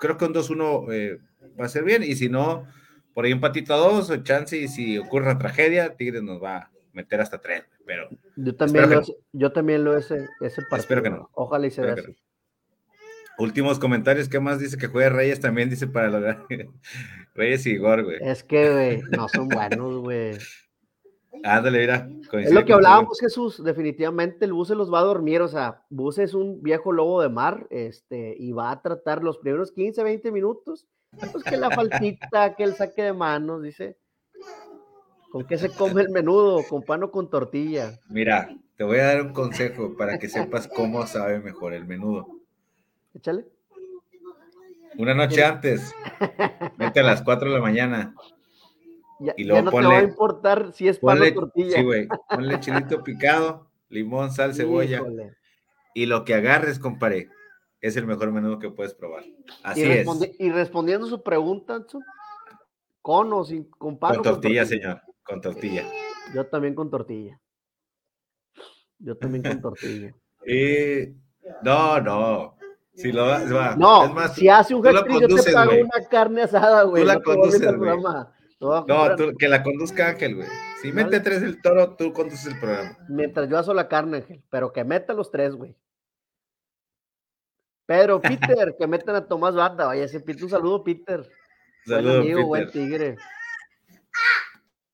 creo 0.00 0.16
que 0.16 0.24
un 0.24 0.34
2-1 0.34 0.92
eh, 0.92 1.18
va 1.58 1.66
a 1.66 1.68
ser 1.68 1.84
bien, 1.84 2.02
y 2.02 2.16
si 2.16 2.28
no, 2.28 2.66
por 3.14 3.24
ahí 3.24 3.32
un 3.32 3.40
patito 3.40 3.74
a 3.74 3.76
dos, 3.76 4.10
o 4.10 4.16
chance, 4.24 4.56
y 4.56 4.66
si 4.66 4.98
ocurre 4.98 5.26
una 5.26 5.38
tragedia, 5.38 5.94
Tigres 5.94 6.24
nos 6.24 6.42
va 6.42 6.56
a 6.56 6.70
meter 6.92 7.20
hasta 7.20 7.40
tres, 7.40 7.62
pero... 7.86 8.08
Yo 8.34 8.56
también, 8.56 8.90
lo, 8.90 9.02
yo 9.32 9.52
también 9.52 9.84
lo 9.84 9.96
ese, 9.96 10.26
ese 10.40 10.62
partido. 10.62 10.78
Espero 10.78 11.02
que 11.04 11.10
no. 11.10 11.30
Ojalá 11.34 11.68
y 11.68 11.70
se 11.70 11.80
vea 11.80 11.94
así. 11.94 12.16
Últimos 13.38 13.78
comentarios, 13.78 14.28
¿qué 14.28 14.40
más 14.40 14.58
dice 14.58 14.76
que 14.76 14.88
juegue 14.88 15.10
Reyes? 15.10 15.38
También 15.38 15.70
dice 15.70 15.86
para 15.86 16.10
lograr 16.10 16.44
Reyes 17.34 17.66
y 17.66 17.70
Igor, 17.70 18.02
güey. 18.02 18.18
Es 18.20 18.42
que, 18.42 18.68
güey, 18.68 19.02
no 19.16 19.28
son 19.28 19.48
buenos, 19.48 19.98
güey. 19.98 20.36
Ándale, 21.44 21.78
mira. 21.78 22.08
Es 22.32 22.52
lo 22.52 22.64
que 22.64 22.72
hablábamos, 22.72 23.20
Jesús. 23.20 23.62
Definitivamente 23.62 24.44
el 24.44 24.52
Bus 24.52 24.68
se 24.68 24.74
los 24.74 24.92
va 24.92 25.00
a 25.00 25.04
dormir. 25.04 25.40
O 25.42 25.48
sea, 25.48 25.82
Bus 25.90 26.18
es 26.18 26.34
un 26.34 26.62
viejo 26.62 26.92
lobo 26.92 27.22
de 27.22 27.28
mar 27.28 27.66
este, 27.70 28.34
y 28.38 28.52
va 28.52 28.70
a 28.70 28.82
tratar 28.82 29.22
los 29.22 29.38
primeros 29.38 29.72
15, 29.72 30.02
20 30.02 30.32
minutos. 30.32 30.86
Pues 31.32 31.42
que 31.44 31.56
la 31.56 31.70
faltita, 31.70 32.54
que 32.54 32.64
el 32.64 32.74
saque 32.74 33.02
de 33.02 33.12
manos, 33.12 33.62
dice. 33.62 33.96
¿Con 35.30 35.46
qué 35.46 35.58
se 35.58 35.70
come 35.70 36.02
el 36.02 36.10
menudo? 36.10 36.62
¿Con 36.68 36.82
pan 36.82 37.02
o 37.02 37.10
con 37.10 37.28
tortilla? 37.28 37.98
Mira, 38.08 38.56
te 38.76 38.84
voy 38.84 38.98
a 38.98 39.04
dar 39.04 39.22
un 39.22 39.32
consejo 39.32 39.94
para 39.96 40.18
que 40.18 40.28
sepas 40.28 40.68
cómo 40.68 41.06
sabe 41.06 41.40
mejor 41.40 41.74
el 41.74 41.86
menudo. 41.86 42.28
Échale. 43.14 43.46
Una 44.96 45.14
noche 45.14 45.44
antes, 45.44 45.94
vete 46.76 47.00
a 47.00 47.02
las 47.02 47.22
4 47.22 47.50
de 47.50 47.54
la 47.54 47.62
mañana, 47.62 48.14
y 49.36 49.44
luego 49.44 49.62
no 49.62 49.70
te 49.70 49.86
va 49.86 49.98
a 49.98 50.02
importar 50.02 50.72
si 50.72 50.88
es 50.88 50.98
pan 50.98 51.20
o 51.20 51.34
tortilla. 51.34 51.76
Sí, 51.76 51.82
güey. 51.82 52.08
Ponle 52.28 52.60
chilito 52.60 53.02
picado, 53.02 53.70
limón, 53.88 54.30
sal, 54.30 54.54
cebolla. 54.54 55.02
Y 55.94 56.06
lo 56.06 56.24
que 56.24 56.34
agarres, 56.34 56.78
compadre, 56.78 57.28
es 57.80 57.96
el 57.96 58.06
mejor 58.06 58.30
menudo 58.32 58.58
que 58.58 58.70
puedes 58.70 58.94
probar. 58.94 59.24
Así 59.62 59.82
es. 59.82 60.06
Y 60.38 60.50
respondiendo 60.50 61.06
su 61.06 61.22
pregunta, 61.22 61.84
¿con 63.02 63.32
o 63.32 63.44
sin 63.44 63.64
con 63.64 63.98
pan? 63.98 64.14
Con 64.14 64.22
tortilla, 64.22 64.64
señor. 64.64 65.02
Con 65.22 65.40
tortilla. 65.40 65.84
Yo 66.34 66.46
también 66.46 66.74
con 66.74 66.90
tortilla. 66.90 67.40
Yo 68.98 69.16
también 69.16 69.42
con 69.42 69.60
tortilla. 69.60 70.14
y... 70.46 71.14
No, 71.62 72.00
no. 72.00 72.58
Si 72.98 73.12
lo 73.12 73.26
va, 73.26 73.76
no, 73.76 74.06
es 74.06 74.12
más, 74.12 74.34
si 74.34 74.48
hace 74.48 74.74
un 74.74 74.82
yo 74.82 75.28
te 75.40 75.52
pago 75.52 75.70
una 75.70 76.08
carne 76.10 76.42
asada, 76.42 76.82
güey. 76.82 77.04
Tú 77.04 77.06
la 77.06 77.20
conduces, 77.20 77.62
no, 78.60 78.86
que 79.38 79.48
la 79.48 79.62
conduzca 79.62 80.08
Ángel, 80.08 80.36
güey. 80.36 80.48
Si 80.82 80.92
mete 80.92 81.20
tres 81.20 81.42
el 81.42 81.60
toro, 81.60 81.96
tú 81.96 82.12
conduces 82.12 82.46
el 82.52 82.58
programa. 82.58 82.96
Mientras 83.08 83.48
yo 83.48 83.58
hago 83.58 83.74
la 83.74 83.88
carne, 83.88 84.18
Ángel, 84.18 84.42
pero 84.50 84.72
que 84.72 84.84
meta 84.84 85.12
los 85.12 85.30
tres, 85.30 85.54
güey. 85.54 85.76
Pedro, 87.86 88.20
Peter, 88.22 88.76
que 88.78 88.86
metan 88.86 89.16
a 89.16 89.26
Tomás 89.26 89.54
Banda. 89.54 89.86
Vaya, 89.86 90.04
ese 90.04 90.20
Peter, 90.20 90.44
un 90.44 90.50
saludo, 90.50 90.84
Peter. 90.84 91.28
Saludos, 91.86 92.16
buen 92.18 92.32
amigo, 92.32 92.46
buen 92.46 92.70
tigre. 92.70 93.16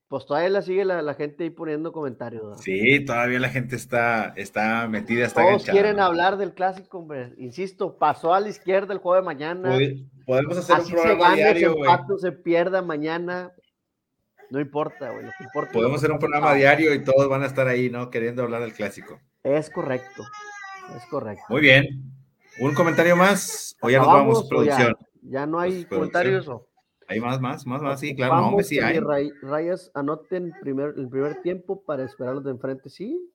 Pues 0.09 0.27
todavía 0.27 0.51
la 0.51 0.63
sigue 0.63 0.85
la, 0.85 1.15
gente 1.15 1.43
ahí 1.43 1.51
poniendo 1.51 1.91
comentarios. 1.91 2.61
Sí, 2.61 3.05
todavía 3.05 3.41
la 3.41 3.49
gente 3.49 3.75
está, 3.75 4.33
está 4.37 4.87
metida, 4.87 5.25
está 5.25 5.43
Todos 5.43 5.65
quieren 5.65 5.99
hablar 5.99 6.37
del 6.37 6.55
clásico, 6.55 6.99
hombre. 6.99 7.33
Insisto, 7.37 7.99
pasó 7.99 8.33
a 8.33 8.39
la 8.39 8.49
izquierda 8.49 8.93
el 8.93 9.01
juego 9.01 9.17
de 9.17 9.27
mañana. 9.27 9.77
Podemos 10.27 10.59
hacer 10.59 10.81
un 10.81 10.91
programa 10.91 11.31
se 11.31 11.37
diario, 11.37 11.77
se 12.19 12.19
se 12.19 12.33
pierda 12.33 12.83
mañana. 12.83 13.53
No 14.51 14.61
importa, 14.61 15.11
güey. 15.11 15.27
Podemos 15.73 15.99
hacer 15.99 16.13
un 16.13 16.19
programa 16.19 16.55
diario 16.55 16.95
y 16.95 17.03
todos 17.03 17.29
van 17.29 17.43
a 17.43 17.47
estar 17.47 17.67
ahí, 17.67 17.91
¿no? 17.91 18.11
Queriendo 18.11 18.43
hablar 18.43 18.63
del 18.63 18.73
clásico. 18.73 19.21
Es 19.43 19.71
correcto. 19.71 20.25
Es 20.97 21.07
correcto. 21.07 21.45
Muy 21.49 21.61
bien. 21.61 22.13
¿Un 22.61 22.75
comentario 22.75 23.17
más? 23.17 23.77
¿O 23.81 23.91
ya 23.91 23.99
nos 23.99 24.07
vamos, 24.07 24.49
producción? 24.49 24.97
Ya, 25.23 25.47
no 25.47 25.59
hay 25.59 25.85
comentarios. 25.87 26.47
¿o? 26.49 26.69
Hay 27.09 27.21
más, 27.21 27.41
más, 27.41 27.67
más, 27.67 27.83
más, 27.83 28.01
sí, 28.01 28.15
claro, 28.15 28.51
no, 28.51 28.63
sí 28.63 28.79
hay. 28.79 29.01
Rayas 29.43 29.91
anoten 29.95 30.53
primer, 30.61 30.95
el 30.97 31.09
primer 31.09 31.43
tiempo 31.43 31.83
para 31.83 32.05
esperarlos 32.05 32.45
de 32.45 32.51
enfrente, 32.51 32.89
sí. 32.89 33.31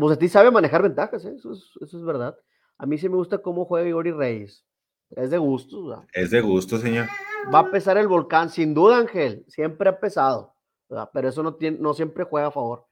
O 0.00 0.08
sea, 0.08 0.18
ti 0.18 0.28
sabe 0.28 0.50
manejar 0.50 0.82
ventajas, 0.82 1.24
¿eh? 1.24 1.34
eso, 1.36 1.52
es, 1.52 1.70
eso 1.80 1.98
es 1.98 2.04
verdad. 2.04 2.36
A 2.78 2.86
mí 2.86 2.98
sí 2.98 3.08
me 3.08 3.16
gusta 3.16 3.38
cómo 3.38 3.64
juega 3.64 3.88
Igor 3.88 4.06
y 4.06 4.12
Reyes. 4.12 4.64
Es 5.10 5.30
de 5.30 5.38
gusto. 5.38 5.86
¿verdad? 5.86 6.04
Es 6.12 6.30
de 6.30 6.40
gusto, 6.40 6.78
señor. 6.78 7.06
Va 7.54 7.60
a 7.60 7.70
pesar 7.70 7.96
el 7.96 8.08
volcán, 8.08 8.50
sin 8.50 8.74
duda, 8.74 8.98
Ángel. 8.98 9.44
Siempre 9.48 9.88
ha 9.88 10.00
pesado, 10.00 10.54
¿verdad? 10.88 11.10
pero 11.12 11.28
eso 11.28 11.42
no, 11.42 11.54
tiene, 11.54 11.78
no 11.80 11.94
siempre 11.94 12.24
juega 12.24 12.48
a 12.48 12.52
favor. 12.52 12.86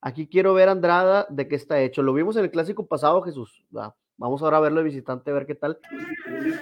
Aquí 0.00 0.28
quiero 0.28 0.54
ver 0.54 0.68
Andrada 0.68 1.26
de 1.28 1.48
qué 1.48 1.56
está 1.56 1.80
hecho. 1.80 2.02
Lo 2.02 2.12
vimos 2.12 2.36
en 2.36 2.44
el 2.44 2.50
clásico 2.50 2.86
pasado, 2.86 3.22
Jesús. 3.22 3.64
¿verdad? 3.70 3.94
Vamos 4.18 4.42
ahora 4.42 4.56
a 4.58 4.60
verlo 4.60 4.78
de 4.78 4.84
visitante, 4.84 5.30
a 5.30 5.34
ver 5.34 5.46
qué 5.46 5.54
tal. 5.54 5.78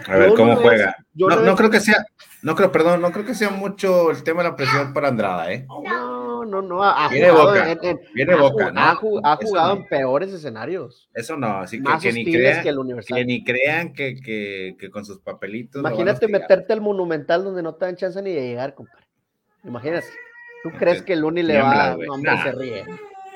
A 0.09 0.17
ver 0.17 0.35
cómo 0.35 0.57
juega. 0.57 0.97
no, 1.15 1.55
creo 1.55 1.71
que 1.71 1.81
sea, 1.81 2.05
no 2.43 2.57
creo, 2.57 2.73
perdón, 2.73 3.01
no 3.01 3.13
creo 3.13 3.25
que 3.25 3.35
sea 3.35 3.51
mucho 3.51 4.11
el 4.11 4.25
tema 4.25 4.43
de 4.43 4.49
la 4.49 4.57
presión 4.57 4.93
para 4.93 5.09
Andrada, 5.09 5.53
¿eh? 5.53 5.67
No, 5.69 5.83
no, 6.45 6.63
no. 6.63 6.83
Ha, 6.83 7.09
viene 7.09 7.31
boca, 7.31 7.79
viene 8.15 8.35
boca, 8.35 8.73
ha, 8.75 8.95
jugado 8.95 9.77
en 9.77 9.87
peores 9.89 10.33
escenarios. 10.33 11.09
Eso 11.15 11.37
no, 11.37 11.59
así 11.59 11.83
que, 11.83 11.91
que 12.01 12.13
ni 12.13 12.25
crean 12.25 12.63
que, 12.63 13.25
ni 13.25 13.45
crean 13.45 13.93
que, 13.93 14.77
que, 14.79 14.91
con 14.91 15.05
sus 15.05 15.21
papelitos. 15.21 15.81
Imagínate 15.81 16.29
meterte 16.29 16.73
al 16.73 16.81
Monumental 16.81 17.45
donde 17.45 17.63
no 17.63 17.75
te 17.75 17.87
dan 17.87 17.97
chance 17.97 18.21
ni 18.23 18.33
de 18.33 18.49
llegar, 18.49 18.75
compadre. 18.75 19.07
Imagínate. 19.65 20.07
¿Tú 20.63 20.71
crees 20.79 21.03
que 21.03 21.13
el 21.13 21.25
Uni 21.25 21.43
le 21.43 21.61
va? 21.61 21.97
No, 21.97 22.15
hombre, 22.15 22.33
se 22.43 22.53
ríe. 22.53 22.85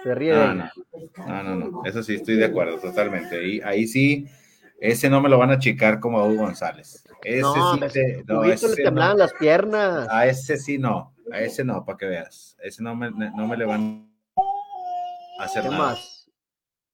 Se 0.03 0.15
ríe 0.15 0.33
no, 0.33 0.55
no, 0.55 1.43
no, 1.43 1.55
no, 1.57 1.83
eso 1.85 2.03
sí, 2.03 2.15
estoy 2.15 2.37
de 2.37 2.47
acuerdo 2.47 2.79
totalmente. 2.79 3.47
Y 3.47 3.61
ahí 3.61 3.87
sí, 3.87 4.27
ese 4.81 5.11
no 5.11 5.21
me 5.21 5.29
lo 5.29 5.39
van 5.39 5.51
a 5.51 5.55
achicar 5.55 6.01
como 6.01 6.21
a 6.21 6.25
Hugo 6.25 6.45
González. 6.45 7.05
Ese 7.23 7.43
sí 7.43 7.81
te, 7.93 8.25
no, 8.27 8.45
ese 8.45 8.69
le 8.69 8.77
temblaban 8.77 9.19
las 9.19 9.33
piernas. 9.35 10.07
A 10.11 10.27
ese 10.27 10.57
sí 10.57 10.79
no, 10.79 11.13
a 11.33 11.41
ese 11.41 11.65
no, 11.65 11.85
para 11.85 11.99
que 11.99 12.07
veas. 12.07 12.57
Ese 12.61 12.83
no 12.83 12.95
me, 12.95 13.11
no 13.11 13.47
me 13.47 13.57
le 13.57 13.65
van 13.65 14.11
a 15.39 15.45
hacer 15.45 15.63
¿Qué 15.63 15.71
más? 15.71 16.31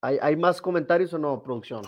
¿Hay, 0.01 0.19
¿Hay 0.21 0.37
más 0.37 0.61
comentarios 0.61 1.13
o 1.15 1.19
no, 1.19 1.43
producción? 1.43 1.83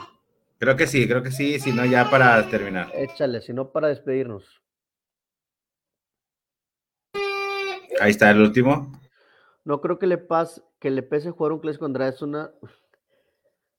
Creo 0.59 0.77
que 0.77 0.87
sí, 0.87 1.07
creo 1.07 1.23
que 1.23 1.31
sí, 1.31 1.59
si 1.61 1.73
no 1.73 1.85
ya 1.85 2.09
para 2.11 2.49
terminar. 2.49 2.91
Échale, 2.95 3.43
si 3.43 3.53
no 3.53 3.73
para 3.73 3.89
despedirnos. 3.89 4.63
Ahí 8.01 8.11
está 8.11 8.31
el 8.31 8.41
último. 8.41 8.93
No 9.65 9.81
creo 9.81 9.99
que 9.99 10.07
le 10.07 10.19
pase, 10.19 10.63
que 10.79 10.91
le 10.91 11.03
pese 11.03 11.31
jugar 11.31 11.53
un 11.53 11.61
clásico 11.61 11.85
Andrade 11.85 12.11
es 12.11 12.23
una. 12.23 12.53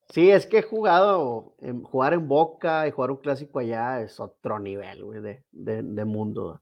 Sí, 0.10 0.30
es 0.30 0.46
que 0.48 0.60
he 0.60 0.62
jugado, 0.62 1.56
en, 1.60 1.84
jugar 1.84 2.14
en 2.14 2.28
Boca 2.28 2.88
y 2.88 2.92
jugar 2.92 3.12
un 3.12 3.18
clásico 3.18 3.60
allá 3.60 4.02
es 4.02 4.20
otro 4.20 4.60
nivel, 4.60 5.04
güey, 5.04 5.22
de, 5.22 5.44
de, 5.52 6.06
mundo. 6.06 6.62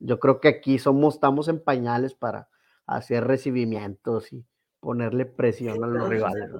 Yo 0.00 0.18
creo 0.18 0.40
que 0.40 0.48
aquí 0.48 0.78
somos, 0.78 1.14
estamos 1.14 1.48
en 1.48 1.62
pañales 1.62 2.14
para 2.14 2.48
hacer 2.86 3.24
recibimientos 3.26 4.32
y 4.32 4.44
ponerle 4.80 5.26
presión 5.26 5.84
a 5.84 5.86
los 5.86 6.08
rivales. 6.08 6.50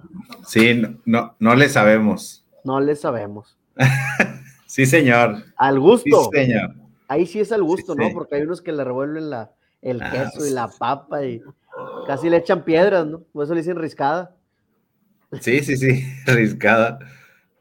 Sí, 0.46 0.80
no, 1.04 1.34
no, 1.38 1.54
le 1.54 1.68
sabemos. 1.68 2.46
No 2.64 2.80
le 2.80 2.94
sabemos. 2.94 3.58
sí, 4.66 4.86
señor. 4.86 5.42
Al 5.56 5.80
gusto. 5.80 6.30
Sí, 6.32 6.38
señor. 6.38 6.74
Ahí 7.08 7.26
sí 7.26 7.40
es 7.40 7.50
al 7.50 7.64
gusto, 7.64 7.94
¿no? 7.94 8.10
Porque 8.12 8.36
hay 8.36 8.42
unos 8.42 8.62
que 8.62 8.72
le 8.72 8.84
revuelven 8.84 9.30
la, 9.30 9.52
el 9.82 10.00
ah, 10.00 10.10
queso 10.10 10.46
y 10.46 10.50
la 10.50 10.68
papa 10.68 11.24
y 11.24 11.42
Casi 12.06 12.28
le 12.28 12.38
echan 12.38 12.64
piedras, 12.64 13.06
¿no? 13.06 13.22
Por 13.32 13.44
eso 13.44 13.54
le 13.54 13.60
dicen 13.60 13.76
riscada. 13.76 14.36
Sí, 15.40 15.60
sí, 15.60 15.76
sí, 15.76 16.04
arriscada. 16.26 16.98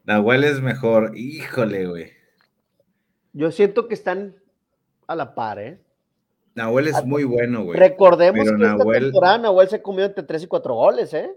Nahuel 0.06 0.44
es 0.44 0.62
mejor. 0.62 1.16
Híjole, 1.16 1.88
güey. 1.88 2.12
Yo 3.34 3.52
siento 3.52 3.88
que 3.88 3.94
están 3.94 4.36
a 5.10 5.16
la 5.16 5.34
par, 5.34 5.58
¿eh? 5.58 5.82
Nahuel 6.54 6.88
es 6.88 7.04
muy 7.04 7.24
bueno, 7.24 7.64
güey. 7.64 7.80
Recordemos 7.80 8.48
que 8.48 8.64
esta 8.64 8.78
temporada 8.78 9.38
Nahuel 9.40 9.68
se 9.68 9.82
comió 9.82 10.06
entre 10.06 10.24
3 10.24 10.44
y 10.44 10.48
4 10.48 10.74
goles, 10.76 11.14
¿eh? 11.16 11.36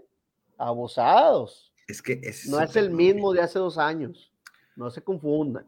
Abusados. 0.59 1.73
Es 1.87 1.99
que 1.99 2.21
no 2.49 2.61
es 2.61 2.75
el 2.75 2.91
mismo 2.91 3.33
de 3.33 3.41
hace 3.41 3.57
dos 3.57 3.79
años. 3.79 4.31
No 4.75 4.91
se 4.91 5.01
confundan. 5.01 5.67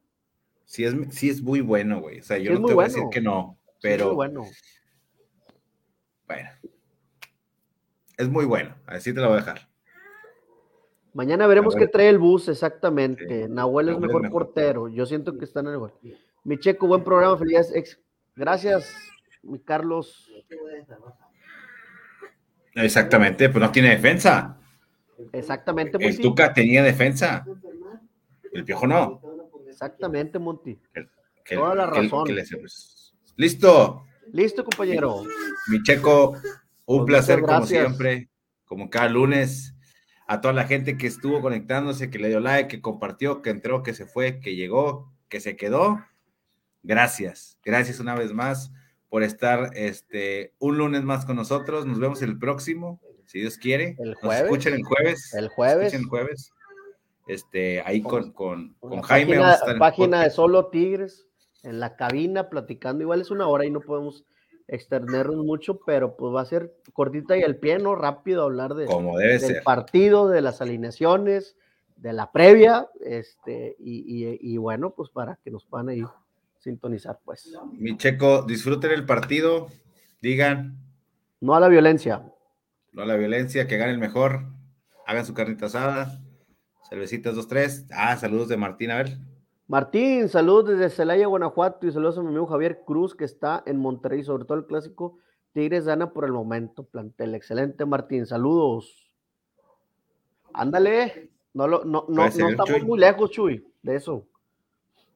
Sí 0.65 0.83
es, 0.83 0.93
sí 1.09 1.31
es 1.31 1.41
muy 1.41 1.61
bueno, 1.61 1.99
güey. 1.99 2.19
O 2.19 2.23
sea, 2.23 2.37
yo 2.37 2.53
no 2.59 2.67
te 2.67 2.73
voy 2.75 2.83
a 2.83 2.87
decir 2.87 3.03
que 3.09 3.21
no, 3.21 3.57
pero. 3.81 4.07
muy 4.07 4.15
bueno. 4.15 4.45
Bueno. 6.27 6.49
Es 8.17 8.29
muy 8.29 8.45
bueno. 8.45 8.75
Así 8.85 9.13
te 9.13 9.19
lo 9.19 9.27
voy 9.27 9.37
a 9.37 9.39
dejar. 9.39 9.67
Mañana 11.13 11.47
veremos 11.47 11.75
qué 11.75 11.87
trae 11.87 12.09
el 12.09 12.19
bus 12.19 12.49
exactamente. 12.49 13.49
Nahuel 13.49 13.89
es 13.89 13.99
mejor, 13.99 14.29
portero. 14.29 14.89
Yo 14.89 15.07
siento 15.07 15.37
que 15.37 15.45
están 15.45 15.65
en 15.65 15.73
el 15.73 15.79
Mi 16.45 16.59
Checo, 16.59 16.85
buen 16.85 17.03
programa. 17.03 17.35
Felicidades. 17.39 17.99
Gracias, 18.35 18.95
mi 19.41 19.59
Carlos. 19.59 20.31
Exactamente, 22.75 23.49
pues 23.49 23.59
no 23.63 23.71
tiene 23.71 23.89
defensa. 23.89 24.55
Exactamente. 25.31 25.97
El 25.99 26.19
Tuca 26.19 26.53
tenía 26.53 26.83
defensa. 26.83 27.43
El 28.53 28.63
Piojo 28.63 28.85
no. 28.85 29.21
Exactamente, 29.67 30.37
Monty. 30.37 30.79
Toda 31.49 31.73
la 31.73 31.87
razón. 31.87 32.27
Pues, 32.27 33.15
Listo. 33.37 34.03
Listo, 34.31 34.63
compañero. 34.63 35.23
Mi 35.67 35.81
Checo, 35.81 36.35
un 36.85 36.97
pues 36.99 37.07
placer 37.07 37.41
como 37.41 37.65
siempre, 37.65 38.29
como 38.65 38.91
cada 38.91 39.09
lunes 39.09 39.73
a 40.27 40.41
toda 40.41 40.53
la 40.53 40.65
gente 40.65 40.95
que 40.95 41.07
estuvo 41.07 41.41
conectándose, 41.41 42.11
que 42.11 42.19
le 42.19 42.27
dio 42.27 42.39
like, 42.39 42.67
que 42.67 42.81
compartió, 42.83 43.41
que 43.41 43.49
entró, 43.49 43.81
que 43.81 43.95
se 43.95 44.05
fue, 44.05 44.39
que 44.39 44.55
llegó, 44.55 45.11
que 45.27 45.39
se 45.39 45.55
quedó. 45.55 46.05
Gracias, 46.85 47.57
gracias 47.63 47.99
una 47.99 48.13
vez 48.13 48.31
más 48.31 48.71
por 49.09 49.23
estar 49.23 49.71
este 49.73 50.53
un 50.59 50.77
lunes 50.77 51.03
más 51.03 51.25
con 51.25 51.35
nosotros. 51.35 51.85
Nos 51.85 51.99
vemos 51.99 52.21
el 52.21 52.37
próximo, 52.37 53.01
si 53.25 53.39
Dios 53.39 53.57
quiere. 53.57 53.95
El 53.97 54.13
jueves. 54.13 54.41
Nos 54.43 54.51
escuchen 54.51 54.73
el 54.75 54.83
jueves. 54.83 55.33
El 55.33 55.49
jueves. 55.49 55.93
el 55.93 56.05
jueves. 56.05 56.53
Este, 57.27 57.81
ahí 57.81 58.03
con, 58.03 58.31
con, 58.33 58.75
con 58.79 59.01
Jaime. 59.01 59.39
Página, 59.39 59.79
página 59.79 60.23
de 60.23 60.29
Solo 60.29 60.67
Tigres, 60.67 61.25
en 61.63 61.79
la 61.79 61.95
cabina, 61.95 62.49
platicando. 62.49 63.01
Igual 63.01 63.21
es 63.21 63.31
una 63.31 63.47
hora 63.47 63.65
y 63.65 63.71
no 63.71 63.81
podemos 63.81 64.23
extendernos 64.67 65.43
mucho, 65.43 65.79
pero 65.79 66.15
pues 66.15 66.35
va 66.35 66.41
a 66.41 66.45
ser 66.45 66.71
cortita 66.93 67.35
y 67.35 67.43
al 67.43 67.57
pie, 67.57 67.79
¿no? 67.79 67.95
Rápido 67.95 68.43
hablar 68.43 68.75
de, 68.75 68.85
Como 68.85 69.17
debe 69.17 69.39
del 69.39 69.63
partido, 69.63 70.29
de 70.29 70.41
las 70.41 70.61
alineaciones, 70.61 71.57
de 71.95 72.13
la 72.13 72.31
previa, 72.31 72.89
este, 73.01 73.75
y, 73.79 74.57
bueno, 74.57 74.91
pues 74.91 75.09
para 75.09 75.39
que 75.43 75.51
nos 75.51 75.65
puedan 75.65 75.89
ahí 75.89 76.03
sintonizar, 76.65 77.19
pues. 77.23 77.55
Mi 77.73 77.95
checo, 77.95 78.41
disfruten 78.41 78.91
el 78.91 79.05
partido, 79.05 79.67
digan. 80.19 80.77
No 81.39 81.53
a 81.53 81.59
la 81.59 81.67
violencia. 81.67 82.33
No 82.91 83.03
a 83.03 83.05
la 83.05 83.15
violencia, 83.15 83.67
que 83.67 83.77
gane 83.77 83.91
el 83.91 83.99
mejor, 83.99 84.47
hagan 85.05 85.25
su 85.25 85.35
carnita 85.35 85.67
asada, 85.67 86.19
cervecitas 86.89 87.35
dos, 87.35 87.47
tres. 87.47 87.85
Ah, 87.91 88.17
saludos 88.17 88.47
de 88.47 88.57
Martín, 88.57 88.89
a 88.89 88.97
ver. 88.97 89.17
Martín, 89.67 90.27
saludos 90.27 90.69
desde 90.69 90.89
Celaya, 90.89 91.27
Guanajuato, 91.27 91.85
y 91.85 91.91
saludos 91.91 92.17
a 92.17 92.21
mi 92.21 92.29
amigo 92.29 92.47
Javier 92.47 92.81
Cruz, 92.83 93.15
que 93.15 93.25
está 93.25 93.61
en 93.67 93.77
Monterrey, 93.77 94.23
sobre 94.23 94.45
todo 94.45 94.57
el 94.57 94.65
clásico 94.65 95.19
Tigres 95.53 95.85
gana 95.85 96.11
por 96.11 96.25
el 96.25 96.31
momento, 96.31 96.83
plantel. 96.83 97.35
Excelente, 97.35 97.85
Martín, 97.85 98.25
saludos. 98.25 99.11
Ándale, 100.51 101.29
no, 101.53 101.67
lo, 101.67 101.85
no, 101.85 102.05
no, 102.09 102.25
estamos 102.25 102.83
muy 102.83 102.99
lejos, 102.99 103.29
Chuy, 103.29 103.65
de 103.83 103.95
eso. 103.95 104.25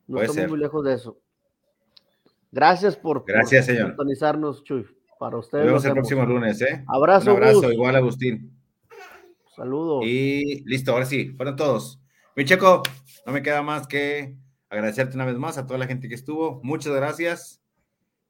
No 0.07 0.21
estamos 0.21 0.51
muy 0.51 0.59
lejos 0.59 0.83
de 0.85 0.93
eso. 0.93 1.17
Gracias 2.51 2.95
por, 2.95 3.23
Gracias, 3.25 3.67
Chuy. 4.63 4.85
Para 5.19 5.37
ustedes. 5.37 5.65
Nos 5.65 5.83
vemos 5.83 5.85
el 5.85 5.93
próximo 5.93 6.25
lunes, 6.25 6.61
¿eh? 6.61 6.83
Abrazo. 6.87 7.31
Un 7.31 7.37
abrazo, 7.37 7.71
igual, 7.71 7.95
Agustín. 7.95 8.57
Saludos. 9.55 10.05
Y 10.05 10.63
listo, 10.65 10.93
ahora 10.93 11.05
sí, 11.05 11.33
fueron 11.35 11.57
todos. 11.57 11.99
Mi 12.35 12.45
checo, 12.45 12.83
no 13.25 13.33
me 13.33 13.43
queda 13.43 13.61
más 13.61 13.85
que 13.85 14.37
agradecerte 14.69 15.15
una 15.15 15.25
vez 15.25 15.35
más 15.37 15.57
a 15.57 15.67
toda 15.67 15.77
la 15.77 15.87
gente 15.87 16.07
que 16.07 16.15
estuvo. 16.15 16.61
Muchas 16.63 16.93
gracias. 16.93 17.61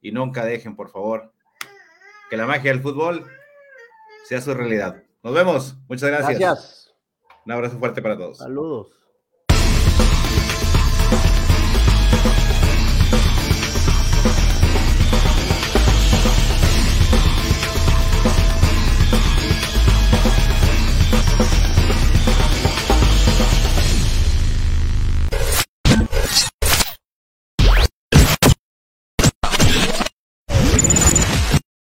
Y 0.01 0.11
nunca 0.11 0.43
dejen, 0.45 0.75
por 0.75 0.89
favor, 0.89 1.31
que 2.29 2.37
la 2.37 2.47
magia 2.47 2.71
del 2.71 2.81
fútbol 2.81 3.25
sea 4.27 4.41
su 4.41 4.53
realidad. 4.53 5.03
Nos 5.21 5.33
vemos. 5.33 5.77
Muchas 5.87 6.09
gracias. 6.09 6.39
Gracias. 6.39 6.95
Un 7.45 7.51
abrazo 7.51 7.77
fuerte 7.77 8.01
para 8.01 8.17
todos. 8.17 8.37
Saludos. 8.39 8.98